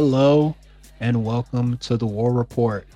Hello 0.00 0.56
and 0.98 1.26
welcome 1.26 1.76
to 1.76 1.98
the 1.98 2.06
War 2.06 2.32
Report. 2.32 2.86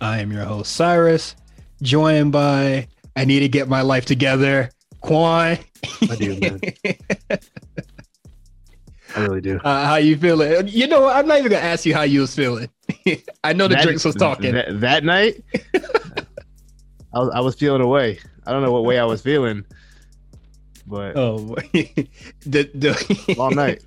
I 0.00 0.18
am 0.18 0.32
your 0.32 0.44
host 0.44 0.72
Cyrus, 0.74 1.36
joined 1.82 2.32
by 2.32 2.88
I 3.14 3.24
need 3.26 3.38
to 3.38 3.48
get 3.48 3.68
my 3.68 3.82
life 3.82 4.06
together, 4.06 4.70
Quan. 5.00 5.58
I 6.10 6.16
do, 6.16 6.40
man. 6.40 6.60
I 9.14 9.20
really 9.20 9.40
do. 9.40 9.60
Uh, 9.62 9.86
how 9.86 9.94
you 9.98 10.16
feeling? 10.16 10.66
You 10.66 10.88
know, 10.88 11.08
I'm 11.08 11.28
not 11.28 11.38
even 11.38 11.52
gonna 11.52 11.62
ask 11.62 11.86
you 11.86 11.94
how 11.94 12.02
you 12.02 12.22
was 12.22 12.34
feeling. 12.34 12.68
I 13.44 13.52
know 13.52 13.68
the 13.68 13.76
That- 13.76 13.84
drinks 13.84 14.04
was 14.04 14.16
talking. 14.16 14.54
That, 14.54 14.80
that 14.80 15.04
night, 15.04 15.40
I 17.14 17.20
was 17.20 17.30
I 17.36 17.38
was 17.38 17.54
feeling 17.54 17.82
away. 17.82 18.18
I 18.48 18.50
don't 18.50 18.64
know 18.64 18.72
what 18.72 18.82
way 18.82 18.98
I 18.98 19.04
was 19.04 19.22
feeling, 19.22 19.64
but 20.88 21.16
oh, 21.16 21.54
the 21.72 22.68
the 22.74 23.34
long 23.38 23.54
night. 23.54 23.84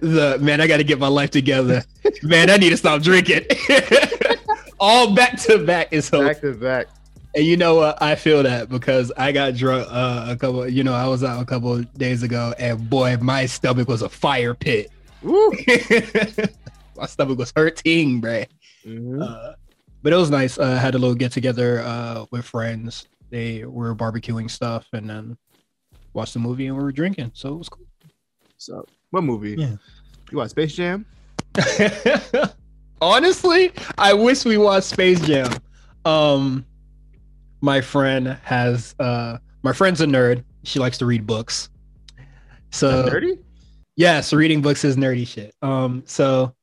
The 0.00 0.38
man, 0.40 0.60
I 0.60 0.66
got 0.66 0.78
to 0.78 0.84
get 0.84 0.98
my 0.98 1.08
life 1.08 1.30
together. 1.30 1.84
man, 2.22 2.50
I 2.50 2.56
need 2.56 2.70
to 2.70 2.76
stop 2.76 3.02
drinking. 3.02 3.44
All 4.80 5.14
back 5.14 5.40
to 5.42 5.64
back 5.64 5.92
is 5.92 6.06
so 6.06 6.22
Back 6.26 6.40
to 6.42 6.52
back. 6.54 6.86
And 7.34 7.44
you 7.44 7.56
know 7.56 7.74
what? 7.76 8.02
I 8.02 8.14
feel 8.14 8.42
that 8.42 8.68
because 8.70 9.12
I 9.16 9.30
got 9.32 9.54
drunk 9.54 9.86
uh, 9.90 10.26
a 10.30 10.36
couple. 10.36 10.66
You 10.68 10.84
know, 10.84 10.94
I 10.94 11.06
was 11.06 11.22
out 11.22 11.42
a 11.42 11.44
couple 11.44 11.74
of 11.74 11.92
days 11.94 12.22
ago, 12.22 12.54
and 12.58 12.88
boy, 12.88 13.16
my 13.20 13.44
stomach 13.46 13.88
was 13.88 14.02
a 14.02 14.08
fire 14.08 14.54
pit. 14.54 14.90
My 15.22 17.06
stomach 17.06 17.38
was 17.38 17.52
hurting, 17.54 18.22
bruh. 18.22 18.46
Mhm. 18.86 19.22
Uh, 19.22 19.54
but 20.02 20.12
it 20.12 20.16
was 20.16 20.30
nice. 20.30 20.58
Uh, 20.58 20.64
I 20.64 20.76
had 20.76 20.94
a 20.94 20.98
little 20.98 21.14
get 21.14 21.32
together 21.32 21.80
uh, 21.80 22.24
with 22.30 22.44
friends. 22.44 23.06
They 23.28 23.64
were 23.64 23.94
barbecuing 23.94 24.50
stuff, 24.50 24.86
and 24.92 25.10
then 25.10 25.36
watched 26.14 26.32
the 26.32 26.38
movie, 26.38 26.66
and 26.68 26.76
we 26.76 26.82
were 26.82 26.92
drinking. 26.92 27.32
So 27.34 27.54
it 27.54 27.58
was 27.58 27.68
cool. 27.68 27.84
So, 28.56 28.86
what 29.16 29.24
movie? 29.24 29.56
Yeah. 29.58 29.76
You 30.30 30.36
watch 30.36 30.50
Space 30.50 30.74
Jam? 30.74 31.06
Honestly, 33.00 33.72
I 33.96 34.12
wish 34.12 34.44
we 34.44 34.58
watched 34.58 34.88
Space 34.88 35.20
Jam. 35.20 35.50
Um, 36.04 36.66
my 37.62 37.80
friend 37.80 38.38
has 38.44 38.94
uh, 38.98 39.38
my 39.62 39.72
friend's 39.72 40.02
a 40.02 40.06
nerd. 40.06 40.44
She 40.64 40.78
likes 40.78 40.98
to 40.98 41.06
read 41.06 41.26
books. 41.26 41.70
So 42.72 43.02
That's 43.04 43.14
nerdy? 43.14 43.38
yes, 43.96 44.34
reading 44.34 44.60
books 44.60 44.84
is 44.84 44.96
nerdy 44.96 45.26
shit. 45.26 45.54
Um, 45.62 46.02
so 46.04 46.54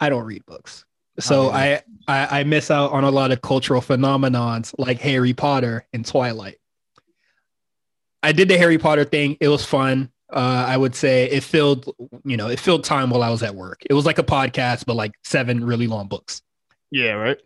I 0.00 0.08
don't 0.08 0.24
read 0.24 0.44
books. 0.46 0.86
So 1.18 1.48
Oh, 1.48 1.50
I, 1.50 1.82
I 2.08 2.40
I 2.40 2.44
miss 2.44 2.70
out 2.70 2.92
on 2.92 3.04
a 3.04 3.10
lot 3.10 3.30
of 3.30 3.42
cultural 3.42 3.82
phenomenons 3.82 4.74
like 4.78 5.00
Harry 5.00 5.34
Potter 5.34 5.86
and 5.92 6.06
Twilight. 6.06 6.56
I 8.22 8.32
did 8.32 8.48
the 8.48 8.56
Harry 8.56 8.78
Potter 8.78 9.04
thing. 9.04 9.36
It 9.40 9.48
was 9.48 9.66
fun. 9.66 10.10
Uh, 10.32 10.64
I 10.68 10.76
would 10.76 10.94
say 10.94 11.24
it 11.30 11.42
filled, 11.42 11.94
you 12.24 12.36
know, 12.36 12.48
it 12.48 12.60
filled 12.60 12.84
time 12.84 13.10
while 13.10 13.22
I 13.22 13.30
was 13.30 13.42
at 13.42 13.54
work. 13.54 13.82
It 13.88 13.94
was 13.94 14.06
like 14.06 14.18
a 14.18 14.22
podcast, 14.22 14.86
but 14.86 14.94
like 14.94 15.12
seven 15.24 15.64
really 15.64 15.86
long 15.86 16.08
books. 16.08 16.42
Yeah, 16.90 17.12
right. 17.12 17.38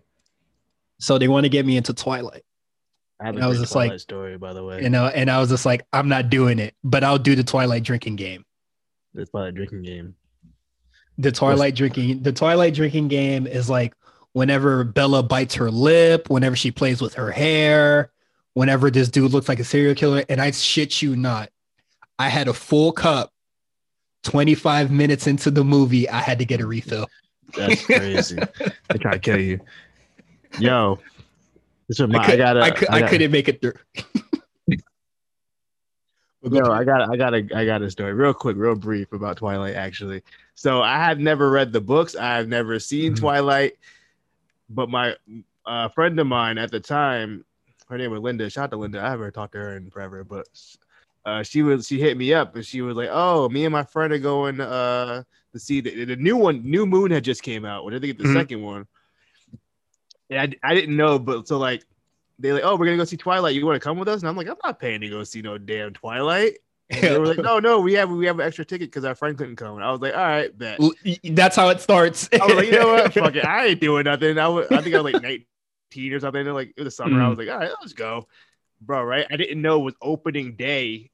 So 0.99 1.19
they 1.19 1.29
want 1.29 1.45
to 1.45 1.49
get 1.51 1.67
me 1.67 1.77
into 1.77 1.93
Twilight, 1.93 2.45
I 3.21 3.27
have 3.27 3.37
I 3.39 3.47
was 3.47 3.59
just 3.61 3.75
like- 3.75 3.99
story, 4.01 4.37
by 4.39 4.53
the 4.53 4.65
way. 4.65 4.83
you 4.83 4.91
know, 4.91 5.07
and 5.07 5.31
I 5.31 5.39
was 5.41 5.51
just 5.51 5.67
like, 5.67 5.87
I'm 5.93 6.09
not 6.09 6.31
doing 6.31 6.59
it, 6.59 6.75
but 6.83 7.05
I'll 7.05 7.19
do 7.19 7.35
the 7.35 7.45
Twilight 7.45 7.83
drinking 7.83 8.17
game. 8.17 8.45
It's 9.15 9.31
probably 9.31 9.51
a 9.51 9.53
drinking 9.53 9.83
game. 9.83 10.15
The 11.19 11.31
Twilight 11.31 11.77
drinking, 11.77 12.23
the 12.23 12.33
Twilight 12.33 12.75
drinking 12.75 13.09
game 13.09 13.47
is 13.47 13.71
like 13.71 13.95
whenever 14.33 14.83
Bella 14.83 15.23
bites 15.23 15.55
her 15.55 15.71
lip, 15.71 16.29
whenever 16.29 16.57
she 16.57 16.71
plays 16.73 17.01
with 17.01 17.15
her 17.15 17.31
hair, 17.31 18.11
whenever 18.55 18.91
this 18.91 19.09
dude 19.09 19.33
looks 19.33 19.49
like 19.49 19.61
a 19.61 19.65
serial 19.65 19.95
killer, 19.95 20.25
and 20.29 20.41
I 20.41 20.51
shit 20.51 21.01
you 21.03 21.15
not, 21.15 21.51
I 22.19 22.29
had 22.29 22.49
a 22.49 22.55
full 22.55 22.93
cup. 22.93 23.31
25 24.23 24.91
minutes 24.91 25.27
into 25.27 25.51
the 25.51 25.63
movie, 25.63 26.09
I 26.09 26.21
had 26.21 26.39
to 26.39 26.47
get 26.47 26.61
a 26.63 26.67
refill. 26.67 27.07
That's 27.57 27.85
crazy. 27.87 28.37
they 28.89 28.99
try 28.99 29.13
to 29.13 29.19
kill 29.19 29.39
you. 29.39 29.61
Yo, 30.59 30.99
this 31.89 32.01
is 32.01 32.09
my, 32.09 32.19
I, 32.25 32.33
I, 32.33 32.37
gotta. 32.37 32.61
I, 32.63 32.71
could, 32.71 32.89
I, 32.89 33.01
gotta- 33.01 33.11
couldn't 33.11 33.31
make 33.31 33.49
it 33.49 33.61
through. 33.61 33.75
Yo, 36.51 36.71
I 36.71 36.85
got, 36.85 37.11
I 37.11 37.17
got 37.17 37.33
a, 37.35 37.49
I 37.55 37.65
got 37.65 37.81
a 37.81 37.91
story, 37.91 38.13
real 38.13 38.35
quick, 38.35 38.57
real 38.59 38.75
brief 38.75 39.13
about 39.13 39.39
Twilight. 39.39 39.75
Actually, 39.77 40.23
so 40.55 40.83
I 40.83 40.97
have 40.99 41.19
never 41.19 41.51
read 41.51 41.73
the 41.73 41.81
books. 41.81 42.15
I 42.17 42.37
have 42.37 42.49
never 42.49 42.79
seen 42.79 43.13
Mhm. 43.15 43.19
Twilight, 43.21 43.79
but 44.69 44.91
my 44.91 45.17
uh, 45.65 45.89
friend 45.89 46.19
of 46.21 46.27
mine 46.27 46.59
at 46.59 46.71
the 46.71 46.81
time, 46.81 47.47
her 47.89 47.97
name 47.97 48.11
was 48.11 48.21
Linda. 48.21 48.51
Shout 48.51 48.65
out 48.65 48.71
to 48.73 48.77
Linda. 48.77 49.01
I 49.03 49.09
haven't 49.11 49.33
talked 49.33 49.53
to 49.53 49.59
her 49.59 49.77
in 49.77 49.91
forever, 49.91 50.23
but 50.23 50.47
uh, 51.25 51.43
she 51.43 51.63
was, 51.63 51.87
she 51.87 51.99
hit 51.99 52.17
me 52.17 52.35
up 52.35 52.55
and 52.55 52.65
she 52.65 52.83
was 52.83 52.97
like, 52.97 53.09
"Oh, 53.11 53.49
me 53.49 53.65
and 53.65 53.73
my 53.73 53.85
friend 53.85 54.13
are 54.13 54.19
going 54.19 54.61
uh, 54.61 55.23
to 55.53 55.59
see 55.59 55.81
the, 55.81 56.05
the 56.05 56.17
new 56.17 56.37
one. 56.37 56.63
New 56.65 56.87
Moon 56.87 57.11
had 57.11 57.25
just 57.25 57.43
came 57.43 57.65
out. 57.65 57.85
What 57.85 57.91
did 57.91 58.03
they 58.03 58.09
get 58.09 58.19
the 58.19 58.25
Mhm. 58.25 58.33
second 58.35 58.63
one?" 58.63 58.87
And 60.31 60.57
I, 60.63 60.71
I 60.71 60.75
didn't 60.75 60.97
know, 60.97 61.19
but 61.19 61.47
so 61.49 61.59
like 61.59 61.85
they 62.39 62.53
like, 62.53 62.65
oh, 62.65 62.77
we're 62.77 62.87
gonna 62.87 62.97
go 62.97 63.05
see 63.05 63.17
Twilight. 63.17 63.55
You 63.55 63.65
want 63.65 63.77
to 63.81 63.85
come 63.85 63.99
with 63.99 64.09
us? 64.09 64.23
And 64.23 64.29
I'm 64.29 64.37
like, 64.37 64.49
I'm 64.49 64.57
not 64.65 64.81
paying 64.81 65.01
to 65.03 65.09
go 65.09 65.23
see 65.25 65.43
no 65.43 65.59
damn 65.59 65.93
Twilight. 65.93 66.59
And 66.91 67.03
they 67.03 67.19
were 67.19 67.27
like, 67.27 67.39
no, 67.39 67.59
no, 67.59 67.81
we 67.81 67.95
have 67.95 68.11
we 68.11 68.27
have 68.27 68.39
an 68.39 68.47
extra 68.47 68.65
ticket 68.65 68.89
because 68.89 69.05
our 69.05 69.15
friend 69.15 69.39
couldn't 69.39 69.57
come. 69.57 69.77
And 69.77 69.85
I 69.85 69.91
was 69.91 70.01
like, 70.01 70.15
all 70.15 70.21
right, 70.21 70.57
bet. 70.57 70.81
That's 71.25 71.57
how 71.57 71.69
it 71.71 71.81
starts. 71.81 72.29
I 72.33 72.45
was 72.47 72.57
like, 72.57 72.67
you 72.67 72.73
know 72.73 72.89
what? 72.93 73.15
Fuck 73.15 73.37
it, 73.37 73.45
I 73.45 73.67
ain't 73.67 73.81
doing 73.81 74.05
nothing. 74.05 74.39
I 74.39 74.49
was, 74.49 74.67
I 74.71 74.83
think 74.83 74.95
I 74.95 75.01
was 75.01 75.13
like 75.13 75.23
19 75.23 76.13
or 76.13 76.21
something. 76.21 76.47
And 76.47 76.55
like 76.55 76.75
it 76.77 76.83
was 76.83 76.97
summer. 76.97 77.21
I 77.23 77.29
was 77.29 77.39
like, 77.39 77.49
all 77.49 77.59
right, 77.59 77.71
let's 77.81 77.93
go, 77.95 78.29
bro. 78.81 79.03
Right? 79.03 79.27
I 79.31 79.37
didn't 79.37 79.63
know 79.63 79.81
it 79.81 79.85
was 79.85 79.95
opening 80.03 80.57
day 80.57 81.11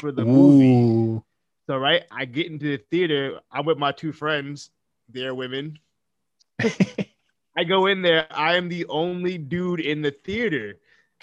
for 0.00 0.10
the 0.12 0.24
movie. 0.24 1.22
So 1.66 1.76
right, 1.76 2.02
I 2.10 2.24
get 2.24 2.46
into 2.46 2.76
the 2.76 2.82
theater. 2.90 3.40
I'm 3.52 3.64
with 3.66 3.78
my 3.78 3.92
two 3.92 4.12
friends. 4.12 4.70
They're 5.08 5.34
women. 5.34 5.78
I 6.60 7.64
go 7.64 7.86
in 7.86 8.02
there. 8.02 8.26
I 8.30 8.56
am 8.56 8.68
the 8.68 8.86
only 8.86 9.38
dude 9.38 9.80
in 9.80 10.02
the 10.02 10.10
theater. 10.10 10.78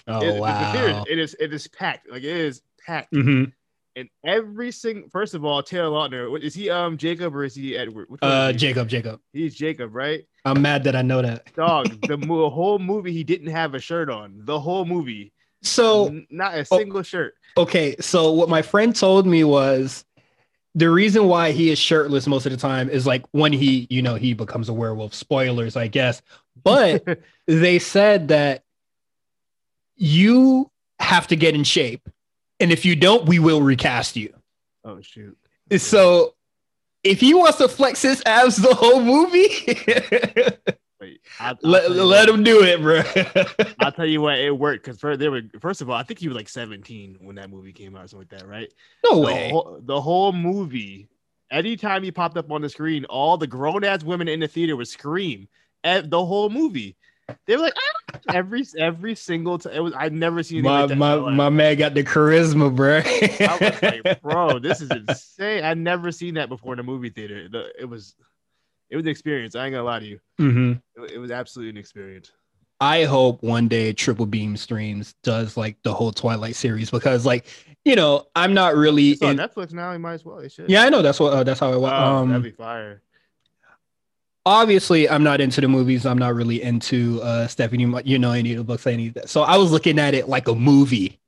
Oh 0.06 0.18
It- 0.20 0.26
the- 0.26 0.32
the 0.34 0.40
wow. 0.40 0.72
theater, 0.72 1.02
it 1.10 1.18
is 1.18 1.36
it 1.38 1.52
is 1.52 1.66
packed. 1.68 2.08
Like 2.10 2.22
it 2.22 2.36
is 2.36 2.62
packed. 2.86 3.12
Mhm. 3.12 3.52
And 3.96 4.08
every 4.24 4.70
single 4.70 5.08
first 5.10 5.34
of 5.34 5.44
all, 5.44 5.62
Taylor 5.62 5.90
Lautner, 5.90 6.40
is 6.40 6.54
he 6.54 6.70
um 6.70 6.96
Jacob 6.96 7.34
or 7.34 7.44
is 7.44 7.54
he 7.54 7.76
Edward? 7.76 8.08
Uh? 8.22 8.52
Jacob, 8.52 8.88
Jacob. 8.88 9.20
He's 9.32 9.54
Jacob, 9.54 9.94
right? 9.94 10.24
I'm 10.44 10.62
mad 10.62 10.84
that 10.84 10.94
I 10.96 11.02
know 11.02 11.20
that. 11.20 11.52
Dog, 11.54 12.06
the 12.06 12.16
mo- 12.16 12.48
whole 12.58 12.78
movie 12.78 13.12
he 13.12 13.24
didn't 13.24 13.48
have 13.48 13.74
a 13.74 13.80
shirt 13.80 14.08
on. 14.08 14.40
The 14.44 14.58
whole 14.60 14.84
movie. 14.84 15.32
So 15.62 16.20
not 16.30 16.54
a 16.54 16.60
Oh. 16.70 16.78
single 16.78 17.02
shirt. 17.02 17.34
okay, 17.56 17.96
so 18.00 18.32
what 18.32 18.48
my 18.48 18.62
friend 18.62 18.94
told 18.94 19.26
me 19.26 19.42
was 19.44 20.04
the 20.74 20.88
reason 20.90 21.26
why 21.26 21.50
he 21.52 21.70
is 21.70 21.78
shirtless 21.78 22.26
most 22.26 22.46
of 22.46 22.52
the 22.52 22.58
time 22.58 22.88
is 22.88 23.06
like 23.06 23.24
when 23.32 23.52
he, 23.52 23.86
you 23.90 24.00
know, 24.02 24.14
he 24.14 24.34
becomes 24.34 24.68
a 24.68 24.72
werewolf. 24.72 25.12
Spoilers, 25.14 25.76
I 25.76 25.88
guess. 25.88 26.22
But 26.62 27.04
they 27.46 27.78
said 27.80 28.28
that 28.28 28.62
you 29.96 30.70
have 31.00 31.26
to 31.28 31.36
get 31.36 31.54
in 31.54 31.64
shape, 31.64 32.08
and 32.60 32.70
if 32.70 32.84
you 32.84 32.94
don't, 32.96 33.26
we 33.26 33.38
will 33.38 33.62
recast 33.62 34.16
you. 34.16 34.32
oh 34.84 35.00
shoot. 35.00 35.36
So 35.76 36.34
if 37.04 37.20
he 37.20 37.34
wants 37.34 37.58
to 37.58 37.68
flex 37.68 38.02
his 38.02 38.22
abs 38.26 38.56
the 38.56 38.74
whole 38.74 39.00
movie, 39.02 39.48
Wait, 41.00 41.20
I, 41.38 41.54
let, 41.62 41.90
let 41.92 42.28
what. 42.28 42.34
him 42.38 42.42
do 42.42 42.62
it, 42.64 42.80
bro. 42.82 43.02
I'll 43.80 43.92
tell 43.92 44.06
you 44.06 44.20
what, 44.20 44.38
it 44.38 44.50
worked 44.56 44.84
because 44.84 44.98
first, 44.98 45.20
they 45.20 45.28
were 45.28 45.42
first 45.60 45.80
of 45.80 45.88
all, 45.88 45.96
I 45.96 46.02
think 46.02 46.18
he 46.18 46.26
was 46.28 46.36
like 46.36 46.48
17 46.48 47.18
when 47.20 47.36
that 47.36 47.50
movie 47.50 47.72
came 47.72 47.94
out, 47.94 48.04
or 48.04 48.08
something 48.08 48.28
like 48.30 48.40
that, 48.40 48.48
right? 48.48 48.72
no 49.04 49.14
the 49.20 49.26
way. 49.26 49.50
Whole, 49.50 49.78
the 49.80 50.00
whole 50.00 50.32
movie, 50.32 51.08
anytime 51.52 52.02
he 52.02 52.10
popped 52.10 52.36
up 52.36 52.50
on 52.50 52.62
the 52.62 52.68
screen, 52.68 53.04
all 53.04 53.36
the 53.36 53.46
grown 53.46 53.84
ass 53.84 54.02
women 54.02 54.26
in 54.26 54.40
the 54.40 54.48
theater 54.48 54.74
would 54.76 54.88
scream 54.88 55.46
at 55.84 56.10
the 56.10 56.24
whole 56.24 56.50
movie. 56.50 56.96
They 57.46 57.56
were 57.56 57.62
like 57.62 57.74
"Ah!" 57.76 58.20
every 58.34 58.64
every 58.76 59.14
single 59.14 59.58
time. 59.58 59.74
It 59.74 59.80
was 59.80 59.92
I've 59.92 60.12
never 60.14 60.42
seen 60.42 60.62
My 60.62 60.80
like 60.80 60.88
that 60.88 60.96
my 60.96 61.12
life. 61.12 61.34
my 61.34 61.48
man 61.50 61.76
got 61.76 61.94
the 61.94 62.02
charisma, 62.02 62.74
bro. 62.74 63.02
I 63.04 63.58
was 63.60 63.82
like, 63.82 64.22
bro, 64.22 64.58
this 64.58 64.80
is 64.80 64.90
insane. 64.90 65.62
I've 65.62 65.78
never 65.78 66.10
seen 66.10 66.34
that 66.34 66.48
before 66.48 66.72
in 66.72 66.78
a 66.80 66.82
movie 66.82 67.10
theater. 67.10 67.48
The, 67.48 67.70
it 67.78 67.84
was 67.84 68.14
it 68.90 68.96
was 68.96 69.04
an 69.04 69.10
experience. 69.10 69.54
I 69.54 69.66
ain't 69.66 69.72
gonna 69.74 69.84
lie 69.84 69.98
to 70.00 70.06
you. 70.06 70.20
Mhm. 70.40 70.80
It, 70.96 71.12
it 71.12 71.18
was 71.18 71.30
absolutely 71.30 71.70
an 71.70 71.76
experience. 71.76 72.32
I 72.80 73.04
hope 73.04 73.42
one 73.42 73.66
day 73.66 73.92
Triple 73.92 74.26
Beam 74.26 74.56
Streams 74.56 75.14
does 75.24 75.56
like 75.56 75.76
the 75.82 75.92
whole 75.92 76.12
Twilight 76.12 76.54
series 76.54 76.90
because, 76.92 77.26
like, 77.26 77.46
you 77.84 77.96
know, 77.96 78.26
I'm 78.36 78.54
not 78.54 78.76
really. 78.76 79.10
It's 79.10 79.22
on 79.22 79.30
In, 79.30 79.36
Netflix 79.36 79.72
now. 79.72 79.90
You 79.92 79.98
might 79.98 80.14
as 80.14 80.24
well. 80.24 80.46
Should. 80.48 80.70
yeah, 80.70 80.82
I 80.84 80.88
know 80.88 81.02
that's 81.02 81.18
what 81.18 81.32
uh, 81.32 81.42
that's 81.42 81.58
how 81.60 81.72
it 81.72 81.80
was. 81.80 81.90
Oh, 81.92 82.20
that'd 82.26 82.36
Um, 82.36 82.42
be 82.42 82.50
fire. 82.52 83.02
obviously, 84.46 85.08
I'm 85.08 85.22
not 85.22 85.40
into 85.40 85.60
the 85.60 85.68
movies. 85.68 86.06
I'm 86.06 86.18
not 86.18 86.34
really 86.34 86.62
into 86.62 87.20
uh 87.22 87.46
Stephanie. 87.48 87.92
You 88.04 88.18
know, 88.18 88.32
any 88.32 88.52
of 88.52 88.58
the 88.58 88.64
books, 88.64 88.86
any 88.86 89.08
of 89.08 89.14
that. 89.14 89.28
So 89.28 89.42
I 89.42 89.56
was 89.56 89.72
looking 89.72 89.98
at 89.98 90.14
it 90.14 90.28
like 90.28 90.48
a 90.48 90.54
movie, 90.54 91.18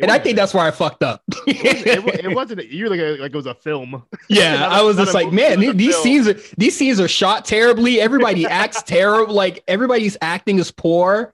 and 0.00 0.10
I 0.10 0.18
think 0.18 0.36
that's 0.36 0.52
where 0.52 0.64
I 0.64 0.70
fucked 0.70 1.02
up. 1.02 1.22
it, 1.46 2.04
wa- 2.04 2.12
it 2.12 2.34
wasn't. 2.34 2.66
You 2.68 2.88
like 2.88 3.00
like 3.20 3.32
it 3.32 3.36
was 3.36 3.46
a 3.46 3.54
film. 3.54 4.02
Yeah, 4.28 4.66
I 4.68 4.82
was 4.82 4.96
just 4.96 5.14
like, 5.14 5.26
movie, 5.26 5.36
man, 5.36 5.76
these 5.76 5.92
film. 5.94 6.02
scenes 6.02 6.28
are 6.28 6.34
these 6.56 6.76
scenes 6.76 6.98
are 7.00 7.06
shot 7.08 7.44
terribly. 7.44 8.00
Everybody 8.00 8.44
acts 8.48 8.82
terrible. 8.82 9.34
Like 9.34 9.62
everybody's 9.68 10.16
acting 10.20 10.58
is 10.58 10.70
poor. 10.72 11.32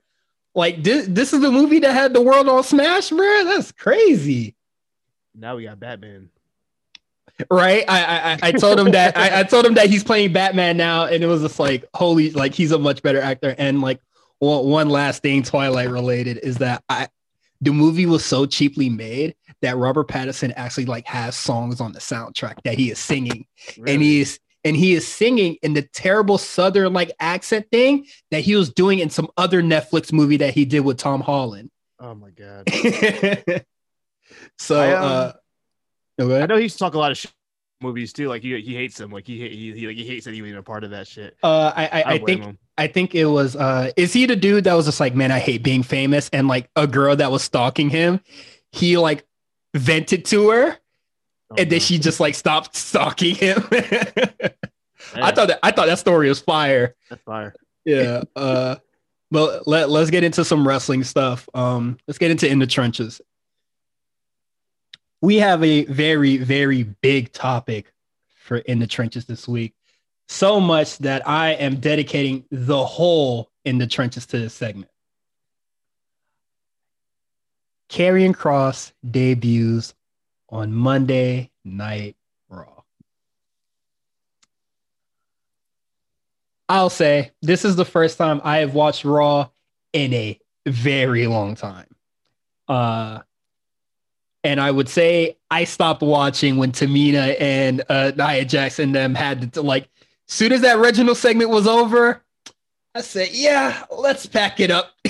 Like 0.55 0.83
this, 0.83 1.07
this 1.07 1.33
is 1.33 1.41
the 1.41 1.51
movie 1.51 1.79
that 1.79 1.91
had 1.93 2.13
the 2.13 2.21
world 2.21 2.47
on 2.47 2.63
smash, 2.63 3.09
bro. 3.09 3.43
That's 3.45 3.71
crazy. 3.71 4.55
Now 5.33 5.55
we 5.55 5.63
got 5.63 5.79
Batman. 5.79 6.29
right? 7.49 7.83
I, 7.87 8.33
I 8.33 8.39
I 8.43 8.51
told 8.51 8.79
him 8.79 8.91
that 8.91 9.17
I, 9.17 9.39
I 9.39 9.43
told 9.43 9.65
him 9.65 9.73
that 9.73 9.89
he's 9.89 10.03
playing 10.03 10.33
Batman 10.33 10.77
now, 10.77 11.05
and 11.05 11.23
it 11.23 11.27
was 11.27 11.41
just 11.41 11.59
like 11.59 11.85
holy, 11.95 12.29
like 12.31 12.53
he's 12.53 12.71
a 12.71 12.77
much 12.77 13.01
better 13.01 13.19
actor. 13.19 13.55
And 13.57 13.81
like 13.81 13.99
one, 14.37 14.65
one 14.65 14.89
last 14.89 15.23
thing, 15.23 15.41
Twilight 15.41 15.89
related, 15.89 16.37
is 16.37 16.57
that 16.57 16.83
I 16.87 17.07
the 17.63 17.71
movie 17.71 18.05
was 18.05 18.25
so 18.25 18.45
cheaply 18.45 18.89
made 18.89 19.35
that 19.61 19.77
Robert 19.77 20.07
Pattinson 20.07 20.53
actually 20.55 20.85
like 20.85 21.07
has 21.07 21.35
songs 21.35 21.79
on 21.79 21.93
the 21.93 21.99
soundtrack 21.99 22.61
that 22.63 22.77
he 22.77 22.91
is 22.91 22.99
singing, 22.99 23.45
really? 23.77 23.93
and 23.93 24.03
he 24.03 24.21
is 24.21 24.39
and 24.65 24.75
he 24.75 24.93
is 24.93 25.07
singing 25.07 25.57
in 25.61 25.73
the 25.73 25.81
terrible 25.81 26.37
southern 26.37 26.93
like 26.93 27.11
accent 27.19 27.65
thing 27.71 28.05
that 28.31 28.41
he 28.41 28.55
was 28.55 28.69
doing 28.69 28.99
in 28.99 29.09
some 29.09 29.29
other 29.37 29.61
Netflix 29.61 30.11
movie 30.11 30.37
that 30.37 30.53
he 30.53 30.65
did 30.65 30.81
with 30.81 30.97
Tom 30.97 31.21
Holland. 31.21 31.69
Oh 31.99 32.15
my 32.15 32.31
god! 32.31 32.69
so, 34.57 34.79
I, 34.79 34.93
um, 34.93 35.03
uh, 35.03 35.31
okay. 36.21 36.41
I 36.41 36.45
know 36.45 36.57
he 36.57 36.63
used 36.63 36.75
to 36.75 36.79
talk 36.79 36.95
a 36.95 36.99
lot 36.99 37.11
of 37.11 37.17
shit 37.17 37.31
movies 37.81 38.11
too. 38.11 38.27
Like 38.27 38.41
he, 38.41 38.59
he 38.61 38.75
hates 38.75 38.97
them. 38.97 39.11
Like 39.11 39.25
he 39.25 39.39
he 39.47 39.71
he, 39.73 39.87
like, 39.87 39.95
he 39.95 40.05
hates 40.05 40.25
that 40.25 40.33
he 40.33 40.41
was 40.41 40.49
even 40.49 40.59
a 40.59 40.63
part 40.63 40.83
of 40.83 40.89
that 40.89 41.07
shit. 41.07 41.37
Uh, 41.41 41.71
I 41.73 41.85
I, 41.85 42.03
I 42.13 42.17
think 42.19 42.43
him. 42.43 42.57
I 42.77 42.87
think 42.87 43.15
it 43.15 43.25
was. 43.25 43.55
Uh, 43.55 43.91
is 43.95 44.13
he 44.13 44.25
the 44.25 44.35
dude 44.35 44.63
that 44.65 44.73
was 44.73 44.85
just 44.85 44.99
like, 44.99 45.15
man, 45.15 45.31
I 45.31 45.39
hate 45.39 45.63
being 45.63 45.83
famous, 45.83 46.29
and 46.33 46.47
like 46.47 46.69
a 46.75 46.87
girl 46.87 47.15
that 47.15 47.31
was 47.31 47.43
stalking 47.43 47.89
him, 47.89 48.19
he 48.71 48.97
like 48.97 49.25
vented 49.73 50.25
to 50.25 50.49
her, 50.49 50.77
oh, 51.51 51.55
and 51.57 51.69
then 51.69 51.79
she 51.79 51.99
just 51.99 52.19
like 52.19 52.35
stopped 52.35 52.75
stalking 52.75 53.35
him. 53.35 53.63
I 55.15 55.31
thought 55.31 55.47
that 55.47 55.59
I 55.61 55.71
thought 55.71 55.87
that 55.87 55.99
story 55.99 56.29
was 56.29 56.39
fire. 56.39 56.95
That's 57.09 57.21
fire. 57.23 57.53
Yeah. 57.85 58.23
Uh, 58.35 58.77
but 59.29 59.67
let 59.67 59.89
let's 59.89 60.09
get 60.09 60.23
into 60.23 60.43
some 60.43 60.67
wrestling 60.67 61.03
stuff. 61.03 61.47
Um, 61.53 61.97
let's 62.07 62.17
get 62.17 62.31
into 62.31 62.49
in 62.49 62.59
the 62.59 62.67
trenches 62.67 63.21
we 65.23 65.37
have 65.37 65.63
a 65.63 65.85
very, 65.85 66.35
very 66.35 66.83
big 66.83 67.31
topic 67.31 67.93
for 68.35 68.57
in 68.57 68.79
the 68.79 68.87
trenches 68.87 69.23
this 69.23 69.47
week. 69.47 69.73
So 70.27 70.59
much 70.59 70.97
that 70.99 71.27
I 71.27 71.51
am 71.51 71.77
dedicating 71.77 72.45
the 72.49 72.83
whole 72.83 73.51
in 73.65 73.77
the 73.77 73.87
trenches 73.87 74.25
to 74.27 74.39
this 74.39 74.53
segment. 74.53 74.89
Karrion 77.89 78.33
Kross 78.33 78.91
debuts 79.09 79.93
on 80.49 80.73
Monday 80.73 81.51
Night 81.63 82.15
Raw. 82.49 82.81
I'll 86.67 86.89
say 86.89 87.31
this 87.41 87.65
is 87.65 87.75
the 87.75 87.85
first 87.85 88.17
time 88.17 88.41
I 88.43 88.57
have 88.57 88.73
watched 88.73 89.05
Raw 89.05 89.49
in 89.91 90.13
a 90.13 90.39
very 90.65 91.27
long 91.27 91.55
time. 91.55 91.87
Uh, 92.67 93.19
and 94.43 94.59
I 94.59 94.71
would 94.71 94.89
say 94.89 95.37
I 95.51 95.63
stopped 95.63 96.01
watching 96.01 96.57
when 96.57 96.71
Tamina 96.71 97.39
and 97.39 97.83
uh, 97.89 98.11
Nia 98.15 98.45
Jackson 98.45 98.91
them 98.91 99.15
had 99.15 99.53
to 99.53 99.61
like. 99.61 99.89
Soon 100.27 100.51
as 100.51 100.61
that 100.61 100.79
Reginald 100.79 101.17
segment 101.17 101.49
was 101.49 101.67
over, 101.67 102.23
I 102.95 103.01
said, 103.01 103.29
"Yeah, 103.31 103.83
let's 103.91 104.25
pack 104.25 104.59
it 104.59 104.71
up." 104.71 104.91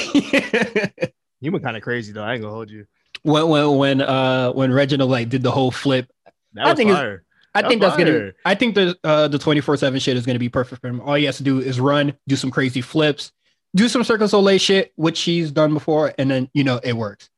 you 1.42 1.51
were 1.51 1.60
kind 1.60 1.77
of 1.77 1.83
crazy 1.83 2.13
though. 2.13 2.24
I 2.24 2.33
ain't 2.33 2.42
gonna 2.42 2.54
hold 2.54 2.69
you. 2.69 2.86
When 3.24 3.48
when 3.48 3.77
when 3.77 4.01
uh 4.01 4.51
when 4.51 4.71
Reginald 4.71 5.12
like 5.12 5.30
did 5.30 5.44
the 5.44 5.51
whole 5.51 5.71
flip, 5.71 6.12
I 6.57 6.74
think 6.75 6.92
fire. 6.92 7.24
I 7.56 7.68
think 7.68 7.81
that's 7.81 7.95
fire. 7.95 8.06
gonna. 8.06 8.31
I 8.45 8.56
think 8.56 8.75
the 8.75 8.98
uh 9.04 9.27
the 9.27 9.39
twenty 9.39 9.62
four 9.62 9.77
seven 9.77 10.00
shit 10.00 10.18
is 10.18 10.25
gonna 10.25 10.39
be 10.39 10.50
perfect 10.50 10.81
for 10.81 10.88
him. 10.88 11.01
All 11.01 11.13
he 11.13 11.25
has 11.25 11.38
to 11.38 11.44
do 11.44 11.59
is 11.59 11.80
run, 11.80 12.13
do 12.27 12.36
some 12.36 12.51
crazy 12.51 12.81
flips, 12.81 13.31
do 13.75 13.88
some 13.88 14.04
Cirque 14.04 14.19
du 14.19 14.27
Soleil 14.27 14.57
shit, 14.57 14.94
which 14.95 15.21
he's 15.21 15.51
done 15.51 15.74
before, 15.74 16.13
and 16.18 16.31
then 16.31 16.50
you 16.54 16.63
know 16.63 16.80
it 16.83 16.94
works 16.94 17.30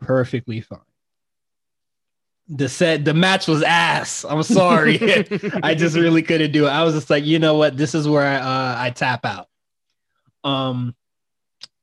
perfectly 0.00 0.60
fine. 0.60 0.80
The 2.48 2.68
set, 2.68 3.04
the 3.04 3.12
match 3.12 3.46
was 3.46 3.62
ass. 3.62 4.24
I'm 4.24 4.42
sorry. 4.42 4.98
I 5.62 5.74
just 5.74 5.96
really 5.96 6.22
couldn't 6.22 6.52
do 6.52 6.66
it. 6.66 6.70
I 6.70 6.82
was 6.82 6.94
just 6.94 7.10
like, 7.10 7.24
you 7.24 7.38
know 7.38 7.54
what? 7.54 7.76
This 7.76 7.94
is 7.94 8.08
where 8.08 8.24
I, 8.24 8.36
uh, 8.36 8.76
I 8.78 8.90
tap 8.90 9.26
out. 9.26 9.48
Um, 10.44 10.94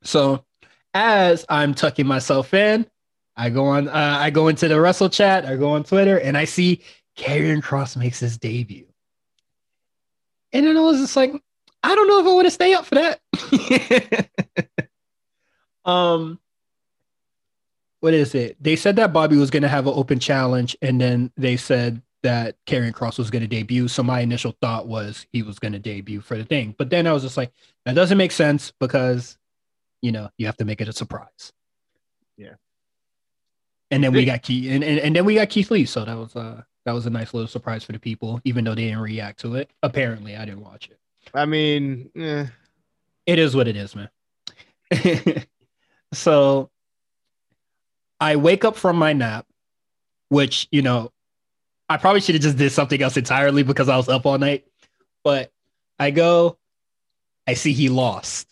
so 0.04 0.44
as 0.94 1.46
I'm 1.50 1.76
tucking 1.76 2.08
myself 2.08 2.54
in, 2.54 2.88
I 3.38 3.50
go 3.50 3.66
on, 3.66 3.90
uh, 3.90 4.18
I 4.20 4.30
go 4.30 4.48
into 4.48 4.68
the 4.68 4.80
Wrestle 4.80 5.10
chat, 5.10 5.46
I 5.46 5.56
go 5.56 5.72
on 5.72 5.84
Twitter, 5.84 6.18
and 6.18 6.38
I 6.38 6.46
see 6.46 6.82
Karrion 7.18 7.62
Kross 7.62 7.98
makes 7.98 8.20
his 8.20 8.38
debut. 8.38 8.88
And 10.54 10.66
then 10.66 10.78
I 10.78 10.82
was 10.82 11.00
just 11.00 11.16
like, 11.16 11.34
I 11.84 11.96
don't 11.96 12.08
know 12.08 12.20
if 12.20 12.26
I 12.26 12.34
want 12.34 12.48
to 12.48 12.52
stay 12.52 12.74
up 12.74 12.86
for 12.86 12.96
that. 12.96 14.30
um, 15.86 16.40
what 18.06 18.14
is 18.14 18.36
it? 18.36 18.56
They 18.62 18.76
said 18.76 18.98
that 18.98 19.14
Bobby 19.14 19.36
was 19.36 19.50
going 19.50 19.64
to 19.64 19.68
have 19.68 19.88
an 19.88 19.94
open 19.96 20.20
challenge, 20.20 20.78
and 20.80 21.02
then 21.02 21.32
they 21.38 21.58
said 21.58 22.04
that 22.22 22.56
Karrion 22.68 22.92
Kross 22.92 23.18
was 23.18 23.32
going 23.32 23.42
to 23.42 23.48
debut. 23.48 23.88
So 23.88 24.04
my 24.04 24.20
initial 24.20 24.56
thought 24.62 24.88
was 24.88 25.26
he 25.34 25.42
was 25.42 25.58
going 25.58 25.72
to 25.72 25.80
debut 25.80 26.22
for 26.22 26.38
the 26.38 26.46
thing, 26.46 26.76
but 26.78 26.92
then 26.92 27.08
I 27.08 27.14
was 27.14 27.24
just 27.24 27.36
like, 27.36 27.52
that 27.84 27.96
doesn't 27.96 28.20
make 28.20 28.32
sense 28.32 28.72
because, 28.80 29.40
you 30.04 30.12
know, 30.12 30.30
you 30.38 30.46
have 30.46 30.58
to 30.58 30.66
make 30.66 30.82
it 30.82 30.88
a 30.88 30.94
surprise. 30.94 31.52
Yeah. 32.38 32.54
And 33.90 34.04
then 34.04 34.14
we 34.14 34.24
got 34.24 34.44
Keith, 34.44 34.72
and, 34.72 34.84
and, 34.84 35.00
and 35.00 35.16
then 35.16 35.26
we 35.26 35.34
got 35.34 35.50
Keith 35.50 35.72
Lee. 35.72 35.86
So 35.86 36.06
that 36.06 36.16
was 36.16 36.36
uh 36.36 36.62
that 36.86 36.92
was 36.92 37.08
a 37.08 37.10
nice 37.10 37.34
little 37.34 37.48
surprise 37.48 37.84
for 37.84 37.94
the 37.94 38.00
people, 38.00 38.40
even 38.44 38.66
though 38.66 38.76
they 38.76 38.86
didn't 38.86 39.00
react 39.00 39.40
to 39.40 39.56
it. 39.56 39.72
Apparently, 39.82 40.36
I 40.36 40.46
didn't 40.46 40.62
watch 40.62 40.92
it. 40.92 41.00
I 41.34 41.48
mean, 41.48 42.12
eh. 42.16 42.46
it 43.26 43.40
is 43.40 43.56
what 43.56 43.68
it 43.68 43.76
is, 43.76 43.96
man. 43.96 44.10
so 46.14 46.70
I 48.26 48.38
wake 48.38 48.66
up 48.66 48.76
from 48.76 48.98
my 48.98 49.14
nap, 49.14 49.46
which, 50.30 50.68
you 50.72 50.82
know, 50.82 51.12
I 51.88 51.98
probably 51.98 52.22
should 52.22 52.34
have 52.34 52.42
just 52.42 52.58
did 52.58 52.72
something 52.72 53.00
else 53.00 53.18
entirely 53.18 53.62
because 53.62 53.88
I 53.88 53.98
was 53.98 54.10
up 54.10 54.26
all 54.26 54.40
night. 54.40 54.66
But 55.24 55.52
I 56.00 56.10
go, 56.10 56.58
I 57.46 57.54
see 57.54 57.72
he 57.72 57.88
lost. 57.88 58.50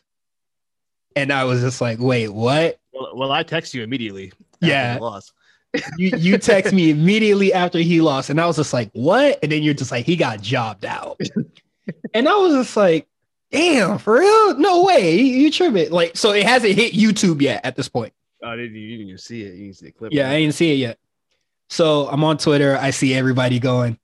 And 1.16 1.34
I 1.34 1.46
was 1.46 1.62
just 1.62 1.81
like, 1.81 1.98
wait, 2.00 2.30
what? 2.30 2.80
Well, 2.94 3.18
well 3.18 3.31
I 3.31 3.42
text 3.42 3.74
you 3.74 3.81
immediately. 3.81 4.31
Yeah. 4.62 5.00
Lost. 5.02 5.34
you 5.98 6.12
you 6.18 6.38
text 6.38 6.72
me 6.72 6.92
immediately 6.92 7.52
after 7.52 7.80
he 7.80 8.00
lost. 8.00 8.30
And 8.30 8.40
I 8.40 8.45
was 8.45 8.57
just 8.57 8.74
like, 8.74 8.92
what? 8.94 9.40
And 9.42 9.52
then 9.52 9.64
you're 9.64 9.74
just 9.74 9.90
like, 9.90 10.06
he 10.06 10.16
got 10.16 10.40
jobbed 10.40 10.86
out. 10.86 11.19
and 12.14 12.30
I 12.30 12.36
was 12.36 12.54
just 12.54 12.78
like, 12.78 13.07
damn, 13.50 13.97
for 13.97 14.19
real? 14.19 14.56
No 14.59 14.83
way. 14.83 15.16
You, 15.16 15.24
you 15.24 15.52
tripping. 15.52 15.90
Like, 15.90 16.16
so 16.16 16.31
it 16.31 16.45
hasn't 16.45 16.74
hit 16.76 16.94
YouTube 16.94 17.42
yet 17.42 17.66
at 17.66 17.76
this 17.76 17.90
point. 17.90 18.14
Oh, 18.44 18.56
did 18.56 18.73
you, 18.73 18.80
you 18.81 18.97
didn't 18.97 19.07
even 19.07 19.18
see 19.18 19.44
it? 19.44 19.54
You 19.56 19.64
didn't 19.66 19.78
see 19.78 19.85
the 19.85 19.92
clip. 19.92 20.14
Yeah, 20.14 20.30
I 20.30 20.40
didn't 20.40 20.56
see 20.56 20.73
it 20.73 20.76
yet. 20.76 21.00
So 21.69 22.07
I'm 22.09 22.23
on 22.23 22.38
Twitter. 22.38 22.78
I 22.78 22.92
see 22.92 23.14
everybody 23.14 23.59
going. 23.59 23.97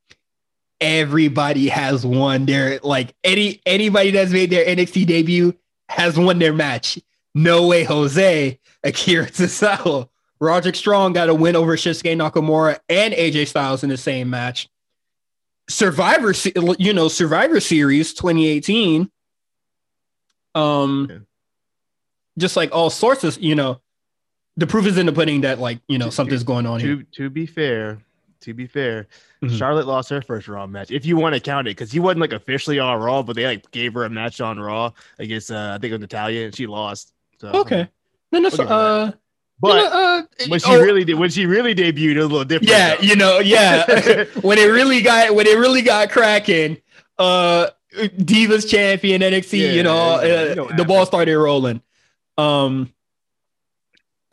Everybody 0.82 1.68
has 1.68 2.06
won 2.06 2.46
their 2.46 2.80
like 2.82 3.14
any 3.24 3.62
anybody 3.66 4.12
that's 4.12 4.32
made 4.32 4.50
their 4.50 4.66
NXT 4.66 5.06
debut 5.06 5.54
has 5.90 6.18
won 6.18 6.40
their 6.40 6.54
match. 6.54 6.98
No 7.36 7.68
way, 7.68 7.84
Jose, 7.84 8.60
Akira 8.84 9.26
Tozawa, 9.30 10.08
Roderick 10.40 10.76
Strong 10.76 11.14
got 11.14 11.30
a 11.30 11.36
win 11.36 11.56
over 11.56 11.76
Shinsuke 11.76 12.16
Nakamura 12.16 12.80
and 12.88 13.14
AJ 13.14 13.48
Styles 13.48 13.84
in 13.84 13.90
the 13.90 13.98
same 13.98 14.30
match. 14.30 14.70
Survivor, 15.70 16.34
you 16.80 16.94
know, 16.94 17.08
Survivor 17.10 17.60
Series 17.60 18.14
2018. 18.14 19.12
Um, 20.56 21.08
yeah. 21.10 21.18
just 22.40 22.56
like 22.56 22.74
all 22.74 22.90
sorts 22.90 23.24
of, 23.24 23.38
you 23.40 23.54
know, 23.54 23.80
the 24.60 24.68
proof 24.68 24.86
is 24.86 24.98
in 24.98 25.06
the 25.06 25.14
pudding 25.14 25.42
that 25.42 25.60
like 25.60 25.80
you 25.88 25.98
know 25.98 26.08
to, 26.08 26.12
something's 26.12 26.44
going 26.44 26.66
on 26.66 26.80
to, 26.80 26.86
here. 26.86 27.06
To 27.14 27.30
be 27.30 27.46
fair, 27.46 28.00
to 28.42 28.54
be 28.54 28.68
fair, 28.68 29.08
mm-hmm. 29.42 29.56
Charlotte 29.56 29.88
lost 29.88 30.10
her 30.10 30.22
first 30.22 30.48
Raw 30.48 30.68
match. 30.68 30.92
If 30.92 31.06
you 31.06 31.18
want 31.18 31.36
to 31.36 31.42
count 31.42 31.68
it, 31.68 31.72
because 31.72 31.92
he 31.92 32.00
wasn't 32.00 32.22
like 32.22 32.34
officially 32.34 32.80
on 32.80 33.00
Raw, 33.00 33.24
but 33.24 33.36
they 33.36 33.46
like 33.46 33.72
gave 33.72 33.94
her 33.94 34.04
a 34.04 34.10
match 34.10 34.42
on 34.42 34.60
Raw 34.60 34.92
against 35.18 35.52
uh, 35.52 35.74
I 35.76 35.78
think 35.80 35.92
it 35.92 35.94
was 35.94 36.02
Natalya, 36.02 36.46
and 36.46 36.56
she 36.56 36.68
lost. 36.68 37.14
So, 37.40 37.50
okay, 37.50 37.90
no, 38.32 38.42
that's 38.42 38.60
uh. 38.60 39.14
But 39.62 39.76
you 39.76 39.90
know, 39.90 39.92
uh, 39.92 40.24
when 40.48 40.60
she 40.62 40.72
oh, 40.72 40.80
really 40.80 41.04
did, 41.04 41.16
when 41.16 41.30
she 41.30 41.46
really 41.46 41.76
debuted, 41.76 42.16
it 42.16 42.18
was 42.18 42.26
a 42.26 42.30
little 42.30 42.46
different. 42.46 42.70
Yeah, 42.70 42.96
though. 42.96 43.02
you 43.02 43.16
know, 43.18 43.40
yeah. 43.40 44.24
when 44.42 44.58
it 44.58 44.68
really 44.68 45.02
got, 45.02 45.36
when 45.36 45.48
it 45.48 45.58
really 45.58 45.82
got 45.82 46.12
cracking, 46.12 46.78
uh, 47.18 47.68
Divas 47.94 48.70
champion 48.70 49.22
NXT, 49.22 49.60
yeah, 49.60 49.72
you 49.72 49.84
know, 49.84 50.22
yeah, 50.22 50.34
uh, 50.34 50.44
you 50.46 50.56
know 50.56 50.70
the 50.78 50.86
ball 50.86 51.06
started 51.06 51.38
rolling. 51.38 51.82
Um, 52.38 52.94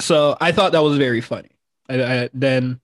so 0.01 0.37
I 0.41 0.53
thought 0.53 0.73
that 0.73 0.83
was 0.83 0.99
very 0.99 1.21
funny. 1.21 1.51
I, 1.89 2.03
I, 2.03 2.31
then 2.35 2.81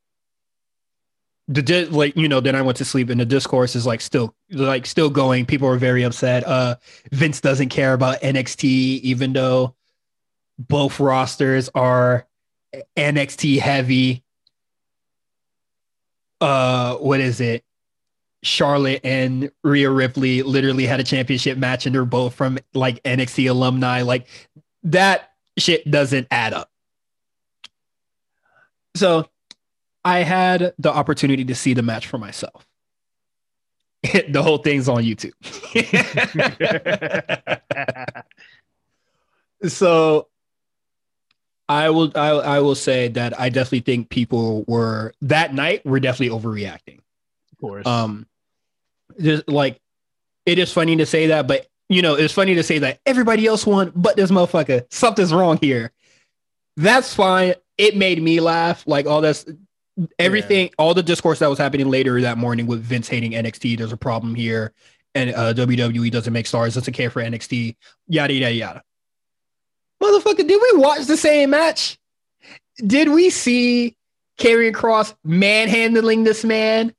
the 1.49 1.62
di- 1.62 1.87
like 1.87 2.16
you 2.16 2.28
know 2.28 2.40
then 2.40 2.54
I 2.54 2.62
went 2.62 2.78
to 2.78 2.85
sleep 2.85 3.11
and 3.11 3.21
the 3.21 3.25
discourse 3.26 3.75
is 3.76 3.87
like 3.87 4.00
still 4.00 4.35
like 4.50 4.87
still 4.87 5.11
going. 5.11 5.47
People 5.47 5.69
are 5.69 5.76
very 5.76 6.02
upset. 6.02 6.47
Uh, 6.47 6.76
Vince 7.11 7.40
doesn't 7.40 7.69
care 7.69 7.92
about 7.92 8.21
NXT 8.21 8.64
even 9.00 9.33
though 9.33 9.75
both 10.59 11.00
rosters 11.00 11.69
are 11.75 12.26
NXT 12.97 13.59
heavy. 13.59 14.25
Uh, 16.40 16.97
what 16.97 17.21
is 17.21 17.40
it? 17.40 17.64
Charlotte 18.42 19.00
and 19.04 19.52
Rhea 19.62 19.88
Ripley 19.88 20.42
literally 20.42 20.85
had 20.85 20.99
a 20.99 21.04
championship 21.04 21.57
match 21.57 21.87
and 21.87 21.95
they're 21.95 22.04
both 22.04 22.35
from 22.35 22.59
like 22.75 23.00
NXT 23.04 23.49
alumni. 23.49 24.02
Like 24.02 24.26
that 24.85 25.33
shit 25.59 25.88
doesn't 25.88 26.26
add 26.31 26.52
up. 26.52 26.72
So 28.95 29.29
I 30.05 30.21
had 30.21 30.75
the 30.79 30.93
opportunity 30.93 31.45
to 31.45 31.55
see 31.55 31.75
the 31.75 31.83
match 31.83 32.07
for 32.07 32.19
myself. 32.19 32.67
the 34.03 34.43
whole 34.43 34.59
thing's 34.59 34.89
on 34.89 35.05
YouTube. 35.05 35.33
so 39.69 40.29
I 41.69 41.91
will 41.91 42.11
I, 42.17 42.29
I 42.31 42.61
will 42.61 42.75
say 42.75 43.09
that 43.09 43.39
I 43.39 43.49
definitely 43.49 43.81
think 43.81 44.11
people 44.11 44.65
were 44.67 45.15
that 45.23 45.55
night 45.55 45.87
were 45.87 46.01
definitely 46.01 46.37
overreacting. 46.37 46.99
Of 47.53 47.59
course. 47.61 47.87
Um 47.87 48.27
just 49.21 49.49
like 49.49 49.81
it 50.47 50.59
is 50.59 50.73
funny 50.73 50.97
to 50.97 51.07
say 51.07 51.29
that, 51.29 51.47
but 51.47 51.69
you 51.89 52.03
know, 52.03 52.15
it's 52.15 52.35
funny 52.35 52.55
to 52.55 52.63
say 52.63 52.79
that 52.81 53.01
everybody 53.07 53.47
else 53.47 53.65
won, 53.65 53.93
but 53.95 54.17
this 54.17 54.31
motherfucker, 54.31 54.85
something's 54.91 55.33
wrong 55.33 55.59
here. 55.61 55.93
That's 56.77 57.15
fine. 57.15 57.55
It 57.79 57.97
made 57.97 58.23
me 58.23 58.41
laugh. 58.41 58.85
Like 58.87 59.07
all 59.07 59.21
this 59.21 59.47
everything, 60.19 60.67
yeah. 60.67 60.75
all 60.79 60.95
the 60.95 61.02
discourse 61.02 61.38
that 61.41 61.50
was 61.50 61.59
happening 61.59 61.91
later 61.91 62.21
that 62.21 62.38
morning 62.38 62.67
with 62.67 62.83
Vince 62.83 63.09
hating 63.09 63.33
NXT, 63.33 63.79
there's 63.79 63.93
a 63.93 63.97
problem 63.97 64.35
here, 64.35 64.73
and 65.14 65.31
uh, 65.31 65.52
WWE 65.55 66.11
doesn't 66.11 66.33
make 66.33 66.47
stars, 66.47 66.75
doesn't 66.75 66.95
care 66.95 67.11
for 67.11 67.23
NXT, 67.23 67.76
yada 68.09 68.33
yada 68.33 68.55
yada. 68.55 68.83
Motherfucker, 70.02 70.47
did 70.47 70.61
we 70.61 70.81
watch 70.81 71.07
the 71.07 71.17
same 71.17 71.50
match? 71.50 71.99
Did 72.79 73.11
we 73.11 73.31
see 73.31 73.97
Karrion 74.38 74.73
Kross 74.73 75.14
manhandling 75.25 76.25
this 76.25 76.45
man? 76.45 76.95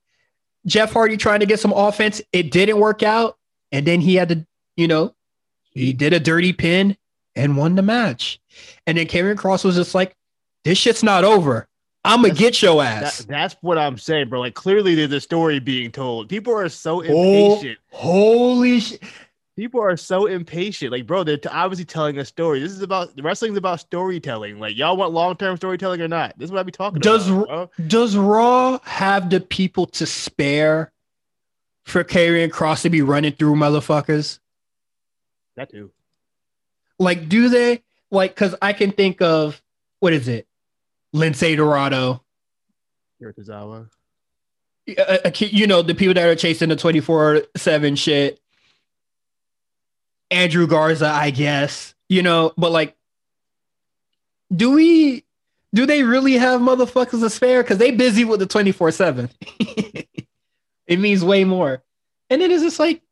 Jeff 0.66 0.92
Hardy 0.92 1.18
trying 1.18 1.40
to 1.40 1.46
get 1.46 1.60
some 1.60 1.72
offense. 1.72 2.22
It 2.32 2.50
didn't 2.50 2.78
work 2.78 3.02
out. 3.02 3.36
And 3.72 3.86
then 3.86 4.00
he 4.00 4.14
had 4.14 4.28
to, 4.30 4.46
you 4.76 4.88
know, 4.88 5.14
he 5.70 5.92
did 5.92 6.12
a 6.12 6.20
dirty 6.20 6.52
pin 6.52 6.96
and 7.34 7.56
won 7.56 7.74
the 7.74 7.82
match. 7.82 8.40
And 8.86 8.96
then 8.96 9.06
Karrion 9.06 9.36
Kross 9.36 9.64
was 9.64 9.74
just 9.74 9.94
like, 9.94 10.16
this 10.64 10.78
shit's 10.78 11.02
not 11.02 11.24
over. 11.24 11.68
I'm 12.04 12.22
gonna 12.22 12.34
get 12.34 12.60
your 12.60 12.82
ass. 12.82 13.18
That, 13.18 13.28
that's 13.28 13.56
what 13.62 13.78
I'm 13.78 13.96
saying, 13.96 14.28
bro. 14.28 14.40
Like 14.40 14.54
clearly 14.54 14.94
there's 14.94 15.12
a 15.12 15.20
story 15.20 15.58
being 15.58 15.90
told. 15.90 16.28
People 16.28 16.54
are 16.54 16.68
so 16.68 17.00
impatient. 17.00 17.78
Oh, 17.92 17.96
holy 17.96 18.80
shit. 18.80 19.02
People 19.56 19.80
are 19.80 19.96
so 19.96 20.26
impatient. 20.26 20.90
Like, 20.90 21.06
bro, 21.06 21.22
they're 21.22 21.36
t- 21.36 21.48
obviously 21.48 21.84
telling 21.84 22.18
a 22.18 22.24
story. 22.24 22.58
This 22.58 22.72
is 22.72 22.82
about 22.82 23.10
wrestling's 23.22 23.56
about 23.56 23.78
storytelling. 23.78 24.58
Like, 24.58 24.76
y'all 24.76 24.96
want 24.96 25.12
long 25.12 25.36
term 25.36 25.56
storytelling 25.56 26.00
or 26.00 26.08
not? 26.08 26.36
This 26.36 26.48
is 26.48 26.52
what 26.52 26.58
I 26.58 26.62
be 26.64 26.72
talking 26.72 27.00
does, 27.00 27.28
about. 27.30 27.70
Does 27.86 28.16
Raw 28.16 28.80
have 28.82 29.30
the 29.30 29.40
people 29.40 29.86
to 29.86 30.06
spare 30.06 30.92
for 31.84 32.02
Karrion 32.02 32.48
Kross 32.48 32.82
to 32.82 32.90
be 32.90 33.02
running 33.02 33.32
through 33.32 33.54
motherfuckers? 33.54 34.40
That 35.54 35.70
too. 35.70 35.92
Like, 36.98 37.28
do 37.28 37.48
they? 37.48 37.84
Like, 38.10 38.34
because 38.34 38.56
I 38.60 38.72
can 38.72 38.90
think 38.90 39.22
of 39.22 39.62
what 40.00 40.12
is 40.12 40.26
it? 40.26 40.48
Lince 41.14 41.56
Dorado. 41.56 42.22
Hiratazawa. 43.22 43.88
You 44.86 45.66
know, 45.66 45.82
the 45.82 45.94
people 45.94 46.14
that 46.14 46.28
are 46.28 46.34
chasing 46.34 46.68
the 46.68 46.76
24 46.76 47.42
7 47.56 47.96
shit. 47.96 48.40
Angel 50.30 50.66
Garza, 50.66 51.06
I 51.06 51.30
guess. 51.30 51.94
You 52.08 52.22
know, 52.22 52.52
but 52.58 52.70
like, 52.70 52.96
do 54.54 54.72
we 54.72 55.24
do 55.72 55.86
they 55.86 56.02
really 56.02 56.34
have 56.34 56.60
motherfuckers 56.60 57.20
to 57.20 57.30
spare? 57.30 57.62
Because 57.62 57.78
they 57.78 57.90
busy 57.90 58.24
with 58.24 58.40
the 58.40 58.46
24 58.46 58.90
7. 58.92 59.30
It 60.86 60.98
means 60.98 61.24
way 61.24 61.44
more. 61.44 61.82
And 62.30 62.42
it 62.42 62.50
is 62.50 62.62
just 62.62 62.78
like 62.78 63.02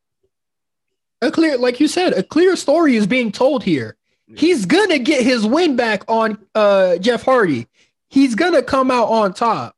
a 1.21 1.30
clear, 1.30 1.56
like 1.56 1.80
you 1.80 1.88
said, 1.88 2.12
a 2.12 2.23
clear 2.23 2.56
story 2.56 2.97
is 2.97 3.06
being 3.06 3.32
told 3.32 3.64
here. 3.64 3.97
He's 4.35 4.64
gonna 4.64 4.99
get 4.99 5.23
his 5.23 5.44
win 5.44 5.76
back 5.76 6.04
on 6.09 6.38
uh 6.54 6.97
Jeff 6.99 7.23
Hardy. 7.23 7.66
He's 8.12 8.35
gonna 8.35 8.62
come 8.62 8.90
out 8.90 9.09
on 9.09 9.33
top. 9.33 9.75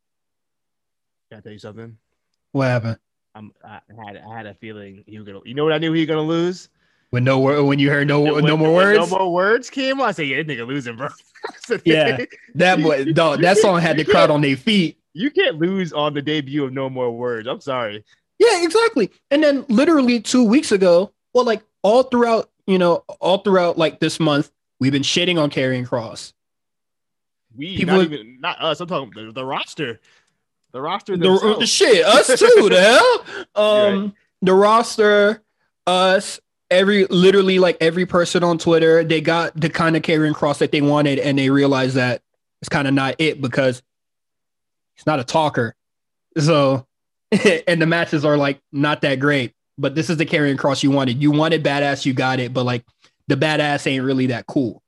Can 1.30 1.38
I 1.38 1.40
tell 1.40 1.52
you 1.52 1.58
something? 1.60 1.96
What 2.50 2.64
happened? 2.66 2.98
I'm, 3.36 3.52
I 3.64 3.78
had 4.04 4.16
I 4.16 4.36
had 4.36 4.46
a 4.46 4.54
feeling 4.54 5.04
he 5.06 5.20
was 5.20 5.26
gonna. 5.28 5.38
You 5.44 5.54
know 5.54 5.62
what 5.62 5.72
I 5.72 5.78
knew 5.78 5.92
he 5.92 6.00
was 6.00 6.08
gonna 6.08 6.22
lose. 6.22 6.68
When 7.10 7.22
no 7.22 7.38
word, 7.38 7.62
when 7.62 7.78
you 7.78 7.90
heard 7.90 8.08
no 8.08 8.20
when, 8.22 8.44
no 8.44 8.56
more 8.56 8.74
words, 8.74 8.98
no 8.98 9.18
more 9.18 9.32
words 9.32 9.70
came. 9.70 10.00
I 10.00 10.10
said, 10.10 10.26
"Yeah, 10.26 10.42
this 10.42 10.46
nigga 10.56 10.66
losing, 10.66 10.96
bro." 10.96 11.10
yeah, 11.84 12.24
that 12.56 12.82
boy, 12.82 13.04
dog, 13.12 13.40
that 13.42 13.56
song 13.56 13.80
had 13.80 13.98
the 13.98 14.04
crowd 14.04 14.30
on 14.30 14.40
their 14.40 14.56
feet. 14.56 14.98
You 15.12 15.30
can't 15.30 15.58
lose 15.60 15.92
on 15.92 16.12
the 16.12 16.20
debut 16.20 16.64
of 16.64 16.72
No 16.72 16.90
More 16.90 17.16
Words. 17.16 17.46
I'm 17.46 17.60
sorry. 17.60 18.04
Yeah, 18.40 18.64
exactly. 18.64 19.12
And 19.30 19.44
then 19.44 19.64
literally 19.68 20.20
two 20.20 20.42
weeks 20.42 20.72
ago, 20.72 21.12
well, 21.34 21.44
like 21.44 21.62
all 21.82 22.02
throughout, 22.02 22.50
you 22.66 22.78
know, 22.78 23.04
all 23.20 23.38
throughout 23.38 23.78
like 23.78 24.00
this 24.00 24.18
month, 24.18 24.50
we've 24.80 24.90
been 24.90 25.02
shitting 25.02 25.40
on 25.40 25.50
Karrion 25.50 25.86
Kross. 25.86 26.32
We 27.56 27.76
People, 27.76 27.96
not 27.96 28.04
even 28.04 28.40
not 28.40 28.62
us. 28.62 28.80
I'm 28.80 28.88
talking 28.88 29.12
the, 29.14 29.32
the 29.32 29.44
roster. 29.44 30.00
The 30.72 30.80
roster. 30.80 31.16
The, 31.16 31.56
the, 31.60 31.66
shit, 31.66 32.04
us 32.04 32.26
too. 32.26 32.68
the 32.68 33.24
hell. 33.56 33.64
Um, 33.64 34.02
right. 34.02 34.12
the 34.42 34.54
roster, 34.54 35.42
us, 35.86 36.40
every 36.70 37.06
literally 37.06 37.58
like 37.58 37.76
every 37.80 38.06
person 38.06 38.42
on 38.42 38.58
Twitter, 38.58 39.04
they 39.04 39.20
got 39.20 39.58
the 39.58 39.70
kind 39.70 39.96
of 39.96 40.02
Karrion 40.02 40.34
Kross 40.34 40.58
that 40.58 40.72
they 40.72 40.80
wanted, 40.80 41.18
and 41.18 41.38
they 41.38 41.50
realized 41.50 41.94
that 41.94 42.22
it's 42.60 42.68
kind 42.68 42.88
of 42.88 42.94
not 42.94 43.14
it 43.18 43.40
because 43.40 43.82
he's 44.94 45.06
not 45.06 45.20
a 45.20 45.24
talker. 45.24 45.76
So, 46.38 46.86
and 47.66 47.80
the 47.80 47.86
matches 47.86 48.24
are 48.24 48.36
like 48.36 48.60
not 48.72 49.02
that 49.02 49.20
great. 49.20 49.54
But 49.76 49.94
this 49.94 50.08
is 50.08 50.16
the 50.16 50.26
Karrion 50.26 50.56
Kross 50.56 50.82
you 50.82 50.90
wanted. 50.90 51.20
You 51.20 51.32
wanted 51.32 51.64
badass, 51.64 52.06
you 52.06 52.14
got 52.14 52.38
it. 52.40 52.52
But 52.52 52.64
like 52.64 52.84
the 53.28 53.36
badass 53.36 53.86
ain't 53.86 54.04
really 54.04 54.26
that 54.26 54.46
cool 54.46 54.82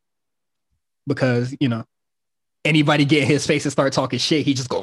because 1.06 1.54
you 1.60 1.68
know 1.68 1.84
anybody 2.66 3.04
get 3.04 3.26
his 3.26 3.46
face 3.46 3.64
and 3.64 3.72
start 3.72 3.92
talking 3.92 4.18
shit, 4.18 4.44
he 4.44 4.54
just 4.54 4.68
go. 4.68 4.82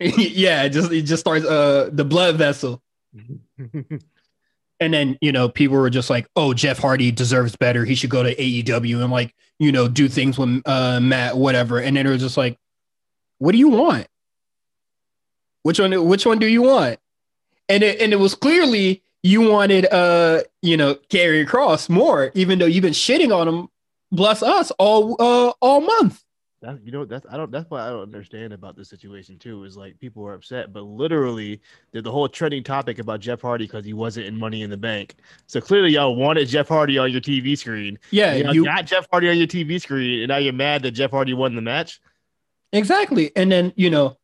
yeah, 0.00 0.68
just 0.68 0.90
it 0.90 1.02
just 1.02 1.20
starts 1.20 1.44
uh 1.44 1.90
the 1.92 2.04
blood 2.04 2.36
vessel. 2.36 2.82
and 4.80 4.94
then 4.94 5.18
you 5.20 5.30
know 5.30 5.48
people 5.48 5.76
were 5.76 5.90
just 5.90 6.10
like, 6.10 6.26
"Oh, 6.34 6.54
Jeff 6.54 6.78
Hardy 6.78 7.12
deserves 7.12 7.54
better. 7.56 7.84
He 7.84 7.94
should 7.94 8.10
go 8.10 8.22
to 8.22 8.34
AEW 8.34 9.02
and 9.02 9.12
like 9.12 9.34
you 9.58 9.70
know 9.70 9.88
do 9.88 10.08
things 10.08 10.38
with 10.38 10.62
uh, 10.64 11.00
Matt, 11.00 11.36
whatever." 11.36 11.78
And 11.78 11.96
then 11.96 12.06
it 12.06 12.10
was 12.10 12.22
just 12.22 12.36
like, 12.36 12.58
"What 13.38 13.52
do 13.52 13.58
you 13.58 13.68
want? 13.68 14.06
Which 15.62 15.78
one? 15.78 16.08
Which 16.08 16.24
one 16.26 16.38
do 16.38 16.46
you 16.46 16.62
want?" 16.62 16.98
And 17.68 17.82
it 17.82 18.00
and 18.00 18.12
it 18.12 18.16
was 18.16 18.34
clearly 18.34 19.02
you 19.22 19.42
wanted 19.42 19.86
uh 19.92 20.40
you 20.62 20.76
know 20.76 20.94
Karrion 20.94 21.46
Kross 21.46 21.90
more, 21.90 22.32
even 22.34 22.58
though 22.58 22.66
you've 22.66 22.82
been 22.82 22.92
shitting 22.92 23.36
on 23.36 23.46
him, 23.46 23.68
bless 24.10 24.42
us 24.42 24.70
all 24.72 25.16
uh 25.20 25.52
all 25.60 25.80
month. 25.80 26.22
That, 26.62 26.78
you 26.84 26.92
know 26.92 27.06
that's 27.06 27.24
I 27.30 27.38
don't 27.38 27.50
that's 27.50 27.70
what 27.70 27.80
I 27.80 27.88
don't 27.88 28.02
understand 28.02 28.52
about 28.52 28.76
this 28.76 28.90
situation 28.90 29.38
too 29.38 29.64
is 29.64 29.78
like 29.78 29.98
people 29.98 30.26
are 30.26 30.34
upset, 30.34 30.74
but 30.74 30.82
literally 30.82 31.62
did 31.92 32.04
the 32.04 32.10
whole 32.10 32.28
trending 32.28 32.62
topic 32.62 32.98
about 32.98 33.20
Jeff 33.20 33.40
Hardy 33.40 33.64
because 33.64 33.84
he 33.84 33.94
wasn't 33.94 34.26
in 34.26 34.36
Money 34.36 34.60
in 34.60 34.68
the 34.68 34.76
Bank. 34.76 35.14
So 35.46 35.58
clearly 35.58 35.92
y'all 35.92 36.16
wanted 36.16 36.48
Jeff 36.48 36.68
Hardy 36.68 36.98
on 36.98 37.10
your 37.10 37.22
TV 37.22 37.56
screen. 37.56 37.98
Yeah, 38.10 38.34
you, 38.34 38.52
you 38.52 38.64
got 38.64 38.84
Jeff 38.84 39.06
Hardy 39.10 39.30
on 39.30 39.38
your 39.38 39.46
TV 39.46 39.80
screen, 39.80 40.20
and 40.20 40.28
now 40.28 40.36
you're 40.36 40.52
mad 40.52 40.82
that 40.82 40.90
Jeff 40.90 41.12
Hardy 41.12 41.32
won 41.32 41.54
the 41.54 41.62
match. 41.62 41.98
Exactly, 42.74 43.32
and 43.36 43.50
then 43.50 43.72
you 43.76 43.88
know 43.88 44.18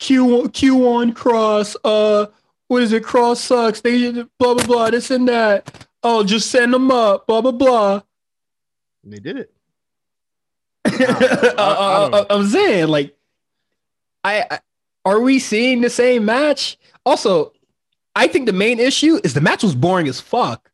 Q 0.00 0.48
Q 0.48 0.74
one 0.74 1.12
cross. 1.12 1.76
Uh, 1.84 2.26
what 2.66 2.82
is 2.82 2.92
it? 2.92 3.04
Kross 3.04 3.36
sucks. 3.36 3.80
They 3.80 4.10
blah 4.10 4.54
blah 4.54 4.66
blah. 4.66 4.90
This 4.90 5.12
and 5.12 5.28
that. 5.28 5.86
Oh, 6.02 6.24
just 6.24 6.50
send 6.50 6.74
them 6.74 6.90
up. 6.90 7.28
Blah 7.28 7.42
blah 7.42 7.52
blah. 7.52 8.02
And 9.04 9.12
they 9.12 9.18
did 9.18 9.36
it. 9.38 9.52
I, 10.86 12.06
am 12.06 12.14
uh, 12.14 12.16
uh, 12.16 12.26
uh, 12.30 12.46
saying, 12.46 12.88
like, 12.88 13.16
I, 14.24 14.46
I 14.50 14.60
are 15.04 15.20
we 15.20 15.38
seeing 15.38 15.80
the 15.80 15.90
same 15.90 16.24
match? 16.24 16.78
Also, 17.06 17.52
I 18.14 18.28
think 18.28 18.46
the 18.46 18.52
main 18.52 18.78
issue 18.78 19.18
is 19.24 19.34
the 19.34 19.40
match 19.40 19.62
was 19.62 19.74
boring 19.74 20.08
as 20.08 20.20
fuck. 20.20 20.70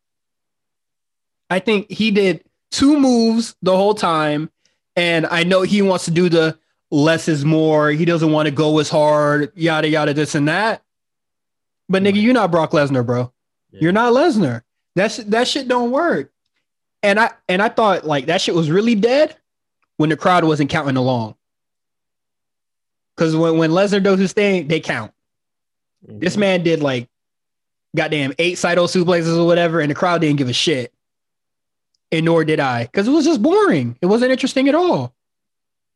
I 1.49 1.59
think 1.59 1.89
he 1.89 2.11
did 2.11 2.43
two 2.71 2.99
moves 2.99 3.55
the 3.61 3.75
whole 3.75 3.93
time, 3.93 4.49
and 4.95 5.25
I 5.27 5.43
know 5.43 5.61
he 5.61 5.81
wants 5.81 6.05
to 6.05 6.11
do 6.11 6.27
the 6.27 6.57
less 6.91 7.27
is 7.27 7.45
more. 7.45 7.91
He 7.91 8.05
doesn't 8.05 8.31
want 8.31 8.47
to 8.47 8.51
go 8.51 8.79
as 8.79 8.89
hard, 8.89 9.51
yada 9.55 9.87
yada, 9.87 10.13
this 10.13 10.35
and 10.35 10.47
that. 10.47 10.83
But 11.87 12.03
nigga, 12.03 12.21
you're 12.21 12.33
not 12.33 12.51
Brock 12.51 12.71
Lesnar, 12.71 13.05
bro. 13.05 13.31
Yeah. 13.71 13.79
You're 13.81 13.91
not 13.93 14.13
Lesnar. 14.13 14.63
That's 14.95 15.17
that 15.17 15.47
shit 15.47 15.67
don't 15.67 15.91
work. 15.91 16.31
And 17.07 17.21
I 17.21 17.31
and 17.47 17.61
I 17.61 17.69
thought 17.69 18.05
like 18.05 18.25
that 18.25 18.41
shit 18.41 18.53
was 18.53 18.69
really 18.69 18.93
dead 18.93 19.33
when 19.95 20.09
the 20.09 20.17
crowd 20.17 20.43
wasn't 20.43 20.69
counting 20.69 20.97
along. 20.97 21.35
Because 23.15 23.33
when, 23.33 23.57
when 23.57 23.71
Lesnar 23.71 24.03
does 24.03 24.19
his 24.19 24.33
thing, 24.33 24.67
they 24.67 24.81
count. 24.81 25.13
Mm-hmm. 26.05 26.19
This 26.19 26.35
man 26.35 26.63
did 26.63 26.81
like 26.81 27.07
goddamn 27.95 28.33
eight 28.39 28.57
Saito 28.57 28.87
suplexes 28.87 29.39
or 29.39 29.45
whatever, 29.45 29.79
and 29.79 29.89
the 29.89 29.95
crowd 29.95 30.19
didn't 30.19 30.37
give 30.37 30.49
a 30.49 30.53
shit. 30.53 30.93
And 32.11 32.25
nor 32.25 32.43
did 32.43 32.59
I, 32.59 32.83
because 32.83 33.07
it 33.07 33.11
was 33.11 33.23
just 33.23 33.41
boring. 33.41 33.97
It 34.01 34.07
wasn't 34.07 34.33
interesting 34.33 34.67
at 34.67 34.75
all. 34.75 35.13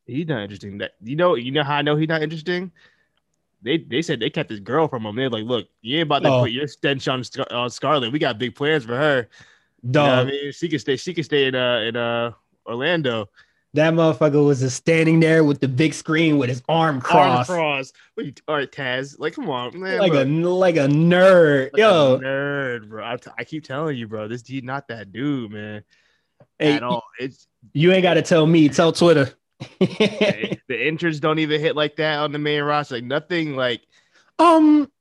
He's 0.06 0.28
not 0.28 0.44
interesting. 0.44 0.78
That 0.78 0.92
you 1.04 1.18
know, 1.18 1.36
you 1.36 1.52
know 1.52 1.64
how 1.64 1.76
I 1.76 1.82
know 1.82 1.98
he's 1.98 2.08
not 2.08 2.24
interesting. 2.24 2.72
They 3.62 3.80
they 3.80 4.02
said 4.02 4.22
they 4.22 4.30
kept 4.30 4.50
his 4.50 4.62
girl 4.62 4.88
from 4.88 5.06
him. 5.06 5.18
They're 5.18 5.30
like, 5.30 5.44
look, 5.44 5.68
you 5.82 5.98
ain't 5.98 6.08
about 6.08 6.24
to 6.24 6.30
oh. 6.30 6.42
put 6.44 6.52
your 6.52 6.68
stench 6.68 7.10
on, 7.10 7.22
on 7.52 7.70
Scarlett. 7.70 8.14
We 8.14 8.20
got 8.20 8.40
big 8.40 8.56
plans 8.56 8.86
for 8.86 8.96
her. 8.96 9.28
Dog. 9.90 10.06
You 10.06 10.16
know 10.16 10.22
I 10.22 10.44
mean, 10.44 10.52
she 10.52 10.70
can 10.70 10.80
stay. 10.80 10.96
She 10.96 11.14
can 11.14 11.24
stay 11.24 11.48
in 11.48 11.56
uh 11.56 11.80
in 11.80 11.96
uh 11.96 12.32
Orlando. 12.66 13.30
That 13.74 13.94
motherfucker 13.94 14.46
was 14.46 14.60
just 14.60 14.76
standing 14.76 15.22
there 15.22 15.46
with 15.46 15.62
the 15.62 15.68
big 15.68 15.94
screen 15.94 16.38
with 16.38 16.50
his 16.50 16.62
arm 16.68 17.00
crossed. 17.00 17.50
Arm 17.50 17.58
cross. 17.58 17.94
What 18.16 18.26
you, 18.26 18.34
all 18.50 18.56
right, 18.56 18.70
Taz. 18.70 19.18
Like, 19.18 19.34
come 19.34 19.50
on, 19.50 19.80
man. 19.80 19.98
like 20.00 20.12
bro. 20.12 20.24
a 20.24 20.26
like 20.26 20.76
a 20.76 20.88
nerd. 20.88 21.70
Like 21.72 21.74
a 21.76 21.78
Yo, 21.80 22.20
nerd, 22.20 22.90
bro. 22.90 23.06
I, 23.06 23.16
t- 23.16 23.32
I 23.38 23.46
keep 23.46 23.64
telling 23.64 23.96
you, 23.96 24.10
bro. 24.10 24.28
This 24.28 24.42
dude 24.42 24.66
not 24.66 24.90
that 24.90 25.14
dude, 25.14 25.52
man. 25.52 25.84
hey, 26.60 26.74
at 26.74 26.84
all. 26.84 27.04
It's 27.18 27.48
you 27.72 27.94
ain't 27.94 28.04
got 28.04 28.16
to 28.16 28.22
tell 28.22 28.46
me. 28.46 28.68
Tell 28.68 28.92
Twitter. 28.92 29.32
the, 29.80 30.58
entrance 30.70 31.20
don't 31.22 31.40
even 31.40 31.62
hit 31.62 31.76
like 31.76 31.96
that 31.96 32.20
on 32.20 32.34
the 32.34 32.40
main 32.40 32.64
roster. 32.64 32.96
Like 32.96 33.06
nothing. 33.06 33.56
Like 33.56 33.82
um, 34.38 34.92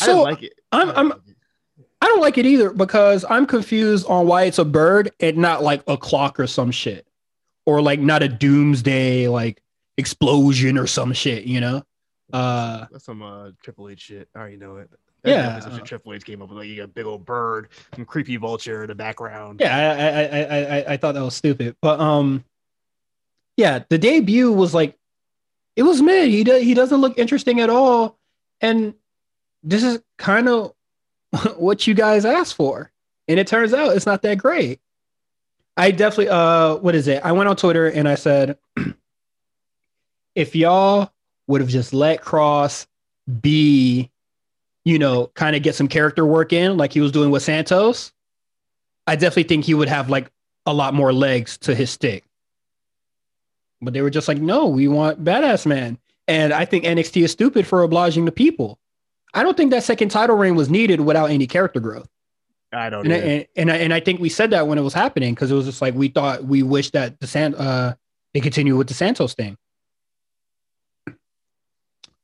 I 0.00 0.04
so 0.04 0.22
like 0.22 0.42
it. 0.42 0.54
I'm- 0.72 0.90
I 0.90 0.94
I'm-. 0.94 1.12
I 2.00 2.06
don't 2.06 2.20
like 2.20 2.38
it 2.38 2.46
either 2.46 2.70
because 2.70 3.24
I'm 3.28 3.46
confused 3.46 4.06
on 4.06 4.26
why 4.26 4.44
it's 4.44 4.58
a 4.58 4.64
bird 4.64 5.10
and 5.20 5.36
not 5.36 5.62
like 5.62 5.82
a 5.86 5.96
clock 5.96 6.40
or 6.40 6.46
some 6.46 6.70
shit, 6.70 7.06
or 7.66 7.82
like 7.82 8.00
not 8.00 8.22
a 8.22 8.28
doomsday 8.28 9.28
like 9.28 9.62
explosion 9.98 10.78
or 10.78 10.86
some 10.86 11.12
shit. 11.12 11.44
You 11.44 11.60
know? 11.60 11.82
Uh, 12.32 12.86
That's 12.90 13.04
some 13.04 13.22
uh, 13.22 13.50
Triple 13.62 13.88
H 13.88 14.00
shit. 14.00 14.28
I 14.34 14.38
already 14.38 14.56
know 14.56 14.76
it. 14.76 14.90
Yeah. 15.24 15.42
That's 15.42 15.66
some 15.66 15.76
shit 15.76 15.84
Triple 15.84 16.14
H 16.14 16.24
came 16.24 16.40
up 16.40 16.48
with. 16.48 16.58
Like 16.58 16.68
you 16.68 16.76
got 16.76 16.84
a 16.84 16.88
big 16.88 17.04
old 17.04 17.26
bird, 17.26 17.68
some 17.94 18.04
creepy 18.04 18.36
vulture 18.36 18.82
in 18.82 18.88
the 18.88 18.94
background. 18.94 19.60
yeah, 19.60 19.76
I 19.76 19.82
I 19.82 20.22
I 20.22 20.42
I 20.42 20.78
I, 20.78 20.92
I 20.92 20.96
thought 20.96 21.12
that 21.14 21.22
was 21.22 21.34
stupid, 21.34 21.76
but 21.82 22.00
um, 22.00 22.44
yeah, 23.56 23.84
the 23.90 23.98
debut 23.98 24.50
was 24.50 24.72
like, 24.72 24.96
it 25.76 25.82
was 25.82 26.00
mid. 26.00 26.30
He 26.30 26.44
does 26.44 26.62
he 26.62 26.72
doesn't 26.72 27.00
look 27.00 27.18
interesting 27.18 27.60
at 27.60 27.68
all, 27.68 28.18
and 28.62 28.94
this 29.62 29.82
is 29.82 30.00
kind 30.16 30.48
of 30.48 30.72
what 31.56 31.86
you 31.86 31.94
guys 31.94 32.24
asked 32.24 32.54
for, 32.54 32.90
and 33.28 33.38
it 33.38 33.46
turns 33.46 33.72
out 33.72 33.96
it's 33.96 34.06
not 34.06 34.22
that 34.22 34.38
great. 34.38 34.80
I 35.76 35.92
definitely 35.92 36.28
uh, 36.28 36.76
what 36.76 36.94
is 36.94 37.08
it? 37.08 37.24
I 37.24 37.32
went 37.32 37.48
on 37.48 37.56
Twitter 37.56 37.86
and 37.86 38.08
I 38.08 38.16
said, 38.16 38.58
if 40.34 40.54
y'all 40.54 41.10
would 41.46 41.60
have 41.60 41.70
just 41.70 41.92
let 41.92 42.22
Kross 42.22 42.86
be, 43.40 44.10
you 44.84 44.98
know, 44.98 45.26
kind 45.34 45.56
of 45.56 45.62
get 45.62 45.74
some 45.74 45.88
character 45.88 46.26
work 46.26 46.52
in, 46.52 46.76
like 46.76 46.92
he 46.92 47.00
was 47.00 47.12
doing 47.12 47.30
with 47.30 47.42
Santos, 47.42 48.12
I 49.06 49.16
definitely 49.16 49.44
think 49.44 49.64
he 49.64 49.74
would 49.74 49.88
have 49.88 50.10
like 50.10 50.30
a 50.66 50.74
lot 50.74 50.94
more 50.94 51.12
legs 51.12 51.58
to 51.58 51.74
his 51.74 51.90
stick. 51.90 52.24
But 53.80 53.94
they 53.94 54.02
were 54.02 54.10
just 54.10 54.28
like, 54.28 54.38
no, 54.38 54.66
we 54.66 54.88
want 54.88 55.24
badass 55.24 55.66
man. 55.66 55.98
And 56.28 56.52
I 56.52 56.64
think 56.64 56.84
NXT 56.84 57.24
is 57.24 57.32
stupid 57.32 57.66
for 57.66 57.82
obliging 57.82 58.24
the 58.24 58.32
people. 58.32 58.78
I 59.34 59.42
don't 59.42 59.56
think 59.56 59.70
that 59.70 59.84
second 59.84 60.10
title 60.10 60.36
reign 60.36 60.56
was 60.56 60.68
needed 60.70 61.00
without 61.00 61.30
any 61.30 61.46
character 61.46 61.80
growth. 61.80 62.08
I 62.72 62.88
don't 62.90 63.04
And 63.04 63.12
I, 63.12 63.16
and, 63.16 63.46
and 63.56 63.72
I 63.72 63.76
and 63.76 63.94
I 63.94 64.00
think 64.00 64.20
we 64.20 64.28
said 64.28 64.50
that 64.50 64.66
when 64.68 64.78
it 64.78 64.82
was 64.82 64.94
happening 64.94 65.34
because 65.34 65.50
it 65.50 65.54
was 65.54 65.66
just 65.66 65.82
like 65.82 65.94
we 65.94 66.08
thought 66.08 66.44
we 66.44 66.62
wished 66.62 66.92
that 66.92 67.18
the 67.20 67.26
San 67.26 67.54
uh 67.56 67.94
they 68.32 68.40
continue 68.40 68.76
with 68.76 68.86
the 68.88 68.94
Santos 68.94 69.34
thing. 69.34 69.56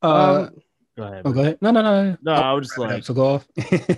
Uh, 0.02 0.46
Um, 0.48 0.62
go 0.96 1.02
ahead. 1.02 1.22
oh, 1.24 1.32
go 1.32 1.40
ahead. 1.40 1.58
No, 1.60 1.70
no, 1.72 1.82
no. 1.82 2.16
No, 2.22 2.32
I 2.32 2.52
was 2.52 2.68
just 2.68 2.78
Wrap 2.78 2.90
it 2.90 2.92
up, 2.92 2.96
like, 2.98 3.04
so 3.04 3.14
go 3.14 3.26
off. 3.34 3.46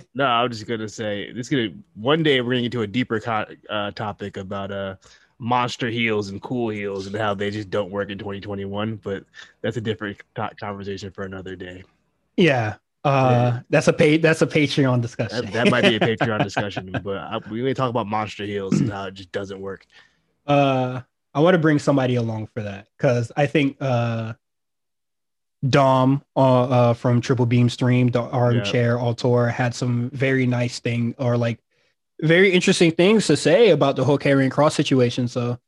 no, 0.15 0.25
I 0.25 0.43
was 0.43 0.57
just 0.57 0.67
gonna 0.67 0.89
say 0.89 1.31
this. 1.31 1.49
Gonna 1.49 1.69
one 1.95 2.23
day 2.23 2.41
we're 2.41 2.51
gonna 2.51 2.63
get 2.63 2.71
to 2.73 2.81
a 2.81 2.87
deeper 2.87 3.19
co- 3.19 3.45
uh, 3.69 3.91
topic 3.91 4.37
about 4.37 4.71
uh 4.71 4.95
monster 5.37 5.89
heels 5.89 6.29
and 6.29 6.41
cool 6.41 6.69
heels 6.69 7.07
and 7.07 7.15
how 7.15 7.33
they 7.33 7.49
just 7.51 7.69
don't 7.69 7.91
work 7.91 8.09
in 8.09 8.17
2021. 8.17 8.95
But 8.97 9.23
that's 9.61 9.77
a 9.77 9.81
different 9.81 10.17
to- 10.35 10.51
conversation 10.59 11.11
for 11.11 11.23
another 11.23 11.55
day. 11.55 11.83
yeah. 12.37 12.75
Uh, 13.03 13.29
Yeah. 13.31 13.59
that's 13.69 13.87
a 13.87 13.93
pay. 13.93 14.17
That's 14.17 14.41
a 14.41 14.47
Patreon 14.47 15.01
discussion. 15.01 15.45
That, 15.45 15.53
that 15.53 15.69
might 15.69 15.81
be 15.83 15.95
a 15.95 15.99
Patreon 16.17 16.43
discussion, 16.43 16.99
but 17.03 17.17
I, 17.17 17.39
we 17.49 17.61
may 17.61 17.73
talk 17.73 17.89
about 17.89 18.07
monster 18.07 18.45
heels 18.45 18.73
and 18.79 18.89
how 18.89 19.05
it 19.05 19.13
just 19.13 19.31
doesn't 19.31 19.59
work. 19.59 19.85
uh 20.47 21.01
i 21.33 21.39
want 21.39 21.53
to 21.53 21.59
bring 21.59 21.77
somebody 21.77 22.15
along 22.15 22.47
for 22.47 22.63
that 22.63 22.87
because 22.97 23.31
i 23.37 23.45
think 23.45 23.77
uh 23.81 24.33
dom 25.67 26.23
uh, 26.35 26.63
uh 26.63 26.93
from 26.93 27.21
triple 27.21 27.45
beam 27.45 27.69
stream 27.69 28.07
the 28.07 28.21
armchair 28.21 28.97
auteur 28.99 29.47
had 29.47 29.75
some 29.75 30.09
very 30.11 30.45
nice 30.45 30.79
thing 30.79 31.13
or 31.19 31.37
like 31.37 31.59
very 32.21 32.51
interesting 32.51 32.91
things 32.91 33.27
to 33.27 33.37
say 33.37 33.69
about 33.69 33.95
the 33.95 34.03
whole 34.03 34.17
Karrion 34.17 34.49
Kross 34.49 34.71
situation 34.71 35.27
so 35.27 35.59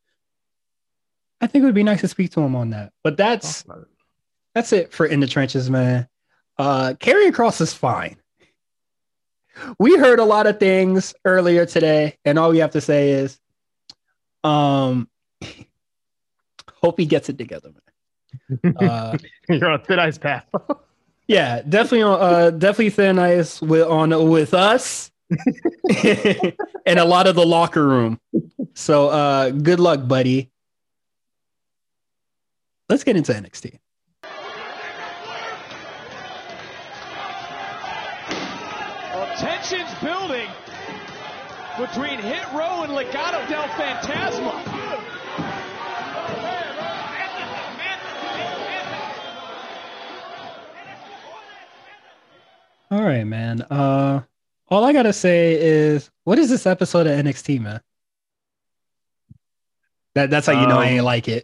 i 1.40 1.46
think 1.46 1.62
it 1.62 1.66
would 1.66 1.74
be 1.74 1.82
nice 1.84 2.00
to 2.00 2.08
speak 2.08 2.30
to 2.32 2.40
him 2.40 2.56
on 2.56 2.70
that 2.70 2.92
but 3.04 3.16
that's 3.16 3.64
that's 4.54 4.72
it 4.72 4.92
for 4.92 5.06
in 5.06 5.20
the 5.20 5.26
trenches 5.28 5.70
man 5.70 6.08
uh 6.58 6.94
Karrion 6.98 7.32
Kross 7.32 7.60
is 7.60 7.72
fine. 7.72 8.16
We 9.78 9.96
heard 9.98 10.18
a 10.18 10.24
lot 10.24 10.46
of 10.46 10.58
things 10.58 11.14
earlier 11.24 11.66
today 11.66 12.16
and 12.24 12.38
all 12.38 12.50
we 12.50 12.58
have 12.58 12.72
to 12.72 12.80
say 12.80 13.10
is 13.10 13.38
um 14.44 15.08
hope 16.72 16.98
he 16.98 17.06
gets 17.06 17.28
it 17.28 17.38
together 17.38 17.70
man. 18.62 18.76
Uh 18.76 19.16
You're 19.48 19.70
on 19.70 19.82
thin 19.82 19.98
ice 19.98 20.18
path. 20.18 20.46
yeah 21.28 21.62
definitely 21.62 22.02
on 22.02 22.20
uh 22.20 22.50
definitely 22.50 22.90
thin 22.90 23.18
ice 23.18 23.60
with 23.62 23.86
on 23.86 24.28
with 24.28 24.54
us 24.54 25.10
and 26.04 26.98
a 26.98 27.04
lot 27.04 27.26
of 27.26 27.34
the 27.34 27.46
locker 27.46 27.86
room. 27.86 28.20
So 28.74 29.08
uh 29.08 29.50
good 29.50 29.80
luck 29.80 30.06
buddy. 30.06 30.50
Let's 32.88 33.04
get 33.04 33.16
into 33.16 33.32
nxt 33.32 33.78
tensions 39.36 39.92
building 40.02 40.48
between 41.78 42.18
Hit 42.20 42.44
Row 42.52 42.82
and 42.82 42.92
Legado 42.92 43.46
del 43.48 43.64
Fantasma. 43.78 44.80
All 52.90 53.02
right, 53.02 53.24
man. 53.24 53.62
Uh, 53.62 54.22
all 54.68 54.84
I 54.84 54.92
gotta 54.92 55.12
say 55.12 55.54
is, 55.60 56.10
what 56.24 56.38
is 56.38 56.50
this 56.50 56.66
episode 56.66 57.06
of 57.06 57.12
NXT, 57.24 57.60
man? 57.60 57.80
That 60.14 60.28
that's 60.28 60.46
how 60.46 60.60
you 60.60 60.66
know 60.66 60.78
I 60.78 60.86
ain't 60.88 61.00
Um, 61.00 61.06
like 61.06 61.26
it. 61.26 61.42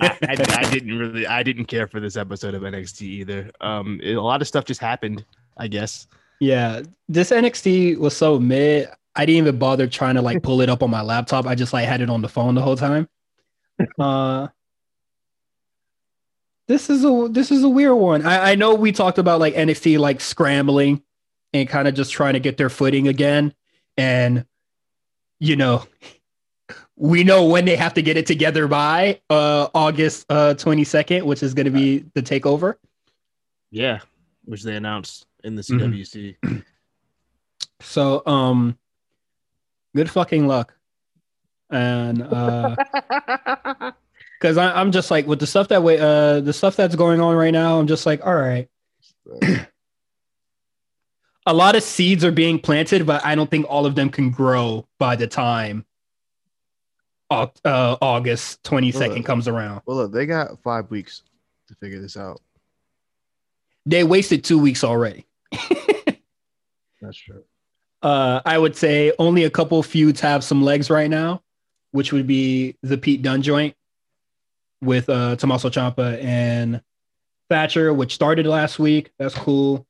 I, 0.00 0.16
I, 0.22 0.36
I 0.66 0.70
didn't 0.70 0.98
really, 0.98 1.26
I 1.26 1.42
didn't 1.42 1.66
care 1.66 1.86
for 1.86 2.00
this 2.00 2.16
episode 2.16 2.54
of 2.54 2.62
NXT 2.62 3.02
either. 3.02 3.50
Um, 3.60 4.00
it- 4.02 4.14
a 4.14 4.22
lot 4.22 4.40
of 4.40 4.48
stuff 4.48 4.64
just 4.64 4.80
happened, 4.80 5.24
I 5.58 5.68
guess. 5.68 6.06
Yeah, 6.40 6.82
this 7.08 7.30
NXT 7.30 7.98
was 7.98 8.16
so 8.16 8.38
mid. 8.38 8.88
I 9.14 9.24
didn't 9.24 9.38
even 9.38 9.58
bother 9.58 9.86
trying 9.86 10.16
to 10.16 10.22
like 10.22 10.42
pull 10.42 10.60
it 10.60 10.68
up 10.68 10.82
on 10.82 10.90
my 10.90 11.00
laptop. 11.00 11.46
I 11.46 11.54
just 11.54 11.72
like 11.72 11.86
had 11.86 12.00
it 12.00 12.10
on 12.10 12.22
the 12.22 12.28
phone 12.28 12.54
the 12.54 12.62
whole 12.62 12.76
time. 12.76 13.08
Uh, 13.98 14.48
this 16.66 16.88
is 16.88 17.04
a 17.04 17.28
this 17.30 17.50
is 17.50 17.62
a 17.62 17.68
weird 17.68 17.96
one. 17.96 18.24
I, 18.26 18.52
I 18.52 18.54
know 18.54 18.74
we 18.74 18.90
talked 18.90 19.18
about 19.18 19.38
like 19.38 19.54
NXT 19.54 19.98
like 19.98 20.20
scrambling 20.20 21.02
and 21.52 21.68
kind 21.68 21.86
of 21.86 21.94
just 21.94 22.10
trying 22.10 22.32
to 22.32 22.40
get 22.40 22.56
their 22.56 22.70
footing 22.70 23.06
again, 23.06 23.54
and 23.96 24.46
you 25.38 25.56
know, 25.56 25.84
we 26.96 27.22
know 27.22 27.44
when 27.44 27.66
they 27.66 27.76
have 27.76 27.94
to 27.94 28.02
get 28.02 28.16
it 28.16 28.26
together 28.26 28.66
by 28.66 29.20
uh 29.30 29.68
August 29.74 30.26
uh 30.30 30.54
22nd, 30.54 31.22
which 31.22 31.42
is 31.42 31.54
going 31.54 31.66
to 31.66 31.70
be 31.70 32.04
the 32.14 32.22
takeover. 32.22 32.74
Yeah, 33.70 34.00
which 34.44 34.62
they 34.62 34.74
announced 34.74 35.25
in 35.46 35.54
the. 35.54 35.62
CWC. 35.62 36.36
So 37.80 38.22
um 38.26 38.76
good 39.94 40.10
fucking 40.10 40.46
luck. 40.46 40.74
And 41.70 42.22
uh 42.22 42.76
because 44.40 44.58
I'm 44.58 44.92
just 44.92 45.10
like 45.10 45.26
with 45.26 45.40
the 45.40 45.46
stuff 45.46 45.68
that 45.68 45.82
way 45.82 45.98
uh 45.98 46.40
the 46.40 46.52
stuff 46.52 46.76
that's 46.76 46.96
going 46.96 47.20
on 47.20 47.36
right 47.36 47.52
now, 47.52 47.78
I'm 47.78 47.86
just 47.86 48.06
like, 48.06 48.24
all 48.26 48.34
right. 48.34 48.68
A 51.48 51.54
lot 51.54 51.76
of 51.76 51.82
seeds 51.84 52.24
are 52.24 52.32
being 52.32 52.58
planted, 52.58 53.06
but 53.06 53.24
I 53.24 53.36
don't 53.36 53.48
think 53.48 53.66
all 53.68 53.86
of 53.86 53.94
them 53.94 54.10
can 54.10 54.30
grow 54.30 54.88
by 54.98 55.14
the 55.14 55.28
time 55.28 55.84
uh, 57.30 57.46
August 57.64 58.62
22nd 58.64 59.08
Well, 59.08 59.22
comes 59.22 59.46
around. 59.48 59.82
well, 59.86 59.96
look, 59.98 60.12
they 60.12 60.26
got 60.26 60.60
five 60.62 60.90
weeks 60.90 61.22
to 61.68 61.74
figure 61.76 62.00
this 62.00 62.16
out. 62.16 62.40
They 63.84 64.02
wasted 64.04 64.42
two 64.42 64.58
weeks 64.58 64.82
already. 64.82 65.26
That's 67.00 67.16
true. 67.16 67.44
Uh, 68.02 68.40
I 68.44 68.58
would 68.58 68.76
say 68.76 69.12
only 69.18 69.44
a 69.44 69.50
couple 69.50 69.82
feuds 69.82 70.20
have 70.20 70.44
some 70.44 70.62
legs 70.62 70.90
right 70.90 71.10
now, 71.10 71.42
which 71.92 72.12
would 72.12 72.26
be 72.26 72.76
the 72.82 72.98
Pete 72.98 73.22
Dunne 73.22 73.42
joint 73.42 73.74
with 74.82 75.08
uh, 75.08 75.36
Tommaso 75.36 75.70
Ciampa 75.70 76.22
and 76.22 76.82
Thatcher, 77.48 77.92
which 77.92 78.14
started 78.14 78.46
last 78.46 78.78
week. 78.78 79.10
That's 79.18 79.34
cool. 79.34 79.86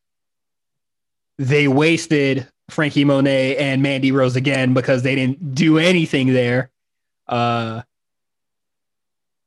They 1.38 1.68
wasted 1.68 2.48
Franky 2.70 3.04
Monet 3.04 3.56
and 3.56 3.82
Mandy 3.82 4.12
Rose 4.12 4.36
again 4.36 4.74
because 4.74 5.02
they 5.02 5.14
didn't 5.14 5.54
do 5.54 5.78
anything 5.78 6.32
there. 6.32 6.70
Uh, 7.28 7.82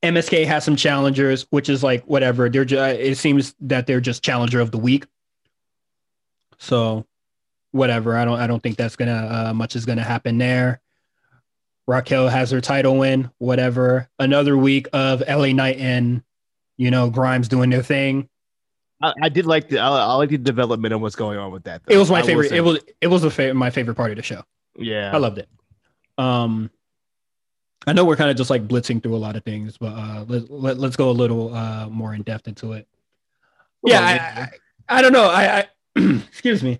MSK 0.03 0.45
has 0.45 0.63
some 0.63 0.75
challengers, 0.75 1.45
which 1.49 1.69
is 1.69 1.83
like 1.83 2.03
whatever. 2.05 2.49
They're 2.49 2.63
it 2.63 3.17
seems 3.17 3.55
that 3.61 3.87
they're 3.87 3.99
just 3.99 4.23
challenger 4.23 4.59
of 4.59 4.71
the 4.71 4.77
week. 4.77 5.05
So 6.59 7.05
whatever. 7.71 8.15
I 8.15 8.25
don't 8.25 8.39
I 8.39 8.47
don't 8.47 8.61
think 8.61 8.77
that's 8.77 8.95
gonna 8.95 9.47
uh, 9.49 9.53
much 9.53 9.75
is 9.75 9.85
gonna 9.85 10.03
happen 10.03 10.37
there. 10.37 10.81
Raquel 11.87 12.29
has 12.29 12.51
her 12.51 12.61
title 12.61 12.97
win, 12.97 13.31
whatever. 13.39 14.07
Another 14.19 14.55
week 14.55 14.87
of 14.93 15.23
LA 15.27 15.47
Knight 15.47 15.77
and, 15.77 16.21
you 16.77 16.91
know, 16.91 17.09
Grimes 17.09 17.47
doing 17.47 17.71
their 17.71 17.81
thing. 17.81 18.29
I, 19.01 19.13
I 19.23 19.29
did 19.29 19.47
like 19.47 19.69
the 19.69 19.79
I, 19.79 19.87
I 19.87 20.13
like 20.13 20.29
the 20.29 20.37
development 20.37 20.93
of 20.93 21.01
what's 21.01 21.15
going 21.15 21.39
on 21.39 21.51
with 21.51 21.63
that. 21.63 21.81
though. 21.83 21.95
It 21.95 21.97
was 21.97 22.11
my 22.11 22.19
I 22.19 22.23
favorite. 22.23 22.51
It 22.51 22.61
was 22.61 22.79
it 23.01 23.07
was 23.07 23.23
the 23.23 23.31
fa- 23.31 23.53
my 23.55 23.71
favorite 23.71 23.95
part 23.95 24.11
of 24.11 24.17
the 24.17 24.23
show. 24.23 24.43
yeah. 24.77 25.11
I 25.13 25.17
loved 25.17 25.39
it. 25.39 25.49
Um, 26.17 26.69
I 27.87 27.93
know 27.93 28.05
we're 28.05 28.17
kind 28.17 28.29
of 28.29 28.35
just 28.35 28.49
like 28.49 28.67
blitzing 28.67 29.01
through 29.01 29.15
a 29.15 29.17
lot 29.17 29.35
of 29.35 29.43
things, 29.43 29.77
but 29.77 29.93
uh, 29.93 30.25
let, 30.27 30.51
let, 30.51 30.77
let's 30.77 30.97
go 30.97 31.09
a 31.09 31.11
little 31.11 31.55
uh, 31.55 31.87
more 31.87 32.13
in 32.13 32.23
depth 32.23 32.47
into 32.47 32.73
it. 32.73 32.87
Yeah, 33.83 34.01
I, 34.01 34.41
I, 34.41 34.99
I 34.99 35.01
don't 35.01 35.13
know. 35.13 35.29
I, 35.29 35.59
I 35.59 35.67
excuse 36.28 36.63
me. 36.63 36.80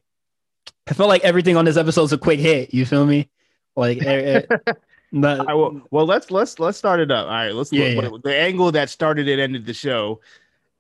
I 0.88 0.94
felt 0.94 1.10
like 1.10 1.24
everything 1.24 1.56
on 1.58 1.66
this 1.66 1.78
episode 1.78 2.04
is 2.04 2.14
a 2.14 2.18
quick 2.18 2.40
hit. 2.40 2.74
You 2.74 2.86
feel 2.86 3.06
me? 3.06 3.30
Like, 3.76 4.02
eh, 4.06 4.42
eh, 4.50 4.74
not- 5.12 5.46
right, 5.46 5.54
well, 5.54 5.82
well, 5.92 6.06
let's 6.06 6.32
let's 6.32 6.60
let's 6.60 6.78
start 6.78 7.00
it 7.00 7.12
up. 7.12 7.26
All 7.26 7.32
right, 7.32 7.54
let's 7.54 7.72
Yeah, 7.72 8.00
look, 8.02 8.12
yeah. 8.12 8.18
the 8.24 8.36
angle 8.36 8.72
that 8.72 8.90
started 8.90 9.28
and 9.28 9.40
ended 9.42 9.66
the 9.66 9.74
show 9.74 10.20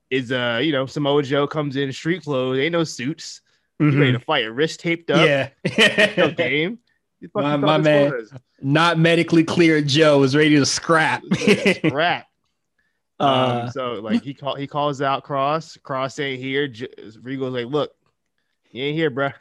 is 0.09 0.31
uh 0.31 0.59
you 0.63 0.71
know 0.71 0.85
Samoa 0.87 1.21
Joe 1.23 1.45
comes 1.47 1.75
in 1.75 1.91
street 1.93 2.23
clothes, 2.23 2.57
ain't 2.59 2.71
no 2.73 2.83
suits, 2.83 3.41
He's 3.77 3.95
ready 3.95 4.11
to 4.11 4.19
fight, 4.19 4.51
wrist 4.51 4.79
taped 4.81 5.09
up, 5.11 5.17
no 5.17 5.23
yeah. 5.25 6.31
game. 6.31 6.79
My- 7.35 7.57
my 7.57 7.77
man. 7.77 8.11
was? 8.11 8.31
not 8.61 8.97
medically 8.97 9.43
cleared 9.43 9.87
Joe 9.87 10.23
is 10.23 10.35
ready 10.35 10.55
to 10.55 10.65
scrap. 10.65 11.21
Rap. 11.91 12.27
uh, 13.19 13.61
um, 13.65 13.71
so 13.71 13.93
like 13.95 14.23
he 14.23 14.33
call 14.33 14.55
he 14.55 14.67
calls 14.67 15.01
out 15.01 15.23
Kross. 15.25 15.77
Kross 15.79 16.19
ain't 16.23 16.41
here. 16.41 16.67
J- 16.67 16.87
Regal's 17.21 17.53
like, 17.53 17.65
look, 17.67 17.91
he 18.69 18.81
ain't 18.83 18.95
here, 18.95 19.11
bruh. 19.11 19.33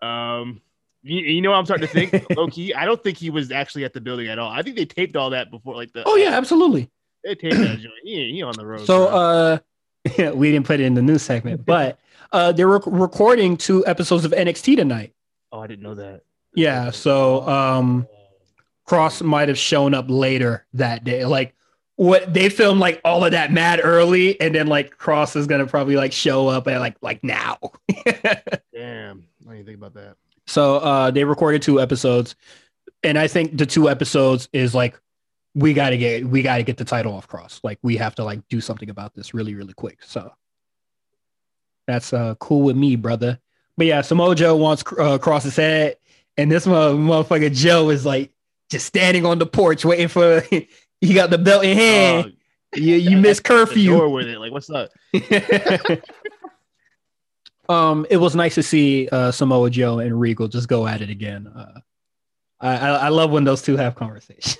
Um, 0.00 0.60
you, 1.02 1.20
you 1.20 1.42
know 1.42 1.50
what 1.50 1.56
I'm 1.56 1.64
starting 1.64 1.86
to 1.86 1.92
think, 1.92 2.26
low 2.36 2.48
key. 2.48 2.74
I 2.74 2.84
don't 2.84 3.02
think 3.02 3.18
he 3.18 3.30
was 3.30 3.50
actually 3.50 3.84
at 3.84 3.92
the 3.92 4.00
building 4.00 4.28
at 4.28 4.38
all. 4.38 4.50
I 4.50 4.62
think 4.62 4.76
they 4.76 4.84
taped 4.84 5.16
all 5.16 5.30
that 5.30 5.50
before, 5.50 5.74
like 5.74 5.92
the 5.92 6.04
oh 6.06 6.16
yeah, 6.16 6.30
absolutely. 6.30 6.90
they 7.24 7.34
taped 7.34 7.56
that 7.56 7.78
joint. 7.78 7.94
He 8.04 8.32
he 8.32 8.42
on 8.42 8.54
the 8.56 8.66
road. 8.66 8.86
So 8.86 9.08
bro. 9.08 9.16
uh 10.28 10.32
we 10.34 10.50
didn't 10.50 10.66
put 10.66 10.80
it 10.80 10.84
in 10.84 10.94
the 10.94 11.02
news 11.02 11.22
segment, 11.22 11.64
but 11.64 11.98
uh 12.32 12.52
they're 12.52 12.68
rec- 12.68 12.82
recording 12.86 13.56
two 13.56 13.86
episodes 13.86 14.24
of 14.24 14.32
NXT 14.32 14.76
tonight. 14.76 15.12
oh, 15.50 15.60
I 15.60 15.66
didn't 15.66 15.82
know 15.82 15.94
that. 15.94 16.22
Yeah, 16.54 16.90
so 16.90 17.46
um 17.48 18.06
Kross 18.88 19.22
might 19.22 19.48
have 19.48 19.58
shown 19.58 19.94
up 19.94 20.06
later 20.08 20.66
that 20.74 21.04
day. 21.04 21.24
Like 21.24 21.54
what 22.02 22.34
they 22.34 22.48
filmed 22.48 22.80
like 22.80 23.00
all 23.04 23.24
of 23.24 23.30
that 23.30 23.52
mad 23.52 23.80
early 23.80 24.40
and 24.40 24.52
then 24.52 24.66
like 24.66 24.98
Kross 24.98 25.36
is 25.36 25.46
going 25.46 25.60
to 25.64 25.70
probably 25.70 25.94
like 25.94 26.12
show 26.12 26.48
up 26.48 26.66
at 26.66 26.80
like 26.80 26.96
like 27.00 27.22
now. 27.22 27.58
Damn, 28.74 29.24
I 29.48 29.52
didn't 29.52 29.66
think 29.66 29.78
about 29.78 29.94
that. 29.94 30.16
so 30.48 30.78
uh 30.78 31.12
they 31.12 31.22
recorded 31.22 31.62
two 31.62 31.80
episodes 31.80 32.34
and 33.04 33.16
I 33.16 33.28
think 33.28 33.56
the 33.56 33.66
two 33.66 33.88
episodes 33.88 34.48
is 34.52 34.74
like 34.74 35.00
we 35.54 35.74
got 35.74 35.90
to 35.90 35.96
get 35.96 36.26
we 36.26 36.42
got 36.42 36.56
to 36.56 36.64
get 36.64 36.76
the 36.76 36.84
title 36.84 37.14
off 37.14 37.28
Kross. 37.28 37.60
Like 37.62 37.78
we 37.82 37.96
have 37.98 38.16
to 38.16 38.24
like 38.24 38.40
do 38.48 38.60
something 38.60 38.90
about 38.90 39.14
this 39.14 39.32
really 39.32 39.54
really 39.54 39.74
quick. 39.74 40.00
So 40.02 40.32
that's 41.86 42.12
uh 42.12 42.34
cool 42.40 42.62
with 42.62 42.76
me, 42.76 42.96
brother. 42.96 43.38
But 43.76 43.86
yeah, 43.86 44.00
Samoa 44.00 44.34
Joe 44.34 44.56
wants 44.56 44.82
uh, 44.82 45.18
Kross's 45.18 45.54
head, 45.56 45.98
and 46.36 46.50
this 46.50 46.66
mo- 46.66 46.96
motherfucker 46.96 47.54
Joe 47.54 47.90
is 47.90 48.04
like 48.04 48.32
just 48.70 48.86
standing 48.86 49.24
on 49.24 49.38
the 49.38 49.46
porch 49.46 49.84
waiting 49.84 50.08
for. 50.08 50.42
he 51.02 51.12
got 51.12 51.28
the 51.30 51.38
belt 51.38 51.64
in 51.64 51.76
hand. 51.76 52.26
Uh, 52.26 52.30
you 52.74 52.94
you 52.94 53.18
miss 53.18 53.38
the 53.38 53.48
door 53.48 53.66
curfew. 53.66 54.08
with 54.08 54.28
it. 54.28 54.38
Like, 54.38 54.52
what's 54.52 54.70
up? 54.70 54.90
um, 57.68 58.06
it 58.08 58.16
was 58.16 58.34
nice 58.34 58.54
to 58.54 58.62
see 58.62 59.08
uh, 59.10 59.30
Samoa 59.30 59.68
Joe 59.68 59.98
and 59.98 60.18
Regal 60.18 60.48
just 60.48 60.68
go 60.68 60.86
at 60.86 61.02
it 61.02 61.10
again. 61.10 61.48
Uh, 61.48 61.80
I, 62.60 62.76
I 62.76 62.88
I 62.90 63.08
love 63.08 63.30
when 63.30 63.44
those 63.44 63.60
two 63.60 63.76
have 63.76 63.94
conversations. 63.94 64.56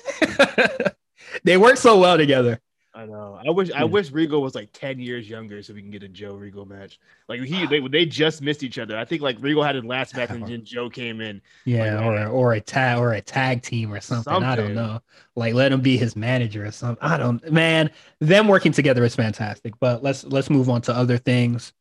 they 1.44 1.57
work 1.57 1.78
so 1.78 1.98
well 1.98 2.18
together. 2.18 2.61
I 3.03 3.07
know. 3.07 3.41
I 3.45 3.51
wish. 3.51 3.71
I 3.73 3.83
wish 3.83 4.12
Regal 4.12 4.41
was 4.41 4.55
like 4.55 4.73
ten 4.73 5.01
years 5.01 5.29
younger, 5.29 5.61
so 5.62 5.75
we 5.75 5.83
can 5.83 5.91
get 5.91 6.05
a 6.05 6.09
Joe 6.09 6.35
Regal 6.35 6.65
match. 6.65 7.01
Like 7.29 7.41
he, 7.41 7.67
they, 7.67 7.81
they 7.81 8.07
just 8.07 8.41
missed 8.43 8.62
each 8.62 8.79
other. 8.79 8.97
I 8.97 9.05
think 9.05 9.23
like 9.23 9.37
Regal 9.41 9.65
had 9.65 9.75
his 9.75 9.85
last 9.85 10.15
match, 10.17 10.31
and 10.31 10.47
then 10.47 10.65
Joe 10.65 10.88
came 10.88 11.21
in. 11.21 11.43
Yeah, 11.65 11.97
Like, 11.97 12.05
or 12.05 12.27
or 12.29 12.53
a 12.53 12.61
tag 12.61 12.99
or 12.99 13.15
a 13.15 13.21
tag 13.21 13.62
team 13.62 13.93
or 13.93 14.01
something. 14.01 14.33
I 14.33 14.55
don't 14.55 14.75
know. 14.75 15.01
Like 15.35 15.53
let 15.55 15.73
him 15.73 15.81
be 15.81 15.97
his 15.97 16.15
manager 16.15 16.65
or 16.65 16.71
something. 16.71 17.03
I 17.03 17.17
don't. 17.17 17.51
Man, 17.51 17.91
them 18.21 18.47
working 18.47 18.71
together 18.71 19.03
is 19.05 19.17
fantastic. 19.17 19.75
But 19.81 20.05
let's 20.05 20.23
let's 20.23 20.49
move 20.49 20.71
on 20.71 20.83
to 20.83 20.95
other 20.95 21.19
things. 21.19 21.73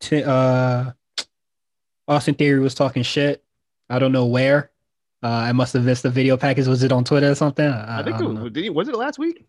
T- 0.00 0.24
uh, 0.24 0.90
Austin 2.08 2.34
Theory 2.34 2.60
was 2.60 2.74
talking 2.74 3.04
shit. 3.04 3.44
I 3.88 4.00
don't 4.00 4.12
know 4.12 4.26
where. 4.26 4.72
Uh, 5.26 5.30
I 5.48 5.50
must 5.52 5.72
have 5.72 5.84
missed 5.84 6.04
the 6.04 6.10
video 6.10 6.36
package. 6.36 6.68
Was 6.68 6.84
it 6.84 6.92
on 6.92 7.02
Twitter 7.02 7.28
or 7.30 7.34
something? 7.34 7.66
I, 7.66 7.98
I 7.98 8.02
think 8.04 8.16
I 8.16 8.20
it 8.20 8.28
was, 8.28 8.52
he, 8.54 8.70
was 8.70 8.88
it 8.88 8.94
last 8.94 9.18
week? 9.18 9.44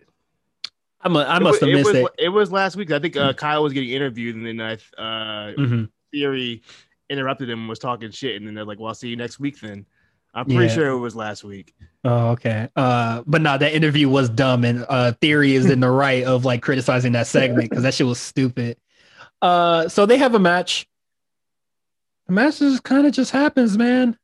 I, 1.01 1.09
mu- 1.09 1.19
I 1.19 1.37
It 1.37 1.43
must 1.43 1.61
wa- 1.61 1.67
have 1.67 1.75
missed 1.77 1.93
was, 1.93 1.95
it. 2.17 2.25
It 2.25 2.29
was 2.29 2.51
last 2.51 2.75
week. 2.75 2.89
I 2.91 2.97
think 2.97 3.15
uh, 3.15 3.33
Kyle 3.33 3.61
was 3.61 3.73
getting 3.73 3.91
interviewed, 3.91 4.35
and 4.35 4.45
then 4.45 4.59
uh, 4.59 4.77
uh, 4.99 5.53
Mhm. 5.53 5.89
Theory 6.11 6.63
interrupted 7.11 7.49
him, 7.49 7.59
and 7.59 7.69
was 7.69 7.77
talking 7.77 8.09
shit, 8.09 8.35
and 8.37 8.47
then 8.47 8.55
they're 8.55 8.65
like, 8.65 8.79
"Well, 8.79 8.87
I'll 8.87 8.95
see 8.95 9.09
you 9.09 9.15
next 9.15 9.39
week." 9.39 9.59
Then 9.59 9.85
I'm 10.33 10.45
pretty 10.45 10.65
Yeah. 10.65 10.73
sure 10.73 10.87
it 10.89 10.97
was 10.97 11.15
last 11.15 11.43
week. 11.43 11.75
Oh, 12.03 12.29
okay. 12.29 12.69
Uh, 12.75 13.21
but 13.27 13.41
no, 13.43 13.57
that 13.59 13.73
interview 13.73 14.09
was 14.09 14.29
dumb, 14.29 14.63
and 14.65 14.83
uh, 14.89 15.11
Theory 15.21 15.53
is 15.53 15.69
in 15.69 15.79
the 15.79 15.91
right 16.05 16.23
of 16.23 16.43
like 16.43 16.63
criticizing 16.63 17.11
that 17.11 17.27
segment 17.27 17.69
because 17.69 17.83
that 17.83 17.93
shit 17.93 18.07
was 18.07 18.19
stupid. 18.19 18.77
Uh, 19.43 19.87
so 19.89 20.07
they 20.07 20.17
have 20.17 20.33
a 20.33 20.39
match. 20.39 20.87
The 22.25 22.33
match 22.33 22.57
just 22.59 22.81
kind 22.83 23.05
of 23.05 23.13
just 23.13 23.31
happens, 23.31 23.77
man. 23.77 24.17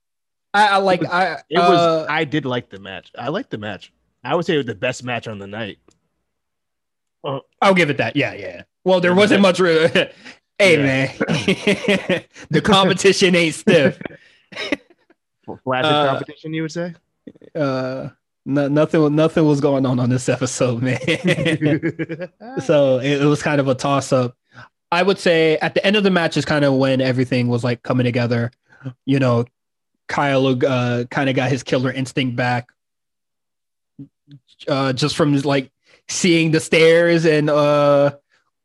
I, 0.54 0.68
I 0.68 0.78
like. 0.78 1.04
I 1.06 1.42
It 1.50 1.58
was. 1.60 1.80
uh, 1.80 2.06
I 2.10 2.24
did 2.26 2.46
like 2.46 2.70
the 2.70 2.80
match. 2.80 3.12
I 3.18 3.30
liked 3.30 3.50
the 3.52 3.58
match. 3.58 3.92
I 4.24 4.36
would 4.36 4.46
say 4.46 4.54
it 4.54 4.58
was 4.58 4.66
the 4.68 4.76
best 4.76 5.04
match 5.04 5.28
on 5.28 5.38
the 5.39 5.48
night. 5.48 5.80
I'll 7.62 7.74
give 7.74 7.89
it 7.89 7.98
that. 7.98 8.16
Yeah, 8.16 8.34
yeah. 8.34 8.63
Well, 8.84 9.00
there 9.00 9.16
wasn't 9.16 9.42
much. 9.42 9.60
Re- 9.60 9.88
hey, 10.60 10.78
Yeah. 10.78 10.84
man, 10.84 11.10
the 12.50 12.62
competition 12.62 13.36
ain't 13.36 13.56
stiff. 13.56 13.98
Flaccid 15.63 15.92
Uh, 15.92 16.06
competition, 16.12 16.54
you 16.54 16.63
would 16.63 16.72
say? 16.72 16.94
Uh, 17.56 18.10
no, 18.46 18.68
nothing. 18.68 19.16
Nothing 19.16 19.46
was 19.46 19.62
going 19.62 19.86
on 19.86 20.00
on 20.00 20.10
this 20.10 20.28
episode, 20.28 20.82
man. 20.82 21.00
so 22.66 23.00
it, 23.00 23.22
it 23.22 23.26
was 23.26 23.42
kind 23.42 23.62
of 23.62 23.68
a 23.70 23.76
toss 23.76 24.12
up. 24.12 24.36
I 24.92 25.02
would 25.02 25.18
say 25.18 25.58
at 25.58 25.74
the 25.74 25.86
end 25.86 25.96
of 25.96 26.04
the 26.04 26.12
match 26.12 26.36
is 26.38 26.46
kind 26.46 26.63
of 26.66 26.74
when 26.76 27.00
everything 27.02 27.48
was 27.48 27.63
like 27.63 27.84
coming 27.84 28.04
together. 28.04 28.52
You 29.06 29.20
know, 29.20 29.46
Kyle 30.08 30.48
uh, 30.66 31.06
kind 31.10 31.30
of 31.30 31.36
got 31.36 31.50
his 31.50 31.63
killer 31.63 31.92
instinct 31.92 32.36
back, 32.36 32.70
uh, 34.68 34.94
just 34.94 35.16
from 35.16 35.36
like 35.42 35.72
seeing 36.08 36.52
the 36.52 36.60
stairs 36.60 37.26
and 37.26 37.50
uh, 37.50 38.16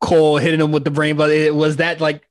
Cole 0.01 0.38
hitting 0.38 0.61
him 0.61 0.72
with 0.72 0.85
the 0.85 0.90
brain. 0.90 1.16
But 1.16 1.31
it 1.31 1.55
was 1.55 1.77
that 1.77 2.01
like 2.01 2.29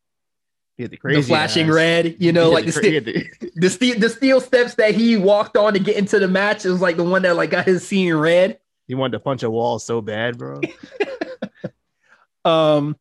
the 0.78 0.88
the 0.88 1.22
flashing 1.22 1.68
eyes. 1.68 1.74
red, 1.76 2.16
you 2.20 2.32
know, 2.32 2.50
like 2.52 2.66
the, 2.66 2.72
cra- 2.72 2.84
he 2.84 3.00
the- 3.00 3.52
the 3.56 3.70
steel 3.70 4.00
the 4.00 4.10
steel 4.10 4.42
steps 4.42 4.76
that 4.76 4.94
he 4.94 5.18
walked 5.18 5.58
on 5.58 5.74
to 5.74 5.80
get 5.80 5.96
into 5.98 6.20
the 6.20 6.28
match. 6.28 6.66
It 6.66 6.70
was 6.72 6.82
like 6.82 6.98
the 6.98 7.04
one 7.04 7.24
that 7.24 7.36
like 7.36 7.50
got 7.50 7.66
his 7.66 7.88
seeing 7.88 8.16
red. 8.16 8.60
he 8.88 8.96
wanted 8.96 9.14
to 9.14 9.20
punch 9.20 9.44
a 9.44 9.50
wall 9.50 9.80
so 9.80 10.02
bad, 10.02 10.38
bro. 10.38 10.62
um 12.46 12.96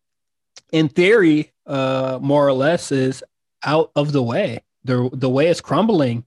in 0.72 0.88
theory 0.88 1.52
uh 1.66 2.18
more 2.20 2.46
or 2.46 2.52
less 2.52 2.90
is 2.90 3.22
out 3.62 3.92
of 3.94 4.10
the 4.10 4.22
way 4.22 4.60
the 4.86 5.10
the 5.12 5.28
way 5.28 5.48
is 5.48 5.60
crumbling 5.60 6.24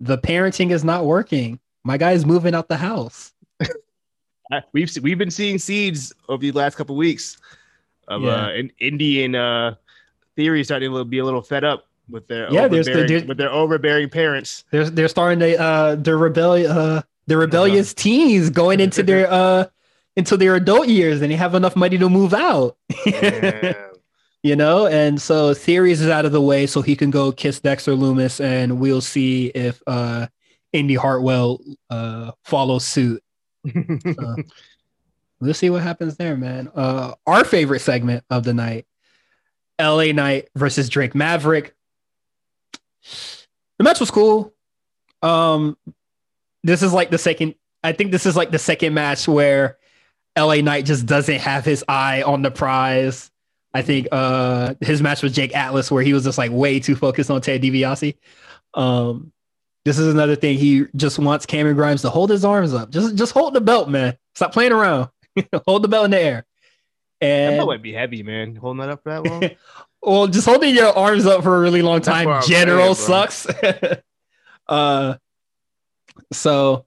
the 0.00 0.16
parenting 0.18 0.70
is 0.70 0.84
not 0.84 1.04
working. 1.04 1.58
My 1.84 1.96
guy 1.98 2.12
is 2.12 2.24
moving 2.24 2.54
out 2.54 2.68
the 2.68 2.76
house. 2.76 3.32
We've 4.72 4.90
we've 5.02 5.18
been 5.18 5.30
seeing 5.30 5.58
seeds 5.58 6.12
over 6.28 6.40
the 6.40 6.52
last 6.52 6.76
couple 6.76 6.96
weeks 6.96 7.36
of 8.06 8.22
Yeah. 8.22 8.30
uh, 8.30 8.48
an 8.50 8.70
Indian 8.78 9.34
uh, 9.34 9.74
theory 10.36 10.64
starting 10.64 10.90
to 10.94 11.04
be 11.04 11.18
a 11.18 11.24
little 11.24 11.42
fed 11.42 11.64
up 11.64 11.86
with 12.08 12.26
their 12.28 12.50
Yeah, 12.50 12.66
there's 12.68 12.88
overbearing, 12.88 13.08
there's- 13.08 13.24
with 13.28 13.36
their 13.38 13.50
overbearing 13.52 14.08
parents. 14.08 14.64
they're 14.70 14.88
they're 14.88 15.08
starting 15.08 15.40
to 15.40 15.60
uh 15.60 15.94
the 15.96 16.16
rebellion 16.16 16.70
uh 16.70 17.02
the 17.26 17.36
rebellious 17.36 17.92
teens 17.92 18.48
going 18.48 18.80
into 18.80 19.02
their 19.02 19.30
uh 19.30 19.66
into 20.16 20.36
their 20.38 20.54
adult 20.54 20.88
years 20.88 21.20
and 21.20 21.30
they 21.30 21.36
have 21.36 21.54
enough 21.54 21.76
money 21.76 21.98
to 21.98 22.08
move 22.08 22.32
out 22.32 22.76
you 24.42 24.54
know 24.56 24.86
and 24.86 25.20
so 25.20 25.52
theories 25.54 26.00
is 26.00 26.08
out 26.08 26.24
of 26.24 26.32
the 26.32 26.40
way 26.40 26.66
so 26.66 26.80
he 26.80 26.94
can 26.94 27.10
go 27.10 27.32
kiss 27.32 27.60
dexter 27.60 27.92
lumis 27.92 28.42
and 28.42 28.78
we'll 28.78 29.00
see 29.00 29.46
if 29.48 29.82
uh 29.86 30.26
indi 30.72 30.94
hartwell 30.94 31.60
uh 31.90 32.30
follows 32.44 32.84
suit 32.84 33.22
Uh, 33.66 34.36
we'll 35.40 35.54
see 35.54 35.70
what 35.70 35.82
happens 35.82 36.16
there, 36.16 36.36
man. 36.36 36.70
Uh, 36.74 37.14
our 37.26 37.44
favorite 37.44 37.80
segment 37.80 38.24
of 38.30 38.44
the 38.44 38.54
night, 38.54 38.86
LA 39.80 40.12
Knight 40.12 40.48
versus 40.54 40.88
Drake 40.88 41.14
Maverick. 41.14 41.74
The 43.78 43.84
match 43.84 44.00
was 44.00 44.10
cool. 44.10 44.52
Um, 45.22 45.76
this 46.62 46.82
is 46.82 46.92
like 46.92 47.10
the 47.10 47.18
second. 47.18 47.54
I 47.82 47.92
think 47.92 48.10
this 48.10 48.26
is 48.26 48.36
like 48.36 48.50
the 48.50 48.58
second 48.58 48.94
match 48.94 49.28
where 49.28 49.78
LA 50.36 50.56
Knight 50.56 50.84
just 50.84 51.06
doesn't 51.06 51.40
have 51.40 51.64
his 51.64 51.84
eye 51.88 52.22
on 52.22 52.42
the 52.42 52.50
prize. 52.50 53.30
I 53.78 53.82
think 53.82 54.08
uh 54.12 54.74
his 54.80 55.00
match 55.00 55.22
with 55.22 55.34
Jake 55.34 55.54
Atlas 55.54 55.90
where 55.90 56.02
he 56.02 56.12
was 56.12 56.24
just 56.24 56.38
like 56.38 56.50
way 56.50 56.80
too 56.80 56.96
focused 56.96 57.30
on 57.30 57.40
Ted 57.40 57.62
DiBiase. 57.62 58.16
Um, 58.74 59.32
This 59.84 59.98
is 59.98 60.12
another 60.12 60.36
thing. 60.36 60.58
He 60.58 60.84
just 60.96 61.18
wants 61.18 61.46
Cameron 61.46 61.76
Grimes 61.76 62.02
to 62.02 62.10
hold 62.10 62.30
his 62.30 62.44
arms 62.44 62.74
up. 62.74 62.90
Just 62.90 63.14
just 63.14 63.32
hold 63.32 63.54
the 63.54 63.60
belt, 63.60 63.88
man. 63.88 64.16
Stop 64.34 64.52
playing 64.52 64.72
around. 64.72 65.08
hold 65.66 65.82
the 65.82 65.88
belt 65.88 66.04
in 66.06 66.10
the 66.10 66.20
air. 66.20 66.44
And 67.20 67.58
that 67.58 67.66
might 67.66 67.82
be 67.82 67.92
heavy, 67.92 68.22
man. 68.22 68.54
Holding 68.56 68.80
that 68.80 68.90
up 68.90 69.02
for 69.02 69.10
that 69.10 69.24
long. 69.24 69.50
well, 70.02 70.26
just 70.26 70.46
holding 70.46 70.74
your 70.74 70.92
arms 70.96 71.26
up 71.26 71.42
for 71.42 71.56
a 71.56 71.60
really 71.60 71.82
long 71.82 72.00
time. 72.00 72.42
General 72.46 72.94
saying, 72.94 73.28
sucks. 73.28 73.46
uh, 74.68 75.16
so 76.32 76.84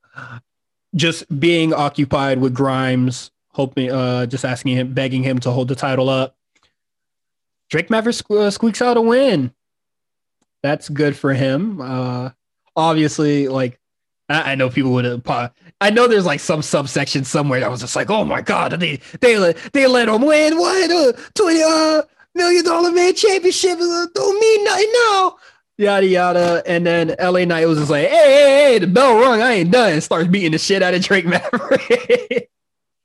just 0.95 1.27
being 1.39 1.73
occupied 1.73 2.39
with 2.39 2.53
Grimes, 2.53 3.31
hoping, 3.49 3.91
uh, 3.91 4.25
just 4.25 4.45
asking 4.45 4.77
him, 4.77 4.93
begging 4.93 5.23
him 5.23 5.39
to 5.39 5.51
hold 5.51 5.67
the 5.67 5.75
title 5.75 6.07
up. 6.09 6.35
Drake 7.71 7.89
Maverick 7.89 8.17
uh, 8.29 8.51
squeaks 8.51 8.81
out 8.81 8.97
a 8.97 9.01
win. 9.01 9.53
That's 10.61 10.89
good 10.89 11.15
for 11.15 11.33
him. 11.33 11.81
Uh, 11.81 12.31
obviously, 12.75 13.47
like 13.47 13.79
I, 14.29 14.55
know 14.55 14.69
people 14.69 14.91
would 14.91 15.05
have. 15.05 15.51
I 15.79 15.89
know 15.89 16.07
there's 16.07 16.25
like 16.25 16.41
some 16.41 16.61
subsection 16.61 17.23
somewhere 17.23 17.61
that 17.61 17.71
was 17.71 17.79
just 17.79 17.95
like, 17.95 18.09
oh 18.09 18.25
my 18.25 18.41
god, 18.41 18.73
they 18.73 18.99
they 19.21 19.37
let 19.37 19.57
they 19.73 19.87
let 19.87 20.09
him 20.09 20.21
win 20.21 20.57
what 20.57 20.91
uh, 20.91 21.13
twenty 21.33 21.61
uh 21.63 22.03
million 22.35 22.63
dollar 22.63 22.91
man 22.91 23.13
championship 23.15 23.79
uh, 23.79 24.07
don't 24.13 24.39
mean 24.39 24.63
nothing 24.65 24.91
now. 24.93 25.35
Yada 25.77 26.05
yada, 26.05 26.63
and 26.65 26.85
then 26.85 27.15
LA 27.19 27.45
Knight 27.45 27.65
was 27.65 27.79
just 27.79 27.89
like, 27.89 28.07
"Hey, 28.07 28.15
hey, 28.15 28.71
hey, 28.73 28.79
the 28.79 28.87
bell 28.87 29.17
rung. 29.17 29.41
I 29.41 29.53
ain't 29.53 29.71
done." 29.71 29.99
Starts 30.01 30.27
beating 30.27 30.51
the 30.51 30.59
shit 30.59 30.83
out 30.83 30.93
of 30.93 31.01
Drake 31.01 31.25
Maverick, 31.25 32.49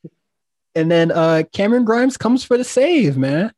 and 0.74 0.90
then 0.90 1.12
uh 1.12 1.44
Cameron 1.52 1.84
Grimes 1.84 2.16
comes 2.16 2.44
for 2.44 2.58
the 2.58 2.64
save, 2.64 3.16
man. 3.16 3.52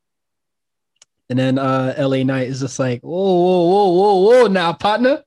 And 1.29 1.37
then 1.37 1.59
uh 1.59 1.93
LA 1.97 2.23
Knight 2.23 2.47
is 2.47 2.59
just 2.59 2.79
like, 2.79 3.01
"Whoa, 3.01 3.11
whoa, 3.11 3.67
whoa, 3.67 3.89
whoa, 3.89 4.15
whoa, 4.41 4.47
now 4.47 4.73
partner, 4.73 5.23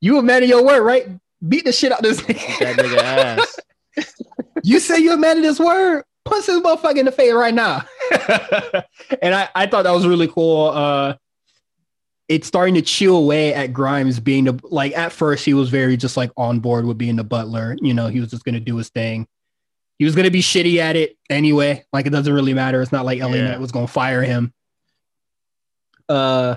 you 0.00 0.18
a 0.18 0.22
man 0.22 0.42
of 0.42 0.48
your 0.48 0.64
word, 0.64 0.82
right? 0.82 1.06
Beat 1.46 1.64
the 1.64 1.72
shit 1.72 1.92
out 1.92 2.00
of 2.00 2.04
this 2.04 2.20
nigga. 2.22 2.74
nigga 2.74 2.96
ass. 2.98 3.56
you 4.62 4.80
say 4.80 4.98
you're 4.98 5.14
a 5.14 5.18
man 5.18 5.36
of 5.38 5.42
this 5.42 5.60
word, 5.60 6.04
punch 6.24 6.46
this 6.46 6.60
motherfucker 6.60 6.98
in 6.98 7.06
the 7.06 7.12
face 7.12 7.32
right 7.32 7.54
now. 7.54 7.84
and 9.22 9.34
I, 9.34 9.48
I 9.54 9.66
thought 9.66 9.82
that 9.82 9.92
was 9.92 10.06
really 10.06 10.28
cool. 10.28 10.68
Uh, 10.68 11.14
it's 12.28 12.46
starting 12.46 12.74
to 12.74 12.82
chew 12.82 13.16
away 13.16 13.54
at 13.54 13.72
Grimes 13.72 14.20
being 14.20 14.44
the 14.44 14.60
like 14.64 14.96
at 14.96 15.12
first 15.12 15.44
he 15.44 15.54
was 15.54 15.70
very 15.70 15.96
just 15.96 16.16
like 16.16 16.30
on 16.36 16.60
board 16.60 16.84
with 16.84 16.98
being 16.98 17.16
the 17.16 17.24
butler. 17.24 17.76
You 17.80 17.94
know, 17.94 18.08
he 18.08 18.20
was 18.20 18.30
just 18.30 18.44
gonna 18.44 18.60
do 18.60 18.76
his 18.76 18.90
thing. 18.90 19.26
He 19.98 20.04
was 20.04 20.14
gonna 20.14 20.30
be 20.30 20.42
shitty 20.42 20.76
at 20.78 20.94
it 20.96 21.16
anyway. 21.30 21.84
Like 21.92 22.06
it 22.06 22.10
doesn't 22.10 22.32
really 22.32 22.54
matter. 22.54 22.82
It's 22.82 22.92
not 22.92 23.04
like 23.06 23.20
LA 23.20 23.34
Yeah. 23.34 23.48
Knight 23.48 23.60
was 23.60 23.72
gonna 23.72 23.86
fire 23.86 24.22
him. 24.22 24.52
Uh 26.08 26.56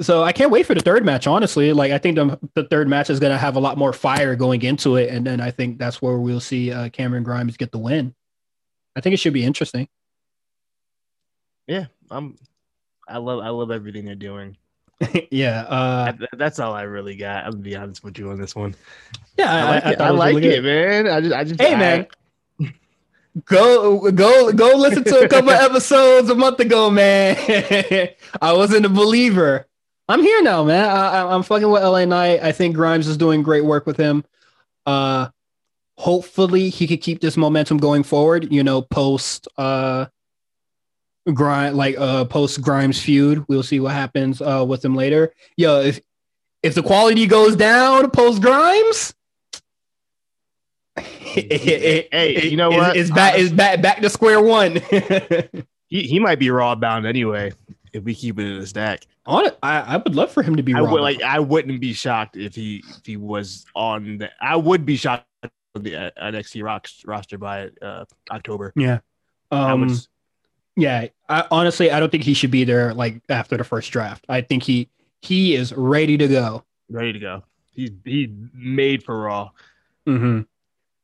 so 0.00 0.22
I 0.22 0.32
can't 0.32 0.50
wait 0.50 0.66
for 0.66 0.74
the 0.74 0.80
third 0.82 1.06
match, 1.06 1.26
honestly. 1.26 1.72
Like 1.72 1.90
I 1.90 1.96
think 1.98 2.16
the, 2.16 2.38
the 2.54 2.64
third 2.64 2.86
match 2.86 3.08
is 3.08 3.18
gonna 3.18 3.38
have 3.38 3.56
a 3.56 3.60
lot 3.60 3.78
more 3.78 3.92
fire 3.94 4.36
going 4.36 4.60
into 4.62 4.96
it, 4.96 5.08
and 5.08 5.26
then 5.26 5.40
I 5.40 5.50
think 5.50 5.78
that's 5.78 6.02
where 6.02 6.18
we'll 6.18 6.38
see 6.40 6.70
uh, 6.70 6.90
Cameron 6.90 7.22
Grimes 7.22 7.56
get 7.56 7.72
the 7.72 7.78
win. 7.78 8.14
I 8.94 9.00
think 9.00 9.14
it 9.14 9.16
should 9.18 9.32
be 9.32 9.44
interesting. 9.44 9.88
Yeah, 11.66 11.86
I'm. 12.10 12.36
I 13.08 13.18
love. 13.18 13.40
I 13.40 13.48
love 13.48 13.70
everything 13.70 14.04
they're 14.04 14.14
doing. 14.14 14.56
yeah, 15.30 15.60
uh, 15.62 16.12
That- 16.12 16.28
that's 16.38 16.58
all 16.58 16.74
I 16.74 16.82
really 16.82 17.16
got. 17.16 17.44
I'm 17.44 17.52
gonna 17.52 17.62
be 17.62 17.76
honest 17.76 18.04
with 18.04 18.18
you 18.18 18.30
on 18.30 18.38
this 18.38 18.54
one. 18.54 18.74
yeah, 19.38 19.52
I 19.54 19.64
like 19.70 19.86
it. 19.86 19.98
thought 19.98 20.06
I, 20.06 20.10
like 20.10 20.36
it, 20.42 20.62
man. 20.62 21.08
I 21.08 21.20
just. 21.20 21.34
I 21.34 21.44
just. 21.44 21.60
Hey, 21.60 21.74
I- 21.74 21.78
man. 21.78 22.06
Go, 23.44 24.10
go, 24.12 24.52
go! 24.52 24.76
Listen 24.76 25.04
to 25.04 25.20
a 25.20 25.28
couple 25.28 25.50
episodes 25.50 26.30
a 26.30 26.34
month 26.34 26.58
ago, 26.60 26.90
man. 26.90 27.36
I 28.40 28.52
wasn't 28.54 28.86
a 28.86 28.88
believer. 28.88 29.66
I'm 30.08 30.22
here 30.22 30.42
now, 30.42 30.64
man. 30.64 30.88
I, 30.88 31.34
I'm 31.34 31.42
fucking 31.42 31.70
with 31.70 31.82
LA 31.82 32.06
Knight. 32.06 32.42
I 32.42 32.52
think 32.52 32.74
Grimes 32.74 33.08
is 33.08 33.16
doing 33.16 33.42
great 33.42 33.64
work 33.64 33.84
with 33.84 33.98
him. 33.98 34.24
Uh, 34.86 35.28
hopefully, 35.96 36.70
he 36.70 36.86
could 36.86 37.02
keep 37.02 37.20
this 37.20 37.36
momentum 37.36 37.76
going 37.76 38.04
forward. 38.04 38.50
You 38.50 38.64
know, 38.64 38.80
post 38.80 39.48
uh, 39.58 40.06
grind 41.32 41.76
like 41.76 41.96
uh 41.98 42.24
post 42.24 42.62
Grimes 42.62 43.00
feud. 43.00 43.44
We'll 43.48 43.62
see 43.62 43.80
what 43.80 43.92
happens 43.92 44.40
uh 44.40 44.64
with 44.66 44.84
him 44.84 44.94
later. 44.94 45.34
Yo, 45.56 45.80
if 45.80 46.00
if 46.62 46.74
the 46.74 46.82
quality 46.82 47.26
goes 47.26 47.56
down 47.56 48.10
post 48.10 48.40
Grimes. 48.40 49.14
Hey, 51.36 52.48
you 52.48 52.56
know 52.56 52.70
what? 52.70 52.96
It's 52.96 53.10
back. 53.10 53.38
It's 53.38 53.52
back. 53.52 53.82
Back 53.82 54.00
to 54.00 54.10
square 54.10 54.40
one. 54.40 54.80
He, 55.88 56.02
he 56.02 56.18
might 56.18 56.40
be 56.40 56.50
raw 56.50 56.74
bound 56.74 57.06
anyway 57.06 57.52
if 57.92 58.02
we 58.02 58.12
keep 58.12 58.40
it 58.40 58.44
in 58.44 58.58
the 58.58 58.66
stack. 58.66 59.06
On 59.24 59.46
it, 59.46 59.56
I, 59.62 59.78
I 59.82 59.96
would 59.98 60.16
love 60.16 60.32
for 60.32 60.42
him 60.42 60.56
to 60.56 60.62
be. 60.64 60.74
I 60.74 60.80
Raw. 60.80 60.90
would 60.90 61.00
like. 61.00 61.22
I 61.22 61.38
wouldn't 61.38 61.80
be 61.80 61.92
shocked 61.92 62.36
if 62.36 62.56
he 62.56 62.82
if 62.98 63.06
he 63.06 63.16
was 63.16 63.64
on 63.76 64.18
the. 64.18 64.30
I 64.40 64.56
would 64.56 64.84
be 64.84 64.96
shocked 64.96 65.26
on 65.44 65.82
the 65.84 65.94
uh, 65.96 66.10
NXT 66.20 66.64
rock, 66.64 66.88
roster 67.04 67.38
by 67.38 67.68
uh, 67.80 68.04
October. 68.32 68.72
yeah. 68.74 68.98
Um, 69.52 69.86
much- 69.86 70.08
yeah. 70.74 71.06
I, 71.28 71.44
honestly, 71.52 71.92
I 71.92 72.00
don't 72.00 72.10
think 72.10 72.24
he 72.24 72.34
should 72.34 72.50
be 72.50 72.64
there 72.64 72.92
like 72.92 73.20
after 73.28 73.56
the 73.56 73.62
first 73.64 73.92
draft. 73.92 74.24
I 74.28 74.40
think 74.40 74.64
he 74.64 74.88
he 75.22 75.54
is 75.54 75.72
ready 75.72 76.16
to 76.18 76.26
go. 76.26 76.64
ready 76.90 77.12
to 77.12 77.18
go. 77.20 77.44
He's 77.70 77.90
he's 78.04 78.30
made 78.52 79.04
for 79.04 79.20
Raw. 79.22 79.50
hmm 80.04 80.40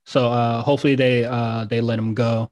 So 0.05 0.31
uh, 0.31 0.63
hopefully 0.63 0.95
they 0.95 1.25
uh 1.25 1.65
they 1.65 1.81
let 1.81 1.99
him 1.99 2.15
go. 2.15 2.51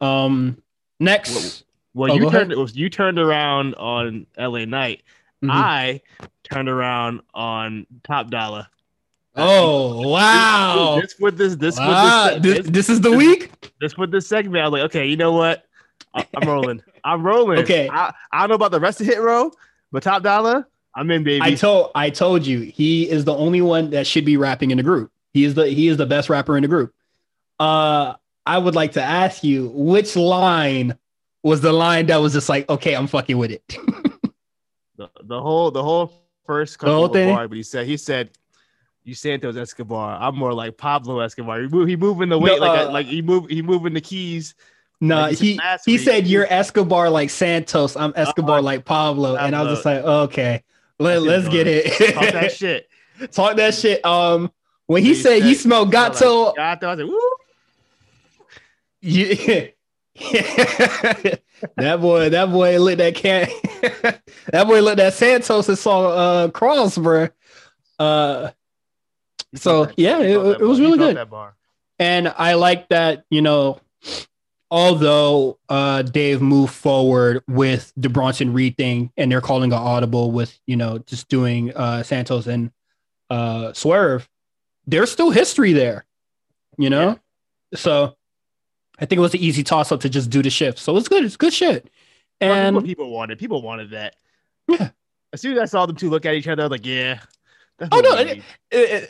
Um, 0.00 0.58
next. 0.98 1.64
Well, 1.94 2.12
Oh, 2.12 2.14
you 2.14 2.20
go 2.22 2.28
ahead. 2.28 2.50
turned 2.50 2.76
you 2.76 2.88
turned 2.88 3.18
around 3.18 3.74
on 3.74 4.26
LA 4.38 4.64
Knight. 4.64 5.02
Mhm. 5.42 5.50
I 5.50 6.00
turned 6.44 6.68
around 6.68 7.20
on 7.34 7.86
Top 8.04 8.30
Dollar. 8.30 8.66
oh 9.36 10.08
wow! 10.08 10.98
This 11.00 11.14
with 11.18 11.36
this 11.38 11.56
this 11.56 11.78
Wow, 11.78 12.34
with 12.34 12.42
this, 12.42 12.56
this, 12.56 12.64
this, 12.66 12.72
this 12.72 12.88
is 12.90 13.00
the 13.00 13.12
week. 13.12 13.72
this 13.80 13.96
with 13.96 14.10
this 14.10 14.26
segment. 14.26 14.62
I 14.62 14.68
was 14.68 14.72
like, 14.72 14.82
okay, 14.90 15.06
you 15.06 15.16
know 15.16 15.32
what? 15.32 15.64
I, 16.14 16.26
I'm 16.36 16.48
rolling. 16.48 16.82
I'm 17.04 17.22
rolling. 17.24 17.58
Okay. 17.64 17.88
I, 17.90 18.12
I 18.32 18.40
don't 18.40 18.50
know 18.50 18.54
about 18.56 18.72
the 18.72 18.80
rest 18.80 19.00
of 19.00 19.06
Hit 19.06 19.20
Row, 19.20 19.50
but 19.92 20.02
Top 20.02 20.22
Dollar, 20.22 20.68
I'm 20.94 21.10
in, 21.10 21.24
baby. 21.24 21.40
I 21.42 21.54
told 21.54 21.90
I 21.94 22.10
told 22.10 22.46
you 22.46 22.60
he 22.60 23.08
is 23.08 23.24
the 23.24 23.34
only 23.34 23.62
one 23.62 23.90
that 23.90 24.06
should 24.06 24.24
be 24.24 24.36
rapping 24.36 24.70
in 24.70 24.76
the 24.76 24.82
group. 24.82 25.10
He 25.32 25.44
is 25.44 25.54
the 25.54 25.68
he 25.68 25.88
is 25.88 25.96
the 25.96 26.06
best 26.06 26.28
rapper 26.28 26.56
in 26.56 26.62
the 26.62 26.68
group. 26.68 26.92
Uh, 27.58 28.14
I 28.46 28.58
would 28.58 28.74
like 28.74 28.92
to 28.92 29.02
ask 29.02 29.44
you 29.44 29.68
which 29.74 30.16
line 30.16 30.96
was 31.42 31.60
the 31.60 31.72
line 31.72 32.06
that 32.06 32.16
was 32.16 32.32
just 32.32 32.48
like, 32.48 32.68
okay, 32.68 32.94
I'm 32.94 33.06
fucking 33.06 33.36
with 33.38 33.50
it. 33.50 33.62
the, 34.96 35.08
the 35.22 35.40
whole 35.40 35.70
the 35.70 35.82
whole 35.82 36.12
first 36.46 36.78
The 36.80 36.86
whole 36.86 37.04
couple 37.08 37.14
thing? 37.14 37.30
of 37.30 37.36
bars, 37.36 37.48
but 37.48 37.56
he 37.56 37.62
said 37.62 37.86
he 37.86 37.96
said. 37.96 38.30
You 39.02 39.14
Santos 39.14 39.56
Escobar. 39.56 40.18
I'm 40.20 40.36
more 40.36 40.52
like 40.52 40.76
Pablo 40.76 41.20
Escobar. 41.20 41.62
He, 41.62 41.68
move, 41.68 41.88
he 41.88 41.96
moving 41.96 42.28
the 42.28 42.38
weight 42.38 42.60
No, 42.60 42.66
like 42.66 42.80
uh, 42.86 42.92
like 42.92 43.06
he 43.06 43.22
move 43.22 43.48
he 43.48 43.62
moving 43.62 43.94
the 43.94 44.00
keys. 44.00 44.54
no, 45.00 45.22
Like 45.22 45.38
he 45.38 45.56
last 45.56 45.84
he 45.86 45.96
said 45.96 46.26
you're 46.26 46.46
Escobar 46.52 47.08
like 47.08 47.30
Santos. 47.30 47.96
I'm 47.96 48.12
Escobar 48.14 48.56
Uh-uh. 48.56 48.62
like 48.62 48.84
Pablo, 48.84 49.36
and 49.36 49.56
I 49.56 49.62
was 49.62 49.72
just 49.72 49.86
like, 49.86 50.04
okay, 50.04 50.62
let, 50.98 51.22
let's 51.22 51.48
get 51.48 51.66
it. 51.66 51.86
Talk 52.14 52.32
that 52.34 52.52
shit. 52.52 52.88
Talk 53.32 53.56
that 53.56 53.74
shit. 53.74 54.04
Um, 54.04 54.52
when 54.90 55.02
he 55.04 55.10
He 55.10 55.14
said 55.14 55.42
he 55.42 55.54
said- 55.54 55.62
smelled 55.62 55.92
gato, 55.92 56.52
Gato. 56.54 56.88
I 56.88 56.94
like, 56.94 57.06
woo. 57.06 57.30
Yeah. 59.00 59.66
that 61.76 62.00
boy, 62.00 62.28
that 62.30 62.50
boy 62.50 62.78
lit 62.80 62.98
that 62.98 63.14
can 63.14 63.48
that 64.52 64.66
boy 64.66 64.80
lit 64.82 64.96
that 64.96 65.14
Santos 65.14 65.68
and 65.68 65.78
saw 65.78 66.08
uh 66.10 66.48
cross, 66.50 66.98
bro. 66.98 67.28
Uh 67.98 68.50
So, 69.54 69.86
that- 69.86 69.98
yeah, 69.98 70.18
it- 70.20 70.60
it 70.60 70.64
was 70.66 70.80
really 70.80 70.98
good. 70.98 71.16
That 71.16 71.30
bar. 71.30 71.54
and 71.98 72.28
I 72.36 72.54
like 72.54 72.88
that, 72.88 73.24
you 73.30 73.42
know, 73.42 73.80
although 74.70 75.58
uh 75.68 76.02
Dave 76.02 76.42
moved 76.42 76.74
forward 76.74 77.42
with 77.48 77.92
the 77.96 78.08
Bronson 78.08 78.52
Reed 78.52 78.76
thing 78.76 79.12
and 79.16 79.30
they're 79.30 79.40
calling 79.40 79.72
an 79.72 79.78
audible 79.78 80.32
with, 80.32 80.58
you 80.66 80.76
know, 80.76 80.98
just 81.06 81.28
doing 81.28 81.72
uh 81.74 82.02
Santos 82.02 82.46
and 82.46 82.70
uh 83.30 83.72
Swerve, 83.72 84.28
there's 84.90 85.10
still 85.10 85.30
history 85.30 85.72
there, 85.72 86.04
you 86.78 86.90
know? 86.90 87.18
So 87.74 88.16
I 88.98 89.06
think 89.06 89.18
it 89.18 89.22
was 89.22 89.34
an 89.34 89.40
easy 89.40 89.62
toss 89.62 89.92
up 89.92 90.00
to 90.00 90.08
just 90.08 90.30
do 90.30 90.42
the 90.42 90.50
shift. 90.50 90.78
So 90.78 90.96
it's 90.96 91.08
good. 91.08 91.24
It's 91.24 91.36
good 91.36 91.52
shit. 91.52 91.88
And 92.40 92.74
what 92.76 92.84
people 92.84 93.10
wanted. 93.10 93.38
People 93.38 93.62
wanted 93.62 93.90
that. 93.90 94.16
Yeah. 94.68 94.90
As 95.32 95.40
soon 95.40 95.52
as 95.56 95.58
I 95.60 95.64
saw 95.66 95.86
them 95.86 95.96
two 95.96 96.10
look 96.10 96.26
at 96.26 96.34
each 96.34 96.48
other, 96.48 96.62
I 96.62 96.64
was 96.66 96.70
like, 96.72 96.86
yeah. 96.86 97.20
Oh, 97.92 98.00
no, 98.00 98.16
it- 98.16 98.42
uh, 98.74 99.06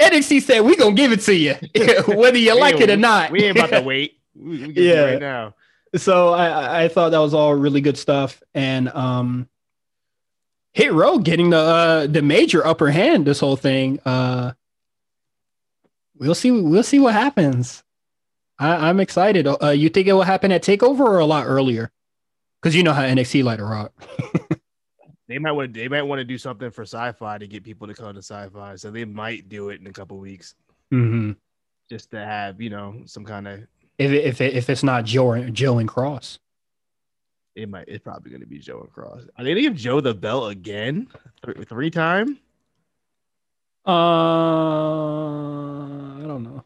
NXT 0.00 0.42
said 0.42 0.60
we're 0.60 0.76
gonna 0.76 0.94
give 0.94 1.12
it 1.12 1.20
to 1.20 1.34
you, 1.34 1.54
whether 2.14 2.36
you 2.36 2.58
like 2.58 2.80
it 2.80 2.90
or 2.90 2.96
not. 2.96 3.30
We 3.30 3.44
ain't 3.44 3.56
about 3.56 3.70
to 3.70 3.80
wait. 3.82 4.18
We, 4.34 4.66
we 4.66 4.72
Yeah. 4.74 5.06
it 5.06 5.12
right 5.12 5.20
now. 5.20 5.54
so 5.96 6.30
I- 6.34 6.48
I, 6.48 6.84
I 6.84 6.88
thought 6.88 7.10
that 7.10 7.18
was 7.18 7.32
all 7.32 7.54
really 7.54 7.80
good 7.80 7.96
stuff. 7.96 8.42
And 8.54 8.88
um, 8.88 9.48
Hit 10.72 10.92
Row 10.92 11.18
getting 11.18 11.50
the 11.50 11.56
uh, 11.58 12.06
the 12.08 12.20
major 12.22 12.66
upper 12.66 12.90
hand 12.90 13.24
this 13.26 13.38
whole 13.40 13.56
thing. 13.56 14.00
Uh, 14.04 14.52
we'll 16.18 16.34
see. 16.34 16.50
We'll 16.50 16.82
see 16.82 16.98
what 16.98 17.14
happens. 17.14 17.82
I, 18.58 18.88
I'm 18.88 19.00
excited. 19.00 19.46
Uh, 19.46 19.70
you 19.70 19.88
think 19.88 20.06
it 20.06 20.12
will 20.12 20.22
happen 20.22 20.52
at 20.52 20.62
Takeover 20.62 21.00
or 21.00 21.18
a 21.18 21.26
lot 21.26 21.46
earlier? 21.46 21.90
Because 22.62 22.74
you 22.76 22.82
know 22.82 22.92
how 22.92 23.02
NXT 23.02 23.42
like 23.44 23.58
to 23.58 23.64
rock. 23.64 23.92
They 25.26 25.38
might 25.38 25.52
want 25.52 25.72
they 25.72 25.88
might 25.88 26.02
want 26.02 26.18
to 26.18 26.24
do 26.24 26.36
something 26.36 26.70
for 26.70 26.84
Syfy 26.84 27.38
to 27.38 27.46
get 27.46 27.64
people 27.64 27.86
to 27.86 27.94
come 27.94 28.12
to 28.14 28.20
Syfy, 28.20 28.78
so 28.78 28.90
they 28.90 29.06
might 29.06 29.48
do 29.48 29.70
it 29.70 29.80
in 29.80 29.86
a 29.86 29.92
couple 29.92 30.18
weeks 30.18 30.54
hmm 30.90 31.32
just 31.88 32.10
to 32.10 32.18
have 32.18 32.60
you 32.60 32.68
know 32.68 33.00
some 33.06 33.24
kind 33.24 33.48
of. 33.48 33.60
If 33.96 34.10
it, 34.12 34.24
if 34.26 34.40
it, 34.42 34.52
if 34.52 34.68
it's 34.68 34.82
not 34.82 35.06
Joe 35.06 35.42
Joe 35.48 35.78
and 35.78 35.88
Kross, 35.88 36.38
It 37.54 37.70
might. 37.70 37.88
It's 37.88 38.04
probably 38.04 38.32
going 38.32 38.42
to 38.42 38.46
be 38.46 38.58
Joe 38.58 38.80
and 38.80 38.92
Kross. 38.92 39.26
Are 39.38 39.44
they 39.44 39.52
going 39.54 39.56
to 39.56 39.62
give 39.62 39.76
Joe 39.76 40.02
the 40.02 40.12
belt 40.12 40.52
again, 40.52 41.08
Th- 41.42 41.56
three 41.68 41.90
time? 41.90 42.38
uh, 43.86 43.94
I 46.24 46.26
don't 46.26 46.42
know. 46.42 46.64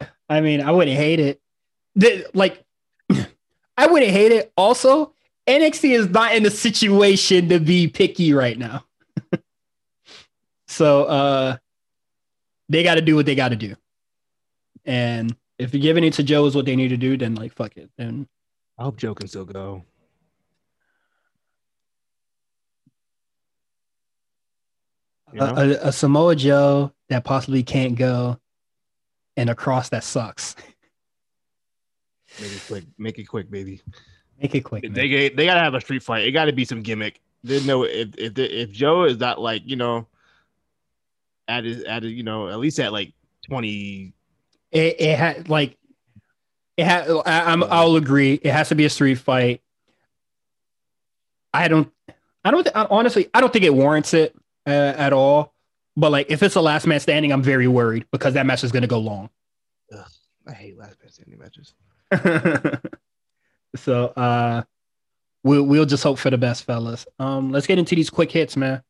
I 0.28 0.40
mean, 0.40 0.60
I 0.60 0.70
wouldn't 0.70 0.96
hate 0.96 1.18
it. 1.18 1.40
The- 1.96 2.24
like, 2.32 2.64
I 3.76 3.88
wouldn't 3.88 4.12
hate 4.12 4.30
it. 4.30 4.52
Also, 4.56 5.12
NXT 5.48 5.90
is 5.90 6.08
not 6.08 6.36
in 6.36 6.46
a 6.46 6.50
situation 6.50 7.48
to 7.48 7.58
be 7.58 7.88
picky 7.88 8.32
right 8.32 8.56
now. 8.56 8.84
so, 10.68 11.04
uh, 11.04 11.56
they 12.68 12.84
got 12.84 12.94
to 12.94 13.00
do 13.00 13.16
what 13.16 13.26
they 13.26 13.34
got 13.34 13.48
to 13.48 13.56
do. 13.56 13.74
And 14.84 15.34
if 15.58 15.74
you're 15.74 15.82
giving 15.82 16.04
it 16.04 16.12
to 16.14 16.22
Joe 16.22 16.46
is 16.46 16.54
what 16.54 16.64
they 16.64 16.76
need 16.76 16.88
to 16.88 16.96
do, 16.96 17.16
then 17.16 17.34
like 17.34 17.52
fuck 17.54 17.76
it. 17.76 17.90
Then 17.98 18.28
I 18.78 18.84
hope 18.84 18.98
Joe 18.98 19.14
can 19.14 19.26
still 19.26 19.44
go. 19.44 19.84
You 25.32 25.40
know? 25.40 25.46
a, 25.46 25.68
a, 25.68 25.88
a 25.88 25.92
Samoa 25.92 26.36
Joe 26.36 26.92
that 27.08 27.24
possibly 27.24 27.62
can't 27.62 27.96
go, 27.96 28.38
and 29.36 29.50
a 29.50 29.54
Kross 29.54 29.90
that 29.90 30.04
sucks. 30.04 30.56
Make 32.40 32.52
it 32.52 32.62
quick. 32.66 32.84
Make 32.98 33.18
it 33.18 33.24
quick, 33.24 33.50
baby. 33.50 33.80
Make 34.40 34.54
it 34.54 34.60
quick. 34.60 34.84
man. 34.84 34.92
They 34.92 35.08
they, 35.08 35.28
they 35.30 35.46
got 35.46 35.54
to 35.54 35.60
have 35.60 35.74
a 35.74 35.80
street 35.80 36.02
fight. 36.02 36.24
It 36.24 36.32
got 36.32 36.44
to 36.46 36.52
be 36.52 36.64
some 36.64 36.82
gimmick. 36.82 37.20
They 37.42 37.64
know 37.64 37.84
if 37.84 38.16
if 38.16 38.38
if 38.38 38.70
Joe 38.70 39.04
is 39.04 39.18
not 39.18 39.40
like 39.40 39.62
you 39.64 39.76
know, 39.76 40.06
at 41.46 41.64
his 41.64 41.82
at 41.84 42.02
his, 42.02 42.12
you 42.12 42.22
know 42.22 42.48
at 42.48 42.58
least 42.58 42.78
at 42.80 42.92
like 42.92 43.12
twenty. 43.46 44.12
It, 44.70 45.00
it 45.00 45.18
had 45.18 45.48
like 45.48 45.78
it 46.76 46.84
had. 46.84 47.10
I, 47.10 47.52
I'm. 47.52 47.64
I'll 47.64 47.96
agree. 47.96 48.34
It 48.34 48.52
has 48.52 48.68
to 48.68 48.74
be 48.74 48.84
a 48.84 48.90
street 48.90 49.16
fight. 49.16 49.62
I 51.52 51.68
don't. 51.68 51.90
I 52.44 52.50
don't. 52.50 52.62
Th- 52.62 52.86
honestly, 52.90 53.28
I 53.34 53.40
don't 53.40 53.52
think 53.52 53.64
it 53.64 53.74
warrants 53.74 54.14
it 54.14 54.34
uh, 54.66 54.94
at 54.96 55.12
all. 55.12 55.54
But 55.98 56.12
like, 56.12 56.30
if 56.30 56.44
it's 56.44 56.54
a 56.54 56.60
last 56.60 56.86
man 56.86 57.00
standing, 57.00 57.32
I'm 57.32 57.42
very 57.42 57.66
worried 57.66 58.06
because 58.12 58.34
that 58.34 58.46
match 58.46 58.62
is 58.62 58.70
going 58.70 58.82
to 58.82 58.88
go 58.88 59.00
long. 59.00 59.30
I 60.46 60.52
hate 60.52 60.78
last 60.78 60.96
man 61.02 61.10
standing 61.10 61.38
matches. 61.38 61.74
so 63.76 64.06
uh, 64.16 64.62
we'll 65.42 65.64
we'll 65.64 65.84
just 65.86 66.04
hope 66.04 66.18
for 66.18 66.30
the 66.30 66.38
best, 66.38 66.62
fellas. 66.64 67.04
Um, 67.18 67.50
let's 67.50 67.66
get 67.66 67.80
into 67.80 67.96
these 67.96 68.10
quick 68.10 68.30
hits, 68.30 68.56
man. 68.56 68.82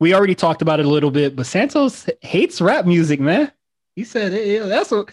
We 0.00 0.14
already 0.14 0.34
talked 0.34 0.60
about 0.60 0.80
it 0.80 0.86
a 0.86 0.88
little 0.90 1.10
bit, 1.10 1.34
but 1.34 1.46
Santos 1.46 2.06
hates 2.20 2.60
rap 2.60 2.84
music, 2.84 3.20
man. 3.20 3.50
He 3.96 4.04
said 4.04 4.32
"Yeah, 4.32 4.66
that's 4.66 4.92
a 4.92 5.06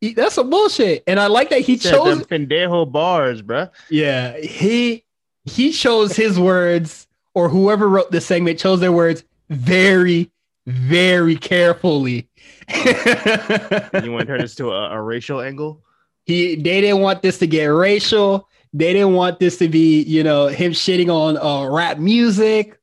he- 0.00 0.14
that's 0.14 0.34
some 0.36 0.48
bullshit, 0.48 1.02
and 1.06 1.18
I 1.18 1.26
like 1.26 1.50
that 1.50 1.60
he 1.62 1.76
Said 1.76 1.92
chose. 1.96 2.18
them 2.20 2.46
pendejo 2.46 2.90
bars, 2.90 3.42
bruh. 3.42 3.70
Yeah, 3.90 4.38
he 4.38 5.04
he 5.44 5.72
chose 5.72 6.14
his 6.14 6.38
words, 6.38 7.08
or 7.34 7.48
whoever 7.48 7.88
wrote 7.88 8.10
the 8.10 8.20
segment 8.20 8.58
chose 8.58 8.80
their 8.80 8.92
words 8.92 9.24
very, 9.50 10.30
very 10.66 11.36
carefully. 11.36 12.28
You 12.74 14.12
want 14.12 14.20
to 14.20 14.26
turn 14.26 14.40
this 14.40 14.54
to 14.56 14.70
a, 14.70 14.90
a 14.90 15.02
racial 15.02 15.40
angle? 15.40 15.82
he 16.24 16.54
they 16.56 16.80
didn't 16.80 17.00
want 17.00 17.22
this 17.22 17.38
to 17.38 17.46
get 17.46 17.66
racial. 17.66 18.48
They 18.72 18.92
didn't 18.92 19.12
want 19.12 19.38
this 19.38 19.58
to 19.58 19.68
be, 19.68 20.02
you 20.02 20.22
know, 20.22 20.46
him 20.46 20.72
shitting 20.72 21.10
on 21.10 21.36
uh, 21.36 21.68
rap 21.70 21.98
music. 21.98 22.78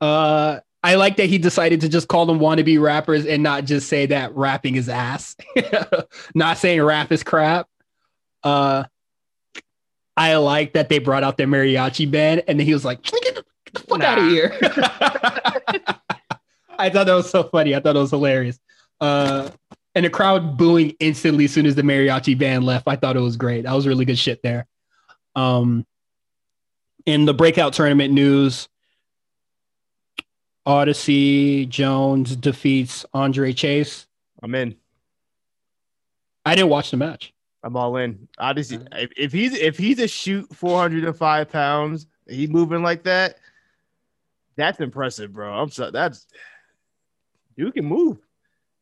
Uh, 0.00 0.60
I 0.82 0.96
like 0.96 1.16
that 1.16 1.26
he 1.26 1.38
decided 1.38 1.80
to 1.80 1.88
just 1.88 2.08
call 2.08 2.26
them 2.26 2.38
wannabe 2.38 2.80
rappers 2.80 3.24
and 3.24 3.42
not 3.42 3.64
just 3.64 3.88
say 3.88 4.06
that 4.06 4.34
rapping 4.34 4.76
is 4.76 4.88
ass. 4.88 5.34
not 6.34 6.58
saying 6.58 6.82
rap 6.82 7.10
is 7.10 7.22
crap. 7.22 7.68
Uh, 8.42 8.84
I 10.14 10.36
like 10.36 10.74
that 10.74 10.90
they 10.90 10.98
brought 10.98 11.24
out 11.24 11.38
their 11.38 11.46
mariachi 11.46 12.10
band 12.10 12.44
and 12.46 12.60
then 12.60 12.66
he 12.66 12.74
was 12.74 12.84
like, 12.84 13.02
the, 13.74 13.80
get 13.80 13.98
the 13.98 14.06
out 14.06 14.18
of 14.18 14.28
here. 14.28 14.56
I 16.78 16.90
thought 16.90 17.06
that 17.06 17.14
was 17.14 17.30
so 17.30 17.44
funny. 17.44 17.74
I 17.74 17.80
thought 17.80 17.96
it 17.96 18.00
was 18.00 18.10
hilarious. 18.10 18.58
Uh, 19.00 19.50
and 19.94 20.04
the 20.04 20.10
crowd 20.10 20.56
booing 20.56 20.96
instantly 20.98 21.44
as 21.44 21.52
soon 21.52 21.66
as 21.66 21.74
the 21.74 21.82
mariachi 21.82 22.36
band 22.36 22.64
left. 22.64 22.88
I 22.88 22.96
thought 22.96 23.16
it 23.16 23.20
was 23.20 23.36
great. 23.36 23.62
That 23.62 23.72
was 23.72 23.86
really 23.86 24.04
good 24.04 24.18
shit 24.18 24.42
there. 24.42 24.66
Um, 25.36 25.86
in 27.06 27.24
the 27.26 27.34
breakout 27.34 27.74
tournament 27.74 28.12
news, 28.12 28.68
Odyssey 30.66 31.66
Jones 31.66 32.34
defeats 32.36 33.04
Andre 33.12 33.52
Chase. 33.52 34.06
I'm 34.42 34.54
in. 34.54 34.76
I 36.44 36.54
didn't 36.54 36.70
watch 36.70 36.90
the 36.90 36.96
match. 36.96 37.32
I'm 37.62 37.76
all 37.76 37.96
in. 37.96 38.28
Odyssey. 38.38 38.76
Uh-huh. 38.76 38.86
If, 38.92 39.10
if 39.16 39.32
he's 39.32 39.54
if 39.54 39.78
he's 39.78 39.98
a 39.98 40.08
shoot 40.08 40.54
405 40.54 41.50
pounds, 41.50 42.06
he 42.28 42.46
moving 42.46 42.82
like 42.82 43.04
that. 43.04 43.38
That's 44.56 44.80
impressive, 44.80 45.32
bro. 45.32 45.52
I'm 45.52 45.70
so 45.70 45.90
that's 45.90 46.26
dude 47.56 47.74
can 47.74 47.84
move. 47.84 48.18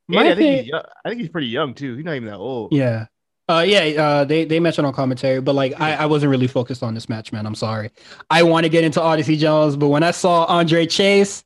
My 0.09 0.31
I 0.31 0.35
think 0.35 0.67
thing-. 0.67 0.81
I 1.05 1.09
think 1.09 1.21
he's 1.21 1.31
pretty 1.31 1.49
young 1.49 1.75
too. 1.75 1.97
He's 1.97 2.05
not 2.05 2.15
even 2.15 2.29
that 2.29 2.39
old. 2.39 2.73
Yeah. 2.73 3.07
Uh, 3.49 3.65
yeah, 3.67 4.03
uh, 4.03 4.25
they 4.25 4.45
they 4.45 4.61
mentioned 4.61 4.87
on 4.87 4.93
commentary, 4.95 5.41
but 5.41 5.55
like 5.55 5.79
I, 5.81 5.95
I 5.95 6.07
wasn't 6.07 6.31
really 6.31 6.47
focused 6.47 6.83
on 6.83 6.95
this 6.95 7.09
match, 7.09 7.33
man. 7.33 7.45
I'm 7.45 7.57
sorry. 7.57 7.91
I 8.31 8.45
want 8.45 8.65
to 8.65 8.71
get 8.71 8.85
into 8.85 9.03
Odyssey 9.03 9.37
Jones, 9.37 9.77
but 9.77 9.89
when 9.89 10.03
I 10.03 10.13
saw 10.13 10.45
Andre 10.45 10.87
Chase, 10.87 11.45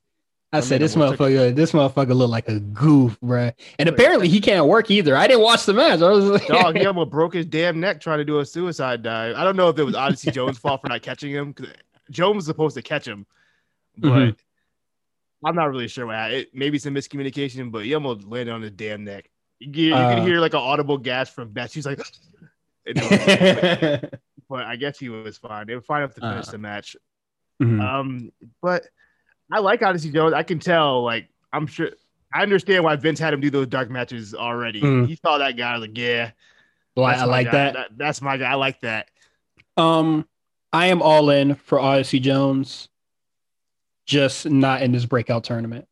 I 0.53 0.59
I 0.59 0.61
said 0.61 0.81
this 0.81 0.95
motherfucker, 0.95 1.55
this 1.55 1.73
motherfucker 1.73 2.15
look 2.15 2.31
like 2.31 2.49
a 2.49 2.61
goof, 2.61 3.19
bruh. 3.21 3.53
And 3.79 3.89
apparently 3.89 4.29
he 4.29 4.41
can't 4.41 4.67
work 4.67 4.91
either. 4.91 5.17
I 5.17 5.27
didn't 5.27 5.43
watch 5.43 5.65
the 5.65 5.73
match. 5.73 6.01
I 6.01 6.11
was 6.11 6.25
like, 6.27 6.47
Dog, 6.47 6.77
he 6.77 6.87
almost 6.87 7.11
broke 7.11 7.35
his 7.35 7.47
damn 7.47 7.81
neck 7.81 8.01
trying 8.01 8.19
to 8.19 8.25
do 8.25 8.39
a 8.39 8.47
suicide 8.47 9.03
dive. 9.03 9.35
I 9.35 9.43
don't 9.43 9.57
know 9.57 9.69
if 9.69 9.79
it 9.79 9.85
was 9.85 9.97
Odyssey 9.97 10.31
Jones' 10.31 10.59
fault 10.59 10.83
for 10.83 10.89
not 10.89 11.03
catching 11.03 11.33
him 11.33 11.53
because 11.53 11.73
Jones 12.11 12.37
was 12.37 12.47
supposed 12.47 12.77
to 12.77 12.83
catch 12.83 13.07
him, 13.09 13.27
but 13.99 14.09
Mhm. 14.11 14.37
I'm 15.45 15.55
not 15.55 15.71
really 15.71 15.89
sure 15.89 16.07
what. 16.07 16.33
It, 16.33 16.55
maybe 16.55 16.79
some 16.79 16.95
miscommunication, 16.95 17.71
but 17.71 17.85
he 17.85 17.95
almost 17.95 18.25
landed 18.27 18.53
on 18.53 18.63
his 18.63 18.73
damn 18.73 19.05
neck. 19.05 19.31
You, 19.59 19.71
you 19.89 19.95
Uh, 19.95 20.15
can 20.17 20.27
hear 20.27 20.41
like 20.41 20.55
an 20.55 20.61
audible 20.61 20.99
gasp 20.99 21.35
from 21.35 21.51
Beth. 21.51 21.71
She's 21.73 21.87
like, 21.87 21.99
but 24.49 24.65
I 24.65 24.77
guess 24.77 24.99
he 24.99 25.09
was 25.09 25.39
fine. 25.39 25.67
They 25.67 25.75
were 25.75 25.81
fine 25.81 26.03
enough 26.03 26.15
to 26.15 26.21
finish 26.21 26.49
Uh. 26.49 26.53
the 26.53 26.59
match. 26.59 26.97
Mhm. 27.63 27.81
Um, 27.81 28.33
but 28.63 28.87
I 29.53 29.61
like 29.61 29.83
Odyssey 29.83 30.11
Jones. 30.11 30.35
I 30.35 30.43
can 30.43 30.59
tell, 30.59 31.03
like, 31.03 31.29
I'm 31.53 31.67
sure 31.67 31.91
I 32.35 32.43
understand 32.43 32.85
why 32.85 32.97
Vince 32.97 33.19
had 33.19 33.33
him 33.33 33.41
do 33.41 33.51
those 33.51 33.67
dark 33.69 33.89
matches 33.91 34.35
already. 34.35 34.83
Mm. 34.83 35.07
He 35.07 35.17
saw 35.17 35.39
that 35.39 35.57
guy, 35.57 35.77
like, 35.77 35.97
yeah, 35.97 36.33
Well, 36.97 37.07
I 37.07 37.25
like 37.25 37.47
guy. 37.51 37.73
that. 37.73 37.89
That's 37.97 38.21
my 38.21 38.37
guy. 38.37 38.51
I 38.51 38.55
like 38.57 38.81
that. 38.81 39.09
Um, 39.77 40.27
I 40.73 40.87
am 40.87 41.01
all 41.01 41.31
in 41.31 41.55
for 41.55 41.79
Odyssey 41.79 42.21
Jones, 42.21 42.89
just 44.07 44.49
not 44.49 44.83
in 44.83 44.93
this 44.93 45.05
breakout 45.05 45.45
tournament 45.45 45.87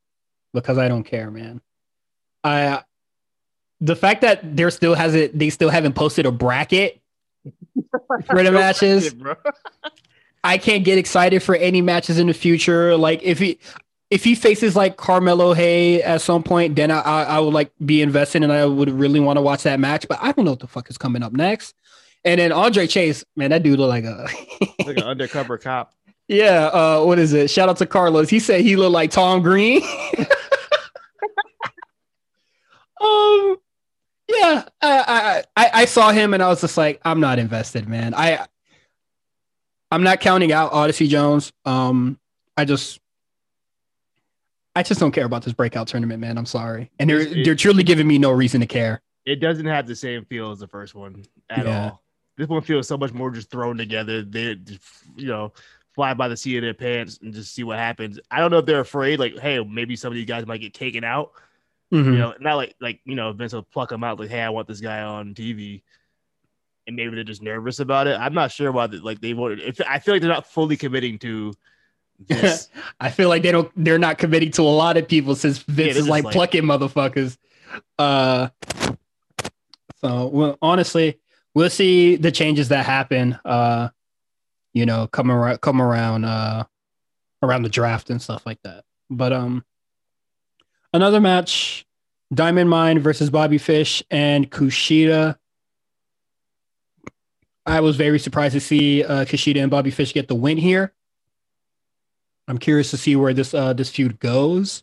because 0.52 0.78
I 0.78 0.88
don't 0.88 1.04
care, 1.04 1.30
man. 1.30 1.60
I 2.42 2.82
the 3.80 3.96
fact 3.96 4.22
that 4.22 4.56
there 4.56 4.70
still 4.70 4.94
hasn't 4.94 5.38
they 5.38 5.50
still 5.50 5.68
haven't 5.68 5.94
posted 5.94 6.26
a 6.26 6.32
bracket 6.32 7.00
for 8.26 8.42
the 8.42 8.52
matches. 8.52 9.14
I 10.44 10.58
can't 10.58 10.84
get 10.84 10.98
excited 10.98 11.42
for 11.42 11.54
any 11.56 11.80
matches 11.80 12.18
in 12.18 12.26
the 12.26 12.34
future. 12.34 12.96
Like 12.96 13.22
if 13.22 13.38
he 13.38 13.58
if 14.10 14.22
he 14.22 14.34
faces 14.34 14.76
like 14.76 14.96
Carmelo 14.96 15.54
Hay 15.54 16.02
at 16.02 16.20
some 16.20 16.42
point, 16.42 16.76
then 16.76 16.90
I 16.90 17.00
I, 17.00 17.22
I 17.24 17.40
would 17.40 17.54
like 17.54 17.72
be 17.84 18.02
invested 18.02 18.42
and 18.42 18.52
I 18.52 18.64
would 18.66 18.90
really 18.90 19.20
want 19.20 19.38
to 19.38 19.42
watch 19.42 19.64
that 19.64 19.80
match. 19.80 20.06
But 20.08 20.18
I 20.22 20.32
don't 20.32 20.44
know 20.44 20.52
what 20.52 20.60
the 20.60 20.66
fuck 20.66 20.88
is 20.90 20.98
coming 20.98 21.22
up 21.22 21.32
next. 21.32 21.74
And 22.24 22.40
then 22.40 22.52
Andre 22.52 22.86
Chase, 22.86 23.24
man, 23.36 23.50
that 23.50 23.62
dude 23.62 23.78
look 23.78 23.88
like 23.90 24.04
a 24.04 24.28
like 24.86 24.96
an 24.98 25.02
undercover 25.04 25.58
cop. 25.58 25.94
Yeah. 26.28 26.66
Uh, 26.72 27.02
what 27.04 27.18
is 27.18 27.32
it? 27.32 27.50
Shout 27.50 27.68
out 27.68 27.76
to 27.78 27.86
Carlos. 27.86 28.28
He 28.28 28.38
said 28.38 28.60
he 28.62 28.76
looked 28.76 28.92
like 28.92 29.10
Tom 29.10 29.42
Green. 29.42 29.82
um, 33.00 33.56
yeah. 34.28 34.64
I, 34.80 34.82
I 34.82 35.44
I 35.56 35.70
I 35.74 35.84
saw 35.84 36.10
him 36.12 36.34
and 36.34 36.42
I 36.42 36.48
was 36.48 36.60
just 36.60 36.76
like, 36.76 37.00
I'm 37.04 37.20
not 37.20 37.38
invested, 37.38 37.88
man. 37.88 38.14
I 38.14 38.46
I'm 39.90 40.02
not 40.02 40.20
counting 40.20 40.52
out 40.52 40.72
Odyssey 40.72 41.08
Jones. 41.08 41.52
Um, 41.64 42.18
I 42.56 42.64
just 42.64 43.00
I 44.74 44.82
just 44.82 44.98
don't 45.00 45.12
care 45.12 45.24
about 45.26 45.42
this 45.44 45.52
breakout 45.52 45.88
tournament, 45.88 46.20
man. 46.20 46.36
I'm 46.38 46.46
sorry, 46.46 46.90
and 46.98 47.08
they're 47.08 47.24
they're 47.44 47.54
truly 47.54 47.82
giving 47.82 48.06
me 48.06 48.18
no 48.18 48.30
reason 48.32 48.60
to 48.60 48.66
care. 48.66 49.02
It 49.24 49.36
doesn't 49.36 49.66
have 49.66 49.86
the 49.86 49.96
same 49.96 50.24
feel 50.26 50.50
as 50.50 50.58
the 50.58 50.68
first 50.68 50.94
one 50.94 51.24
at 51.48 51.64
Yeah. 51.64 51.84
all. 51.84 52.02
This 52.36 52.48
one 52.48 52.62
feels 52.62 52.88
so 52.88 52.98
much 52.98 53.12
more 53.12 53.30
just 53.30 53.48
thrown 53.50 53.78
together. 53.78 54.22
They, 54.22 54.58
you 55.16 55.28
know, 55.28 55.52
fly 55.94 56.14
by 56.14 56.28
the 56.28 56.36
seat 56.36 56.56
of 56.56 56.62
their 56.62 56.74
pants 56.74 57.18
and 57.22 57.32
just 57.32 57.54
see 57.54 57.62
what 57.64 57.78
happens. 57.78 58.18
I 58.30 58.40
don't 58.40 58.50
know 58.50 58.58
if 58.58 58.66
they're 58.66 58.80
afraid, 58.80 59.18
like, 59.20 59.38
hey, 59.38 59.62
maybe 59.62 59.96
some 59.96 60.08
of 60.12 60.14
these 60.14 60.26
guys 60.26 60.46
might 60.46 60.60
get 60.60 60.74
taken 60.74 61.04
out. 61.04 61.32
Mhm. 61.92 62.04
You 62.06 62.18
know, 62.18 62.34
not 62.40 62.56
like 62.56 62.74
like 62.80 63.00
you 63.04 63.14
know 63.14 63.32
Vince 63.32 63.52
will 63.52 63.62
pluck 63.62 63.90
them 63.90 64.02
out 64.04 64.18
like, 64.18 64.30
hey, 64.30 64.40
I 64.42 64.48
want 64.50 64.66
this 64.68 64.80
guy 64.80 65.02
on 65.02 65.34
TV. 65.34 65.82
and 66.86 66.96
maybe 66.96 67.14
they're 67.14 67.24
just 67.24 67.42
nervous 67.42 67.78
about 67.80 68.06
it. 68.08 68.18
I'm 68.20 68.34
not 68.34 68.50
sure 68.52 68.70
why. 68.72 68.86
They, 68.88 68.98
like 68.98 69.20
they 69.20 69.32
voted. 69.32 69.60
If 69.60 69.80
I 69.88 69.98
feel 70.00 70.14
like 70.14 70.20
they're 70.22 70.30
not 70.30 70.46
fully 70.46 70.76
committing 70.76 71.18
to 71.20 71.54
this. 72.26 72.68
I 73.00 73.10
feel 73.10 73.28
like 73.28 73.42
they 73.42 73.52
don't. 73.52 73.70
They're 73.76 73.98
not 73.98 74.18
committing 74.18 74.50
to 74.52 74.62
a 74.62 74.74
lot 74.74 74.96
of 74.96 75.06
people 75.08 75.34
since 75.34 75.58
Vince 75.58 75.76
this 75.76 75.96
is 75.96 76.02
is 76.04 76.08
like, 76.08 76.24
like- 76.24 76.32
plucking 76.34 76.62
motherfuckers. 76.64 77.38
Uh, 77.98 78.48
so 80.00 80.26
well, 80.28 80.58
honestly, 80.60 81.18
we'll 81.54 81.70
see 81.70 82.16
the 82.16 82.30
changes 82.32 82.68
that 82.68 82.84
happen. 82.84 83.38
Uh, 83.44 83.88
you 84.74 84.84
know, 84.84 85.06
come 85.06 85.30
around, 85.30 85.60
come 85.60 85.80
around, 85.80 86.24
uh, 86.24 86.64
around 87.42 87.62
the 87.62 87.68
draft 87.68 88.10
and 88.10 88.20
stuff 88.20 88.44
like 88.44 88.60
that. 88.64 88.84
But 89.08 89.32
um, 89.32 89.64
another 90.92 91.20
match: 91.20 91.86
Diamond 92.32 92.68
Mine 92.68 92.98
versus 92.98 93.30
Bobby 93.30 93.58
Fish 93.58 94.02
and 94.10 94.50
Kushida. 94.50 95.36
I 97.66 97.80
was 97.80 97.96
very 97.96 98.18
surprised 98.18 98.52
to 98.52 98.60
see 98.60 99.02
uh, 99.02 99.24
Kushida 99.24 99.62
and 99.62 99.70
Bobby 99.70 99.90
Fish 99.90 100.12
get 100.12 100.28
the 100.28 100.34
win 100.34 100.58
here. 100.58 100.92
I'm 102.46 102.58
curious 102.58 102.90
to 102.90 102.98
see 102.98 103.16
where 103.16 103.32
this 103.32 103.54
uh, 103.54 103.72
this 103.72 103.88
feud 103.88 104.18
goes. 104.20 104.82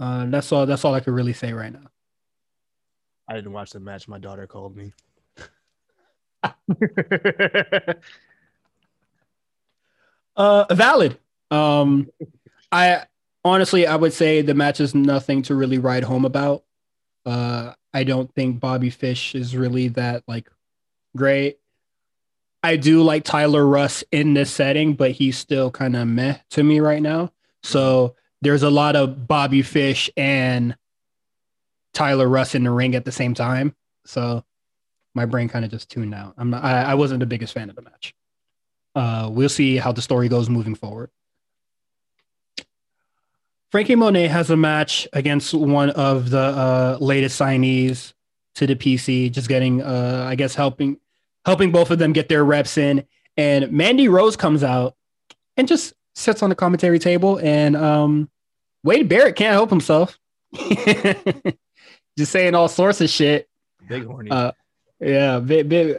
Uh, 0.00 0.26
that's 0.26 0.50
all. 0.52 0.64
That's 0.64 0.84
all 0.84 0.94
I 0.94 1.00
could 1.00 1.12
really 1.12 1.34
say 1.34 1.52
right 1.52 1.72
now. 1.72 1.88
I 3.28 3.34
didn't 3.34 3.52
watch 3.52 3.70
the 3.70 3.80
match. 3.80 4.08
My 4.08 4.18
daughter 4.18 4.46
called 4.46 4.76
me. 4.76 4.92
Uh, 10.36 10.64
valid. 10.74 11.18
Um, 11.50 12.10
I 12.70 13.04
honestly, 13.44 13.86
I 13.86 13.96
would 13.96 14.12
say 14.12 14.42
the 14.42 14.54
match 14.54 14.80
is 14.80 14.94
nothing 14.94 15.42
to 15.42 15.54
really 15.54 15.78
write 15.78 16.04
home 16.04 16.24
about. 16.24 16.64
Uh, 17.26 17.74
I 17.92 18.04
don't 18.04 18.34
think 18.34 18.60
Bobby 18.60 18.90
Fish 18.90 19.34
is 19.34 19.56
really 19.56 19.88
that 19.88 20.24
like 20.26 20.48
great. 21.16 21.58
I 22.62 22.76
do 22.76 23.02
like 23.02 23.24
Tyler 23.24 23.66
Rust 23.66 24.04
in 24.12 24.34
this 24.34 24.50
setting, 24.50 24.94
but 24.94 25.10
he's 25.10 25.36
still 25.36 25.70
kind 25.70 25.96
of 25.96 26.06
meh 26.06 26.38
to 26.50 26.62
me 26.62 26.80
right 26.80 27.02
now. 27.02 27.32
So 27.62 28.14
there's 28.40 28.62
a 28.62 28.70
lot 28.70 28.96
of 28.96 29.26
Bobby 29.26 29.62
Fish 29.62 30.08
and 30.16 30.76
Tyler 31.92 32.28
Rust 32.28 32.54
in 32.54 32.64
the 32.64 32.70
ring 32.70 32.94
at 32.94 33.04
the 33.04 33.12
same 33.12 33.34
time. 33.34 33.74
So 34.06 34.44
my 35.14 35.26
brain 35.26 35.48
kind 35.48 35.64
of 35.64 35.70
just 35.70 35.90
tuned 35.90 36.14
out. 36.14 36.34
I'm 36.38 36.50
not, 36.50 36.64
I, 36.64 36.82
I 36.82 36.94
wasn't 36.94 37.20
the 37.20 37.26
biggest 37.26 37.52
fan 37.52 37.70
of 37.70 37.76
the 37.76 37.82
match. 37.82 38.14
Uh, 38.94 39.28
we'll 39.30 39.48
see 39.48 39.76
how 39.76 39.92
the 39.92 40.02
story 40.02 40.28
goes 40.28 40.48
moving 40.48 40.74
forward. 40.74 41.10
Franky 43.70 43.94
Monet 43.94 44.28
has 44.28 44.50
a 44.50 44.56
match 44.56 45.08
against 45.14 45.54
one 45.54 45.90
of 45.90 46.28
the 46.28 46.38
uh, 46.38 46.98
latest 47.00 47.40
signees 47.40 48.12
to 48.56 48.66
the 48.66 48.76
PC, 48.76 49.32
just 49.32 49.48
getting, 49.48 49.80
uh, 49.80 50.26
I 50.28 50.34
guess, 50.34 50.54
helping 50.54 50.98
helping 51.44 51.72
both 51.72 51.90
of 51.90 51.98
them 51.98 52.12
get 52.12 52.28
their 52.28 52.44
reps 52.44 52.76
in. 52.76 53.04
And 53.36 53.72
Mandy 53.72 54.08
Rose 54.08 54.36
comes 54.36 54.62
out 54.62 54.94
and 55.56 55.66
just 55.66 55.94
sits 56.14 56.42
on 56.42 56.50
the 56.50 56.54
commentary 56.54 56.98
table, 56.98 57.40
and 57.42 57.74
um, 57.74 58.30
Wade 58.84 59.08
Barrett 59.08 59.36
can't 59.36 59.52
help 59.52 59.70
himself, 59.70 60.18
just 60.54 62.30
saying 62.30 62.54
all 62.54 62.68
sorts 62.68 63.00
of 63.00 63.08
shit. 63.08 63.48
Big 63.88 64.04
horny. 64.04 64.30
Uh, 64.30 64.52
yeah, 65.02 65.40
big, 65.40 65.68
big. 65.68 65.98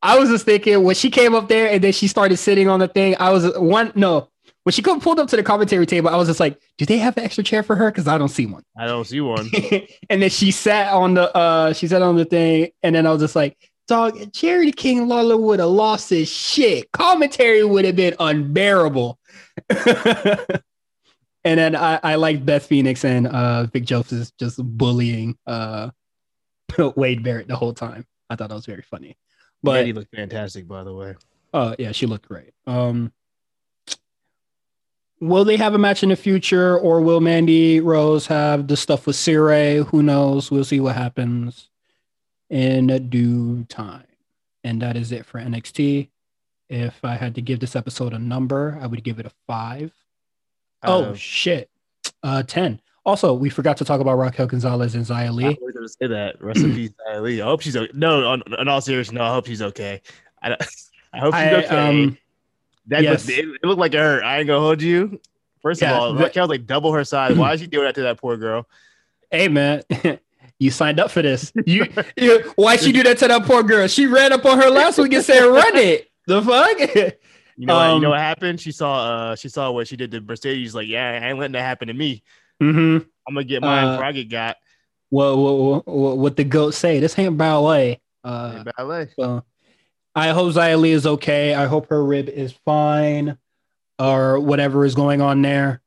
I 0.00 0.18
was 0.18 0.30
just 0.30 0.44
thinking 0.44 0.82
when 0.84 0.94
she 0.94 1.10
came 1.10 1.34
up 1.34 1.48
there 1.48 1.68
and 1.70 1.82
then 1.82 1.92
she 1.92 2.06
started 2.06 2.36
sitting 2.36 2.68
on 2.68 2.80
the 2.80 2.88
thing. 2.88 3.16
I 3.18 3.30
was 3.30 3.56
one 3.58 3.92
no 3.94 4.28
when 4.62 4.72
she 4.72 4.82
come 4.82 5.00
pulled 5.00 5.18
up 5.18 5.28
to 5.28 5.36
the 5.36 5.42
commentary 5.42 5.86
table. 5.86 6.08
I 6.08 6.16
was 6.16 6.28
just 6.28 6.40
like, 6.40 6.60
do 6.76 6.86
they 6.86 6.98
have 6.98 7.16
an 7.16 7.24
extra 7.24 7.42
chair 7.42 7.62
for 7.62 7.74
her? 7.74 7.90
Because 7.90 8.06
I 8.06 8.16
don't 8.16 8.28
see 8.28 8.46
one. 8.46 8.62
I 8.76 8.86
don't 8.86 9.06
see 9.06 9.20
one. 9.20 9.50
and 10.10 10.22
then 10.22 10.30
she 10.30 10.50
sat 10.50 10.92
on 10.92 11.14
the 11.14 11.34
uh 11.36 11.72
she 11.72 11.88
sat 11.88 12.02
on 12.02 12.16
the 12.16 12.24
thing, 12.24 12.70
and 12.82 12.94
then 12.94 13.06
I 13.06 13.10
was 13.10 13.20
just 13.20 13.34
like, 13.34 13.56
dog, 13.88 14.32
Charity 14.32 14.72
King 14.72 15.08
Lawler 15.08 15.36
would 15.36 15.58
have 15.58 15.70
lost 15.70 16.10
his 16.10 16.28
shit. 16.28 16.92
Commentary 16.92 17.64
would 17.64 17.84
have 17.84 17.96
been 17.96 18.14
unbearable. 18.20 19.18
and 19.68 20.60
then 21.42 21.74
I, 21.74 21.98
I 22.02 22.14
liked 22.14 22.46
Beth 22.46 22.66
Phoenix 22.66 23.04
and 23.04 23.26
uh 23.26 23.64
Vic 23.64 23.84
Joseph 23.84 24.30
just 24.38 24.62
bullying 24.62 25.36
uh 25.46 25.90
Wade 26.94 27.24
Barrett 27.24 27.48
the 27.48 27.56
whole 27.56 27.72
time. 27.74 28.06
I 28.30 28.36
thought 28.36 28.48
that 28.48 28.54
was 28.54 28.66
very 28.66 28.82
funny. 28.82 29.16
But 29.62 29.72
Mandy 29.72 29.92
looked 29.92 30.14
fantastic, 30.14 30.68
by 30.68 30.84
the 30.84 30.94
way. 30.94 31.14
uh, 31.52 31.74
yeah, 31.78 31.92
she 31.92 32.06
looked 32.06 32.28
great. 32.28 32.52
Um, 32.66 33.12
will 35.20 35.44
they 35.44 35.56
have 35.56 35.74
a 35.74 35.78
match 35.78 36.02
in 36.02 36.10
the 36.10 36.16
future, 36.16 36.78
or 36.78 37.00
will 37.00 37.20
Mandy 37.20 37.80
Rose 37.80 38.26
have 38.26 38.68
the 38.68 38.76
stuff 38.76 39.06
with 39.06 39.16
Sire? 39.16 39.82
Who 39.84 40.02
knows? 40.02 40.50
We'll 40.50 40.64
see 40.64 40.80
what 40.80 40.94
happens 40.96 41.70
in 42.50 43.08
due 43.08 43.64
time. 43.64 44.04
And 44.64 44.82
that 44.82 44.96
is 44.96 45.12
it 45.12 45.24
for 45.26 45.38
NXT. 45.40 46.08
If 46.68 47.04
I 47.04 47.14
had 47.14 47.34
to 47.36 47.42
give 47.42 47.60
this 47.60 47.74
episode 47.76 48.12
a 48.12 48.18
number, 48.18 48.78
I 48.80 48.86
would 48.86 49.02
give 49.02 49.18
it 49.18 49.26
a 49.26 49.32
five. 49.46 49.92
Oh 50.82 51.06
Uh, 51.06 51.14
shit, 51.14 51.70
uh, 52.22 52.42
ten. 52.42 52.80
Also, 53.08 53.32
we 53.32 53.48
forgot 53.48 53.78
to 53.78 53.86
talk 53.86 54.02
about 54.02 54.18
Raquel 54.18 54.46
Gonzalez 54.46 54.94
and 54.94 55.06
Zia 55.06 55.16
I 55.16 55.28
Lee. 55.30 55.56
was 55.62 55.72
gonna 55.74 55.88
say 55.88 56.08
that. 56.08 56.42
Rest 56.42 56.60
in 56.60 56.74
peace, 56.74 56.90
Xia 57.08 57.22
Li. 57.22 57.40
I 57.40 57.44
hope 57.46 57.62
she's 57.62 57.74
okay. 57.74 57.90
No, 57.94 58.28
on, 58.28 58.42
on 58.58 58.68
all 58.68 58.82
seriousness, 58.82 59.14
no. 59.14 59.24
I 59.24 59.30
hope 59.32 59.46
she's 59.46 59.62
okay. 59.62 60.02
I, 60.42 60.50
I 61.14 61.18
hope 61.18 61.34
she's 61.34 61.42
I, 61.42 61.52
okay. 61.54 61.68
um, 61.68 62.18
that 62.88 63.02
yes. 63.02 63.26
looked, 63.26 63.38
it, 63.38 63.44
it 63.62 63.66
looked 63.66 63.80
like 63.80 63.94
her. 63.94 64.22
I 64.22 64.38
ain't 64.40 64.46
gonna 64.46 64.60
hold 64.60 64.82
you. 64.82 65.18
First 65.62 65.80
Yeah, 65.80 65.92
of 65.96 66.02
all, 66.02 66.12
the- 66.12 66.22
Raquel's 66.24 66.50
like 66.50 66.66
double 66.66 66.92
her 66.92 67.02
size. 67.02 67.34
Why 67.34 67.54
is 67.54 67.60
she 67.60 67.66
doing 67.66 67.86
that 67.86 67.94
to 67.94 68.02
that 68.02 68.18
poor 68.18 68.36
girl? 68.36 68.66
hey 69.30 69.48
man, 69.48 69.82
you 70.58 70.70
signed 70.70 71.00
up 71.00 71.10
for 71.10 71.22
this. 71.22 71.50
You, 71.64 71.86
you 72.18 72.40
why'd 72.56 72.80
she 72.80 72.92
do 72.92 73.02
that 73.04 73.16
to 73.18 73.28
that 73.28 73.44
poor 73.44 73.62
girl? 73.62 73.86
She 73.88 74.06
ran 74.06 74.34
up 74.34 74.44
on 74.44 74.58
her 74.60 74.68
last 74.68 74.98
week 74.98 75.14
and 75.14 75.24
said, 75.24 75.46
"Run 75.46 75.76
it." 75.78 76.10
The 76.26 76.42
fuck? 76.42 76.78
You 77.56 77.66
know, 77.66 77.74
what, 77.74 77.84
you 77.86 77.94
Um, 77.96 78.02
know 78.02 78.10
what 78.10 78.20
happened? 78.20 78.60
She 78.60 78.70
saw, 78.70 79.30
uh, 79.30 79.34
she 79.36 79.48
saw 79.48 79.70
what 79.72 79.88
she 79.88 79.96
did 79.96 80.10
to 80.12 80.20
Mercedes. 80.20 80.74
Like, 80.76 80.86
yeah, 80.88 81.18
I 81.22 81.28
ain't 81.30 81.38
letting 81.38 81.54
that 81.54 81.62
happen 81.62 81.88
to 81.88 81.94
me. 81.94 82.22
Mm-hmm. 82.62 83.04
I'm 83.28 83.34
gonna 83.34 83.44
get 83.44 83.62
mine 83.62 83.84
Uh, 83.84 83.90
before 83.92 84.04
I 84.04 84.12
get 84.12 84.28
got. 84.30 84.56
What, 85.10 85.36
what 85.38 85.86
what 85.86 86.18
what 86.18 86.36
the 86.36 86.44
goat 86.44 86.72
say? 86.74 86.98
This 87.00 87.18
ain't 87.18 87.36
ballet. 87.38 88.00
Uh, 88.24 88.54
in 88.64 88.72
ballet. 88.76 89.08
so 89.18 89.42
I 90.14 90.30
hope 90.30 90.52
Xia 90.54 90.78
Li 90.78 90.90
is 90.92 91.06
okay. 91.06 91.54
I 91.54 91.66
hope 91.66 91.88
her 91.88 92.04
rib 92.04 92.28
is 92.28 92.52
fine, 92.64 93.38
or 93.98 94.40
whatever 94.40 94.84
is 94.84 94.94
going 94.94 95.20
on 95.20 95.40
there. 95.42 95.80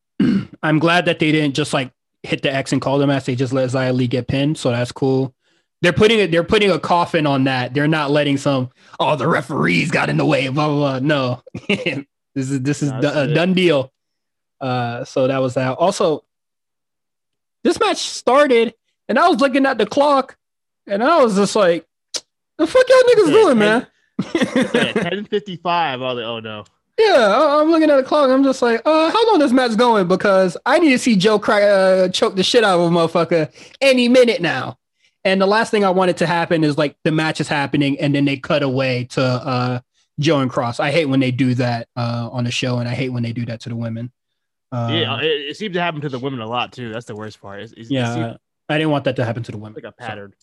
I'm 0.62 0.78
glad 0.78 1.06
that 1.06 1.18
they 1.18 1.32
didn't 1.32 1.54
just 1.54 1.72
like 1.72 1.90
hit 2.22 2.42
the 2.42 2.54
X 2.54 2.72
and 2.72 2.80
call 2.80 2.98
them 2.98 3.10
as 3.10 3.26
they 3.26 3.34
just 3.34 3.52
let 3.52 3.68
Xia 3.70 3.92
Li 3.92 4.06
get 4.06 4.28
pinned. 4.28 4.56
So 4.58 4.70
that's 4.70 4.92
cool. 4.92 5.34
They're 5.82 5.92
putting 5.92 6.20
it. 6.20 6.30
They're 6.30 6.44
putting 6.44 6.70
a 6.70 6.78
coffin 6.78 7.26
on 7.26 7.44
that. 7.44 7.74
They're 7.74 7.88
not 7.88 8.10
letting 8.12 8.36
some. 8.36 8.70
Oh, 9.00 9.16
the 9.16 9.26
referees 9.26 9.90
got 9.90 10.08
in 10.08 10.16
the 10.16 10.24
way. 10.26 10.46
Blah 10.48 10.68
blah. 10.68 11.00
blah. 11.00 11.06
No, 11.06 11.42
this 11.68 12.04
is 12.36 12.60
this 12.62 12.82
is 12.82 12.92
No, 12.92 13.12
a 13.12 13.34
done 13.34 13.52
deal. 13.54 13.92
Uh, 14.62 15.04
so 15.04 15.26
that 15.26 15.38
was 15.38 15.54
that. 15.54 15.72
Also, 15.72 16.24
this 17.64 17.78
match 17.80 17.98
started, 17.98 18.74
and 19.08 19.18
I 19.18 19.28
was 19.28 19.40
looking 19.40 19.66
at 19.66 19.76
the 19.76 19.86
clock, 19.86 20.36
and 20.86 21.02
I 21.02 21.22
was 21.22 21.36
just 21.36 21.56
like, 21.56 21.86
"The 22.58 22.66
fuck 22.66 22.88
y'all 22.88 23.14
niggas 23.14 23.26
Yeah, 23.26 23.42
doing, 23.42 23.58
man?" 23.58 23.86
Ten 24.94 25.24
fifty 25.24 25.56
five. 25.56 26.00
I 26.00 26.04
was 26.04 26.16
like, 26.16 26.24
oh 26.24 26.40
no. 26.40 26.64
Yeah, 26.98 27.58
I'm 27.58 27.70
looking 27.70 27.90
at 27.90 27.96
the 27.96 28.02
clock. 28.02 28.30
I'm 28.30 28.44
just 28.44 28.60
like, 28.62 28.82
uh, 28.84 29.10
how 29.10 29.30
long 29.30 29.38
this 29.38 29.50
match 29.50 29.76
going? 29.76 30.06
Because 30.06 30.56
I 30.66 30.78
need 30.78 30.90
to 30.90 30.98
see 30.98 31.16
Joe 31.16 31.38
crack, 31.38 31.62
uh, 31.62 32.08
choke 32.10 32.36
the 32.36 32.42
shit 32.42 32.62
out 32.64 32.78
of 32.78 32.92
a 32.92 32.94
motherfucker 32.94 33.50
any 33.80 34.08
minute 34.08 34.42
now. 34.42 34.78
And 35.24 35.40
the 35.40 35.46
last 35.46 35.70
thing 35.70 35.84
I 35.84 35.90
wanted 35.90 36.18
to 36.18 36.26
happen 36.26 36.62
is 36.64 36.76
like 36.76 36.96
the 37.02 37.10
match 37.10 37.40
is 37.40 37.48
happening 37.48 37.98
and 37.98 38.14
then 38.14 38.24
they 38.24 38.36
cut 38.36 38.62
away 38.62 39.04
to 39.12 39.22
uh, 39.22 39.80
Joe 40.20 40.40
and 40.40 40.50
Kross. 40.50 40.80
I 40.80 40.90
hate 40.90 41.06
when 41.06 41.20
they 41.20 41.30
do 41.30 41.54
that 41.54 41.88
uh, 41.96 42.28
on 42.30 42.44
the 42.44 42.50
show, 42.50 42.78
and 42.78 42.88
I 42.88 42.94
hate 42.94 43.08
when 43.08 43.22
they 43.22 43.32
do 43.32 43.46
that 43.46 43.60
to 43.62 43.68
the 43.70 43.76
women. 43.76 44.12
Yeah, 44.72 45.20
it, 45.20 45.24
it 45.50 45.56
seems 45.56 45.74
to 45.74 45.80
happen 45.82 46.00
to 46.00 46.08
the 46.08 46.18
women 46.18 46.40
a 46.40 46.46
lot 46.48 46.72
too. 46.72 46.92
That's 46.92 47.06
the 47.06 47.14
worst 47.14 47.40
part. 47.40 47.60
It's, 47.60 47.72
it's, 47.74 47.90
yeah. 47.90 48.14
seems 48.14 48.36
I 48.68 48.78
didn't 48.78 48.90
want 48.90 49.04
that 49.04 49.16
to 49.16 49.24
happen 49.24 49.42
to 49.42 49.52
the 49.52 49.58
women. 49.58 49.74
like 49.82 49.92
a 49.92 49.94
So- 49.98 50.06
pattern. 50.06 50.34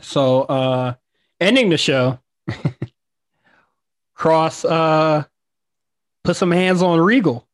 So, 0.00 0.42
uh 0.42 0.94
ending 1.40 1.70
the 1.70 1.78
show, 1.78 2.18
Kross 4.16 4.64
uh 4.68 5.24
put 6.24 6.36
some 6.36 6.50
hands 6.50 6.82
on 6.82 7.00
Regal. 7.00 7.46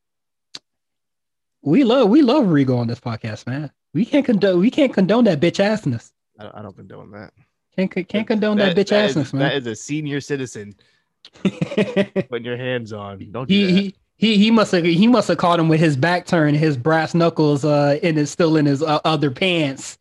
We 1.63 1.85
love 1.85 2.09
we 2.09 2.23
love 2.23 2.49
Regal 2.49 2.79
on 2.79 2.87
this 2.87 3.01
podcast, 3.01 3.47
man. 3.47 3.71
We 3.93 4.05
can't 4.05 4.25
condone 4.27 4.61
we 4.61 4.71
can't 4.71 4.93
condone 4.93 5.25
that 5.25 5.41
bitch 5.41 5.63
assness. 5.65 6.11
I, 6.39 6.51
I 6.59 6.63
don't 6.63 6.75
condone 6.77 7.11
that. 7.13 7.33
Can't 7.77 8.09
can't 8.09 8.27
condone 8.27 8.57
that, 8.59 8.77
bitch 8.77 8.89
that 8.91 9.11
is- 9.11 9.17
assness, 9.17 9.31
That 9.33 9.39
man. 9.39 9.53
is 9.53 9.67
a 9.67 9.77
senior 9.77 10.21
citizen 10.21 10.75
putting 11.43 12.45
your 12.45 12.57
hands 12.57 12.93
on. 12.93 13.31
Don't 13.31 13.49
do 13.49 13.55
he, 13.55 13.65
that. 13.65 13.73
he 13.73 13.95
he 14.17 14.37
he 14.37 14.51
must 14.51 14.73
have 14.73 14.85
he 14.85 15.07
must 15.07 15.29
have 15.29 15.39
caught 15.39 15.59
him 15.59 15.69
with 15.69 15.81
his 15.81 15.97
back 15.97 16.27
turned, 16.27 16.57
his 16.57 16.77
brass 16.77 17.15
knuckles 17.15 17.65
uh 17.65 17.99
in 18.03 18.17
his 18.17 18.31
still 18.31 18.57
in 18.57 18.67
his 18.67 18.83
uh, 18.83 19.01
other 19.05 19.31
pants. 19.31 19.99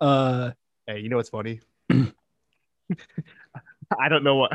Uh 0.00 0.52
Hey, 0.86 0.98
you 0.98 1.08
know 1.08 1.16
what's 1.16 1.28
funny? 1.28 1.60
I 1.90 2.06
don't 4.08 4.24
know 4.24 4.36
what. 4.36 4.52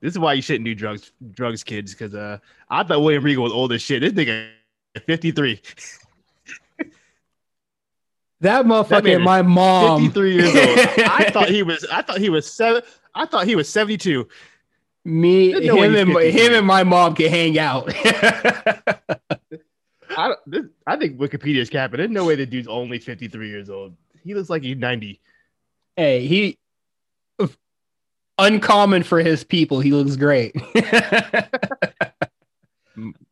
This 0.00 0.12
is 0.12 0.18
why 0.18 0.34
you 0.34 0.42
shouldn't 0.42 0.64
do 0.64 0.74
drugs, 0.74 1.12
drugs, 1.32 1.64
kids. 1.64 1.92
Because 1.92 2.14
uh, 2.14 2.38
I 2.70 2.84
thought 2.84 3.02
William 3.02 3.22
Regal 3.22 3.44
was 3.44 3.52
old 3.52 3.72
as 3.72 3.82
shit. 3.82 4.00
This 4.00 4.12
nigga, 4.12 4.48
fifty 5.06 5.30
three. 5.30 5.60
That 8.40 8.66
motherfucker, 8.66 9.14
That 9.14 9.22
my 9.22 9.42
mom. 9.42 10.12
53 10.12 10.32
years 10.32 10.54
old. 10.54 10.78
I 11.10 11.28
thought 11.32 11.48
he 11.48 11.64
was. 11.64 11.84
I 11.90 12.02
thought 12.02 12.18
he 12.18 12.30
was 12.30 12.48
seven. 12.48 12.82
I 13.12 13.26
thought 13.26 13.48
he 13.48 13.56
was 13.56 13.68
72. 13.68 14.28
Me, 15.08 15.52
There's 15.52 15.64
him, 15.64 15.94
and 15.94 16.12
53. 16.12 16.30
him 16.32 16.52
and 16.52 16.66
my 16.66 16.82
mom 16.84 17.14
can 17.14 17.30
hang 17.30 17.58
out. 17.58 17.88
I 20.10 20.34
this, 20.46 20.64
I 20.86 20.96
think 20.96 21.16
Wikipedia 21.16 21.60
is 21.60 21.70
capping. 21.70 21.96
There's 21.96 22.10
no 22.10 22.26
way 22.26 22.34
the 22.34 22.44
dude's 22.44 22.68
only 22.68 22.98
53 22.98 23.48
years 23.48 23.70
old. 23.70 23.94
He 24.22 24.34
looks 24.34 24.50
like 24.50 24.62
he's 24.62 24.76
90. 24.76 25.18
hey, 25.96 26.26
he 26.26 26.58
uncommon 28.38 29.02
for 29.02 29.20
his 29.20 29.44
people. 29.44 29.80
He 29.80 29.92
looks 29.92 30.16
great. 30.16 30.54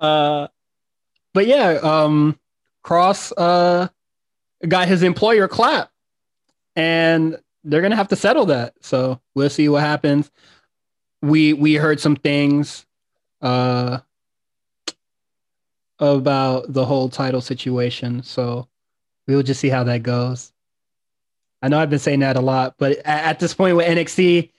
uh, 0.01 0.49
but 1.35 1.47
yeah, 1.47 1.79
um, 1.83 2.39
Kross 2.85 3.33
uh 3.37 3.89
got 4.67 4.89
his 4.89 5.03
employer 5.03 5.47
clap, 5.47 5.91
and 6.75 7.37
they're 7.65 7.83
gonna 7.83 7.97
have 7.97 8.09
to 8.09 8.17
settle 8.17 8.47
that. 8.47 8.75
So 8.81 9.21
we'll 9.35 9.51
see 9.51 9.69
what 9.69 9.83
happens. 9.83 10.31
We 11.23 11.53
we 11.53 11.75
heard 11.75 12.01
some 12.01 12.17
things 12.17 12.87
uh 13.43 13.99
about 15.99 16.73
the 16.73 16.85
whole 16.85 17.09
title 17.09 17.41
situation, 17.41 18.23
so 18.23 18.69
we'll 19.27 19.43
just 19.43 19.61
see 19.61 19.69
how 19.71 19.85
that 19.85 20.03
goes. 20.03 20.53
I 21.63 21.69
know 21.69 21.79
I've 21.79 21.91
been 21.91 21.99
saying 21.99 22.21
that 22.21 22.37
a 22.37 22.41
lot, 22.41 22.75
but 22.79 22.99
a- 22.99 23.09
at 23.09 23.39
this 23.41 23.55
point 23.55 23.77
with 23.77 23.87
NXT, 23.87 24.51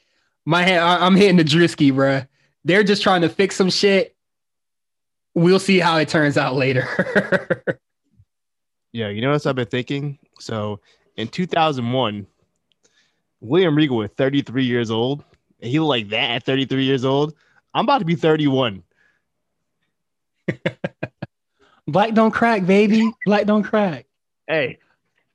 my 0.46 0.64
hand, 0.64 0.84
I- 0.84 1.06
I'm 1.06 1.16
hitting 1.16 1.38
the 1.38 1.44
Drewski, 1.44 1.92
bruh. 1.94 2.28
They're 2.66 2.84
just 2.84 3.04
trying 3.04 3.22
to 3.22 3.30
fix 3.30 3.56
some 3.56 3.70
shit. 3.70 4.16
We'll 5.36 5.60
see 5.60 5.80
how 5.80 5.98
it 5.98 6.10
turns 6.10 6.38
out 6.38 6.56
later. 6.56 7.64
Yeah, 8.94 9.10
you 9.10 9.22
know 9.22 9.30
what 9.32 9.46
I've 9.46 9.54
been 9.56 9.68
thinking? 9.68 10.18
So 10.40 10.80
in 11.18 11.28
2001, 11.28 12.26
William 13.42 13.76
Regal 13.76 13.98
was 13.98 14.10
33 14.18 14.64
years 14.66 14.90
old, 14.90 15.24
he 15.60 15.80
looked 15.80 15.90
like 15.90 16.10
that 16.10 16.32
at 16.32 16.44
33 16.44 16.84
years 16.84 17.06
old. 17.06 17.34
I'm 17.74 17.86
about 17.86 18.00
to 18.00 18.06
be 18.06 18.16
31. 18.16 18.84
Black 21.88 22.14
don't 22.14 22.32
crack, 22.32 22.66
baby. 22.66 23.12
Black 23.26 23.46
don't 23.46 23.64
crack. 23.64 24.06
Hey, 24.48 24.80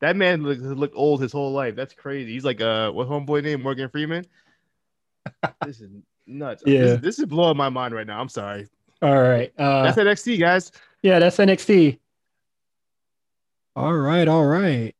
that 0.00 0.16
man 0.16 0.42
looked, 0.42 0.60
looked 0.60 0.96
old 0.96 1.22
his 1.22 1.32
whole 1.32 1.52
life. 1.52 1.74
That's 1.76 1.94
crazy. 1.94 2.32
He's 2.32 2.44
like 2.44 2.60
uh, 2.60 2.90
what 2.90 3.08
homeboy 3.08 3.42
name? 3.42 3.62
Morgan 3.62 3.88
Freeman. 3.88 4.26
this 5.64 5.80
is 5.80 5.90
nuts. 6.26 6.62
Yeah. 6.66 6.80
This, 6.80 7.00
this 7.00 7.18
is 7.20 7.26
blowing 7.26 7.56
my 7.56 7.68
mind 7.68 7.94
right 7.94 8.06
now. 8.06 8.20
I'm 8.20 8.28
sorry. 8.28 8.68
All 9.00 9.20
right. 9.20 9.52
Uh, 9.58 9.82
That's 9.84 9.98
NXT, 9.98 10.38
guys. 10.38 10.70
yeah, 11.02 11.18
that's 11.18 11.38
NXT. 11.38 11.98
All 13.74 13.94
right, 13.94 14.28
all 14.28 14.44
right. 14.44 14.94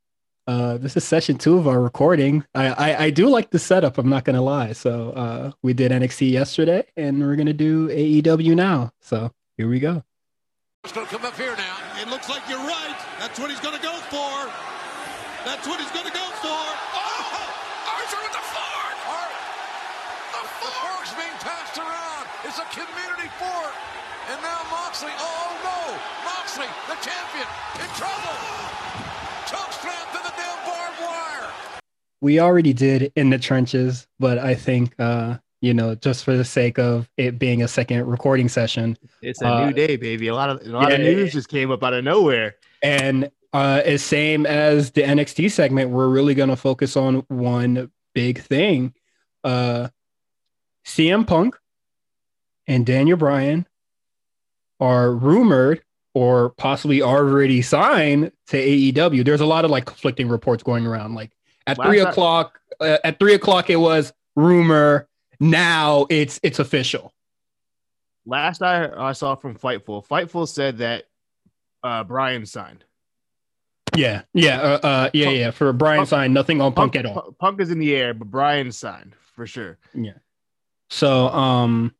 Uh, 0.45 0.77
this 0.77 0.97
is 0.97 1.03
session 1.05 1.37
two 1.37 1.57
of 1.57 1.67
our 1.67 1.79
recording. 1.79 2.43
I, 2.53 2.67
I 2.67 3.03
I 3.05 3.09
do 3.11 3.29
like 3.29 3.51
the 3.51 3.59
setup. 3.59 3.97
I'm 3.97 4.09
not 4.09 4.25
gonna 4.25 4.41
lie. 4.41 4.73
So 4.73 5.11
uh, 5.11 5.51
we 5.61 5.73
did 5.73 5.91
NXT 5.91 6.31
yesterday, 6.31 6.85
and 6.97 7.21
we're 7.21 7.37
gonna 7.37 7.53
do 7.53 7.87
AEW 7.87 8.55
now. 8.55 8.91
So 8.99 9.31
here 9.57 9.69
we 9.69 9.79
go. 9.79 10.03
Going 10.91 11.07
to 11.07 11.15
come 11.15 11.23
up 11.23 11.39
here 11.39 11.55
now. 11.55 11.77
It 12.03 12.09
looks 12.11 12.27
like 12.27 12.43
you're 12.51 12.59
right. 12.59 12.99
That's 13.15 13.39
what 13.39 13.47
he's 13.47 13.63
to 13.63 13.71
go 13.79 13.95
for. 14.11 14.35
That's 15.47 15.63
what 15.63 15.79
he's 15.79 15.87
to 15.95 16.11
go 16.11 16.27
for. 16.43 16.59
Oh! 16.59 17.39
Archer 17.87 18.19
with 18.19 18.35
the 18.35 18.43
fork! 18.51 18.97
The 20.35 20.43
fork's 20.59 21.15
being 21.15 21.39
passed 21.39 21.79
around. 21.79 22.27
It's 22.43 22.59
a 22.59 22.67
community 22.75 23.31
fork. 23.39 23.73
And 24.27 24.43
now 24.43 24.59
Moxley. 24.67 25.15
Oh, 25.15 25.55
no. 25.63 25.95
Moxley, 26.27 26.67
the 26.91 26.99
champion, 26.99 27.47
in 27.79 27.89
trouble. 27.95 28.35
Choke 29.47 29.71
slam 29.79 30.03
to 30.13 30.19
the 30.19 30.32
we 32.21 32.39
already 32.39 32.73
did 32.73 33.11
in 33.15 33.29
the 33.29 33.37
trenches, 33.37 34.07
but 34.19 34.37
I 34.37 34.55
think 34.55 34.93
uh, 34.99 35.37
you 35.61 35.73
know, 35.73 35.95
just 35.95 36.25
for 36.25 36.35
the 36.35 36.43
sake 36.43 36.77
of 36.77 37.09
it 37.17 37.39
being 37.39 37.63
a 37.63 37.67
second 37.69 38.05
recording 38.05 38.49
session, 38.49 38.97
It's 39.21 39.41
a 39.41 39.47
Uh, 39.47 39.65
new 39.67 39.73
day, 39.73 39.95
baby. 39.95 40.27
A 40.27 40.35
lot 40.35 40.49
of 40.49 40.61
a 40.65 40.69
lot 40.69 40.91
of 40.91 40.99
news 40.99 41.31
just 41.33 41.47
came 41.49 41.71
up 41.71 41.83
out 41.83 41.93
of 41.93 42.03
nowhere. 42.03 42.55
and 42.81 43.29
uh, 43.53 43.81
as 43.85 44.01
same 44.01 44.45
as 44.47 44.91
the 44.91 45.03
NXT 45.03 45.51
segment, 45.51 45.91
we're 45.91 46.07
really 46.09 46.33
gonna 46.33 46.55
focus 46.55 46.97
on 46.97 47.17
one 47.27 47.91
big 48.15 48.41
thing. 48.41 48.93
Uh, 49.43 49.89
CM 50.85 51.25
Punk 51.27 51.55
and 52.67 52.85
Daniel 52.85 53.15
Bryan 53.17 53.67
are 54.79 55.13
rumored 55.13 55.81
or 56.13 56.49
possibly 56.51 57.01
already 57.01 57.61
signed 57.61 58.31
to 58.47 58.57
AEW. 58.57 59.25
There's 59.25 59.41
a 59.41 59.45
lot 59.45 59.65
of 59.65 59.71
like 59.71 59.85
conflicting 59.85 60.29
reports 60.29 60.63
going 60.63 60.85
around. 60.85 61.15
Like 61.15 61.31
at 61.67 61.77
Last 61.77 61.87
three 61.87 62.01
I- 62.01 62.09
o'clock, 62.09 62.59
uh, 62.79 62.97
at 63.03 63.19
three 63.19 63.33
o'clock 63.33 63.69
it 63.69 63.77
was 63.77 64.13
rumor. 64.35 65.07
Now 65.39 66.05
it's 66.09 66.39
it's 66.43 66.59
official. 66.59 67.13
Last 68.25 68.61
I, 68.61 68.89
I 68.95 69.11
saw 69.13 69.35
from 69.35 69.55
Fightful, 69.55 70.07
Fightful 70.07 70.47
said 70.47 70.77
that 70.77 71.05
uh, 71.83 72.03
Bryan 72.05 72.45
signed. 72.45 72.85
Yeah, 73.95 74.21
yeah, 74.33 74.59
uh, 74.61 74.79
uh, 74.87 75.09
yeah, 75.13 75.25
Punk- 75.25 75.37
yeah. 75.37 75.51
For 75.51 75.73
Bryan 75.73 75.99
Punk- 75.99 76.09
sign, 76.09 76.33
nothing 76.33 76.61
on 76.61 76.73
Punk, 76.73 76.95
at 76.95 77.05
all. 77.05 77.13
Punk, 77.21 77.37
Punk 77.37 77.61
is 77.61 77.69
in 77.69 77.79
the 77.79 77.93
air, 77.95 78.13
but 78.13 78.31
Bryan 78.31 78.71
signed 78.71 79.13
for 79.35 79.45
sure. 79.45 79.77
Yeah. 79.93 80.13
So, 80.89 81.27
um, 81.27 81.93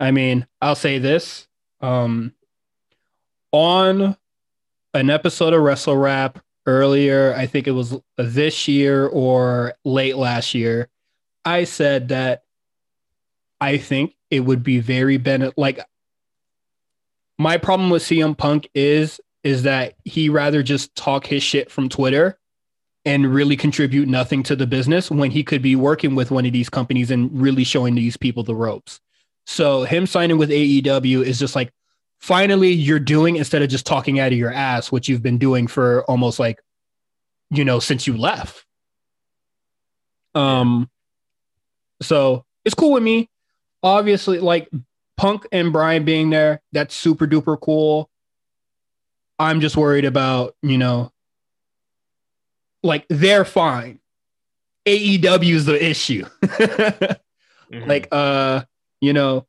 I 0.00 0.10
mean, 0.10 0.46
I'll 0.60 0.74
say 0.74 0.98
this. 0.98 1.46
Um, 1.86 2.32
on 3.52 4.16
an 4.92 5.08
episode 5.08 5.52
of 5.52 5.62
Wrestle 5.62 5.96
Rap 5.96 6.40
earlier, 6.66 7.32
I 7.36 7.46
think 7.46 7.68
it 7.68 7.72
was 7.72 7.96
this 8.16 8.66
year 8.66 9.06
or 9.06 9.74
late 9.84 10.16
last 10.16 10.52
year, 10.52 10.88
I 11.44 11.62
said 11.62 12.08
that 12.08 12.42
I 13.60 13.78
think 13.78 14.16
it 14.32 14.40
would 14.40 14.64
be 14.64 14.80
very 14.80 15.16
ben 15.16 15.52
like 15.56 15.78
my 17.38 17.56
problem 17.56 17.88
with 17.90 18.02
CM 18.02 18.36
Punk 18.36 18.68
is 18.74 19.20
is 19.44 19.62
that 19.62 19.94
he 20.04 20.28
rather 20.28 20.64
just 20.64 20.92
talk 20.96 21.24
his 21.24 21.44
shit 21.44 21.70
from 21.70 21.88
Twitter 21.88 22.36
and 23.04 23.32
really 23.32 23.56
contribute 23.56 24.08
nothing 24.08 24.42
to 24.42 24.56
the 24.56 24.66
business 24.66 25.08
when 25.08 25.30
he 25.30 25.44
could 25.44 25.62
be 25.62 25.76
working 25.76 26.16
with 26.16 26.32
one 26.32 26.46
of 26.46 26.52
these 26.52 26.68
companies 26.68 27.12
and 27.12 27.30
really 27.40 27.62
showing 27.62 27.94
these 27.94 28.16
people 28.16 28.42
the 28.42 28.56
ropes. 28.56 29.00
So 29.46 29.84
him 29.84 30.06
signing 30.06 30.38
with 30.38 30.50
AEW 30.50 31.24
is 31.24 31.38
just 31.38 31.54
like 31.54 31.72
finally 32.26 32.72
you're 32.72 32.98
doing 32.98 33.36
instead 33.36 33.62
of 33.62 33.68
just 33.68 33.86
talking 33.86 34.18
out 34.18 34.32
of 34.32 34.38
your 34.38 34.52
ass 34.52 34.90
what 34.90 35.06
you've 35.06 35.22
been 35.22 35.38
doing 35.38 35.68
for 35.68 36.02
almost 36.10 36.40
like 36.40 36.60
you 37.50 37.64
know 37.64 37.78
since 37.78 38.04
you 38.04 38.16
left. 38.16 38.64
Um 40.34 40.90
so 42.02 42.44
it's 42.64 42.74
cool 42.74 42.92
with 42.94 43.04
me. 43.04 43.30
Obviously 43.80 44.40
like 44.40 44.68
Punk 45.16 45.46
and 45.52 45.72
Bryan 45.72 46.04
being 46.04 46.30
there, 46.30 46.60
that's 46.72 46.96
super 46.96 47.28
duper 47.28 47.58
cool. 47.60 48.10
I'm 49.38 49.60
just 49.60 49.76
worried 49.76 50.04
about, 50.04 50.56
you 50.62 50.78
know, 50.78 51.12
like 52.82 53.06
they're 53.08 53.44
fine. 53.44 54.00
AEW 54.84 55.54
is 55.54 55.64
the 55.64 55.82
issue. 55.90 56.24
Mhm. 56.42 57.18
like 57.86 58.08
uh, 58.10 58.64
you 59.00 59.12
know, 59.12 59.46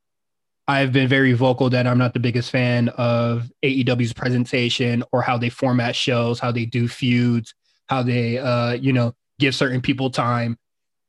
I've 0.68 0.92
been 0.92 1.08
very 1.08 1.34
vocal 1.34 1.70
that 1.70 1.88
I'm 1.88 1.98
not 1.98 2.14
the 2.14 2.20
biggest 2.20 2.52
fan 2.52 2.90
of 2.90 3.50
AEW's 3.64 4.12
presentation 4.12 5.04
or 5.14 5.22
how 5.22 5.38
they 5.38 5.50
format 5.50 5.96
shows, 5.96 6.40
how 6.40 6.52
they 6.52 6.66
do 6.66 6.88
feuds, 6.90 7.54
how 7.88 8.04
they 8.04 8.38
uh, 8.38 8.74
you 8.74 8.92
know, 8.92 9.14
give 9.40 9.56
certain 9.56 9.82
people 9.82 10.10
time. 10.10 10.58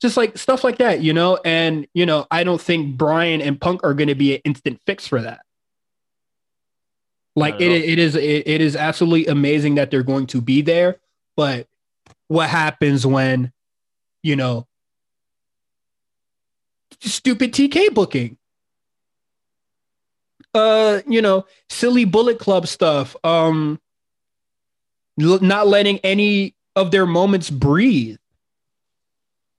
Just 0.01 0.17
like 0.17 0.39
stuff 0.39 0.63
like 0.63 0.79
that, 0.79 1.03
you 1.03 1.13
know, 1.13 1.41
and 1.45 1.89
you 1.93 2.07
know, 2.07 2.25
I 2.31 2.45
don't 2.45 2.61
think 2.61 2.97
Bryan 2.97 3.41
and 3.41 3.61
Punk 3.61 3.81
are 3.83 3.95
going 3.95 4.09
to 4.09 4.15
be 4.15 4.37
an 4.37 4.41
instant 4.45 4.81
fix 4.87 5.09
for 5.09 5.21
that. 5.23 5.41
Like 7.35 7.61
it, 7.61 7.71
it 7.71 7.99
is, 7.99 8.15
it, 8.15 8.47
it 8.47 8.61
is 8.61 8.77
absolutely 8.77 9.27
amazing 9.27 9.77
that 9.77 9.91
they're 9.91 10.05
going 10.05 10.27
to 10.29 10.41
be 10.41 10.63
there, 10.63 10.99
but 11.37 11.67
what 12.29 12.49
happens 12.49 13.05
when, 13.07 13.53
you 14.23 14.37
know, 14.37 14.67
stupid 17.01 17.53
TK 17.53 17.93
booking? 17.95 18.39
Uh, 20.55 21.01
you 21.07 21.23
know, 21.23 21.47
silly 21.69 22.05
Bullet 22.05 22.39
Club 22.39 22.67
stuff. 22.67 23.15
Um, 23.25 23.81
not 25.17 25.67
letting 25.67 25.99
any 25.99 26.55
of 26.77 26.91
their 26.91 27.07
moments 27.07 27.51
breathe. 27.51 28.19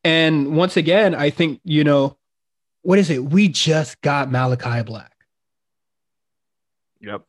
And 0.03 0.55
once 0.55 0.77
again, 0.77 1.13
I 1.13 1.29
think, 1.29 1.59
you 1.63 1.83
know, 1.83 2.17
what 2.81 2.99
is 2.99 3.09
it? 3.09 3.25
We 3.25 3.49
just 3.49 3.99
got 4.01 4.29
Malakai 4.29 4.85
Black. 4.85 5.11
Yep. 7.01 7.23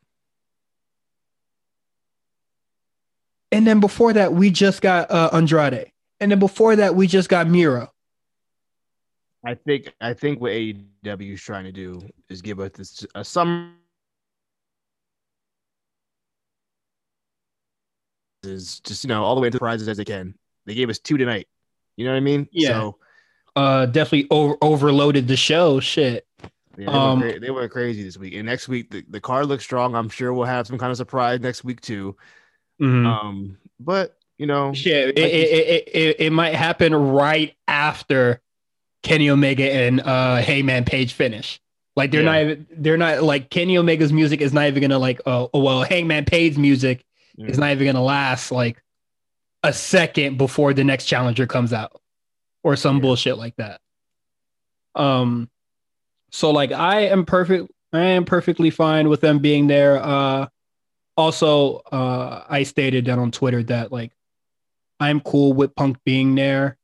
And 3.53 3.67
then 3.67 3.81
before 3.81 4.13
that, 4.13 4.33
we 4.33 4.51
just 4.51 4.81
got 4.81 5.11
uh, 5.11 5.31
Andrade. 5.33 5.91
And 6.21 6.31
then 6.31 6.39
before 6.39 6.77
that, 6.77 6.95
we 6.95 7.07
just 7.07 7.29
got 7.29 7.49
Miro. 7.49 7.93
I 9.45 9.55
think 9.55 9.93
I 10.01 10.13
think 10.15 10.41
what 10.41 10.53
AEW 10.53 11.33
is 11.35 11.41
trying 11.43 11.65
to 11.65 11.73
do 11.73 12.01
is 12.29 12.43
give 12.43 12.61
us 12.61 12.71
this, 12.77 13.07
a 13.15 13.25
summer 13.25 13.73
is 18.43 18.81
just 18.81 19.05
you 19.05 19.09
know 19.09 19.23
all 19.23 19.35
the 19.35 19.41
way 19.41 19.49
into 19.49 19.59
prizes 19.59 19.89
as 19.89 19.97
they 19.97 20.05
can. 20.05 20.35
They 20.67 20.75
gave 20.75 20.91
us 20.91 20.99
two 20.99 21.17
tonight. 21.17 21.49
You 21.97 22.05
know 22.05 22.13
what 22.13 22.19
I 22.19 22.21
mean? 22.21 22.49
Yeah. 22.53 22.69
So, 22.69 22.99
Uh, 23.57 23.87
definitely 23.87 24.29
over- 24.31 24.57
overloaded 24.63 25.27
the 25.27 25.37
show. 25.37 25.81
Shit. 25.81 26.27
yeah, 26.43 26.47
they, 26.77 26.87
Um, 26.87 27.21
went 27.21 27.33
cra- 27.33 27.41
they 27.41 27.51
went 27.51 27.73
crazy 27.73 28.03
this 28.05 28.17
week. 28.17 28.35
And 28.35 28.47
next 28.47 28.69
week 28.69 28.91
the, 28.91 29.05
the 29.09 29.21
card 29.21 29.47
looks 29.47 29.65
strong. 29.65 29.95
I'm 29.95 30.09
sure 30.09 30.33
we'll 30.33 30.45
have 30.47 30.67
some 30.67 30.79
kind 30.79 30.91
of 30.91 30.97
surprise 30.97 31.41
next 31.41 31.65
week 31.65 31.81
too. 31.81 32.17
Mhm. 32.81 33.07
Um, 33.07 33.59
but 33.81 34.17
you 34.39 34.47
know, 34.47 34.73
Shit, 34.73 35.19
it, 35.19 35.23
like 35.23 35.33
you 35.33 35.39
it, 35.39 35.49
it, 35.69 35.89
it, 35.89 36.17
it 36.21 36.31
might 36.33 36.55
happen 36.55 36.95
right 36.95 37.55
after 37.69 38.41
Kenny 39.03 39.31
Omega 39.31 39.71
and 39.73 40.01
uh 40.01 40.37
Hangman 40.37 40.85
Page 40.85 41.13
finish. 41.15 41.61
Like 41.97 42.11
they're 42.11 42.21
Yeah. 42.23 42.33
not 42.33 42.43
even 42.43 42.67
they're 42.77 42.97
not 42.97 43.23
like 43.23 43.51
Kenny 43.51 43.77
Omega's 43.77 44.13
music 44.13 44.41
is 44.41 44.53
not 44.53 44.67
even 44.69 44.81
gonna 44.83 44.99
like 44.99 45.21
uh, 45.27 45.47
oh 45.53 45.61
well 45.61 45.83
Hangman 45.83 46.25
Page's 46.25 46.59
music 46.59 47.05
is 47.39 47.57
Mm. 47.57 47.61
not 47.61 47.71
even 47.73 47.87
gonna 47.87 48.05
last 48.05 48.53
like 48.53 48.83
a 49.63 49.73
second 49.73 50.37
before 50.39 50.73
the 50.75 50.85
next 50.85 51.05
challenger 51.07 51.47
comes 51.47 51.73
out 51.73 52.01
or 52.63 52.77
some 52.77 52.97
Yeah. 52.97 53.03
bullshit 53.03 53.39
like 53.39 53.57
that. 53.57 53.81
Um 54.95 55.49
so 56.31 56.51
like 56.51 56.73
I 56.73 57.03
am 57.07 57.25
perfect 57.25 57.71
I 57.93 58.01
am 58.01 58.25
perfectly 58.25 58.71
fine 58.71 59.09
with 59.09 59.21
them 59.21 59.39
being 59.39 59.67
there. 59.67 60.01
Uh 60.03 60.47
also 61.17 61.77
uh 61.93 62.45
I 62.49 62.63
stated 62.63 63.07
that 63.07 63.19
on 63.19 63.31
Twitter 63.31 63.63
that 63.65 63.93
like 63.93 64.13
I'm 65.01 65.21
cool 65.21 65.53
with 65.55 65.75
Punk 65.75 65.97
being 66.05 66.35
there, 66.35 66.77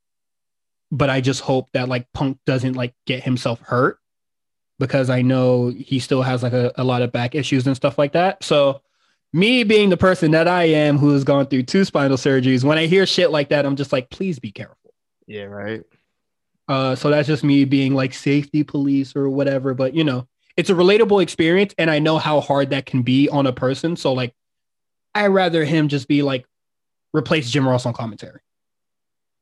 but 0.91 1.11
I 1.11 1.21
just 1.21 1.41
hope 1.41 1.71
that 1.73 1.89
like 1.89 2.07
Punk 2.13 2.39
doesn't 2.47 2.75
like 2.75 2.95
get 3.07 3.23
himself 3.23 3.61
hurt 3.61 3.99
because 4.79 5.11
I 5.11 5.23
know 5.23 5.69
he 5.69 5.99
still 5.99 6.23
has 6.23 6.43
like 6.43 6.53
a, 6.53 6.73
a 6.77 6.85
lot 6.85 7.03
of 7.03 7.13
back 7.13 7.35
issues 7.35 7.67
and 7.67 7.77
stuff 7.77 7.99
like 7.99 8.13
that. 8.13 8.45
So 8.45 8.83
me 9.33 9.65
being 9.65 9.91
the 9.91 9.97
person 9.97 10.31
that 10.33 10.49
I 10.49 10.65
am 10.65 10.99
who 10.99 11.11
has 11.11 11.25
gone 11.25 11.47
through 11.47 11.65
two 11.65 11.85
spinal 11.85 12.17
surgeries, 12.17 12.65
when 12.65 12.79
I 12.79 12.87
hear 12.87 13.07
shit 13.07 13.31
like 13.31 13.49
that, 13.51 13.67
I'm 13.67 13.77
just 13.77 13.93
like, 13.93 14.11
please 14.11 14.39
be 14.39 14.53
careful. 14.53 14.95
yeah, 15.27 15.45
right. 15.45 15.83
Uh, 16.69 16.97
so 16.97 17.11
that's 17.11 17.29
just 17.29 17.45
me 17.45 17.65
being 17.65 17.95
like 17.95 18.13
safety 18.13 18.65
police 18.65 19.15
or 19.15 19.29
whatever. 19.29 19.73
But 19.75 19.95
you 19.95 20.05
know, 20.05 20.27
it's 20.57 20.71
a 20.71 20.75
relatable 20.75 21.23
experience, 21.23 21.75
and 21.79 21.91
I 21.91 21.99
know 21.99 22.19
how 22.19 22.41
hard 22.41 22.71
that 22.71 22.87
can 22.87 23.03
be 23.03 23.29
on 23.29 23.47
a 23.47 23.53
person. 23.53 23.97
So 23.97 24.13
like, 24.13 24.35
I 25.15 25.29
rather 25.29 25.65
him 25.65 25.89
just 25.89 26.09
be 26.09 26.23
like 26.23 26.45
replace 27.13 27.51
Jim 27.51 27.69
Ross 27.69 27.87
on 27.87 27.93
commentary. 27.93 28.41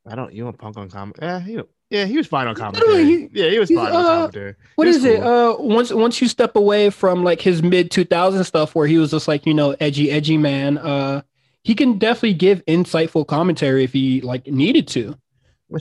I 0.07 0.15
don't. 0.15 0.33
You 0.33 0.45
want 0.45 0.59
Punk 0.59 0.77
on 0.77 0.91
comment? 0.91 1.19
Yeah, 1.23 1.41
he, 1.41 1.61
yeah, 1.91 2.05
he 2.05 2.17
was 2.17 2.27
fine 2.27 2.47
on 2.47 2.55
commentary. 2.55 3.05
he- 3.05 3.29
yeah, 3.33 3.49
he 3.51 3.59
was 3.59 3.71
fine 3.71 3.93
on 3.93 4.05
uh, 4.05 4.09
commentary. 4.09 4.55
What 4.77 4.87
is 4.89 5.05
it? 5.05 5.23
Uh, 5.23 5.57
once 5.59 5.93
once 5.93 6.21
you 6.21 6.29
step 6.29 6.57
away 6.57 6.91
from 6.91 7.25
like 7.25 7.41
his 7.41 7.63
mid 7.63 7.91
2000 7.91 8.45
stuff, 8.45 8.75
where 8.75 8.87
he 8.87 8.99
was 8.99 9.11
just 9.13 9.29
like 9.29 9.47
you 9.47 9.55
know 9.55 9.75
edgy 9.81 10.11
edgy 10.11 10.37
man, 10.37 10.77
uh, 10.79 11.23
he 11.63 11.75
can 11.75 11.99
definitely 11.99 12.35
give 12.35 12.65
insightful 12.67 13.27
commentary 13.27 13.85
if 13.85 13.93
he 13.93 14.21
like 14.21 14.47
needed 14.47 14.89
to. 14.89 15.17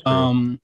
Um, 0.06 0.60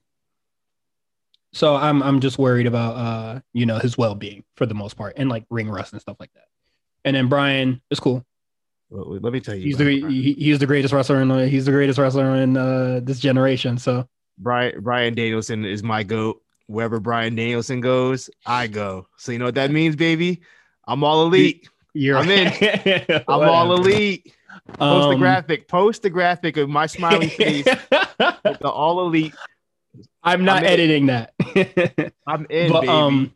so 1.52 1.76
I'm 1.76 2.02
I'm 2.02 2.20
just 2.20 2.38
worried 2.38 2.66
about 2.66 2.96
uh 2.96 3.40
you 3.52 3.66
know 3.66 3.78
his 3.78 3.98
well 3.98 4.14
being 4.14 4.44
for 4.56 4.66
the 4.66 4.74
most 4.74 4.96
part 4.96 5.14
and 5.16 5.28
like 5.28 5.44
ring 5.50 5.68
rust 5.68 5.92
and 5.92 6.00
stuff 6.00 6.16
like 6.20 6.32
that. 6.34 6.44
And 7.04 7.16
then 7.16 7.28
Bryan 7.28 7.80
is 7.90 7.98
cool. 8.00 8.24
Let 8.90 9.32
me 9.32 9.40
tell 9.40 9.54
you, 9.54 9.62
He's 9.62 9.76
the 9.76 9.84
he, 10.08 10.32
he's 10.34 10.58
the 10.58 10.66
greatest 10.66 10.92
wrestler 10.92 11.20
in 11.22 11.28
the, 11.28 11.46
he's 11.48 11.64
the 11.66 11.70
greatest 11.72 11.98
wrestler 11.98 12.34
in 12.36 12.56
uh 12.56 13.00
this 13.02 13.20
generation. 13.20 13.78
So 13.78 14.08
Bryan 14.38 14.80
Bryan 14.82 15.14
Danielson 15.14 15.64
is 15.64 15.82
my 15.82 16.02
goat. 16.02 16.42
Wherever 16.66 16.98
Bryan 17.00 17.34
Danielson 17.34 17.80
goes, 17.80 18.30
I 18.46 18.66
go. 18.68 19.06
So 19.16 19.32
you 19.32 19.38
know 19.38 19.44
what 19.46 19.54
that 19.56 19.70
means, 19.70 19.96
baby? 19.96 20.40
I'm 20.86 21.04
all 21.04 21.22
elite. 21.24 21.68
you're 21.94 22.16
I'm 22.16 22.30
in. 22.30 22.52
I'm 23.28 23.48
all 23.48 23.72
elite. 23.74 24.34
Post 24.78 25.08
the 25.08 25.14
Um, 25.14 25.18
graphic. 25.18 25.68
Post 25.68 26.02
the 26.02 26.10
graphic 26.10 26.56
of 26.56 26.68
my 26.68 26.86
smiley 26.86 27.28
face. 27.40 27.64
with 27.66 28.58
the 28.60 28.68
all 28.70 29.00
elite. 29.06 29.34
I'm 30.22 30.44
not 30.44 30.58
I'm 30.58 30.64
editing 30.68 31.06
that. 31.06 31.32
I'm 32.26 32.46
in, 32.50 32.70
but 32.72 32.80
baby. 32.82 32.88
um, 32.92 33.32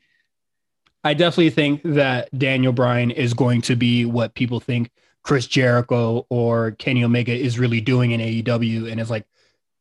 I 1.03 1.15
definitely 1.15 1.51
think 1.51 1.81
that 1.85 2.29
Daniel 2.37 2.73
Bryan 2.73 3.11
is 3.11 3.35
going 3.35 3.63
to 3.63 3.77
be 3.77 4.05
what 4.05 4.35
people 4.35 4.61
think 4.61 4.91
Chris 5.25 5.47
Jericho 5.47 6.27
or 6.29 6.73
Kenny 6.73 7.03
Omega 7.03 7.33
is 7.33 7.59
really 7.59 7.81
doing 7.81 8.13
in 8.13 8.21
AEW, 8.21 8.91
and 8.91 9.01
is 9.01 9.11
like 9.11 9.27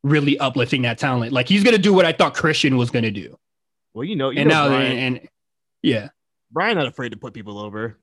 really 0.03 0.39
uplifting 0.39 0.81
that 0.83 0.97
talent. 0.97 1.31
Like 1.33 1.47
he's 1.47 1.63
gonna 1.63 1.77
do 1.77 1.93
what 1.93 2.05
I 2.05 2.13
thought 2.13 2.33
Christian 2.33 2.77
was 2.77 2.89
gonna 2.89 3.11
do, 3.11 3.37
well, 3.93 4.05
you 4.05 4.15
know, 4.15 4.29
you 4.29 4.39
and 4.39 4.49
know 4.49 4.69
now 4.69 4.69
Bryan, 4.69 4.91
and, 4.91 5.17
and 5.17 5.29
yeah, 5.81 6.09
Bryan 6.51 6.77
not 6.77 6.87
afraid 6.87 7.09
to 7.09 7.17
put 7.17 7.33
people 7.33 7.59
over. 7.59 7.97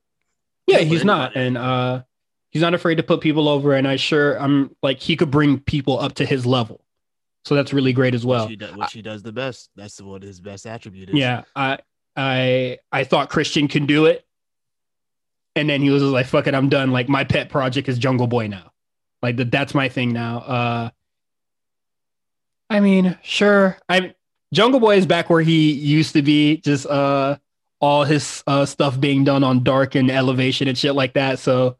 yeah, 0.67 0.79
he's 0.79 1.03
not, 1.03 1.35
and 1.35 1.57
uh, 1.57 2.03
he's 2.51 2.61
not 2.61 2.73
afraid 2.73 2.95
to 2.95 3.03
put 3.03 3.21
people 3.21 3.49
over, 3.49 3.73
and 3.73 3.87
I 3.87 3.95
sure 3.95 4.39
I'm 4.39 4.75
like 4.83 4.99
he 4.99 5.15
could 5.15 5.31
bring 5.31 5.59
people 5.59 5.99
up 5.99 6.13
to 6.15 6.25
his 6.25 6.45
level, 6.45 6.85
so 7.43 7.55
that's 7.55 7.73
really 7.73 7.91
great 7.93 8.13
as 8.13 8.25
well. 8.25 8.43
which, 8.43 8.51
he 8.51 8.55
does, 8.55 8.75
which 8.75 8.93
he 8.93 9.01
does 9.01 9.23
the 9.23 9.31
best. 9.31 9.69
That's 9.75 9.99
what 9.99 10.21
his 10.21 10.39
best 10.39 10.65
attribute 10.67 11.09
is. 11.09 11.15
Yeah, 11.15 11.41
I 11.55 11.79
I 12.15 12.77
I 12.91 13.03
thought 13.03 13.29
Christian 13.29 13.67
can 13.67 13.85
do 13.85 14.05
it. 14.05 14.25
And 15.55 15.69
then 15.69 15.81
he 15.81 15.89
was 15.89 16.01
like, 16.03 16.25
fuck 16.27 16.47
it, 16.47 16.55
I'm 16.55 16.69
done. 16.69 16.91
Like 16.91 17.09
my 17.09 17.23
pet 17.23 17.49
project 17.49 17.89
is 17.89 17.97
Jungle 17.97 18.27
Boy 18.27 18.47
now. 18.47 18.71
Like 19.21 19.37
that 19.37 19.51
that's 19.51 19.73
my 19.73 19.89
thing 19.89 20.13
now. 20.13 20.37
Uh 20.39 20.89
I 22.69 22.79
mean, 22.79 23.17
sure. 23.21 23.77
I'm 23.89 24.13
Jungle 24.53 24.79
Boy 24.79 24.95
is 24.97 25.05
back 25.05 25.29
where 25.29 25.41
he 25.41 25.71
used 25.71 26.13
to 26.13 26.21
be, 26.21 26.57
just 26.57 26.85
uh 26.85 27.37
all 27.79 28.03
his 28.03 28.43
uh 28.47 28.65
stuff 28.65 28.99
being 28.99 29.23
done 29.23 29.43
on 29.43 29.63
dark 29.63 29.95
and 29.95 30.09
elevation 30.09 30.67
and 30.67 30.77
shit 30.77 30.95
like 30.95 31.13
that. 31.13 31.39
So 31.39 31.77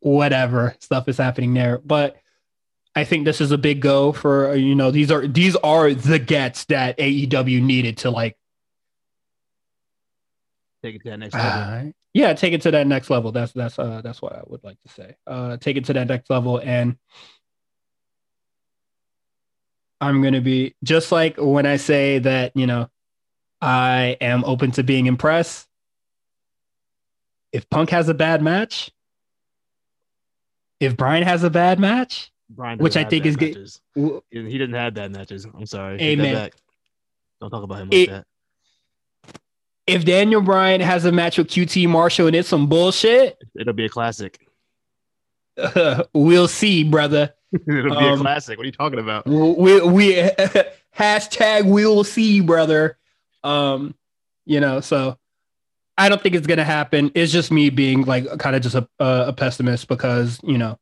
whatever 0.00 0.76
stuff 0.78 1.08
is 1.08 1.16
happening 1.16 1.54
there. 1.54 1.78
But 1.78 2.16
I 2.94 3.04
think 3.04 3.24
this 3.24 3.40
is 3.40 3.50
a 3.50 3.58
big 3.58 3.80
go 3.80 4.12
for 4.12 4.54
you 4.54 4.74
know 4.74 4.90
these 4.90 5.10
are 5.10 5.26
these 5.26 5.56
are 5.56 5.92
the 5.94 6.18
gets 6.18 6.64
that 6.66 6.98
AEW 6.98 7.62
needed 7.62 7.98
to 7.98 8.10
like 8.10 8.36
Take 10.82 10.96
it 10.96 11.02
to 11.04 11.10
that 11.10 11.18
next 11.18 11.34
level. 11.34 11.50
uh, 11.50 11.84
yeah 12.16 12.32
take 12.32 12.54
it 12.54 12.62
to 12.62 12.70
that 12.70 12.86
next 12.86 13.10
level. 13.10 13.30
That's 13.30 13.52
that's 13.52 13.78
uh 13.78 14.00
that's 14.02 14.22
what 14.22 14.32
I 14.32 14.42
would 14.46 14.64
like 14.64 14.80
to 14.86 14.88
say. 14.92 15.16
Uh, 15.26 15.56
take 15.58 15.76
it 15.76 15.84
to 15.86 15.92
that 15.92 16.08
next 16.08 16.30
level, 16.30 16.58
and 16.58 16.96
I'm 20.00 20.22
gonna 20.22 20.40
be 20.40 20.74
just 20.82 21.12
like 21.12 21.36
when 21.38 21.66
I 21.66 21.76
say 21.76 22.18
that 22.20 22.52
you 22.56 22.66
know 22.66 22.88
I 23.60 24.16
am 24.20 24.44
open 24.44 24.70
to 24.72 24.82
being 24.82 25.06
impressed. 25.06 25.68
If 27.52 27.68
Punk 27.68 27.90
has 27.90 28.08
a 28.08 28.14
bad 28.14 28.42
match, 28.42 28.90
if 30.80 30.96
Bryan 30.96 31.22
has 31.22 31.44
a 31.44 31.50
bad 31.50 31.78
match, 31.78 32.30
Bryan 32.50 32.78
which 32.78 32.96
I 32.96 33.04
think 33.04 33.26
is 33.26 33.36
good- 33.36 33.72
He 34.30 34.40
didn't 34.58 34.74
have 34.74 34.94
bad 34.94 35.12
matches. 35.12 35.46
I'm 35.46 35.66
sorry. 35.66 36.00
Amen. 36.00 36.50
Don't 37.40 37.50
talk 37.50 37.62
about 37.62 37.82
him 37.82 37.90
like 37.90 37.98
It- 37.98 38.10
that. 38.10 38.26
If 39.86 40.04
Daniel 40.04 40.40
Bryan 40.40 40.80
has 40.80 41.04
a 41.04 41.12
match 41.12 41.38
with 41.38 41.48
QT 41.48 41.88
Marshall 41.88 42.26
and 42.26 42.36
it's 42.36 42.48
some 42.48 42.66
bullshit, 42.68 43.38
It'll 43.58 43.72
be 43.72 43.84
a 43.86 43.88
classic. 43.88 44.40
we'll 46.12 46.48
see, 46.48 46.84
brother. 46.84 47.32
It'll 47.68 47.90
be 47.98 48.06
a 48.06 48.12
Um, 48.12 48.20
classic. 48.20 48.58
What 48.58 48.64
are 48.64 48.66
you 48.66 48.72
talking 48.72 48.98
about? 48.98 49.26
We, 49.26 49.80
we 49.80 50.14
hashtag 50.96 51.64
we'll 51.70 52.04
see, 52.04 52.40
brother. 52.40 52.98
Um, 53.44 53.94
you 54.44 54.60
know, 54.60 54.80
so 54.80 55.16
I 55.96 56.08
don't 56.08 56.22
think 56.22 56.34
it's 56.34 56.46
gonna 56.46 56.64
happen. 56.64 57.10
It's 57.14 57.32
just 57.32 57.50
me 57.50 57.70
being 57.70 58.02
like 58.02 58.26
kind 58.38 58.54
of 58.56 58.62
just 58.62 58.74
a 58.74 58.86
a 58.98 59.32
pessimist 59.32 59.88
because 59.88 60.38
you 60.42 60.58
know 60.58 60.78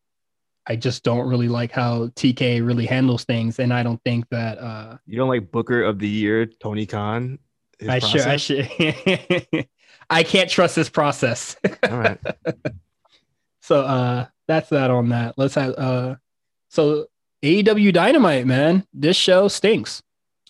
I 0.67 0.77
just 0.77 1.05
don't 1.05 1.29
really 1.29 1.49
like 1.49 1.71
how 1.71 2.09
TK 2.17 2.67
really 2.67 2.87
handles 2.87 3.25
things, 3.25 3.59
and 3.61 3.73
I 3.73 3.83
don't 3.83 4.03
think 4.03 4.29
that 4.31 4.59
uh 4.59 4.97
You 5.07 5.17
don't 5.17 5.29
like 5.29 5.51
Booker 5.53 5.83
of 5.83 5.99
the 5.99 6.09
Year, 6.09 6.47
Tony 6.47 6.87
Khan? 6.87 7.39
His 7.79 7.89
I 7.89 7.99
should 7.99 8.21
I 8.21 8.25
process? 8.25 8.41
should 8.41 9.67
I 10.11 10.23
can't 10.23 10.51
trust 10.51 10.77
this 10.77 10.89
process. 10.89 11.57
All 11.89 11.99
right. 11.99 12.19
So 13.61 13.81
uh 13.81 14.27
that's 14.47 14.69
that 14.69 14.91
on 14.91 15.09
that. 15.09 15.39
Let's 15.39 15.55
have 15.55 15.73
uh 15.79 16.17
so 16.69 17.07
AEW 17.43 17.95
Dynamite, 17.95 18.47
man. 18.47 18.87
This 18.93 19.17
show 19.17 19.49
stinks. 19.49 20.03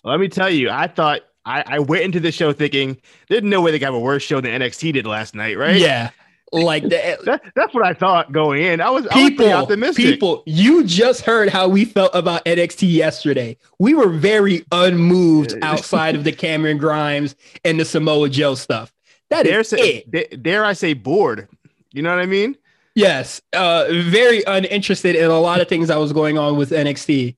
Let 0.03 0.19
me 0.19 0.27
tell 0.27 0.49
you, 0.49 0.69
I 0.69 0.87
thought 0.87 1.21
I, 1.45 1.63
I 1.65 1.79
went 1.79 2.03
into 2.03 2.19
the 2.19 2.33
show 2.33 2.51
thinking 2.51 2.99
there's 3.29 3.43
no 3.43 3.61
way 3.61 3.71
they 3.71 3.79
could 3.79 3.85
have 3.85 3.93
a 3.93 3.99
worse 3.99 4.23
show 4.23 4.41
than 4.41 4.51
NXT 4.59 4.93
did 4.93 5.07
last 5.07 5.33
night, 5.33 5.57
right? 5.57 5.77
Yeah. 5.77 6.09
Like 6.63 6.83
the, 6.83 7.17
That, 7.25 7.41
that's 7.55 7.73
what 7.73 7.85
I 7.85 7.93
thought 7.93 8.31
going 8.31 8.61
in. 8.63 8.81
I 8.81 8.89
was, 8.89 9.05
I 9.07 9.15
was 9.21 9.29
people, 9.29 9.51
optimistic. 9.51 10.05
people, 10.05 10.43
you 10.45 10.83
just 10.83 11.21
heard 11.21 11.49
how 11.49 11.67
we 11.67 11.85
felt 11.85 12.11
about 12.13 12.45
NXT 12.45 12.91
yesterday. 12.93 13.57
We 13.79 13.93
were 13.93 14.09
very 14.09 14.65
unmoved 14.71 15.55
outside 15.61 16.15
of 16.15 16.23
the 16.23 16.31
Cameron 16.31 16.77
Grimes 16.77 17.35
and 17.63 17.79
the 17.79 17.85
Samoa 17.85 18.29
Joe 18.29 18.55
stuff. 18.55 18.93
That 19.29 19.43
dare, 19.43 19.61
is 19.61 19.69
say, 19.69 19.97
it. 19.97 20.11
da- 20.11 20.37
dare 20.37 20.63
I 20.65 20.73
say 20.73 20.93
bored? 20.93 21.47
You 21.93 22.01
know 22.01 22.09
what 22.09 22.19
I 22.21 22.25
mean? 22.25 22.57
Yes. 22.93 23.41
Uh 23.53 23.85
very 23.89 24.43
uninterested 24.45 25.15
in 25.15 25.29
a 25.29 25.39
lot 25.39 25.59
of 25.61 25.67
things 25.67 25.87
that 25.89 25.97
was 25.97 26.13
going 26.13 26.37
on 26.37 26.55
with 26.57 26.69
NXT. 26.71 27.35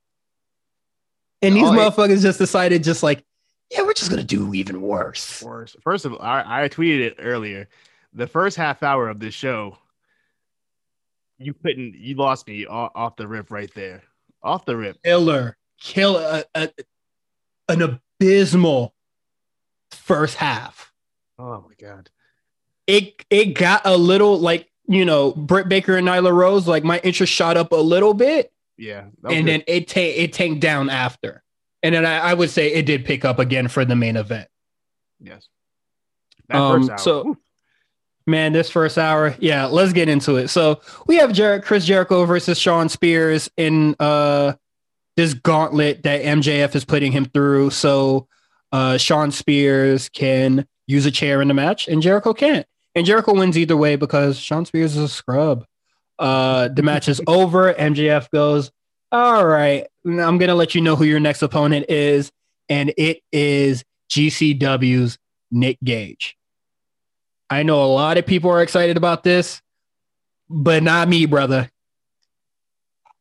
And 1.42 1.56
these 1.56 1.64
Oh, 1.64 1.74
it- 1.74 1.78
motherfuckers 1.78 2.22
just 2.22 2.40
decided 2.40 2.84
just 2.84 3.04
like, 3.04 3.24
yeah, 3.72 3.82
we're 3.82 3.94
just 3.94 4.10
gonna 4.10 4.24
do 4.24 4.54
even 4.54 4.82
worse. 4.82 5.42
Worse. 5.44 5.76
First 5.82 6.06
of 6.06 6.14
all, 6.14 6.22
I, 6.22 6.66
I 6.66 6.70
tweeted 6.70 7.00
it 7.02 7.16
earlier. 7.20 7.68
The 8.14 8.28
first 8.28 8.58
half 8.58 8.84
hour 8.84 9.10
of 9.10 9.20
this 9.20 9.34
show, 9.34 9.78
You 11.40 11.54
couldn't. 11.54 11.94
You 11.96 12.16
lost 12.16 12.48
me 12.48 12.66
off, 12.66 12.92
off 12.96 13.16
the 13.16 13.28
rip 13.28 13.52
right 13.52 13.72
there. 13.76 14.02
Off 14.42 14.66
the 14.66 14.76
rip. 14.76 15.02
Killer, 15.04 15.58
kill 15.80 16.18
a, 16.18 16.44
a, 16.56 16.70
an 17.70 17.82
abysmal 17.82 18.96
first 19.92 20.36
half. 20.36 20.92
Oh 21.38 21.64
my 21.68 21.74
god. 21.80 22.10
It 22.88 23.24
it 23.30 23.54
got 23.54 23.82
a 23.86 23.96
little 23.98 24.40
like 24.40 24.68
you 24.88 25.06
know 25.06 25.32
Britt 25.34 25.70
Baker 25.70 25.96
and 25.98 26.08
Nyla 26.08 26.34
Rose. 26.34 26.68
Like 26.68 26.84
my 26.84 27.00
interest 27.04 27.32
shot 27.34 27.58
up 27.58 27.72
a 27.72 27.76
little 27.76 28.14
bit, 28.16 28.52
Yeah. 28.78 29.02
and 29.02 29.46
good. 29.46 29.48
then 29.48 29.64
it 29.68 29.88
ta- 29.90 30.00
it 30.00 30.34
tanked 30.34 30.62
down 30.62 30.90
after. 30.90 31.44
And 31.84 31.94
then 31.94 32.06
I, 32.06 32.18
I 32.18 32.34
would 32.34 32.50
say 32.50 32.74
it 32.74 32.86
did 32.88 33.06
pick 33.06 33.24
up 33.26 33.38
again 33.38 33.68
for 33.68 33.86
the 33.86 33.96
main 33.96 34.16
event. 34.16 34.50
yes. 35.20 35.48
That 36.50 36.58
Um, 36.58 36.80
first 36.80 36.92
hour. 36.92 36.98
so- 36.98 37.24
whew. 37.24 37.38
Man, 38.28 38.52
this 38.52 38.70
first 38.70 38.98
hour, 38.98 39.36
yeah, 39.40 39.66
let's 39.68 39.94
get 39.94 40.10
into 40.10 40.36
it. 40.36 40.50
So 40.50 40.82
we 41.08 41.16
have 41.16 41.32
Jer- 41.32 41.62
Chris 41.62 41.86
Jericho 41.86 42.26
versus 42.26 42.60
Shawn 42.60 42.90
Spears 42.90 43.50
in 43.56 43.96
uh 44.02 44.54
this 45.16 45.34
gauntlet 45.34 46.04
that 46.04 46.22
MJF 46.22 46.76
is 46.76 46.84
putting 46.86 47.14
him 47.14 47.26
through. 47.26 47.70
So 47.70 48.28
uh 48.74 48.98
Shawn 48.98 49.32
Spears 49.32 50.10
can 50.10 50.68
use 50.88 51.06
a 51.06 51.12
chair 51.12 51.42
in 51.42 51.48
the 51.48 51.54
match, 51.54 51.88
and 51.88 52.02
Jericho 52.02 52.34
can't. 52.34 52.66
And 52.96 53.06
Jericho 53.06 53.34
wins 53.34 53.58
either 53.58 53.78
way 53.78 53.96
because 53.96 54.38
Shawn 54.38 54.66
Spears 54.66 54.98
is 54.98 55.04
a 55.04 55.08
scrub. 55.08 55.66
Uh 56.20 56.68
the 56.68 56.84
match 56.84 57.08
is 57.08 57.22
over. 57.28 57.74
MJF 57.74 58.30
goes, 58.32 58.72
All 59.12 59.46
right, 59.46 59.88
I'm 60.06 60.38
gonna 60.38 60.56
let 60.56 60.76
you 60.76 60.82
know 60.82 60.98
who 60.98 61.06
your 61.06 61.22
next 61.22 61.42
opponent 61.44 61.86
is, 61.90 62.30
and 62.68 62.94
it 62.98 63.22
is 63.32 63.86
GCW's 64.12 65.18
Nick 65.50 65.78
Gage. 65.82 66.37
I 67.50 67.64
know 67.64 67.84
a 67.84 67.88
lot 67.88 68.18
of 68.18 68.26
people 68.26 68.50
are 68.52 68.62
excited 68.62 68.98
about 68.98 69.24
this, 69.24 69.62
but 70.50 70.84
not 70.84 71.08
me, 71.08 71.26
brother. 71.26 71.70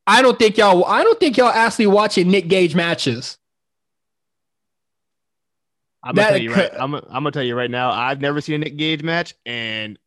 I 0.07 0.23
don't 0.23 0.39
think 0.39 0.57
y'all. 0.57 0.85
I 0.85 1.03
don't 1.03 1.19
think 1.19 1.37
y'all 1.37 1.49
actually 1.49 1.89
watching 1.89 2.31
Nick 2.31 2.49
Gage 2.49 2.75
matches. 2.75 3.39
I'm 6.03 6.15
gonna 6.15 6.29
that 6.29 6.31
tell 6.31 6.43
you 6.43 6.55
right. 6.55 6.71
I'm, 6.79 6.95
I'm 6.95 7.03
gonna 7.11 7.33
tell 7.33 7.43
you 7.43 7.57
right 7.57 7.71
now. 7.71 7.91
I've 7.91 8.21
never 8.21 8.41
seen 8.41 8.57
a 8.57 8.59
Nick 8.59 8.77
Gage 8.77 9.03
match, 9.03 9.35
and 9.45 9.99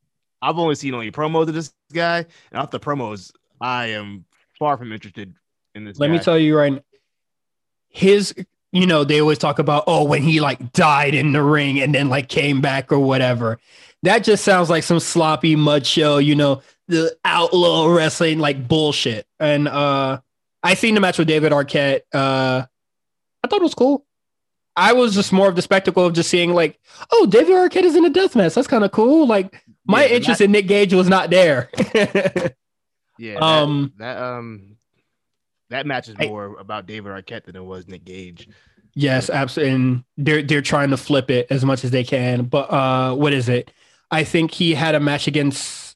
I've 0.42 0.58
only 0.58 0.76
seen 0.76 0.94
only 0.94 1.12
promos 1.12 1.50
of 1.50 1.54
this 1.54 1.74
guy. 1.94 2.26
And 2.52 2.62
off 2.62 2.72
the 2.72 2.80
promos, 2.80 3.32
I 3.60 3.88
am 3.88 4.26
far 4.58 4.78
from 4.78 4.94
interested 4.94 5.34
in 5.76 5.84
this. 5.84 6.00
Let 6.00 6.12
me 6.12 6.20
tell 6.20 6.40
you 6.40 6.58
right. 6.58 6.74
now, 6.74 6.80
His, 7.90 8.34
you 8.72 8.88
know, 8.88 9.04
they 9.04 9.20
always 9.20 9.38
talk 9.38 9.60
about 9.60 9.84
oh 9.88 10.06
when 10.06 10.24
he 10.24 10.40
like 10.40 10.72
died 10.72 11.14
in 11.14 11.34
the 11.34 11.44
ring 11.44 11.82
and 11.82 11.94
then 11.94 12.08
like 12.08 12.30
came 12.30 12.62
back 12.62 12.92
or 12.94 13.00
whatever. 13.00 13.60
That 14.04 14.24
just 14.24 14.44
sounds 14.46 14.70
like 14.70 14.84
some 14.84 15.00
sloppy 15.00 15.56
mud 15.56 15.86
show. 15.86 16.18
You 16.18 16.36
know, 16.36 16.62
the 16.88 17.16
outlaw 17.26 17.88
wrestling 17.88 18.40
like 18.40 18.68
bullshit. 18.68 19.26
And 19.40 19.68
uh 19.68 20.22
I 20.64 20.74
seen 20.74 20.94
the 20.96 21.02
match 21.02 21.18
with 21.18 21.28
David 21.28 21.52
Arquette. 21.52 22.02
Uh 22.14 22.66
I 23.44 23.48
thought 23.48 23.60
it 23.60 23.64
was 23.64 23.76
cool. 23.76 24.06
I 24.76 24.94
was 24.94 25.14
just 25.14 25.34
more 25.34 25.50
of 25.50 25.56
the 25.58 25.62
spectacle 25.62 26.06
of 26.06 26.14
just 26.14 26.30
seeing 26.30 26.54
like, 26.54 26.80
oh, 27.12 27.26
David 27.26 27.54
Arquette 27.56 27.84
is 27.84 27.96
in 27.98 28.06
a 28.06 28.10
death 28.10 28.36
match. 28.36 28.54
That's 28.54 28.68
kind 28.68 28.84
of 28.86 28.92
cool. 28.92 29.28
Like 29.28 29.66
my 29.86 30.06
Yeah, 30.06 30.16
interest 30.16 30.40
in 30.42 30.52
Nick 30.52 30.68
Gage 30.68 30.94
was 30.94 31.10
not 31.10 31.30
there. 31.30 31.70
Yeah. 33.18 33.34
That, 33.34 33.44
Um, 33.44 33.94
that 33.98 34.18
um 34.22 34.78
that 35.70 35.86
match 35.86 36.08
is 36.08 36.16
I- 36.18 36.28
more 36.28 36.56
about 36.58 36.86
David 36.86 37.12
Arquette 37.12 37.44
than 37.46 37.56
it 37.58 37.64
was 37.64 37.86
Nick 37.88 38.06
Gage. 38.06 38.48
Yes, 38.96 39.30
absolutely. 39.30 39.76
And 39.76 40.04
they're 40.18 40.42
they're 40.42 40.62
trying 40.62 40.90
to 40.92 40.98
flip 40.98 41.30
it 41.30 41.48
as 41.50 41.66
much 41.66 41.84
as 41.84 41.92
they 41.92 42.04
can. 42.06 42.46
But 42.46 42.72
uh 42.72 43.14
what 43.16 43.34
is 43.34 43.50
it? 43.50 43.72
I 44.12 44.24
think 44.24 44.52
he 44.52 44.74
had 44.74 44.96
a 44.96 45.00
match 45.00 45.28
against 45.28 45.90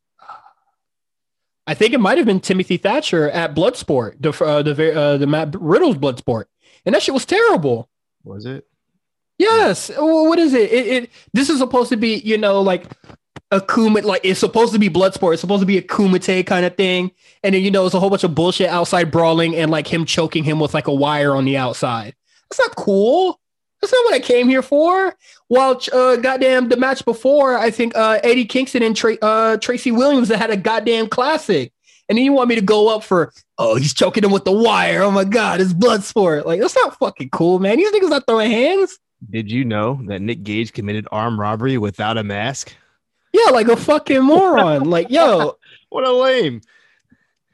I 1.66 1.74
think 1.74 1.94
it 1.94 2.00
might 2.00 2.18
have 2.18 2.28
been 2.28 2.42
Timothy 2.42 2.78
Thatcher 2.78 3.30
at 3.30 3.56
Bloodsport, 3.56 4.22
the 4.22 4.32
uh, 4.44 4.62
the 4.62 5.00
uh, 5.00 5.18
the 5.18 5.28
Matt 5.28 5.56
Riddle's 5.60 5.98
Bloodsport. 5.98 6.46
And 6.86 6.94
that 6.94 7.02
shit 7.02 7.14
was 7.14 7.26
terrible. 7.26 7.90
Was 8.24 8.46
it? 8.46 8.68
Yes. 9.38 9.90
Well, 9.90 10.28
what 10.28 10.40
is 10.40 10.54
it? 10.54 10.72
It, 10.72 10.88
it 10.88 11.10
this 11.34 11.50
is 11.50 11.60
supposed 11.60 11.90
to 11.90 11.98
be, 11.98 12.16
you 12.16 12.38
know, 12.38 12.62
like 12.62 12.86
a 13.52 13.62
kumite, 13.62 14.04
like 14.04 14.22
it's 14.26 14.42
supposed 14.42 14.74
to 14.74 14.80
be 14.80 14.90
Bloodsport. 14.90 15.34
It's 15.34 15.42
supposed 15.42 15.62
to 15.62 15.66
be 15.66 15.78
a 15.78 15.82
kumite 15.82 16.46
kind 16.46 16.66
of 16.66 16.76
thing. 16.76 17.12
And 17.44 17.56
then 17.56 17.62
you 17.62 17.72
know, 17.72 17.86
it's 17.86 17.96
a 17.96 18.00
whole 18.00 18.10
bunch 18.10 18.26
of 18.26 18.36
bullshit 18.36 18.70
outside 18.70 19.10
brawling 19.10 19.56
and 19.56 19.72
like 19.72 19.88
him 19.88 20.06
choking 20.06 20.44
him 20.44 20.60
with 20.60 20.74
like 20.74 20.88
a 20.88 20.94
wire 20.94 21.34
on 21.34 21.46
the 21.46 21.56
outside. 21.56 22.14
That's 22.50 22.60
not 22.60 22.76
cool. 22.76 23.40
That's 23.84 23.92
not 23.92 24.06
what 24.06 24.14
I 24.14 24.20
came 24.22 24.48
here 24.48 24.62
for. 24.62 25.14
While 25.50 25.82
uh, 25.92 26.16
goddamn 26.16 26.70
the 26.70 26.78
match 26.78 27.04
before, 27.04 27.58
I 27.58 27.70
think 27.70 27.94
uh, 27.98 28.18
Eddie 28.24 28.46
Kingston 28.46 28.82
and 28.82 28.96
Tra- 28.96 29.18
uh, 29.22 29.58
Tracy 29.58 29.92
Williams 29.92 30.30
had 30.30 30.50
a 30.50 30.56
goddamn 30.56 31.10
classic. 31.10 31.74
And 32.08 32.18
then 32.18 32.24
you 32.24 32.32
want 32.32 32.48
me 32.48 32.56
to 32.56 32.62
go 32.62 32.88
up 32.96 33.04
for, 33.04 33.34
oh, 33.58 33.76
he's 33.76 33.94
choking 33.94 34.24
him 34.24 34.32
with 34.32 34.46
the 34.46 34.54
wire. 34.54 35.02
Oh 35.02 35.12
my 35.12 35.26
God, 35.26 35.60
it's 35.60 35.74
blood 35.74 36.02
sport. 36.06 36.46
Like, 36.46 36.62
that's 36.62 36.76
not 36.78 36.98
fucking 36.98 37.32
cool, 37.32 37.60
man. 37.60 37.76
These 37.76 37.92
niggas 37.92 38.10
not 38.10 38.26
throwing 38.26 38.52
hands. 38.52 39.00
Did 39.30 39.52
you 39.52 39.66
know 39.66 40.00
that 40.06 40.22
Nick 40.22 40.44
Gage 40.44 40.72
committed 40.72 41.06
armed 41.12 41.40
robbery 41.40 41.78
without 41.78 42.18
a 42.18 42.24
mask? 42.24 42.74
Yeah, 43.34 43.52
like 43.52 43.68
a 43.68 43.76
fucking 43.76 44.24
moron. 44.24 44.90
like, 44.90 45.10
yo, 45.10 45.58
What 45.90 46.06
a 46.08 46.12
lame. 46.12 46.62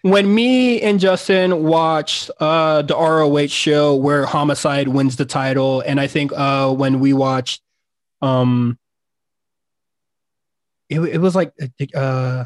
When 0.01 0.33
me 0.33 0.81
and 0.81 0.99
Justin 0.99 1.63
watched 1.63 2.31
uh 2.39 2.81
the 2.81 2.95
ROH 2.95 3.47
show 3.47 3.95
where 3.95 4.25
Homicide 4.25 4.87
wins 4.87 5.15
the 5.15 5.25
title, 5.25 5.81
and 5.81 5.99
I 5.99 6.07
think 6.07 6.31
uh 6.33 6.73
when 6.73 6.99
we 6.99 7.13
watched 7.13 7.61
um 8.21 8.77
it, 10.89 10.99
it 10.99 11.19
was 11.19 11.35
like 11.35 11.53
uh 11.95 12.45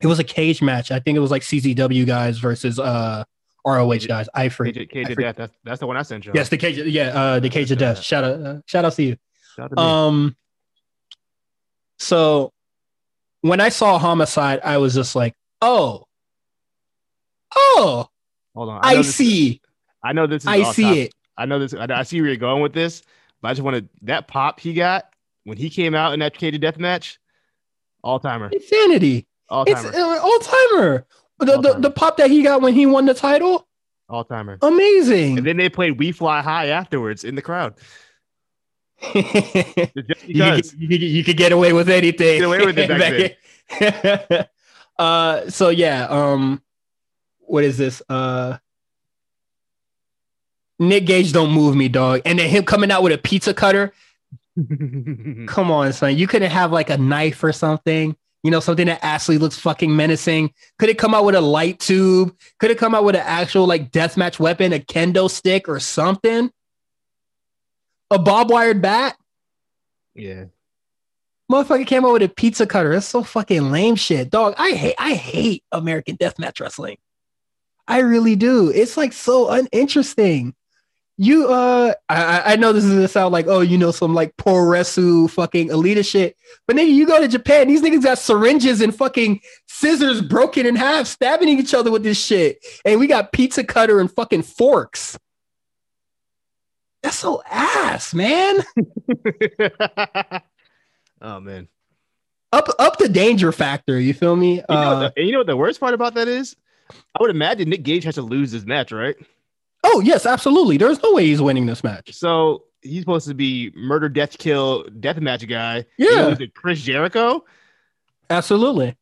it 0.00 0.06
was 0.06 0.18
a 0.18 0.24
cage 0.24 0.62
match. 0.62 0.90
I 0.90 1.00
think 1.00 1.16
it 1.16 1.20
was 1.20 1.30
like 1.30 1.42
CZW 1.42 2.06
guys 2.06 2.38
versus 2.38 2.78
uh 2.78 3.24
ROH 3.64 4.06
guys. 4.06 4.28
I 4.34 4.48
forget. 4.48 4.74
Cage, 4.74 4.90
Cage 4.90 5.06
I 5.08 5.10
of 5.10 5.18
Death. 5.18 5.36
That's, 5.36 5.56
that's 5.64 5.80
the 5.80 5.86
one 5.86 5.96
I 5.96 6.02
sent 6.02 6.26
you. 6.26 6.32
Yes, 6.34 6.48
the 6.48 6.56
cage. 6.56 6.78
Yeah, 6.78 7.08
uh, 7.08 7.40
the 7.40 7.48
cage 7.48 7.70
of 7.70 7.78
death. 7.78 8.00
Shout 8.00 8.24
out, 8.24 8.40
uh, 8.40 8.60
shout 8.66 8.84
out 8.84 8.92
to 8.94 9.02
you. 9.02 9.16
Out 9.58 9.70
to. 9.70 9.78
Um, 9.78 10.36
so 11.98 12.52
when 13.42 13.60
I 13.60 13.68
saw 13.68 13.98
Homicide, 13.98 14.60
I 14.64 14.78
was 14.78 14.94
just 14.94 15.14
like, 15.14 15.34
oh, 15.60 16.06
oh, 17.56 18.08
Hold 18.54 18.68
on. 18.68 18.80
I, 18.82 18.94
know 18.94 19.02
this- 19.02 19.14
see, 19.14 19.60
I 20.02 20.12
know 20.12 20.26
this 20.26 20.42
is 20.42 20.48
I 20.48 20.62
see 20.72 20.82
topic. 20.82 20.98
it. 21.08 21.14
I 21.36 21.46
know 21.46 21.58
this. 21.58 21.72
I, 21.74 21.86
I 21.90 22.02
see 22.02 22.20
where 22.20 22.28
you're 22.30 22.36
going 22.36 22.62
with 22.62 22.72
this, 22.72 23.02
but 23.40 23.48
I 23.48 23.52
just 23.52 23.62
wanted 23.62 23.88
that 24.02 24.28
pop 24.28 24.60
he 24.60 24.74
got 24.74 25.08
when 25.44 25.56
he 25.56 25.70
came 25.70 25.94
out 25.94 26.12
in 26.12 26.20
that 26.20 26.34
Cage 26.36 26.58
Death 26.60 26.78
match. 26.78 27.18
All 28.02 28.18
timer. 28.20 28.48
Insanity. 28.52 29.26
All 29.48 29.64
It's 29.66 29.82
timer. 29.82 29.96
uh, 29.96 30.18
all 30.20 30.38
timer. 30.40 31.06
The, 31.38 31.60
the 31.60 31.74
the 31.80 31.90
pop 31.90 32.16
that 32.18 32.30
he 32.30 32.42
got 32.42 32.60
when 32.60 32.74
he 32.74 32.84
won 32.86 33.06
the 33.06 33.14
title, 33.14 33.66
All 34.10 34.24
timer. 34.24 34.58
amazing. 34.62 35.38
And 35.38 35.46
then 35.46 35.56
they 35.56 35.68
played 35.70 35.98
We 35.98 36.12
Fly 36.12 36.42
High 36.42 36.66
afterwards 36.68 37.24
in 37.24 37.34
the 37.34 37.42
crowd. 37.42 37.74
you, 39.14 39.22
could, 39.22 39.92
because. 40.26 40.74
you, 40.74 40.88
could, 40.88 41.00
you 41.00 41.24
could 41.24 41.36
get 41.38 41.52
away 41.52 41.72
with 41.72 41.88
anything. 41.88 42.40
Get 42.40 42.44
away 42.46 42.64
with 42.66 42.78
it 42.78 42.88
back 43.80 44.28
then. 44.38 44.46
uh, 44.98 45.48
so 45.48 45.70
yeah, 45.70 46.04
um, 46.10 46.62
what 47.50 47.64
is 47.64 47.76
this? 47.76 48.02
Uh, 48.08 48.58
Nick 50.78 51.04
Gage 51.04 51.32
don't 51.32 51.52
move 51.52 51.76
me, 51.76 51.88
dog. 51.88 52.22
And 52.24 52.38
then 52.38 52.48
him 52.48 52.64
coming 52.64 52.90
out 52.90 53.02
with 53.02 53.12
a 53.12 53.18
pizza 53.18 53.52
cutter. 53.52 53.92
Come 55.46 55.70
on, 55.70 55.92
son. 55.92 56.16
You 56.16 56.26
couldn't 56.26 56.50
have 56.50 56.72
like 56.72 56.90
a 56.90 56.96
knife 56.96 57.42
or 57.44 57.52
something. 57.52 58.16
You 58.42 58.50
know, 58.50 58.60
something 58.60 58.86
that 58.86 59.00
actually 59.02 59.36
looks 59.36 59.58
fucking 59.58 59.94
menacing. 59.94 60.54
Could 60.78 60.88
it 60.88 60.96
come 60.96 61.12
out 61.12 61.26
with 61.26 61.34
a 61.34 61.42
light 61.42 61.78
tube? 61.78 62.34
Could 62.58 62.70
it 62.70 62.78
come 62.78 62.94
out 62.94 63.04
with 63.04 63.14
an 63.14 63.22
actual 63.22 63.66
like 63.66 63.92
deathmatch 63.92 64.38
weapon, 64.40 64.72
a 64.72 64.78
kendo 64.78 65.28
stick 65.28 65.68
or 65.68 65.78
something? 65.78 66.50
A 68.10 68.18
bob 68.18 68.50
wired 68.50 68.80
bat? 68.80 69.16
yeah. 70.14 70.44
Motherfucker 71.52 71.86
came 71.86 72.04
out 72.06 72.12
with 72.12 72.22
a 72.22 72.28
pizza 72.28 72.64
cutter. 72.64 72.92
That's 72.94 73.06
so 73.06 73.24
fucking 73.24 73.72
lame 73.72 73.96
shit. 73.96 74.30
Dog, 74.30 74.54
I 74.56 74.70
hate 74.70 74.94
I 74.98 75.14
hate 75.14 75.64
American 75.72 76.16
deathmatch 76.16 76.60
wrestling. 76.60 76.96
I 77.88 77.98
really 78.00 78.36
do. 78.36 78.70
It's 78.70 78.96
like 78.96 79.12
so 79.12 79.48
uninteresting. 79.50 80.54
You 81.18 81.48
uh 81.52 81.92
I, 82.08 82.22
I- 82.24 82.52
I 82.52 82.56
know 82.56 82.72
this 82.72 82.84
is 82.84 82.94
gonna 82.94 83.08
sound 83.08 83.32
like, 83.32 83.46
oh, 83.46 83.60
you 83.60 83.76
know, 83.76 83.90
some 83.90 84.14
like 84.14 84.36
pro 84.38 84.58
wrestle 84.58 85.28
fucking 85.28 85.68
elitist 85.68 86.10
shit. 86.10 86.36
But 86.66 86.76
nigga, 86.76 86.90
you 86.92 87.06
go 87.06 87.20
to 87.20 87.28
Japan, 87.28 87.68
these 87.68 87.82
niggas 87.82 88.02
got 88.04 88.18
syringes 88.18 88.80
and 88.80 88.94
fucking 88.94 89.40
scissors 89.68 90.22
broken 90.22 90.64
in 90.66 90.76
half, 90.76 91.06
stabbing 91.06 91.48
each 91.48 91.74
other 91.74 91.90
with 91.90 92.04
this 92.04 92.18
shit. 92.18 92.64
And 92.86 92.98
we 92.98 93.06
got 93.06 93.32
pizza 93.32 93.62
cutter 93.64 94.00
and 94.00 94.10
fucking 94.10 94.42
forks. 94.42 95.18
That's 97.02 97.16
so 97.18 97.42
ass, 97.50 98.14
man. 98.14 98.60
oh 101.20 101.40
man. 101.40 101.68
Up 102.52 102.68
up 102.78 102.96
the 102.98 103.08
danger 103.08 103.52
factor. 103.52 103.98
You 104.00 104.12
feel 104.14 104.36
me? 104.36 104.54
You 104.56 104.64
know, 104.68 104.74
Uh, 104.74 105.10
the, 105.14 105.22
you 105.22 105.32
know 105.32 105.38
what 105.38 105.46
the 105.46 105.56
worst 105.56 105.80
part 105.80 105.94
about 105.94 106.14
that 106.14 106.28
is? 106.28 106.56
I 107.14 107.18
would 107.20 107.30
imagine 107.30 107.68
Nick 107.68 107.82
Gage 107.82 108.04
has 108.04 108.16
to 108.16 108.22
lose 108.22 108.52
this 108.52 108.64
match, 108.64 108.92
right? 108.92 109.16
Oh 109.84 110.00
yes, 110.00 110.26
absolutely. 110.26 110.76
There's 110.76 111.02
no 111.02 111.14
way 111.14 111.26
he's 111.26 111.40
winning 111.42 111.66
this 111.66 111.82
match. 111.82 112.12
So 112.14 112.64
he's 112.82 113.00
supposed 113.00 113.28
to 113.28 113.34
be 113.34 113.72
murder, 113.74 114.08
death, 114.08 114.38
kill, 114.38 114.84
death 114.84 115.18
match 115.18 115.46
guy. 115.48 115.86
Yeah. 115.96 116.08
He 116.08 116.16
loses 116.22 116.38
to 116.38 116.46
Chris 116.48 116.80
Jericho. 116.80 117.44
Absolutely. 118.28 118.96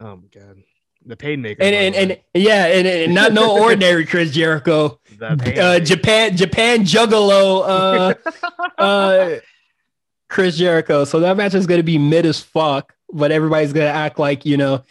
Oh 0.00 0.16
my 0.16 0.28
god. 0.32 0.62
The 1.06 1.16
pain 1.16 1.42
maker. 1.42 1.62
and 1.62 1.74
and, 1.74 1.94
and 2.12 2.20
yeah, 2.32 2.64
and, 2.66 2.86
and 2.86 3.14
not 3.14 3.34
no 3.34 3.58
ordinary 3.62 4.06
Chris 4.06 4.30
Jericho. 4.32 4.98
Uh. 5.20 5.78
Japan 5.80 6.34
Japan 6.36 6.80
Juggalo. 6.80 8.14
Uh, 8.78 8.80
uh, 8.82 9.36
Chris 10.30 10.56
Jericho. 10.56 11.04
So 11.04 11.20
that 11.20 11.36
match 11.36 11.54
is 11.54 11.66
going 11.66 11.78
to 11.78 11.84
be 11.84 11.98
mid 11.98 12.24
as 12.24 12.40
fuck, 12.40 12.94
but 13.12 13.30
everybody's 13.32 13.74
going 13.74 13.86
to 13.86 13.92
act 13.92 14.18
like 14.18 14.46
you 14.46 14.56
know 14.56 14.82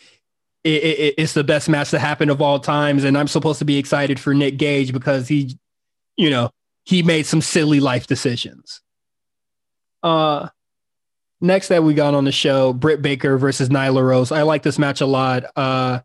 it, 0.63 0.83
it, 0.83 1.15
it's 1.17 1.33
the 1.33 1.43
best 1.43 1.69
match 1.69 1.91
that 1.91 1.99
happened 1.99 2.31
of 2.31 2.41
all 2.41 2.59
times, 2.59 3.03
and 3.03 3.17
I'm 3.17 3.27
supposed 3.27 3.59
to 3.59 3.65
be 3.65 3.77
excited 3.77 4.19
for 4.19 4.33
Nick 4.33 4.57
Gage 4.57 4.93
because 4.93 5.27
he, 5.27 5.57
you 6.15 6.29
know, 6.29 6.49
he 6.85 7.03
made 7.03 7.25
some 7.25 7.41
silly 7.41 7.79
life 7.79 8.07
decisions. 8.07 8.81
Uh, 10.01 10.49
next 11.41 11.67
that 11.69 11.83
we 11.83 11.93
got 11.93 12.13
on 12.13 12.25
the 12.25 12.31
show, 12.31 12.73
Britt 12.73 13.01
Baker 13.01 13.37
versus 13.37 13.69
Nyla 13.69 14.05
Rose. 14.05 14.31
I 14.31 14.43
like 14.43 14.63
this 14.63 14.79
match 14.79 15.01
a 15.01 15.05
lot. 15.05 15.45
Uh, 15.55 15.99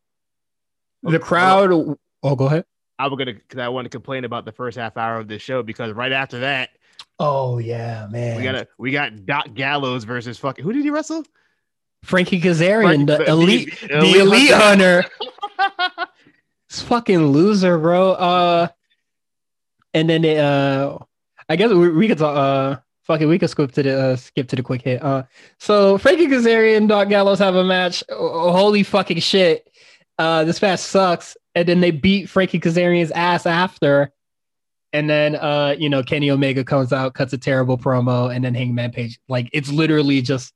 the 1.02 1.18
crowd. 1.18 1.96
Oh, 2.22 2.36
go 2.36 2.46
ahead. 2.46 2.64
I 2.98 3.06
was 3.06 3.16
gonna 3.16 3.34
because 3.34 3.61
I 3.61 3.68
want 3.68 3.84
to 3.84 3.90
complain 3.90 4.24
about 4.24 4.44
the 4.44 4.50
first 4.50 4.76
half 4.76 4.96
hour 4.96 5.18
of 5.20 5.28
this 5.28 5.40
show 5.40 5.62
because 5.62 5.92
right 5.92 6.11
after 6.11 6.40
that 6.40 6.70
Oh 7.18 7.59
yeah, 7.59 8.06
man. 8.11 8.36
we 8.36 8.42
got 8.42 8.54
a 8.54 8.68
we 8.78 8.92
got 8.92 9.26
Doc 9.26 9.54
Gallows 9.54 10.04
versus 10.04 10.38
fucking 10.38 10.64
who 10.64 10.72
did 10.72 10.84
he 10.84 10.90
wrestle? 10.90 11.24
Frankie 12.05 12.40
Kazarian, 12.40 13.07
the, 13.07 13.18
the- 13.18 13.28
elite, 13.30 13.78
the 13.80 13.88
the, 13.88 13.96
elite 13.99 14.16
elite 14.20 14.51
hunter. 14.53 15.05
This 16.70 16.82
fucking 16.82 17.28
loser, 17.28 17.78
bro. 17.78 18.12
Uh, 18.12 18.68
and 19.94 20.09
then 20.09 20.20
they, 20.20 20.38
uh, 20.38 20.99
I 21.49 21.57
guess 21.57 21.70
we, 21.72 21.88
we 21.88 22.09
could 22.09 22.18
talk. 22.18 22.36
Uh, 22.36 22.80
fuck 23.05 23.22
it, 23.22 23.26
we 23.26 23.38
could 23.38 23.49
skip 23.49 23.72
to 23.72 23.82
the 23.82 23.99
uh, 23.99 24.16
skip 24.16 24.49
to 24.49 24.57
the 24.57 24.62
quick 24.62 24.82
hit. 24.82 25.03
Uh, 25.03 25.22
so 25.59 25.96
Frankie 25.96 26.26
Kazarian, 26.26 26.76
and 26.76 26.88
Doc 26.90 27.09
Gallows 27.09 27.38
have 27.38 27.55
a 27.55 27.64
match. 27.64 28.05
Oh, 28.11 28.53
holy 28.53 28.82
fucking 28.82 29.20
shit! 29.20 29.66
Uh, 30.18 30.44
this 30.44 30.61
match 30.61 30.80
sucks. 30.80 31.36
And 31.55 31.66
then 31.66 31.80
they 31.80 31.90
beat 31.90 32.28
Frankie 32.28 32.61
Kazarian's 32.61 33.11
ass 33.12 33.46
after. 33.46 34.12
And 34.92 35.09
then, 35.09 35.34
uh, 35.36 35.74
you 35.78 35.88
know, 35.88 36.03
Kenny 36.03 36.30
Omega 36.30 36.64
comes 36.64 36.92
out, 36.92 37.14
cuts 37.14 37.32
a 37.32 37.38
terrible 37.38 37.76
promo, 37.76 38.34
and 38.34 38.44
then 38.44 38.55
Hangman 38.55 38.90
Page. 38.92 39.18
Like, 39.28 39.49
it's 39.53 39.70
literally 39.70 40.22
just 40.22 40.53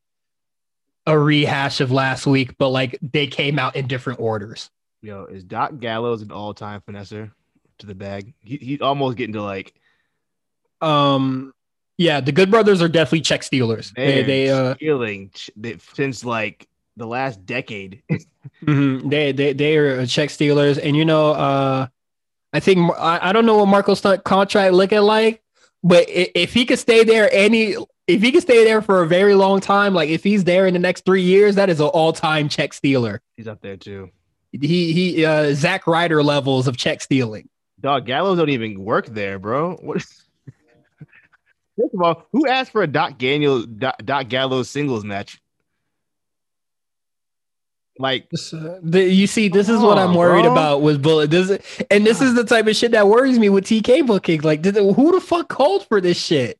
a 1.07 1.19
rehash 1.19 1.81
of 1.81 1.91
last 1.91 2.27
week, 2.27 2.57
but 2.59 2.69
like 2.69 2.99
they 3.03 3.27
came 3.27 3.59
out 3.59 3.77
in 3.77 3.87
different 3.87 4.21
orders. 4.21 4.71
Yo, 5.03 5.25
is 5.25 5.43
Doc 5.45 5.79
Gallows 5.81 6.23
an 6.23 6.31
all 6.31 6.55
time 6.55 6.81
finesser 6.89 7.31
to 7.79 7.87
the 7.87 7.95
bag? 7.95 8.35
He 8.41 8.57
he's 8.57 8.81
almost 8.81 9.17
getting 9.17 9.33
to 9.35 9.43
like 9.43 9.75
Um, 10.81 11.53
yeah, 11.99 12.21
the 12.21 12.33
Good 12.33 12.51
Brothers 12.51 12.83
are 12.83 12.89
definitely 12.89 13.21
check 13.23 13.43
stealers. 13.43 13.93
They, 13.97 14.23
they, 14.23 14.49
uh, 14.51 14.75
stealing 14.77 15.31
since 15.95 16.25
like 16.25 16.69
the 16.97 17.07
last 17.07 17.45
decade. 17.47 18.03
mhm, 18.65 19.09
they, 19.11 19.33
they, 19.33 19.53
they 19.53 19.77
are 19.77 20.07
check 20.07 20.31
stealers, 20.31 20.79
and 20.79 20.97
you 20.97 21.05
know, 21.05 21.33
uh, 21.33 21.87
I 22.53 22.61
think 22.61 22.91
I, 22.99 23.31
I 23.31 23.33
don't 23.33 23.47
know 23.47 23.59
what 23.59 23.69
Marco's 23.69 24.01
contract 24.25 24.75
looking 24.75 25.01
like, 25.01 25.43
but 25.83 26.07
if 26.09 26.53
he 26.55 26.65
could 26.65 26.79
stay 26.79 27.05
there 27.05 27.29
any. 27.33 27.77
If 28.07 28.21
he 28.21 28.33
can 28.33 28.41
stay 28.41 28.65
there 28.65 28.83
for 28.83 29.03
a 29.03 29.07
very 29.07 29.35
long 29.35 29.61
time, 29.61 29.95
like 29.95 30.09
if 30.09 30.25
he's 30.25 30.45
there 30.45 30.67
in 30.67 30.75
the 30.75 30.81
next 30.81 31.05
three 31.05 31.23
years, 31.23 31.55
that 31.55 31.71
is 31.71 31.81
an 31.81 31.87
all-time 31.87 32.49
check 32.49 32.73
stealer. 32.73 33.23
he's 33.37 33.47
up 33.47 33.61
there 33.61 33.77
too. 33.77 34.11
He 34.51 34.93
he 34.93 35.25
uh 35.25 35.55
Zack 35.55 35.87
Ryder 35.87 36.23
levels 36.23 36.67
of 36.69 36.77
check 36.77 37.01
stealing. 37.01 37.49
Doc 37.81 38.05
Gallows 38.05 38.39
don't 38.39 38.51
even 38.51 38.85
work 38.85 39.07
there, 39.07 39.39
bro. 39.39 39.77
What? 39.77 39.97
First 41.77 41.95
of 41.95 42.03
all, 42.03 42.27
who 42.33 42.47
asked 42.47 42.73
for 42.73 42.83
a 42.83 42.87
Doc 42.87 43.19
Daniel 43.19 43.63
Doc, 43.63 43.97
Doc 44.05 44.29
Gallows 44.29 44.69
singles 44.69 45.05
match? 45.05 45.41
Like, 47.99 48.27
uh, 48.35 48.79
the, 48.83 49.05
you 49.05 49.27
see, 49.27 49.49
this 49.49 49.69
is 49.69 49.79
what 49.79 49.97
Come 49.97 50.11
I'm 50.11 50.17
worried 50.17 50.43
bro. 50.43 50.53
about 50.53 50.83
with 50.83 51.03
Bullet. 51.03 51.31
This, 51.31 51.51
is, 51.51 51.85
and 51.91 52.07
this 52.07 52.21
is 52.23 52.35
the 52.35 52.43
type 52.43 52.67
of 52.67 52.75
shit 52.75 52.93
that 52.93 53.07
worries 53.07 53.39
me 53.39 53.49
with 53.49 53.65
TK 53.65 54.07
booking. 54.07 54.41
Like, 54.41 54.63
did, 54.63 54.77
who 54.77 55.13
the 55.13 55.21
fuck 55.21 55.49
called 55.49 55.87
for 55.87 56.01
this 56.01 56.19
shit? 56.19 56.59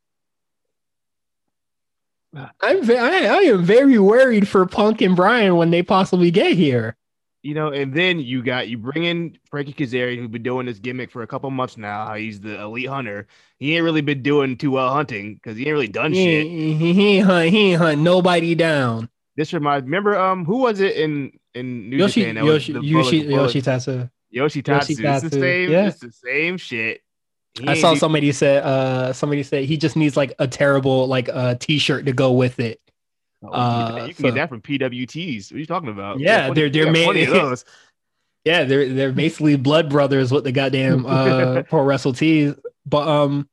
I'm 2.61 2.83
ve- 2.85 2.97
I, 2.97 3.09
I 3.27 3.39
am 3.43 3.63
very 3.65 3.99
worried 3.99 4.49
for 4.49 4.65
Punk 4.67 5.01
and 5.03 5.15
Bryan 5.15 5.57
when 5.57 5.71
they 5.71 5.83
possibly 5.83 6.31
get 6.31 6.53
here. 6.57 6.97
you 7.43 7.55
know, 7.55 7.69
and 7.73 7.93
then 7.93 8.21
you 8.21 8.43
got 8.43 8.69
you 8.69 8.79
bring 8.79 9.05
in 9.05 9.37
Frankie 9.51 9.73
Kazarian, 9.75 10.19
who's 10.19 10.29
been 10.29 10.43
doing 10.43 10.67
this 10.67 10.79
gimmick 10.79 11.11
for 11.11 11.23
a 11.23 11.27
couple 11.27 11.51
months 11.51 11.77
now. 11.77 12.15
He's 12.15 12.41
the 12.41 12.61
elite 12.61 12.89
hunter. 12.89 13.27
He 13.59 13.75
ain't 13.75 13.85
really 13.85 14.01
been 14.01 14.23
doing 14.23 14.57
too 14.57 14.71
well 14.71 14.93
hunting 14.93 15.35
because 15.35 15.57
he 15.57 15.65
ain't 15.65 15.73
really 15.73 15.89
done 15.89 16.13
He, 16.13 16.25
shit. 16.25 16.47
he, 16.47 16.93
he 16.95 17.09
ain't 17.19 17.27
hunt, 17.27 17.51
he 17.51 17.73
ain't 17.73 17.83
hunt 17.83 18.01
nobody 18.01 18.55
down. 18.55 19.09
This 19.37 19.53
reminds. 19.53 19.85
Remember, 19.85 20.17
um, 20.19 20.45
who 20.45 20.59
was 20.59 20.81
it 20.81 20.97
in 20.97 21.33
in 21.55 21.91
New 21.91 21.97
Yoshi, 21.99 22.23
Japan? 22.23 22.35
that 22.37 22.45
was 22.45 22.69
Yoshi, 22.69 22.73
Yoshi, 22.73 23.19
Yoshi 23.27 23.63
Tatsu. 23.63 23.91
Yoshi 23.93 24.09
Yoshi 24.31 24.63
Tatsu. 24.63 24.93
It's 25.07 25.23
the 25.23 25.31
same. 25.41 25.71
yeah. 25.71 25.87
It's 25.89 26.01
the 26.01 26.13
same 26.13 26.57
shit. 26.57 27.03
He 27.61 27.69
I 27.69 27.75
saw 27.75 27.93
do- 27.95 27.99
somebody 28.01 28.33
said, 28.33 28.63
uh, 28.65 29.13
somebody 29.13 29.43
said 29.43 29.65
he 29.65 29.77
just 29.77 29.95
needs 29.97 30.17
like 30.17 30.33
a 30.39 30.49
terrible 30.49 31.07
like 31.07 31.29
uh, 31.29 31.55
t-shirt 31.57 32.07
to 32.07 32.13
go 32.13 32.33
with 32.33 32.59
it. 32.59 32.81
Oh, 33.45 33.49
you 33.49 33.53
can 33.53 33.87
get 33.89 33.95
that- 33.95 34.03
uh, 34.03 34.07
you 34.07 34.15
can 34.15 34.25
get 34.25 34.35
that 34.35 34.49
from 34.49 34.61
PWTs. 34.63 35.51
What 35.51 35.57
are 35.57 35.61
you 35.61 35.67
talking 35.67 35.89
about? 35.91 36.19
Yeah, 36.21 36.51
they're- 36.53 36.71
they're 36.71 36.85
got 36.87 36.93
made- 36.93 37.05
plenty 37.05 37.25
of 37.25 37.31
those. 37.33 37.65
Yeah, 38.45 38.65
they're 38.65 38.89
they're 38.93 39.13
basically 39.13 39.55
blood 39.57 39.89
brothers 39.89 40.33
with 40.33 40.43
the 40.45 40.51
goddamn 40.53 41.07
uh 41.09 41.63
pro 41.63 41.83
wrestle 41.83 42.13
tees. 42.13 42.55
But 42.87 43.07
um 43.07 43.49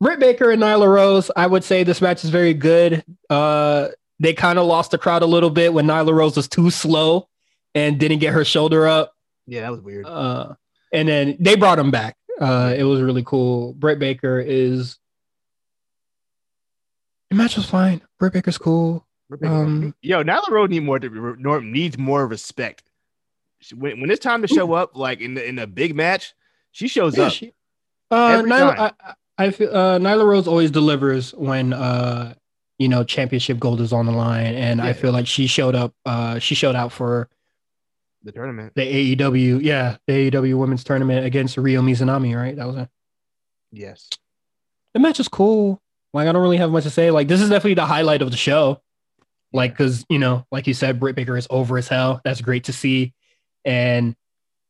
Britt 0.00 0.20
Baker 0.20 0.50
and 0.50 0.62
Nyla 0.62 0.86
Rose, 0.88 1.30
I 1.34 1.46
would 1.46 1.64
say 1.64 1.82
this 1.82 2.00
match 2.00 2.22
is 2.24 2.30
very 2.30 2.54
good. 2.54 3.02
Uh 3.28 3.88
they 4.20 4.32
kind 4.34 4.58
of 4.58 4.66
lost 4.66 4.90
the 4.92 4.98
crowd 4.98 5.22
a 5.22 5.26
little 5.26 5.50
bit 5.50 5.72
when 5.72 5.86
Nyla 5.86 6.12
Rose 6.14 6.36
was 6.36 6.46
too 6.46 6.70
slow 6.70 7.28
and 7.74 7.98
didn't 7.98 8.18
get 8.18 8.32
her 8.34 8.44
shoulder 8.44 8.86
up. 8.86 9.14
Yeah, 9.48 9.62
that 9.62 9.72
was 9.72 9.80
weird. 9.80 10.06
Uh 10.06 10.54
and 10.92 11.08
then 11.08 11.36
they 11.40 11.56
brought 11.56 11.78
him 11.80 11.90
back. 11.90 12.16
Uh 12.40 12.74
it 12.76 12.84
was 12.84 13.00
really 13.02 13.22
cool. 13.24 13.74
Britt 13.74 13.98
Baker 13.98 14.40
is 14.40 14.98
the 17.30 17.36
match 17.36 17.56
was 17.56 17.66
fine. 17.66 18.02
Britt 18.18 18.32
Baker's 18.32 18.58
cool. 18.58 19.06
um, 19.44 19.94
Yo, 20.02 20.22
Nyla 20.24 20.48
Rose 20.50 20.70
need 20.70 20.80
more 20.80 20.98
Norm 20.98 21.70
needs 21.72 21.96
more 21.98 22.26
respect. 22.26 22.82
When, 23.74 24.00
when 24.00 24.10
it's 24.10 24.20
time 24.22 24.42
to 24.42 24.48
show 24.48 24.72
up, 24.72 24.96
like 24.96 25.20
in 25.20 25.34
the 25.34 25.46
in 25.46 25.58
a 25.58 25.66
big 25.66 25.94
match, 25.94 26.34
she 26.72 26.88
shows 26.88 27.16
Yeah, 27.16 27.26
up. 27.26 27.32
she- 27.32 27.52
uh, 28.10 28.42
Nyla, 28.42 28.94
I. 29.00 29.14
I 29.38 29.50
feel 29.52 29.74
uh, 29.74 29.98
Nyla 29.98 30.26
Rose 30.26 30.46
always 30.46 30.70
delivers 30.70 31.32
when 31.34 31.72
uh, 31.72 32.34
you 32.78 32.88
know 32.88 33.04
championship 33.04 33.58
gold 33.58 33.80
is 33.80 33.90
on 33.92 34.04
the 34.06 34.12
line, 34.12 34.54
and 34.54 34.82
I 34.82 34.92
feel 34.92 35.12
like 35.12 35.26
she 35.26 35.46
showed 35.46 35.74
up. 35.74 35.94
Uh, 36.04 36.38
she 36.38 36.54
showed 36.54 36.74
out 36.74 36.92
for 36.92 37.28
the 38.22 38.32
tournament. 38.32 38.72
the 38.74 39.16
AEW, 39.16 39.62
yeah, 39.62 39.96
the 40.06 40.30
AEW 40.30 40.58
Women's 40.58 40.84
Tournament 40.84 41.24
against 41.26 41.56
Ryo 41.56 41.80
Mizunami, 41.82 42.36
right? 42.36 42.56
That 42.56 42.66
was 42.66 42.76
it. 42.76 42.88
Yes. 43.72 44.08
The 44.94 45.00
match 45.00 45.20
is 45.20 45.28
cool. 45.28 45.80
Like 46.12 46.26
I 46.28 46.32
don't 46.32 46.42
really 46.42 46.56
have 46.56 46.70
much 46.70 46.84
to 46.84 46.90
say. 46.90 47.10
Like 47.10 47.28
this 47.28 47.40
is 47.40 47.48
definitely 47.48 47.74
the 47.74 47.86
highlight 47.86 48.22
of 48.22 48.30
the 48.30 48.36
show. 48.36 48.82
Like 49.52 49.72
because 49.72 50.04
you 50.08 50.18
know, 50.18 50.44
like 50.50 50.66
you 50.66 50.74
said, 50.74 50.98
Britt 51.00 51.16
Baker 51.16 51.36
is 51.36 51.46
over 51.50 51.78
as 51.78 51.88
hell. 51.88 52.20
That's 52.24 52.40
great 52.40 52.64
to 52.64 52.72
see, 52.72 53.14
and 53.64 54.14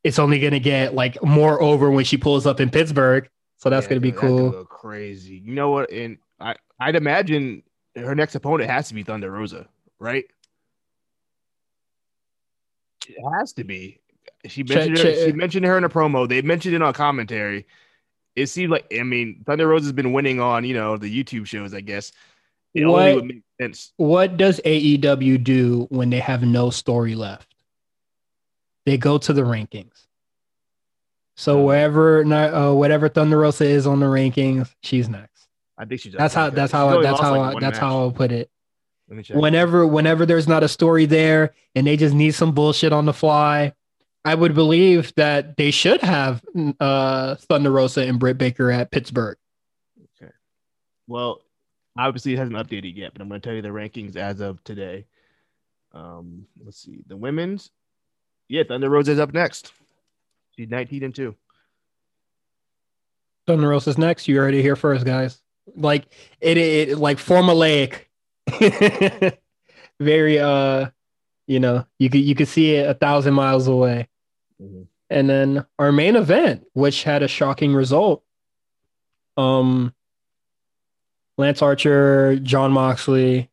it's 0.04 0.18
only 0.18 0.38
gonna 0.38 0.58
get 0.60 0.94
like 0.94 1.22
more 1.22 1.60
over 1.60 1.90
when 1.90 2.04
she 2.04 2.16
pulls 2.18 2.46
up 2.46 2.60
in 2.60 2.70
Pittsburgh. 2.70 3.28
So 3.58 3.68
that's 3.70 3.84
Yeah, 3.86 3.90
gonna 3.90 4.00
be 4.00 4.12
cool. 4.12 4.64
crazy. 4.64 5.36
You 5.36 5.54
know 5.54 5.70
what? 5.70 5.90
And 5.90 6.18
I 6.38 6.56
I'd 6.78 6.96
imagine 6.96 7.62
her 7.96 8.14
next 8.14 8.34
opponent 8.34 8.70
has 8.70 8.88
to 8.88 8.94
be 8.94 9.02
Thunder 9.02 9.30
Rosa, 9.30 9.66
right? 9.98 10.24
It 13.08 13.16
has 13.38 13.52
to 13.54 13.64
be. 13.64 14.00
She 14.46 14.62
mentioned 14.62 14.98
her, 14.98 15.04
check- 15.04 15.16
she 15.26 15.32
mentioned 15.32 15.66
her 15.66 15.76
in 15.78 15.84
a 15.84 15.88
promo. 15.88 16.28
They 16.28 16.42
mentioned 16.42 16.74
it 16.74 16.82
on 16.82 16.92
commentary. 16.94 17.66
It 18.36 18.46
seemed 18.46 18.70
like 18.70 18.86
I 18.98 19.02
mean 19.02 19.42
Thunder 19.44 19.66
Rosa 19.66 19.84
has 19.86 19.92
been 19.92 20.12
winning 20.12 20.40
on 20.40 20.64
you 20.64 20.74
know 20.74 20.96
the 20.96 21.24
YouTube 21.24 21.46
shows. 21.46 21.74
I 21.74 21.80
guess 21.80 22.12
it 22.74 22.84
only 22.84 22.92
What- 22.92 23.14
would 23.16 23.24
make 23.26 23.42
sense. 23.60 23.92
what 23.96 24.36
does 24.36 24.60
AEW 24.64 25.42
do 25.42 25.86
when 25.90 26.10
they 26.10 26.20
have 26.20 26.42
no 26.42 26.70
story 26.70 27.14
left? 27.14 27.54
They 28.86 28.96
go 28.96 29.18
to 29.18 29.32
the 29.32 29.42
rankings. 29.42 30.06
So 31.36 31.64
wherever 31.64 32.22
uh, 32.24 32.72
whatever 32.72 33.08
Thunder 33.08 33.38
Rosa 33.38 33.64
is 33.64 33.86
on 33.86 34.00
the 34.00 34.06
rankings, 34.06 34.72
she's 34.82 35.08
next. 35.08 35.48
I 35.76 35.84
think 35.86 36.00
she's. 36.00 36.12
That's 36.12 36.34
how 36.34 36.50
that's 36.50 36.70
how 36.72 37.00
that's 37.02 37.20
how 37.20 37.38
one 37.38 37.60
that's 37.60 37.74
match. 37.76 37.80
how 37.80 37.98
I'll 37.98 38.12
put 38.12 38.30
it. 38.32 38.50
Let 39.10 39.16
me 39.16 39.22
check. 39.24 39.36
Whenever 39.36 39.86
whenever 39.86 40.24
there's 40.24 40.48
not 40.48 40.62
a 40.62 40.68
story 40.68 41.04
there 41.04 41.52
and 41.74 41.86
they 41.86 41.96
just 41.96 42.14
need 42.14 42.32
some 42.32 42.52
bullshit 42.52 42.92
on 42.92 43.06
the 43.06 43.12
fly, 43.12 43.74
I 44.24 44.34
would 44.34 44.54
believe 44.54 45.12
that 45.16 45.56
they 45.56 45.72
should 45.72 46.00
have 46.00 46.42
uh, 46.78 47.34
Thunder 47.34 47.72
Rosa 47.72 48.06
and 48.06 48.20
Britt 48.20 48.38
Baker 48.38 48.70
at 48.70 48.90
Pittsburgh. 48.92 49.36
Okay. 50.22 50.32
Well, 51.08 51.42
obviously 51.98 52.34
it 52.34 52.38
hasn't 52.38 52.56
updated 52.56 52.96
yet, 52.96 53.12
but 53.12 53.20
I'm 53.20 53.28
going 53.28 53.40
to 53.40 53.46
tell 53.46 53.54
you 53.54 53.62
the 53.62 53.68
rankings 53.68 54.16
as 54.16 54.40
of 54.40 54.62
today. 54.62 55.06
Um, 55.92 56.46
let's 56.64 56.80
see 56.80 57.00
the 57.06 57.16
women's. 57.16 57.70
Yeah, 58.48 58.62
Thunder 58.66 58.88
Rosa 58.90 59.12
is 59.12 59.18
up 59.18 59.32
next. 59.32 59.72
She's 60.56 60.68
19 60.68 61.02
and 61.02 61.14
two. 61.14 61.34
Thunder 63.46 63.68
Rosa's 63.68 63.98
next. 63.98 64.28
You 64.28 64.36
heard 64.36 64.54
it 64.54 64.62
here 64.62 64.76
first, 64.76 65.04
guys. 65.04 65.40
Like 65.74 66.06
it, 66.40 66.56
it 66.56 66.98
like 66.98 67.18
formulaic. 67.18 68.04
Very 70.00 70.38
uh 70.38 70.90
You 71.46 71.60
know, 71.60 71.86
you 71.98 72.10
could 72.10 72.20
you 72.20 72.34
could 72.34 72.48
see 72.48 72.74
it 72.76 72.88
a 72.88 72.94
thousand 72.94 73.34
miles 73.34 73.66
away. 73.66 74.08
Mhm. 74.60 74.86
And 75.08 75.28
then 75.28 75.66
our 75.78 75.90
main 75.90 76.14
event, 76.16 76.66
which 76.74 77.02
had 77.02 77.22
a 77.22 77.28
shocking 77.28 77.74
result. 77.74 78.22
Um 79.36 79.94
Lance 81.38 81.62
Archer, 81.62 82.36
Jon 82.36 82.70
Moxley 82.72 83.48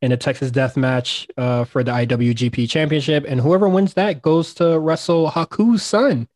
in 0.00 0.12
a 0.12 0.16
Texas 0.16 0.50
death 0.50 0.76
match 0.76 1.26
uh, 1.36 1.64
for 1.64 1.82
the 1.84 1.90
IWGP 1.92 2.68
Championship. 2.70 3.24
And 3.26 3.40
whoever 3.40 3.68
wins 3.68 3.94
that 3.94 4.22
goes 4.22 4.54
to 4.54 4.78
wrestle 4.78 5.30
Haku's 5.30 5.82
son 5.82 6.28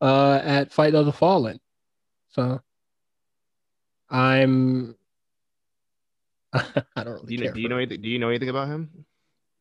uh, 0.00 0.40
at 0.44 0.72
Fight 0.72 0.94
of 0.94 1.06
the 1.06 1.12
Fallen. 1.12 1.60
So 2.30 2.60
I'm 4.10 4.96
I 6.96 7.04
don't 7.04 7.14
really 7.14 7.36
Do 7.36 7.44
you, 7.44 7.52
do 7.52 7.60
you 7.60 7.68
know 7.68 7.76
anything? 7.76 8.00
Do 8.02 8.08
you 8.08 8.18
know 8.18 8.28
anything 8.28 8.48
about 8.48 8.68
him? 8.68 8.90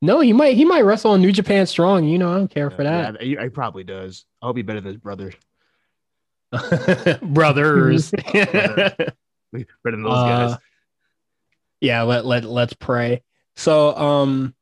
No, 0.01 0.19
he 0.19 0.33
might 0.33 0.55
he 0.55 0.65
might 0.65 0.81
wrestle 0.81 1.11
on 1.11 1.21
New 1.21 1.31
Japan 1.31 1.65
Strong. 1.65 2.03
You 2.05 2.17
know, 2.17 2.31
I 2.31 2.35
don't 2.35 2.49
care 2.51 2.69
for 2.69 2.83
that. 2.83 3.15
Yeah, 3.21 3.25
he, 3.25 3.43
he 3.43 3.49
probably 3.49 3.83
does. 3.83 4.25
I 4.41 4.47
hope 4.47 4.57
he's 4.57 4.65
better 4.65 4.81
than 4.81 4.91
his 4.93 4.97
brother. 5.01 5.31
Brothers. 7.23 8.11
better 8.33 8.93
than 9.83 10.03
those 10.03 10.13
Uh, 10.13 10.47
guys. 10.47 10.57
yeah, 11.81 12.01
let 12.03 12.25
let 12.25 12.43
let's 12.43 12.73
pray. 12.73 13.23
So 13.55 13.95
um 13.95 14.53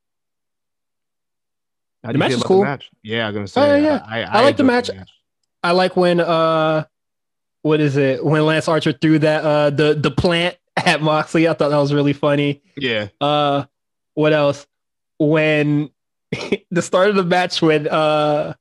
the 2.03 2.13
match 2.17 2.31
is 2.31 2.43
cool. 2.43 2.59
The 2.59 2.65
match? 2.65 2.89
Yeah, 3.03 3.27
I'm 3.27 3.33
gonna 3.33 3.47
say. 3.47 3.61
Oh, 3.61 3.75
yeah. 3.75 4.03
I, 4.07 4.23
I 4.23 4.41
like 4.43 4.57
the 4.57 4.63
enjoyed 4.63 4.95
match. 4.95 5.09
I 5.63 5.71
like 5.71 5.95
when 5.95 6.19
uh 6.19 6.85
what 7.63 7.79
is 7.79 7.97
it? 7.97 8.23
When 8.23 8.45
Lance 8.45 8.67
Archer 8.67 8.91
threw 8.91 9.19
that 9.19 9.43
uh 9.43 9.69
the 9.69 9.93
the 9.95 10.11
plant 10.11 10.57
at 10.85 11.01
Moxley. 11.01 11.47
I 11.47 11.53
thought 11.53 11.69
that 11.69 11.77
was 11.77 11.93
really 11.93 12.13
funny. 12.13 12.61
Yeah, 12.77 13.07
Uh 13.19 13.65
what 14.13 14.33
else? 14.33 14.65
When 15.19 15.89
the 16.71 16.81
start 16.81 17.09
of 17.09 17.15
the 17.15 17.23
match 17.23 17.61
when 17.61 17.87
uh 17.87 18.53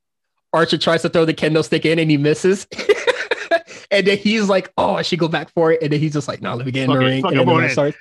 Archer 0.53 0.79
tries 0.79 1.03
to 1.03 1.09
throw 1.09 1.25
the 1.25 1.35
kendo 1.35 1.65
stick 1.65 1.85
in 1.87 1.99
and 1.99 2.11
he 2.11 2.17
misses. 2.17 2.67
and 3.93 4.07
then 4.07 4.19
he's 4.19 4.49
like, 4.49 4.73
"Oh, 4.77 4.95
I 4.95 5.03
should 5.03 5.19
go 5.21 5.29
back 5.29 5.49
for 5.51 5.73
it." 5.73 5.81
And 5.83 5.93
then 5.93 6.01
he's 6.01 6.13
just 6.13 6.27
like, 6.29 6.43
"No, 6.43 6.55
let 6.55 6.67
me 6.67 6.73
get 6.73 6.85
in 6.85 6.89
Fuck 6.89 6.99
the 6.99 7.05
ring." 7.05 7.25
And 7.27 7.49
then 7.49 7.61
the 7.63 7.69
starts. 7.69 7.97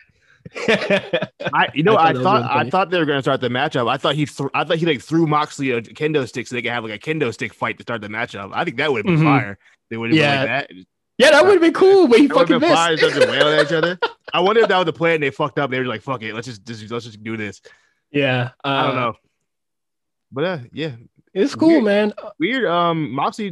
I 1.53 1.69
you 1.73 1.83
know 1.83 1.95
I 1.95 2.09
I 2.09 2.13
thought 2.13 2.15
was 2.15 2.23
thought 2.23 2.41
really 2.55 2.67
I 2.67 2.69
thought 2.69 2.89
they 2.89 2.97
were 2.99 3.05
gonna 3.05 3.21
start 3.21 3.41
the 3.41 3.49
matchup. 3.49 3.89
I 3.89 3.97
thought 3.97 4.15
he 4.15 4.25
th- 4.25 4.49
I 4.53 4.63
thought 4.63 4.77
he 4.77 4.85
like 4.85 5.01
threw 5.01 5.27
Moxley 5.27 5.71
a 5.71 5.81
kendo 5.81 6.27
stick 6.27 6.47
so 6.47 6.55
they 6.55 6.61
could 6.61 6.71
have 6.71 6.83
like 6.83 6.93
a 6.93 6.97
kendo 6.99 7.31
stick 7.33 7.53
fight 7.53 7.77
to 7.77 7.83
start 7.83 8.01
the 8.01 8.07
matchup. 8.07 8.51
I 8.53 8.63
think 8.65 8.77
that 8.77 8.91
would 8.91 9.05
have 9.05 9.15
been 9.15 9.23
Mhm. 9.23 9.39
fire. 9.39 9.57
They 9.89 9.97
would 9.97 10.09
have 10.11 10.17
Yeah. 10.17 10.45
been 10.45 10.53
like 10.55 10.67
that. 10.69 10.85
Yeah, 11.19 11.31
that 11.31 11.43
would 11.43 11.51
have 11.51 11.61
been 11.61 11.73
cool, 11.73 12.07
but 12.07 12.19
he 12.19 12.27
That 12.27 12.33
fucking 12.33 12.59
been 12.59 12.69
missed. 12.69 13.01
They 13.01 13.09
started 13.09 13.29
wailing 13.29 13.59
at 13.59 13.65
each 13.67 13.73
other. 13.73 13.99
I 14.33 14.39
wonder 14.39 14.61
if 14.61 14.69
that 14.69 14.77
was 14.77 14.85
the 14.85 14.93
plan. 14.93 15.21
They 15.21 15.29
fucked 15.29 15.59
up. 15.59 15.69
They 15.69 15.77
were 15.79 15.85
like, 15.85 16.01
"Fuck 16.01 16.23
it, 16.23 16.33
let's 16.33 16.47
just, 16.47 16.65
just 16.65 16.89
let's 16.89 17.05
just 17.05 17.21
do 17.23 17.37
this." 17.37 17.61
yeah, 18.11 18.51
uh, 18.63 18.67
I 18.67 18.87
don't 18.87 18.95
know, 18.95 19.13
but 20.31 20.43
uh, 20.43 20.59
yeah, 20.71 20.91
It's 21.33 21.53
cool, 21.55 21.67
Weird. 21.69 21.83
man. 21.83 22.13
weird. 22.39 22.65
Um, 22.65 23.11
Moxley, 23.11 23.49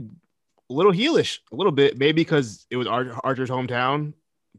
a 0.69 0.73
little 0.73 0.91
heelish, 0.93 1.39
a 1.51 1.55
little 1.55 1.71
bit, 1.71 1.97
maybe 1.97 2.21
because 2.21 2.65
it 2.71 2.77
was 2.77 2.87
Ar- 2.87 3.19
Archer's 3.23 3.49
hometown. 3.49 4.13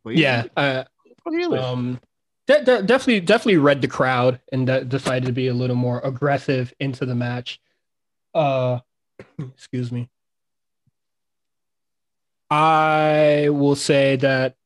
Yeah, 0.04 0.44
uh, 0.56 0.84
um, 1.26 2.00
de- 2.46 2.64
de- 2.64 2.82
definitely, 2.82 3.20
definitely 3.20 3.58
read 3.58 3.82
the 3.82 3.88
crowd 3.88 4.40
and 4.52 4.66
de- 4.66 4.84
decided 4.84 5.26
to 5.26 5.32
be 5.32 5.48
a 5.48 5.54
little 5.54 5.76
more 5.76 6.00
aggressive 6.00 6.72
into 6.80 7.04
the 7.04 7.14
match. 7.14 7.60
Uh, 8.34 8.78
excuse 9.38 9.90
me. 9.92 10.08
I 12.50 13.48
will 13.50 13.76
say 13.76 14.16
that 14.16 14.56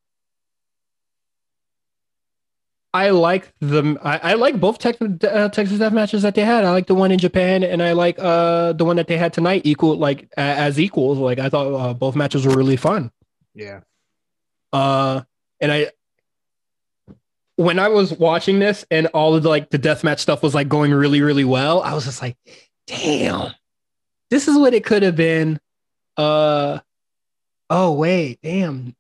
I 2.95 3.11
like 3.11 3.53
the 3.61 3.99
I, 4.03 4.33
I 4.33 4.35
like 4.35 4.61
both 4.61 4.79
Tex- 4.79 5.01
uh, 5.01 5.49
Texas 5.49 5.79
Death 5.79 5.93
matches 5.95 6.23
that 6.23 6.35
they 6.35 6.45
had. 6.45 6.65
I 6.65 6.71
like 6.73 6.87
the 6.87 6.95
one 6.95 7.11
in 7.11 7.19
Japan, 7.19 7.65
and 7.65 7.83
I 7.83 7.93
like 7.93 8.19
uh 8.19 8.75
the 8.75 8.85
one 8.85 8.97
that 8.97 9.07
they 9.09 9.17
had 9.17 9.33
tonight. 9.33 9.63
Equal 9.65 9.97
like 9.97 10.29
as 10.37 10.79
equals. 10.79 11.19
Like 11.19 11.39
I 11.39 11.49
thought 11.49 11.73
uh, 11.73 11.95
both 11.95 12.15
matches 12.15 12.47
were 12.47 12.55
really 12.55 12.77
fun. 12.77 13.11
yeah, 13.55 13.81
Uh, 14.73 15.23
and 15.61 15.73
I, 15.73 15.91
when 17.57 17.79
I 17.79 17.89
was 17.89 18.13
watching 18.13 18.59
this 18.59 18.85
and 18.91 19.07
all 19.09 19.35
of 19.35 19.43
the, 19.43 19.49
like 19.49 19.71
the 19.71 19.79
death 19.79 20.05
match 20.05 20.21
stuff 20.21 20.43
was 20.43 20.55
like 20.55 20.69
going 20.69 20.93
really, 20.93 21.23
really 21.23 21.45
well, 21.45 21.81
I 21.83 21.95
was 21.95 22.05
just 22.05 22.21
like, 22.21 22.37
damn, 22.87 23.53
this 24.31 24.49
is 24.49 24.59
what 24.59 24.75
it 24.75 24.85
could 24.85 25.03
have 25.03 25.17
been. 25.17 25.61
Uh, 26.17 26.81
oh 27.73 27.93
wait, 27.93 28.39
damn. 28.43 28.95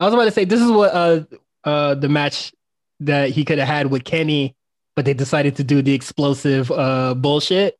I 0.00 0.04
was 0.04 0.12
about 0.14 0.24
to 0.24 0.30
say 0.32 0.44
this 0.44 0.60
is 0.60 0.70
what 0.70 0.92
uh 0.94 1.24
uh 1.64 1.94
the 1.94 2.08
match 2.08 2.52
that 3.00 3.30
he 3.30 3.44
could 3.44 3.58
have 3.58 3.68
had 3.68 3.90
with 3.90 4.04
Kenny, 4.04 4.54
but 4.94 5.04
they 5.04 5.14
decided 5.14 5.56
to 5.56 5.64
do 5.64 5.80
the 5.82 5.94
explosive 5.94 6.70
uh 6.70 7.14
bullshit. 7.14 7.78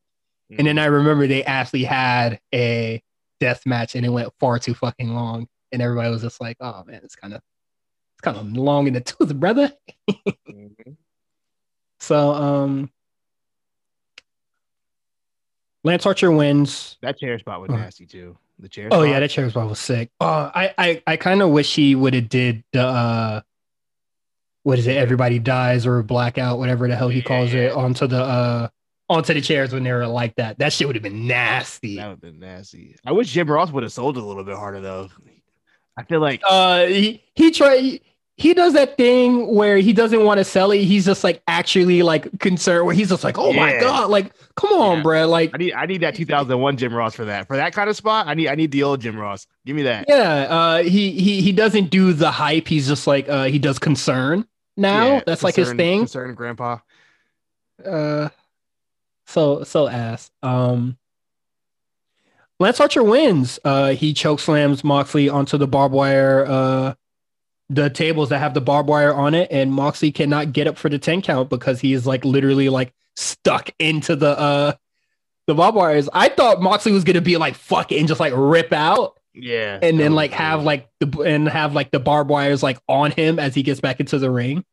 And 0.57 0.67
then 0.67 0.79
I 0.79 0.85
remember 0.87 1.27
they 1.27 1.43
actually 1.45 1.83
had 1.85 2.39
a 2.55 3.03
death 3.41 3.67
match 3.67 3.97
and 3.97 4.07
it 4.07 4.11
went 4.11 4.33
far 4.39 4.59
too 4.61 4.75
fucking 4.75 5.13
long. 5.13 5.49
And 5.73 5.83
everybody 5.83 6.09
was 6.11 6.23
just 6.23 6.41
like, 6.41 6.57
oh 6.61 6.85
man, 6.87 7.01
it's 7.03 7.17
kind 7.17 7.35
of 7.35 7.43
it's 8.15 8.21
kind 8.23 8.37
of 8.37 8.53
long 8.53 8.87
in 8.87 8.95
the 8.95 9.01
tooth, 9.13 9.35
brother. 9.35 9.73
Mhm. 10.49 10.97
So 11.99 12.33
um 12.33 12.91
Lance 15.85 16.07
Archer 16.07 16.31
wins. 16.31 16.97
that 17.03 17.19
chair 17.19 17.39
spot 17.39 17.61
was 17.61 17.71
Uh. 17.71 17.77
nasty 17.77 18.07
too. 18.07 18.37
The 18.59 18.69
chair. 18.69 18.89
Oh 18.91 19.01
spot. 19.03 19.09
yeah, 19.09 19.21
that 19.21 19.31
chair 19.31 19.51
spot 19.51 19.69
was 19.69 19.79
sick. 19.79 20.11
Oh, 20.21 20.51
I 20.55 20.75
I, 20.79 21.03
I 21.07 21.17
kind 21.17 21.43
of 21.43 21.51
wish 21.51 21.75
he 21.75 21.95
would 21.95 22.15
have 22.15 22.29
did 22.29 22.65
the 22.73 22.83
uh 22.83 23.41
what 24.63 24.79
is 24.79 24.87
it? 24.87 24.97
Everybody 24.97 25.39
dies 25.39 25.87
or 25.87 26.03
blackout, 26.03 26.59
whatever 26.59 26.89
the 26.89 26.97
hell 26.97 27.09
he 27.09 27.23
calls 27.23 27.53
it, 27.55 27.71
onto 27.73 28.07
the 28.07 28.23
uh 28.23 28.69
onto 29.09 29.35
the 29.35 29.41
chairs 29.41 29.73
when 29.73 29.85
they 29.85 29.93
were 29.93 30.07
like 30.07 30.35
that. 30.37 30.59
That 30.59 30.73
shit 30.73 30.87
would 30.87 30.97
have 30.97 31.03
been 31.03 31.27
nasty. 31.27 31.97
That 31.97 32.07
would 32.07 32.13
have 32.13 32.21
been 32.21 32.41
nasty. 32.41 32.97
I 33.05 33.13
wish 33.13 33.31
Jim 33.31 33.49
Ross 33.51 33.71
would 33.71 33.83
have 33.83 33.93
sold 33.93 34.17
a 34.17 34.23
little 34.25 34.43
bit 34.43 34.57
harder 34.57 34.81
though. 34.81 35.09
I 35.97 36.05
feel 36.05 36.21
like 36.21 36.43
uh 36.49 36.87
he 36.87 37.23
he 37.35 37.51
try 37.51 38.01
he 38.39 38.53
does 38.53 38.75
that 38.75 38.99
thing 38.99 39.47
where 39.55 39.79
he 39.79 39.95
doesn't 39.95 40.23
want 40.25 40.37
to 40.39 40.45
sell 40.45 40.71
it. 40.71 40.85
He's 40.85 41.07
just 41.07 41.25
like 41.25 41.43
actually 41.49 42.03
like 42.03 42.39
concerned 42.39 42.85
where 42.85 42.95
he's 42.95 43.09
just 43.09 43.25
like, 43.25 43.39
oh 43.39 43.53
my 43.53 43.79
god, 43.81 44.11
like 44.11 44.31
come 44.57 44.73
on, 44.75 44.99
Yeah. 44.99 45.03
bruh. 45.05 45.29
Like 45.29 45.51
I 45.55 45.57
need 45.59 45.73
I 45.73 45.87
need 45.87 46.03
that 46.03 46.15
2001 46.15 46.77
Jim 46.77 46.93
Ross 46.95 47.15
for 47.15 47.25
that. 47.25 47.47
For 47.47 47.57
that 47.57 47.73
kind 47.73 47.89
of 47.89 47.97
spot, 47.97 48.27
I 48.29 48.35
need 48.35 48.49
I 48.49 48.55
need 48.55 48.73
the 48.73 48.83
old 48.83 49.01
Jim 49.01 49.17
Ross. 49.17 49.47
Give 49.65 49.75
me 49.75 49.85
that. 49.85 50.05
yeah, 50.07 50.33
uh 50.51 50.83
he 50.83 51.13
he 51.13 51.41
he 51.41 51.53
doesn't 51.53 51.89
do 51.91 52.13
the 52.13 52.31
hype. 52.31 52.69
He's 52.69 52.87
just 52.87 53.07
like 53.07 53.27
uh 53.29 53.45
he 53.45 53.59
does 53.59 53.79
concern 53.79 54.47
now. 54.77 55.07
Yeah, 55.07 55.23
That's 55.25 55.43
like 55.43 55.55
his 55.57 55.73
thing. 55.73 56.01
Concern 56.01 56.35
grandpa. 56.35 56.79
Uh 57.85 58.29
so 59.27 59.65
so 59.65 59.89
ass. 59.89 60.31
Um 60.43 60.99
Lance 62.61 62.81
Archer 62.81 63.03
wins. 63.03 63.59
Uh 63.65 63.91
he 63.95 64.13
choke 64.13 64.41
slams 64.41 64.85
Moxley 64.85 65.29
onto 65.31 65.57
the 65.59 65.67
barbed 65.67 65.95
wire 65.95 66.45
uh 66.47 66.95
the 67.69 67.91
tables 67.91 68.29
that 68.29 68.39
have 68.39 68.55
the 68.55 68.61
barbed 68.61 68.89
wire 68.89 69.13
on 69.13 69.35
it 69.35 69.49
and 69.51 69.73
Moxley 69.73 70.13
cannot 70.13 70.53
get 70.53 70.67
up 70.69 70.77
for 70.79 70.89
the 70.89 70.99
10 70.99 71.23
count 71.23 71.51
because 71.51 71.81
he 71.81 71.93
is 71.93 72.07
like 72.07 72.25
literally 72.25 72.69
like 72.69 72.93
stuck 73.17 73.71
into 73.79 74.15
the 74.15 74.39
uh 74.39 74.73
the 75.49 75.55
barbed 75.55 75.77
wires. 75.77 76.09
I 76.13 76.29
thought 76.29 76.61
Moxley 76.63 76.93
was 76.93 77.03
gonna 77.05 77.21
be 77.21 77.37
like 77.37 77.55
fuck 77.57 77.91
it 77.93 77.99
and 77.99 78.07
just 78.07 78.21
like 78.21 78.33
rip 78.37 78.73
out 78.73 79.19
Yeah. 79.35 79.79
and 79.83 79.99
then 79.99 80.15
like 80.15 80.33
have 80.33 80.63
like 80.63 80.89
the 81.01 81.21
and 81.23 81.49
have 81.49 81.75
like 81.75 81.91
the 81.91 81.99
barbed 82.01 82.31
wires 82.31 82.63
like 82.63 82.79
on 82.89 83.11
him 83.11 83.39
as 83.41 83.55
he 83.55 83.63
gets 83.65 83.81
back 83.81 83.99
into 84.01 84.19
the 84.19 84.31
ring. 84.31 84.65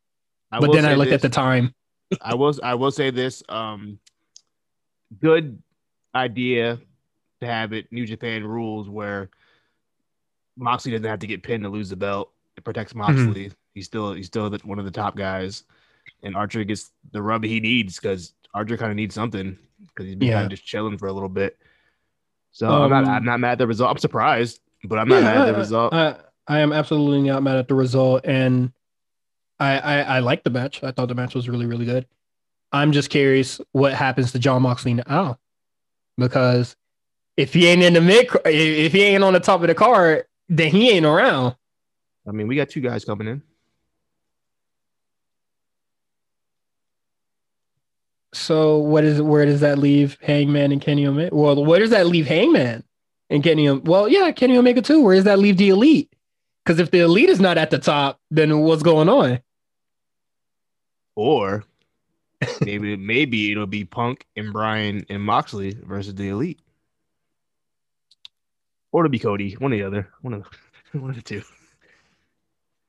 I 0.51 0.59
But 0.59 0.71
then 0.71 0.85
I 0.85 0.89
say 0.89 0.95
looked 0.95 1.09
this. 1.09 1.15
at 1.15 1.21
the 1.23 1.29
time. 1.29 1.73
I 2.21 2.35
will 2.35 2.53
I 2.61 2.75
will 2.75 2.91
say 2.91 3.09
this. 3.09 3.41
Um, 3.49 3.97
good 5.19 5.61
idea 6.13 6.79
to 7.41 7.47
have 7.47 7.73
it 7.73 7.91
New 7.91 8.05
Japan 8.05 8.43
rules 8.43 8.87
where 8.89 9.29
Moxley 10.57 10.91
doesn't 10.91 11.05
have 11.05 11.19
to 11.19 11.27
get 11.27 11.41
pinned 11.43 11.63
to 11.63 11.69
lose 11.69 11.89
the 11.89 11.95
belt. 11.95 12.31
It 12.63 12.65
protects 12.65 12.93
Mm-hmm. 12.93 13.25
Moxley. 13.25 13.51
He's 13.73 13.85
still 13.85 14.13
he's 14.13 14.27
still 14.27 14.49
the, 14.49 14.59
one 14.63 14.79
of 14.79 14.85
the 14.85 14.91
top 14.91 15.17
guys, 15.17 15.63
and 16.23 16.35
Archer 16.35 16.63
gets 16.63 16.91
the 17.11 17.21
rub 17.21 17.43
he 17.43 17.59
needs 17.59 17.99
because 17.99 18.33
Archer 18.53 18.77
kind 18.77 18.89
of 18.91 18.95
needs 18.95 19.13
something 19.13 19.57
because 19.87 20.05
he's 20.05 20.15
been 20.15 20.29
Yeah. 20.29 20.35
kind 20.35 20.45
of 20.45 20.51
just 20.51 20.65
chilling 20.65 20.97
for 20.97 21.07
a 21.07 21.13
little 21.13 21.27
bit. 21.29 21.57
So 22.51 22.67
I'm 22.69 22.89
not 22.89 23.03
Um, 23.03 23.09
I'm 23.09 23.25
not 23.25 23.39
mad 23.41 23.51
at 23.53 23.57
the 23.57 23.67
result. 23.67 23.91
I'm 23.91 23.97
surprised, 23.97 24.61
but 24.85 24.97
I'm 24.97 25.09
not 25.09 25.17
Yeah, 25.23 25.25
mad 25.25 25.37
at 25.39 25.45
the 25.53 25.59
result. 25.59 25.93
I, 25.93 26.15
I 26.47 26.59
am 26.59 26.71
absolutely 26.71 27.23
not 27.29 27.43
mad 27.43 27.57
at 27.57 27.67
the 27.67 27.75
result, 27.75 28.25
and 28.25 28.71
I, 29.59 29.79
I 29.79 29.99
I 30.01 30.19
like 30.19 30.43
the 30.43 30.49
match. 30.49 30.83
I 30.83 30.91
thought 30.91 31.07
the 31.09 31.15
match 31.15 31.35
was 31.35 31.49
really 31.49 31.65
really 31.65 31.85
good. 31.85 32.05
I'm 32.71 32.91
just 32.91 33.09
curious 33.09 33.59
what 33.71 33.93
happens 33.93 34.31
to 34.31 34.39
Jon 34.39 34.61
Moxley 34.61 34.93
now, 34.93 35.37
because 36.17 36.75
if 37.37 37.53
he 37.53 37.67
ain't 37.67 37.81
in 37.83 37.93
the 37.93 38.01
mid, 38.01 38.29
if 38.45 38.93
he 38.93 39.01
ain't 39.03 39.23
on 39.23 39.33
the 39.33 39.39
top 39.39 39.61
of 39.61 39.67
the 39.67 39.75
card, 39.75 40.25
then 40.47 40.69
he 40.71 40.91
ain't 40.91 41.05
around. 41.05 41.55
I 42.27 42.31
mean, 42.31 42.47
we 42.47 42.55
got 42.55 42.69
two 42.69 42.81
guys 42.81 43.05
coming 43.05 43.27
in. 43.27 43.41
So 48.33 48.79
what 48.79 49.03
is 49.03 49.21
where 49.21 49.45
does 49.45 49.61
that 49.61 49.77
leave 49.77 50.17
Hangman 50.21 50.71
and 50.71 50.81
Kenny 50.81 51.05
Omega? 51.05 51.35
Well, 51.35 51.63
where 51.63 51.79
does 51.79 51.91
that 51.91 52.07
leave 52.07 52.25
Hangman 52.25 52.83
and 53.29 53.43
Kenny? 53.43 53.69
Well, 53.69 54.07
yeah, 54.07 54.31
Kenny 54.31 54.57
Omega 54.57 54.81
too. 54.81 55.01
Where 55.01 55.15
does 55.15 55.25
that 55.25 55.39
leave 55.39 55.57
the 55.57 55.69
Elite? 55.69 56.11
Because 56.65 56.79
if 56.79 56.91
the 56.91 56.99
Elite 56.99 57.29
is 57.29 57.39
not 57.39 57.57
at 57.57 57.69
the 57.69 57.77
top, 57.77 58.19
then 58.31 58.59
what's 58.59 58.83
going 58.83 59.07
on? 59.07 59.39
Or 61.15 61.63
maybe 62.61 62.95
maybe 62.97 63.51
it'll 63.51 63.67
be 63.67 63.85
Punk 63.85 64.25
and 64.35 64.51
Bryan 64.51 65.05
and 65.09 65.21
Moxley 65.21 65.77
versus 65.83 66.15
the 66.15 66.29
Elite, 66.29 66.59
or 68.91 69.05
it'll 69.05 69.11
be 69.11 69.19
Cody. 69.19 69.53
One 69.53 69.73
or 69.73 69.77
the 69.77 69.83
other. 69.83 70.09
One 70.21 70.33
of 70.33 70.43
the, 70.91 70.99
one 70.99 71.11
of 71.11 71.15
the 71.15 71.21
two. 71.21 71.43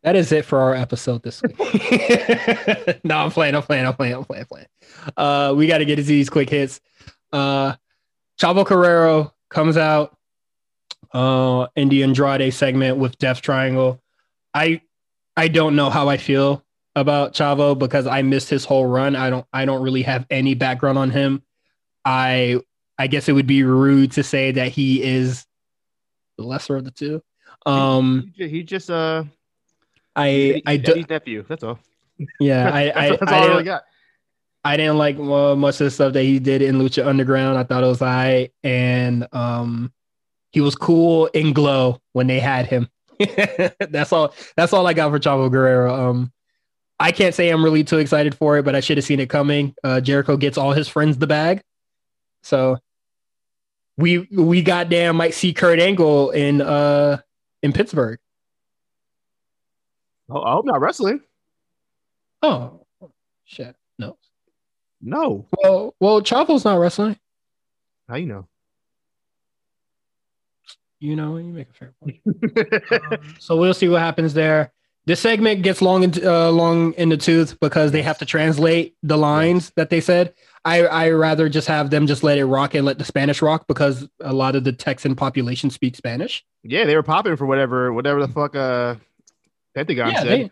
That 0.05 0.17
is 0.17 0.33
it 0.33 0.45
for 0.45 0.61
our 0.61 0.75
episode 0.75 1.23
this 1.23 1.43
week. 1.43 1.57
no, 3.05 3.17
I'm 3.17 3.31
playing, 3.31 3.55
I'm 3.55 3.63
playing, 3.63 3.87
I'm 3.87 3.95
playing, 3.95 4.15
I'm 4.15 4.25
playing, 4.25 4.43
I'm 4.43 4.47
playing. 4.47 4.67
Uh, 5.17 5.55
we 5.57 5.67
got 5.67 5.79
to 5.79 5.87
get 5.87 5.99
into 5.99 6.09
these 6.09 6.29
quick 6.29 6.51
hits. 6.51 6.79
Uh, 7.33 7.75
Chavo 8.39 8.67
Guerrero 8.67 9.33
comes 9.49 9.79
out 9.79 10.15
uh, 11.15 11.69
in 11.75 11.89
the 11.89 12.03
Andrade 12.03 12.53
segment 12.53 12.99
with 12.99 13.17
Death 13.17 13.41
Triangle. 13.41 13.99
I 14.53 14.83
I 15.39 15.49
don't 15.49 15.75
know 15.75 15.89
how 15.89 16.11
I 16.11 16.19
feel 16.19 16.63
about 16.95 17.33
Chavo 17.33 17.77
because 17.77 18.07
I 18.07 18.21
missed 18.21 18.51
his 18.51 18.67
whole 18.67 18.87
run. 18.87 19.17
I 19.17 19.31
don't 19.31 19.47
I 19.55 19.65
don't 19.65 19.83
really 19.83 20.03
have 20.03 20.27
any 20.29 20.55
background 20.55 20.99
on 20.99 21.11
him. 21.11 21.43
I 22.05 22.61
I 22.99 23.07
guess 23.07 23.29
it 23.31 23.33
would 23.33 23.47
be 23.47 23.63
rude 23.63 24.13
to 24.13 24.23
say 24.23 24.53
that 24.53 24.69
he 24.69 25.03
is 25.03 25.47
the 26.37 26.45
lesser 26.45 26.77
of 26.77 26.85
the 26.85 26.91
two. 26.91 27.23
Um, 27.65 28.33
he, 28.37 28.49
he 28.49 28.63
just 28.63 28.91
uh, 28.91 29.25
I 30.17 30.63
I 30.67 30.77
do, 30.77 30.93
Eddie's 30.93 31.09
nephew. 31.09 31.45
That's 31.49 31.65
all. 31.65 31.79
yeah 32.41 32.71
I 32.73 32.81
I, 32.95 33.09
that's, 33.09 33.21
that's 33.21 33.33
I, 33.33 33.37
I 33.37 33.41
didn't, 33.41 33.51
really 33.51 33.65
got. 33.65 33.83
I 34.67 34.77
didn't 34.77 34.99
like 34.99 35.19
uh, 35.19 35.55
much 35.55 35.75
of 35.81 35.85
the 35.85 35.91
stuff 35.91 36.13
that 36.15 36.23
he 36.23 36.39
did 36.39 36.63
in 36.63 36.77
Lucha 36.77 37.07
Underground. 37.07 37.59
I 37.59 37.65
thought 37.65 37.85
it 37.85 37.89
was 37.89 38.03
I 38.03 38.51
and 38.63 39.27
um 39.33 39.93
he 40.51 40.61
was 40.61 40.77
cool 40.77 41.27
in 41.27 41.53
Glow 41.53 42.01
when 42.13 42.29
they 42.29 42.39
had 42.39 42.67
him. 42.67 42.89
that's 43.91 44.13
all. 44.13 44.35
That's 44.57 44.73
all 44.73 44.87
I 44.87 44.95
got 44.95 45.11
for 45.11 45.19
Chavo 45.19 45.51
Guerrero. 45.51 46.11
Um, 46.11 46.33
I 47.01 47.11
can't 47.11 47.35
say 47.35 47.49
I'm 47.49 47.65
really 47.65 47.83
too 47.83 47.99
excited 47.99 48.37
for 48.37 48.57
it, 48.59 48.65
but 48.65 48.77
I 48.77 48.81
should 48.81 48.97
have 48.97 49.05
seen 49.05 49.19
it 49.19 49.29
coming. 49.29 49.75
Uh, 49.83 50.01
Jericho 50.01 50.37
gets 50.37 50.57
all 50.57 50.73
his 50.73 50.89
friends 50.89 51.19
the 51.19 51.27
bag, 51.27 51.63
so 52.43 52.79
we 53.97 54.29
we 54.31 54.63
goddamn 54.63 55.17
might 55.17 55.35
see 55.35 55.53
Kurt 55.53 55.81
Angle 55.81 56.31
in 56.31 56.61
uh 56.61 57.19
in 57.63 57.73
Pittsburgh. 57.73 58.19
Oh, 60.35 60.43
I 60.43 60.51
hope 60.53 60.65
not 60.67 60.81
wrestling. 60.81 61.21
Oh 62.43 62.81
shit, 63.45 63.77
no. 63.99 64.19
No. 65.01 65.47
Well, 65.63 65.95
well, 66.01 66.21
Chavo's 66.23 66.65
not 66.65 66.79
wrestling. 66.79 67.17
How 68.09 68.17
you 68.17 68.27
know? 68.27 68.49
You 70.99 71.15
know, 71.17 71.37
you 71.37 71.53
make 71.53 71.69
a 71.71 71.73
fair 71.73 71.93
point. 72.03 72.21
Um, 73.13 73.35
so 73.39 73.57
we'll 73.57 73.75
see 73.75 73.89
what 73.89 74.01
happens 74.01 74.35
there. 74.35 74.73
This 75.07 75.21
segment 75.21 75.63
gets 75.63 75.83
long 75.83 76.03
in, 76.03 76.13
uh, 76.27 76.51
long 76.51 76.95
in 76.95 77.11
the 77.11 77.17
tooth 77.17 77.61
because 77.61 77.93
they 77.93 78.01
have 78.03 78.17
to 78.19 78.25
translate 78.25 78.97
the 79.03 79.19
lines 79.19 79.71
that 79.77 79.91
they 79.91 80.01
said. 80.01 80.33
I 80.65 80.87
I 80.87 81.11
rather 81.11 81.49
just 81.51 81.69
have 81.69 81.91
them 81.91 82.07
just 82.07 82.23
let 82.25 82.39
it 82.39 82.47
rock 82.47 82.75
and 82.75 82.87
let 82.87 82.99
the 82.99 83.05
Spanish 83.05 83.43
rock 83.43 83.67
because 83.69 84.09
a 84.21 84.33
lot 84.33 84.57
of 84.57 84.65
the 84.65 84.73
Texan 84.73 85.15
population 85.15 85.69
speak 85.71 85.95
Spanish. 85.95 86.43
Yeah, 86.63 86.87
they 86.87 86.97
were 86.97 87.03
popping 87.03 87.37
for 87.37 87.45
whatever, 87.47 87.93
whatever 87.93 88.27
the 88.27 88.33
fuck 88.33 88.57
uh 88.57 88.95
Pentagon 89.75 90.11
yeah, 90.11 90.23
said. 90.23 90.29
they, 90.29 90.51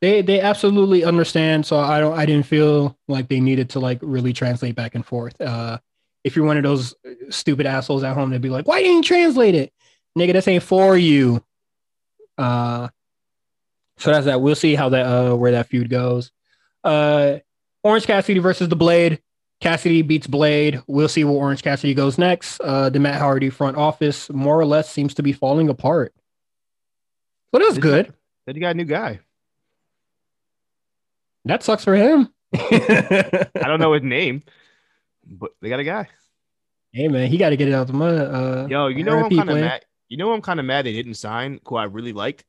they 0.00 0.22
they 0.22 0.40
absolutely 0.40 1.04
understand. 1.04 1.66
So 1.66 1.78
I 1.78 2.00
don't 2.00 2.18
I 2.18 2.26
didn't 2.26 2.46
feel 2.46 2.96
like 3.08 3.28
they 3.28 3.40
needed 3.40 3.70
to 3.70 3.80
like 3.80 3.98
really 4.02 4.32
translate 4.32 4.74
back 4.74 4.94
and 4.94 5.04
forth. 5.04 5.40
Uh, 5.40 5.78
if 6.24 6.36
you're 6.36 6.44
one 6.44 6.56
of 6.56 6.62
those 6.62 6.94
stupid 7.30 7.66
assholes 7.66 8.02
at 8.02 8.14
home, 8.14 8.30
they'd 8.30 8.40
be 8.42 8.50
like, 8.50 8.66
"Why 8.66 8.82
didn't 8.82 8.96
you 8.96 9.02
translate 9.02 9.54
it, 9.54 9.72
nigga? 10.18 10.32
This 10.32 10.48
ain't 10.48 10.62
for 10.62 10.96
you." 10.96 11.42
Uh, 12.36 12.88
so 13.98 14.10
that's 14.10 14.26
that. 14.26 14.40
We'll 14.40 14.54
see 14.54 14.74
how 14.74 14.90
that 14.90 15.06
uh 15.06 15.36
where 15.36 15.52
that 15.52 15.68
feud 15.68 15.88
goes. 15.88 16.30
Uh, 16.84 17.38
Orange 17.82 18.06
Cassidy 18.06 18.40
versus 18.40 18.68
the 18.68 18.76
Blade. 18.76 19.20
Cassidy 19.60 20.02
beats 20.02 20.26
Blade. 20.26 20.82
We'll 20.86 21.08
see 21.08 21.24
where 21.24 21.34
Orange 21.34 21.62
Cassidy 21.62 21.94
goes 21.94 22.18
next. 22.18 22.60
Uh, 22.60 22.90
the 22.90 23.00
Matt 23.00 23.20
Hardy 23.20 23.48
front 23.48 23.76
office 23.76 24.28
more 24.30 24.58
or 24.58 24.66
less 24.66 24.90
seems 24.90 25.14
to 25.14 25.22
be 25.22 25.32
falling 25.32 25.68
apart. 25.68 26.12
But 27.52 27.62
it 27.62 27.68
was 27.68 27.78
good. 27.78 28.12
Said 28.46 28.54
you 28.54 28.60
got 28.60 28.70
a 28.70 28.74
new 28.74 28.84
guy. 28.84 29.20
That 31.44 31.62
sucks 31.62 31.84
for 31.84 31.94
him. 31.94 32.32
I 32.54 33.48
don't 33.54 33.80
know 33.80 33.92
his 33.92 34.02
name, 34.02 34.42
but 35.26 35.50
they 35.60 35.68
got 35.68 35.80
a 35.80 35.84
guy. 35.84 36.08
Hey 36.92 37.08
man, 37.08 37.28
he 37.28 37.38
got 37.38 37.50
to 37.50 37.56
get 37.56 37.68
it 37.68 37.74
out 37.74 37.88
the 37.88 37.92
mud. 37.92 38.14
Uh, 38.14 38.66
Yo, 38.70 38.86
you 38.86 39.04
know 39.04 39.18
who 39.18 39.24
I'm 39.26 39.36
kind 39.36 39.50
of 39.50 39.58
mad. 39.58 39.84
You 40.08 40.16
know 40.16 40.32
I'm 40.32 40.40
kind 40.40 40.60
of 40.60 40.66
mad 40.66 40.86
they 40.86 40.92
didn't 40.92 41.14
sign. 41.14 41.60
Who 41.66 41.76
I 41.76 41.84
really 41.84 42.12
liked, 42.12 42.44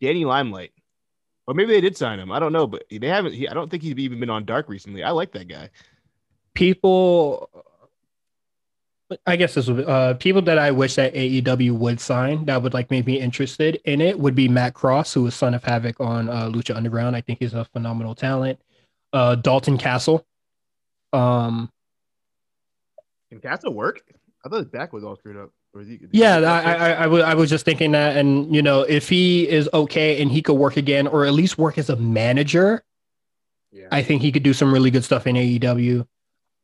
Danny 0.00 0.24
Limelight, 0.24 0.72
or 1.46 1.54
maybe 1.54 1.72
they 1.72 1.80
did 1.80 1.96
sign 1.96 2.18
him. 2.18 2.30
I 2.30 2.38
don't 2.38 2.52
know, 2.52 2.66
but 2.66 2.84
they 2.90 3.08
haven't. 3.08 3.34
He, 3.34 3.48
I 3.48 3.54
don't 3.54 3.70
think 3.70 3.82
he's 3.82 3.96
even 3.96 4.20
been 4.20 4.30
on 4.30 4.44
Dark 4.44 4.68
recently. 4.68 5.02
I 5.02 5.10
like 5.10 5.32
that 5.32 5.48
guy. 5.48 5.70
People, 6.54 7.50
I 9.26 9.36
guess 9.36 9.54
this 9.54 9.68
would 9.68 9.88
uh 9.88 10.14
people 10.14 10.42
that 10.42 10.58
I 10.58 10.70
wish 10.70 10.94
that 10.96 11.14
AEW 11.14 11.72
would 11.72 12.00
sign 12.00 12.44
that 12.46 12.62
would 12.62 12.74
like 12.74 12.90
make 12.90 13.06
me 13.06 13.20
interested 13.20 13.80
in 13.84 14.00
it 14.00 14.18
would 14.18 14.34
be 14.34 14.48
Matt 14.48 14.74
Cross, 14.74 15.14
who 15.14 15.26
is 15.26 15.34
Son 15.34 15.54
of 15.54 15.64
Havoc 15.64 16.00
on 16.00 16.28
uh, 16.28 16.48
Lucha 16.48 16.76
Underground. 16.76 17.16
I 17.16 17.20
think 17.20 17.38
he's 17.40 17.54
a 17.54 17.64
phenomenal 17.66 18.14
talent. 18.14 18.60
Uh, 19.12 19.34
Dalton 19.36 19.78
Castle. 19.78 20.26
Um, 21.12 21.70
Can 23.30 23.40
Castle 23.40 23.72
work? 23.72 24.02
I 24.44 24.48
thought 24.48 24.58
his 24.58 24.66
back 24.66 24.92
was 24.92 25.04
all 25.04 25.16
screwed 25.16 25.36
up. 25.36 25.50
Or 25.74 25.80
is 25.80 25.88
he, 25.88 26.00
yeah, 26.12 26.36
I, 26.36 26.74
I, 26.74 26.90
I, 26.92 27.06
was, 27.08 27.34
was 27.34 27.50
just 27.50 27.64
thinking 27.64 27.92
that, 27.92 28.16
and 28.16 28.54
you 28.54 28.62
know, 28.62 28.82
if 28.82 29.08
he 29.08 29.48
is 29.48 29.68
okay 29.74 30.22
and 30.22 30.30
he 30.30 30.40
could 30.40 30.54
work 30.54 30.76
again, 30.76 31.08
or 31.08 31.24
at 31.24 31.32
least 31.32 31.58
work 31.58 31.78
as 31.78 31.90
a 31.90 31.96
manager, 31.96 32.84
yeah. 33.72 33.88
I 33.90 34.02
think 34.02 34.22
he 34.22 34.30
could 34.30 34.44
do 34.44 34.52
some 34.52 34.72
really 34.72 34.92
good 34.92 35.04
stuff 35.04 35.26
in 35.26 35.34
AEW. 35.34 36.06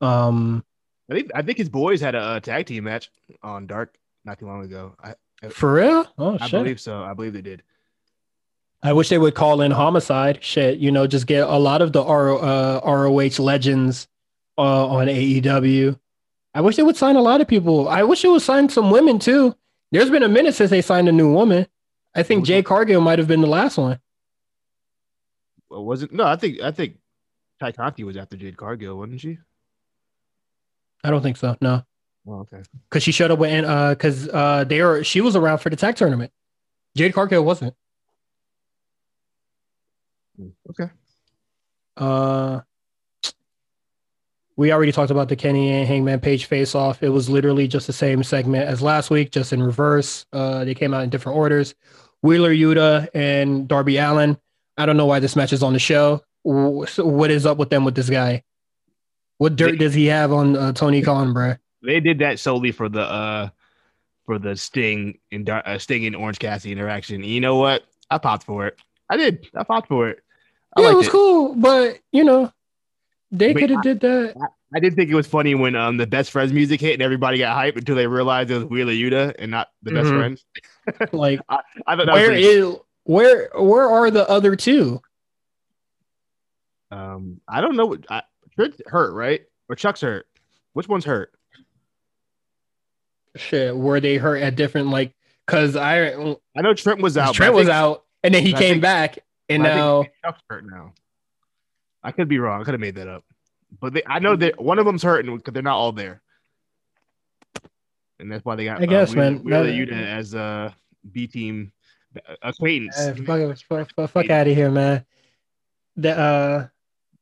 Um, 0.00 0.64
I 1.10 1.14
think 1.14 1.30
I 1.34 1.42
think 1.42 1.58
his 1.58 1.68
boys 1.68 2.00
had 2.00 2.14
a, 2.14 2.20
uh 2.20 2.40
tag 2.40 2.66
team 2.66 2.84
match 2.84 3.10
on 3.42 3.66
Dark 3.66 3.96
not 4.24 4.38
too 4.38 4.46
long 4.46 4.62
ago. 4.62 4.94
I 5.02 5.14
for 5.48 5.74
real? 5.74 6.06
Oh 6.18 6.32
shit. 6.32 6.42
I 6.42 6.46
shit! 6.46 6.60
believe 6.60 6.80
so. 6.80 7.02
I 7.02 7.14
believe 7.14 7.32
they 7.32 7.42
did. 7.42 7.62
I 8.82 8.92
wish 8.92 9.08
they 9.08 9.18
would 9.18 9.34
call 9.34 9.60
in 9.60 9.70
homicide. 9.72 10.42
Shit, 10.42 10.78
you 10.78 10.90
know, 10.90 11.06
just 11.06 11.26
get 11.26 11.42
a 11.42 11.58
lot 11.58 11.82
of 11.82 11.92
the 11.92 12.02
R, 12.02 12.42
uh, 12.42 12.80
ROH 12.80 13.42
legends 13.42 14.08
uh, 14.56 14.86
on 14.86 15.06
AEW. 15.06 15.98
I 16.54 16.60
wish 16.62 16.76
they 16.76 16.82
would 16.82 16.96
sign 16.96 17.16
a 17.16 17.20
lot 17.20 17.40
of 17.40 17.48
people. 17.48 17.88
I 17.88 18.02
wish 18.02 18.22
they 18.22 18.28
would 18.28 18.42
sign 18.42 18.68
some 18.68 18.90
women 18.90 19.18
too. 19.18 19.54
There's 19.92 20.10
been 20.10 20.22
a 20.22 20.28
minute 20.28 20.54
since 20.54 20.70
they 20.70 20.82
signed 20.82 21.08
a 21.08 21.12
new 21.12 21.32
woman. 21.32 21.66
I 22.14 22.22
think 22.22 22.44
Jay? 22.44 22.62
Cargill 22.62 23.00
might 23.00 23.18
have 23.18 23.28
been 23.28 23.40
the 23.40 23.46
last 23.46 23.76
one. 23.76 24.00
Well, 25.68 25.84
was 25.84 26.02
it? 26.02 26.12
No, 26.12 26.24
I 26.24 26.36
think 26.36 26.60
I 26.60 26.72
think 26.72 26.96
Tay 27.60 27.72
Conti 27.72 28.02
was 28.02 28.16
after 28.16 28.36
Jade 28.36 28.56
Cargill, 28.56 28.96
wasn't 28.96 29.20
she? 29.20 29.38
I 31.04 31.10
don't 31.10 31.22
think 31.22 31.36
so. 31.36 31.56
No, 31.60 31.82
Oh, 32.26 32.40
okay. 32.40 32.62
because 32.88 33.02
she 33.02 33.12
showed 33.12 33.30
up 33.30 33.38
with 33.38 33.64
uh, 33.64 33.90
because 33.90 34.28
uh, 34.28 34.64
they 34.64 34.82
were 34.82 35.02
she 35.04 35.20
was 35.20 35.36
around 35.36 35.58
for 35.58 35.70
the 35.70 35.76
tag 35.76 35.96
tournament. 35.96 36.32
Jade 36.96 37.14
Cargill 37.14 37.44
wasn't. 37.44 37.74
Okay. 40.70 40.90
Uh, 41.96 42.60
we 44.56 44.72
already 44.72 44.92
talked 44.92 45.10
about 45.10 45.28
the 45.28 45.36
Kenny 45.36 45.70
and 45.70 45.86
Hangman 45.88 46.20
Page 46.20 46.46
face 46.46 46.74
off. 46.74 47.02
It 47.02 47.08
was 47.10 47.28
literally 47.30 47.66
just 47.68 47.86
the 47.86 47.92
same 47.92 48.22
segment 48.22 48.68
as 48.68 48.82
last 48.82 49.10
week, 49.10 49.30
just 49.30 49.52
in 49.52 49.62
reverse. 49.62 50.26
Uh, 50.32 50.64
they 50.64 50.74
came 50.74 50.92
out 50.94 51.02
in 51.04 51.10
different 51.10 51.36
orders. 51.38 51.74
Wheeler 52.22 52.52
Yuta 52.54 53.08
and 53.14 53.66
Darby 53.68 53.96
Allin. 53.98 54.38
I 54.76 54.86
don't 54.86 54.96
know 54.96 55.06
why 55.06 55.20
this 55.20 55.36
match 55.36 55.52
is 55.52 55.62
on 55.62 55.72
the 55.72 55.78
show. 55.78 56.22
What 56.42 57.30
is 57.30 57.46
up 57.46 57.58
with 57.58 57.70
them 57.70 57.84
with 57.84 57.94
this 57.94 58.10
guy? 58.10 58.44
What 59.40 59.56
dirt 59.56 59.70
They- 59.72 59.76
does 59.78 59.94
he 59.94 60.04
have 60.04 60.32
on 60.34 60.54
uh, 60.54 60.72
Tony 60.74 61.00
Khan, 61.00 61.32
bruh? 61.32 61.58
They 61.82 61.98
did 61.98 62.18
that 62.18 62.38
solely 62.38 62.72
for 62.72 62.90
the 62.90 63.00
uh 63.00 63.48
for 64.26 64.38
the 64.38 64.54
Sting 64.54 65.18
and 65.32 65.48
uh, 65.48 65.78
Sting 65.78 66.04
and 66.04 66.14
Orange 66.14 66.38
Cassidy 66.38 66.72
interaction. 66.72 67.24
You 67.24 67.40
know 67.40 67.56
what? 67.56 67.84
I 68.10 68.18
popped 68.18 68.44
for 68.44 68.66
it. 68.66 68.78
I 69.08 69.16
did. 69.16 69.46
I 69.56 69.64
popped 69.64 69.88
for 69.88 70.10
it. 70.10 70.18
I 70.76 70.82
Yeah, 70.82 70.90
it 70.90 70.94
was 70.96 71.08
cool, 71.08 71.54
but 71.54 71.98
you 72.12 72.22
know, 72.22 72.52
they 73.30 73.54
could 73.54 73.70
have 73.70 73.80
did 73.82 74.00
that. 74.00 74.34
I 74.74 74.78
did 74.78 74.94
think 74.94 75.08
it 75.10 75.14
was 75.14 75.26
funny 75.26 75.54
when 75.54 75.74
um 75.74 75.96
the 75.96 76.06
best 76.06 76.30
friends 76.32 76.52
music 76.52 76.78
hit 76.82 76.92
and 76.92 77.02
everybody 77.02 77.38
got 77.38 77.56
hyped 77.56 77.78
until 77.78 77.96
they 77.96 78.06
realized 78.06 78.50
it 78.50 78.56
was 78.56 78.64
Wheeler 78.66 78.92
Yuta 78.92 79.34
and 79.38 79.50
not 79.50 79.68
the 79.82 79.92
best 79.92 80.08
Mhm. 80.10 80.18
friends. 80.18 80.44
Like, 81.12 81.40
I 81.48 81.56
thought 81.96 82.04
that 82.04 82.06
was 82.08 82.12
where 82.12 82.32
is 82.32 82.76
where 83.04 83.48
where 83.54 83.88
are 83.88 84.10
the 84.10 84.28
other 84.28 84.54
two? 84.54 85.00
um 86.90 87.40
I 87.48 87.60
don't 87.62 87.76
know 87.76 87.86
what 87.86 88.04
I, 88.10 88.22
Trent's 88.60 88.80
hurt, 88.86 89.12
right? 89.14 89.42
Or 89.68 89.76
Chuck's 89.76 90.00
hurt. 90.02 90.26
Which 90.72 90.88
one's 90.88 91.04
hurt? 91.04 91.32
Shit, 93.36 93.76
were 93.76 94.00
they 94.00 94.16
hurt 94.16 94.42
at 94.42 94.56
different 94.56 94.88
like? 94.88 95.14
Cause 95.46 95.74
I 95.76 96.10
I 96.12 96.60
know 96.62 96.74
Trent 96.74 97.00
was 97.00 97.16
out. 97.16 97.34
Trent 97.34 97.54
was 97.54 97.68
out, 97.68 98.04
and 98.22 98.34
then 98.34 98.42
he 98.44 98.54
I 98.54 98.58
came 98.58 98.72
think- 98.74 98.82
back, 98.82 99.18
and 99.48 99.66
I 99.66 99.74
now 99.74 100.04
Chuck's 100.24 100.42
hurt 100.48 100.64
now. 100.64 100.92
I 102.02 102.12
could 102.12 102.28
be 102.28 102.38
wrong. 102.38 102.60
I 102.60 102.64
could 102.64 102.74
have 102.74 102.80
made 102.80 102.94
that 102.96 103.08
up, 103.08 103.24
but 103.80 103.92
they, 103.94 104.02
I 104.06 104.18
know 104.20 104.36
that 104.36 104.60
one 104.60 104.78
of 104.78 104.84
them's 104.86 105.02
hurting 105.02 105.36
because 105.36 105.52
they're 105.52 105.62
not 105.62 105.76
all 105.76 105.92
there, 105.92 106.22
and 108.18 108.30
that's 108.30 108.44
why 108.44 108.54
they 108.56 108.64
got. 108.64 108.80
I 108.80 108.86
guess, 108.86 109.10
Wheeler, 109.14 109.30
man. 109.32 109.44
Wheeler 109.44 109.64
That- 109.64 109.72
Yuta 109.74 110.06
as 110.06 110.34
a 110.34 110.74
B 111.10 111.26
team 111.26 111.72
acquaintance. 112.42 112.98
Uh, 112.98 113.14
fuck, 113.26 113.56
fuck, 113.68 113.90
fuck, 113.96 114.10
fuck 114.10 114.30
out 114.30 114.46
of 114.48 114.54
here, 114.54 114.70
man. 114.70 115.04
The 115.96 116.16
uh, 116.18 116.66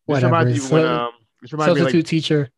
whatever. 0.06 0.26
reminds 0.26 0.52
me 0.52 0.58
So- 0.68 0.74
when 0.76 0.84
um 0.86 1.12
This 1.42 1.52
reminds 1.52 1.74
me, 1.74 1.80
Substitute 1.80 1.98
like, 1.98 2.06
teacher. 2.06 2.50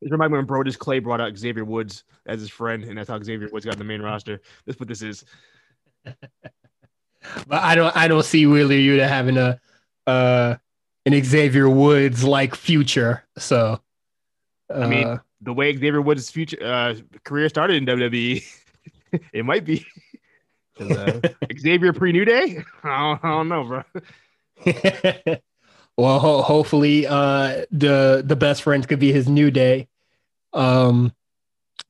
this 0.00 0.10
reminds 0.10 0.32
me 0.32 0.38
when 0.38 0.46
Brodus 0.46 0.78
Clay 0.78 0.98
brought 0.98 1.20
out 1.20 1.36
Xavier 1.36 1.64
Woods 1.64 2.04
as 2.26 2.40
his 2.40 2.50
friend, 2.50 2.84
and 2.84 2.96
that's 2.96 3.08
how 3.08 3.20
Xavier 3.22 3.48
Woods 3.52 3.64
got 3.64 3.74
in 3.74 3.78
the 3.78 3.84
main 3.84 4.02
roster. 4.02 4.40
That's 4.66 4.78
what 4.78 4.88
this 4.88 5.02
is. 5.02 5.24
But 7.48 7.62
I 7.62 7.74
don't 7.74 7.94
I 7.96 8.06
don't 8.08 8.24
see 8.24 8.46
Wheeler 8.46 8.76
Yuta 8.76 9.06
having 9.06 9.36
a 9.36 9.60
uh 10.06 10.54
an 11.04 11.24
Xavier 11.24 11.68
Woods 11.68 12.22
like 12.24 12.54
future. 12.54 13.24
So 13.36 13.80
uh, 14.72 14.80
I 14.80 14.86
mean, 14.86 15.20
the 15.40 15.52
way 15.52 15.72
Xavier 15.72 16.00
Woods' 16.00 16.30
future 16.30 16.58
uh, 16.62 16.94
career 17.24 17.48
started 17.48 17.76
in 17.76 17.86
WWE, 17.86 18.44
it 19.32 19.44
might 19.44 19.64
be. 19.64 19.86
uh, 20.80 21.20
Xavier 21.58 21.92
pre 21.92 22.12
New 22.12 22.24
Day? 22.24 22.62
I 22.84 22.98
don't, 22.98 23.24
I 23.24 23.28
don't 23.30 23.48
know, 23.48 23.64
bro. 23.64 25.36
Well, 25.98 26.20
ho- 26.20 26.42
hopefully, 26.42 27.06
uh, 27.08 27.64
the 27.72 28.22
the 28.24 28.36
best 28.36 28.62
friends 28.62 28.86
could 28.86 29.00
be 29.00 29.12
his 29.12 29.28
new 29.28 29.50
day. 29.50 29.88
Um, 30.52 31.12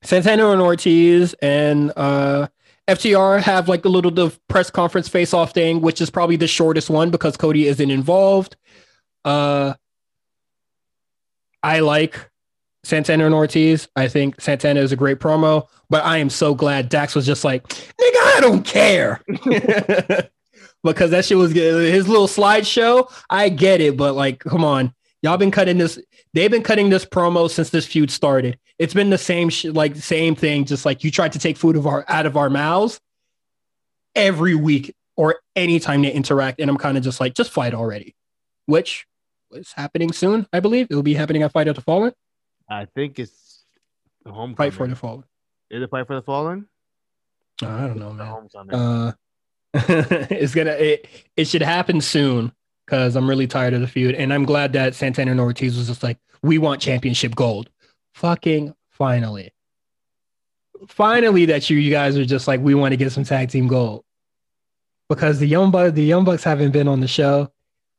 Santana 0.03 0.49
and 0.51 0.63
Ortiz 0.63 1.35
and 1.43 1.93
uh, 1.95 2.49
FTR 2.89 3.43
have 3.43 3.69
like 3.69 3.85
a 3.85 3.89
little 3.91 4.11
the 4.11 4.31
press 4.49 4.71
conference 4.71 5.09
face 5.09 5.35
off 5.35 5.53
thing, 5.53 5.83
which 5.83 6.01
is 6.01 6.09
probably 6.09 6.37
the 6.37 6.47
shortest 6.47 6.89
one 6.89 7.11
because 7.11 7.37
Cody 7.37 7.67
isn't 7.67 7.91
involved. 7.91 8.57
Uh, 9.27 9.75
I 11.63 11.81
like 11.81 12.31
Santana 12.85 13.27
and 13.27 13.35
Ortiz. 13.35 13.89
I 13.95 14.09
think 14.09 14.41
Santana 14.41 14.81
is 14.81 14.91
a 14.91 14.97
great 14.97 15.19
promo, 15.19 15.69
but 15.91 16.03
I 16.03 16.17
am 16.17 16.31
so 16.31 16.55
glad 16.55 16.89
Dax 16.89 17.15
was 17.15 17.27
just 17.27 17.45
like, 17.45 17.69
nigga, 17.69 17.93
I 18.01 18.39
don't 18.41 18.65
care. 18.65 19.21
because 20.95 21.11
that 21.11 21.25
shit 21.25 21.37
was. 21.37 21.53
His 21.53 22.09
little 22.09 22.29
slideshow, 22.29 23.11
I 23.31 23.49
get 23.49 23.81
it, 23.81 23.97
but 23.97 24.15
like, 24.15 24.41
come 24.41 24.65
on. 24.65 24.95
Y'all 25.23 25.37
been 25.37 25.51
cutting 25.51 25.79
this, 25.79 25.99
they've 26.33 26.51
been 26.51 26.63
cutting 26.63 26.91
this 26.91 27.05
promo 27.05 27.51
since 27.51 27.71
this 27.71 27.87
feud 27.87 28.11
started. 28.11 28.59
It's 28.79 28.95
been 28.95 29.11
the 29.11 29.19
same 29.19 29.49
shit, 29.49 29.75
like 29.75 29.97
same 29.97 30.37
thing, 30.37 30.65
just 30.65 30.87
like 30.87 31.03
you 31.03 31.11
tried 31.11 31.33
to 31.33 31.41
take 31.41 31.57
food 31.57 31.77
of 31.77 31.87
our 31.87 32.05
out 32.09 32.27
of 32.27 32.37
our 32.37 32.49
mouths 32.49 33.01
every 34.15 34.55
week 34.55 34.95
or 35.17 35.41
anytime 35.57 36.03
they 36.03 36.13
interact. 36.13 36.61
And 36.61 36.71
I'm 36.71 36.77
kind 36.77 36.97
of 36.97 37.03
just 37.03 37.19
like, 37.19 37.35
just 37.35 37.51
fight 37.51 37.75
already. 37.75 38.15
Which 38.67 39.07
is 39.53 39.73
happening 39.73 40.13
soon, 40.13 40.47
I 40.53 40.61
believe. 40.61 40.87
It'll 40.91 41.03
be 41.03 41.15
happening 41.15 41.43
at 41.43 41.53
Fight 41.53 41.69
of 41.69 41.75
the 41.75 41.81
Fallen. 41.83 42.13
I 42.71 42.85
think 42.85 43.19
it's 43.19 43.65
the 44.25 44.31
home 44.31 44.55
Fight 44.55 44.75
for 44.75 44.87
the 44.87 44.95
Fallen. 44.95 45.25
Is 45.71 45.83
it 45.83 45.91
Fight 45.91 46.07
for 46.07 46.15
the 46.15 46.23
Fallen? 46.23 46.69
I 47.63 47.87
don't 47.89 47.99
know, 47.99 48.13
man. 48.13 48.49
Uh, 48.73 49.13
it's 49.75 50.55
gonna 50.55 50.71
it, 50.73 51.07
it 51.37 51.45
should 51.47 51.63
happen 51.63 52.01
soon 52.01 52.53
because 52.87 53.17
I'm 53.17 53.29
really 53.29 53.47
tired 53.47 53.75
of 53.75 53.81
the 53.81 53.87
feud, 53.87 54.15
and 54.15 54.33
I'm 54.33 54.45
glad 54.45 54.73
that 54.73 54.95
Santana 54.95 55.31
and 55.33 55.41
Ortiz 55.41 55.77
was 55.77 55.89
just 55.89 56.03
like, 56.03 56.19
we 56.43 56.57
want 56.59 56.81
championship 56.81 57.35
gold. 57.35 57.69
Fucking 58.15 58.75
finally, 58.91 59.53
finally 60.89 61.45
that 61.47 61.69
you 61.69 61.77
you 61.79 61.91
guys 61.91 62.17
are 62.17 62.25
just 62.25 62.49
like, 62.49 62.61
we 62.61 62.75
want 62.75 62.93
to 62.93 62.97
get 62.97 63.13
some 63.13 63.25
tag 63.25 63.51
team 63.51 63.69
gold 63.69 64.05
because 65.09 65.39
the 65.39 65.47
young 65.47 65.71
bucks 65.71 65.93
the 65.93 66.05
young 66.05 66.25
bucks 66.25 66.45
haven't 66.45 66.73
been 66.73 66.89
on 66.89 67.01
the 67.01 67.09
show. 67.09 67.53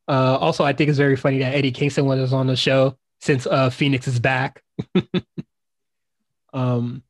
Uh, 0.08 0.38
also, 0.38 0.64
I 0.64 0.74
think 0.74 0.90
it's 0.90 0.98
very 0.98 1.16
funny 1.16 1.38
that 1.40 1.54
Eddie 1.54 1.72
Kingston 1.72 2.06
was 2.08 2.34
on 2.34 2.48
the 2.48 2.56
show 2.56 2.98
since 3.22 3.46
uh, 3.46 3.70
Fenix 3.70 4.08
is 4.08 4.20
back. 4.20 4.64
um. 6.54 7.04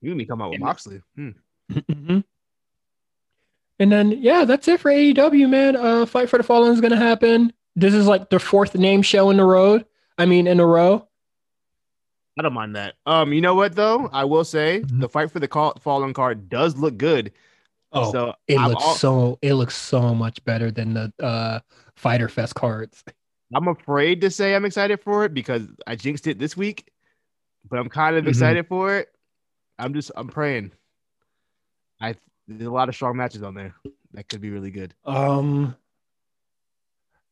you 0.00 0.10
and 0.10 0.18
me 0.18 0.24
come 0.24 0.42
out 0.42 0.50
with 0.50 0.60
Moxley. 0.60 1.00
Hmm. 1.14 1.30
Mhm. 1.72 2.24
And 3.78 3.92
then 3.92 4.12
yeah, 4.12 4.44
that's 4.44 4.68
it 4.68 4.80
for 4.80 4.90
AEW, 4.90 5.48
man. 5.48 5.76
Uh 5.76 6.06
Fight 6.06 6.28
for 6.30 6.38
the 6.38 6.42
Fallen 6.42 6.72
is 6.72 6.80
gonna 6.80 6.96
happen. 6.96 7.52
This 7.74 7.92
is 7.94 8.06
like 8.06 8.30
the 8.30 8.38
fourth 8.38 8.74
name 8.74 9.02
show 9.02 9.30
in 9.30 9.36
the 9.36 9.44
road. 9.44 9.84
I 10.18 10.26
mean 10.26 10.46
in 10.46 10.60
a 10.60 10.66
row. 10.66 11.06
I 12.38 12.42
don't 12.42 12.52
mind 12.52 12.76
that. 12.76 12.94
Um, 13.06 13.32
you 13.32 13.40
know 13.40 13.54
what 13.54 13.74
though? 13.74 14.08
I 14.12 14.24
will 14.24 14.44
say 14.44 14.80
Mhm. 14.80 15.00
the 15.00 15.08
Fight 15.08 15.30
for 15.30 15.40
the 15.40 15.48
call, 15.48 15.74
Fallen 15.80 16.12
card 16.14 16.48
does 16.48 16.76
look 16.76 16.96
good. 16.98 17.32
Oh, 17.92 18.12
so 18.12 18.34
it 18.48 18.58
I'm 18.58 18.70
looks 18.70 18.84
all- 18.84 18.94
so 18.94 19.38
it 19.42 19.54
looks 19.54 19.74
so 19.76 20.14
much 20.14 20.42
better 20.44 20.70
than 20.70 20.94
the 20.94 21.12
uh 21.22 21.60
Fyter 21.96 22.28
Fest 22.28 22.54
cards. 22.54 23.04
I'm 23.54 23.68
afraid 23.68 24.20
to 24.22 24.30
say 24.30 24.54
I'm 24.54 24.64
excited 24.64 25.00
for 25.00 25.24
it 25.24 25.32
because 25.32 25.66
I 25.86 25.94
jinxed 25.96 26.26
it 26.26 26.38
this 26.38 26.56
week, 26.56 26.90
but 27.70 27.78
I'm 27.78 27.88
kind 27.88 28.16
of 28.16 28.24
Mhm. 28.24 28.28
excited 28.28 28.66
for 28.66 28.96
it. 28.96 29.08
I'm 29.78 29.94
just 29.94 30.10
I'm 30.16 30.28
praying. 30.28 30.72
I 32.00 32.16
there's 32.48 32.68
a 32.68 32.72
lot 32.72 32.88
of 32.88 32.94
strong 32.94 33.16
matches 33.16 33.42
on 33.42 33.54
there 33.54 33.74
that 34.12 34.28
could 34.28 34.40
be 34.40 34.50
really 34.50 34.70
good. 34.70 34.94
Um 35.04 35.76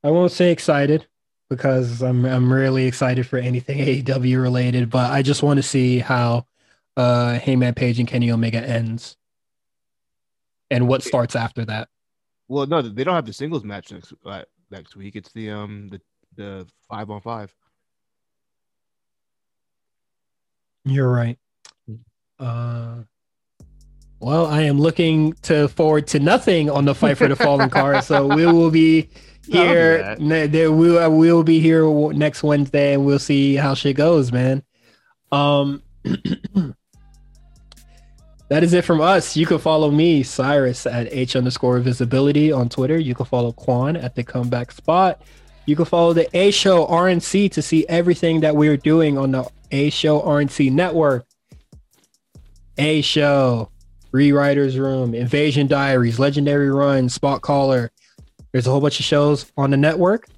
I 0.02 0.10
won't 0.10 0.32
say 0.32 0.50
excited 0.50 1.06
because 1.48 2.02
I'm 2.02 2.24
I'm 2.24 2.52
really 2.52 2.86
excited 2.86 3.26
for 3.26 3.38
anything 3.38 3.78
AEW 4.04 4.40
related, 4.40 4.90
but 4.90 5.10
I 5.10 5.22
just 5.22 5.42
want 5.42 5.58
to 5.58 5.62
see 5.62 5.98
how 5.98 6.46
uh 6.96 7.38
Hangman 7.38 7.74
Page 7.74 7.98
and 7.98 8.08
Kenny 8.08 8.30
Omega 8.30 8.62
ends 8.62 9.16
and 10.70 10.88
what 10.88 11.02
starts 11.02 11.36
after 11.36 11.64
that. 11.66 11.88
Well, 12.48 12.66
no, 12.66 12.82
they 12.82 13.04
don't 13.04 13.14
have 13.14 13.26
the 13.26 13.32
singles 13.32 13.64
match 13.64 13.92
next 13.92 14.12
uh, 14.24 14.42
next 14.70 14.96
week. 14.96 15.16
It's 15.16 15.32
the 15.32 15.50
um 15.50 15.88
the 15.88 16.00
the 16.36 16.66
five 16.88 17.10
on 17.10 17.20
five. 17.20 17.54
You're 20.84 21.10
right. 21.10 21.38
Uh, 22.38 23.02
well, 24.24 24.46
I 24.46 24.62
am 24.62 24.80
looking 24.80 25.34
to 25.42 25.68
forward 25.68 26.06
to 26.08 26.18
nothing 26.18 26.70
on 26.70 26.84
the 26.84 26.94
fight 26.94 27.18
for 27.18 27.28
the 27.28 27.36
fallen 27.36 27.68
card, 27.78 28.02
so 28.04 28.26
we 28.34 28.46
will 28.46 28.70
be 28.70 29.08
No, 29.48 29.60
I'll 29.60 29.66
do 29.66 29.72
here. 29.74 30.16
ne- 30.18 30.46
There, 30.46 30.72
we 30.72 30.90
will 30.92 31.10
we 31.16 31.32
will 31.32 31.44
be 31.44 31.60
here 31.60 31.82
w- 31.82 32.16
next 32.16 32.42
Wednesday, 32.42 32.94
and 32.94 33.04
we'll 33.04 33.18
see 33.18 33.54
how 33.56 33.74
shit 33.74 33.96
goes, 33.96 34.32
man. 34.32 34.62
Um, 35.30 35.82
that 38.48 38.62
is 38.62 38.72
it 38.72 38.84
from 38.84 39.00
us. 39.00 39.36
You 39.36 39.46
can 39.46 39.58
follow 39.58 39.90
me, 39.90 40.22
Cyrus, 40.22 40.86
at 40.86 41.12
h 41.12 41.34
underscore 41.36 41.78
visibility 41.80 42.52
on 42.52 42.68
Twitter. 42.68 42.98
You 42.98 43.14
can 43.14 43.26
follow 43.26 43.52
Quan 43.52 43.96
at 43.96 44.14
the 44.14 44.22
comeback 44.24 44.70
spot. 44.72 45.22
You 45.66 45.76
can 45.76 45.86
follow 45.86 46.12
the 46.12 46.28
A 46.36 46.50
Show 46.50 46.86
RNC 46.86 47.50
to 47.52 47.62
see 47.62 47.86
everything 47.88 48.40
that 48.40 48.54
we're 48.54 48.76
doing 48.76 49.16
on 49.16 49.30
the 49.32 49.48
A 49.70 49.90
Show 49.90 50.20
RNC 50.20 50.70
network. 50.72 51.26
A 52.76 53.00
Show, 53.00 53.70
Rewriters 54.14 54.78
Room, 54.78 55.12
Invasion 55.12 55.66
Diaries, 55.66 56.20
Legendary 56.20 56.70
Run, 56.70 57.08
Spot 57.08 57.42
Caller. 57.42 57.90
There's 58.52 58.66
a 58.66 58.70
whole 58.70 58.80
bunch 58.80 59.00
of 59.00 59.04
shows 59.04 59.50
on 59.56 59.70
the 59.70 59.76
network. 59.76 60.28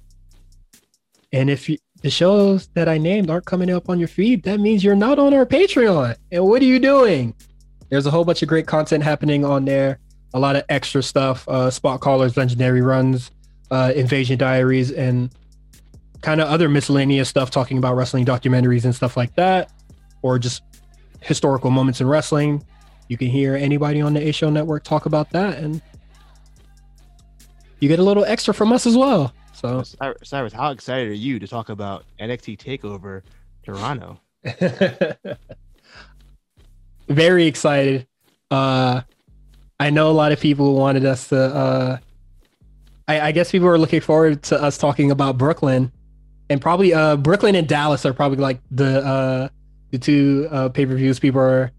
And 1.31 1.49
if 1.49 1.69
you, 1.69 1.77
the 2.01 2.09
shows 2.09 2.67
that 2.73 2.89
I 2.89 2.97
named 2.97 3.29
aren't 3.29 3.45
coming 3.45 3.69
up 3.69 3.87
on 3.87 3.99
your 3.99 4.07
feed, 4.07 4.43
that 4.43 4.59
means 4.59 4.83
you're 4.83 4.95
not 4.95 5.19
on 5.19 5.31
our 5.33 5.45
Patreon. 5.45 6.15
And 6.31 6.45
what 6.45 6.61
are 6.63 6.65
you 6.65 6.79
doing? 6.79 7.35
There's 7.89 8.07
a 8.07 8.11
whole 8.11 8.25
bunch 8.25 8.41
of 8.41 8.49
great 8.49 8.65
content 8.65 9.03
happening 9.03 9.45
on 9.45 9.65
there. 9.65 9.99
A 10.33 10.39
lot 10.39 10.55
of 10.55 10.63
extra 10.69 11.03
stuff, 11.03 11.47
uh, 11.47 11.69
Spot 11.69 11.99
Callers, 12.01 12.35
Legendary 12.35 12.81
Runs, 12.81 13.29
uh, 13.69 13.93
Invasion 13.95 14.39
Diaries, 14.39 14.91
and 14.91 15.29
kind 16.21 16.41
of 16.41 16.47
other 16.47 16.67
miscellaneous 16.67 17.29
stuff 17.29 17.51
talking 17.51 17.77
about 17.77 17.95
wrestling 17.95 18.25
documentaries 18.25 18.85
and 18.85 18.95
stuff 18.95 19.15
like 19.15 19.35
that, 19.35 19.71
or 20.23 20.39
just 20.39 20.63
historical 21.21 21.69
moments 21.69 22.01
in 22.01 22.07
wrestling. 22.07 22.63
You 23.07 23.17
can 23.17 23.27
hear 23.27 23.55
anybody 23.55 24.01
on 24.01 24.13
the 24.13 24.27
A 24.27 24.31
Show 24.31 24.49
Network 24.49 24.83
talk 24.83 25.05
about 25.05 25.29
that, 25.31 25.57
and 25.57 25.81
you 27.79 27.87
get 27.87 27.99
a 27.99 28.03
little 28.03 28.25
extra 28.25 28.53
from 28.53 28.73
us 28.73 28.85
as 28.85 28.97
well. 28.97 29.33
So 29.53 29.83
Cyrus, 30.23 30.53
how 30.53 30.71
excited 30.71 31.09
are 31.09 31.13
you 31.13 31.39
to 31.39 31.47
talk 31.47 31.69
about 31.69 32.05
NXT 32.19 32.57
Takeover 32.57 33.23
Toronto? 33.63 34.19
very 37.09 37.47
excited. 37.47 38.07
Uh, 38.51 39.01
I 39.79 39.89
know 39.89 40.09
a 40.09 40.13
lot 40.13 40.31
of 40.31 40.39
people 40.39 40.75
wanted 40.75 41.05
us 41.05 41.29
to. 41.29 41.39
Uh, 41.39 41.97
I, 43.07 43.21
I 43.21 43.31
guess 43.31 43.51
people 43.51 43.67
are 43.67 43.77
looking 43.77 44.01
forward 44.01 44.43
to 44.43 44.61
us 44.61 44.77
talking 44.77 45.11
about 45.11 45.37
Brooklyn, 45.37 45.91
and 46.49 46.61
probably 46.61 46.93
uh, 46.93 47.15
Brooklyn 47.15 47.55
and 47.55 47.67
Dallas 47.67 48.05
are 48.05 48.13
probably 48.13 48.37
like 48.37 48.59
the 48.69 49.05
uh, 49.05 49.49
the 49.91 49.97
two 49.97 50.47
uh, 50.51 50.69
pay 50.69 50.85
per 50.85 50.95
views 50.95 51.19
people 51.19 51.41
are 51.41 51.71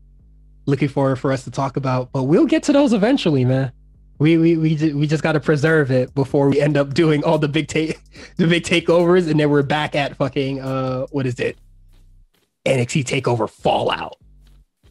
looking 0.69 0.89
forward 0.89 1.17
for 1.17 1.33
us 1.33 1.45
to 1.45 1.51
talk 1.51 1.77
about. 1.77 2.13
But 2.13 2.25
we'll 2.25 2.47
get 2.47 2.63
to 2.65 2.73
those 2.73 2.93
eventually, 2.93 3.45
man. 3.45 3.73
We 4.19 4.37
we 4.37 4.57
we, 4.57 4.93
we 4.93 5.07
just 5.07 5.23
got 5.23 5.33
to 5.33 5.41
preserve 5.41 5.91
it 5.91 6.15
before 6.15 6.49
we 6.49 6.61
end 6.61 6.77
up 6.77 6.93
doing 6.93 7.25
all 7.25 7.39
the 7.39 7.49
big 7.49 7.69
take 7.69 7.99
the 8.37 8.47
big 8.47 8.65
takeovers, 8.65 9.31
and 9.31 9.41
then 9.41 9.49
we're 9.51 9.63
back 9.63 9.95
at 9.95 10.17
fucking 10.17 10.61
uh 10.61 11.07
what 11.11 11.27
is 11.27 11.41
it 11.41 11.57
NXT 12.65 13.05
Takeover 13.05 13.49
Fallout 13.49 14.17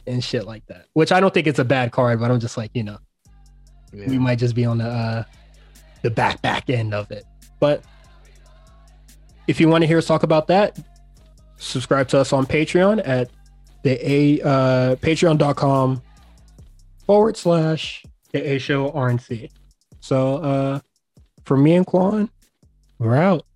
and 0.07 0.23
shit 0.23 0.45
like 0.45 0.65
that. 0.67 0.85
Which 0.93 1.11
I 1.11 1.19
don't 1.19 1.33
think 1.33 1.45
it's 1.45 1.59
a 1.59 1.65
bad 1.65 1.91
card, 1.91 2.19
but 2.19 2.31
I'm 2.31 2.39
just 2.39 2.57
like 2.57 2.71
you 2.73 2.83
know 2.83 2.97
we 3.93 4.17
might 4.17 4.39
just 4.39 4.55
be 4.55 4.65
on 4.65 4.79
the 4.79 4.87
uh 4.87 5.23
the 6.01 6.09
back 6.09 6.41
back 6.41 6.69
end 6.69 6.93
of 6.93 7.11
it. 7.11 7.25
But 7.59 7.83
if 9.47 9.59
you 9.59 9.67
want 9.67 9.81
to 9.83 9.87
hear 9.87 9.97
us 9.97 10.05
talk 10.05 10.23
about 10.23 10.47
that, 10.47 10.79
subscribe 11.57 12.07
to 12.09 12.19
us 12.19 12.31
on 12.31 12.45
Patreon 12.45 13.01
at 13.05 13.29
the 13.83 14.11
a 14.11 14.41
uh 14.41 14.95
patreon.com 14.97 16.01
forward 17.05 17.37
slash 17.37 18.03
the 18.31 18.53
A 18.53 18.59
show 18.59 18.91
RNC. 18.91 19.49
So 19.99 20.37
uh 20.37 20.79
for 21.45 21.57
me 21.57 21.75
and 21.75 21.85
Quan, 21.85 22.29
we're 22.99 23.15
out. 23.15 23.46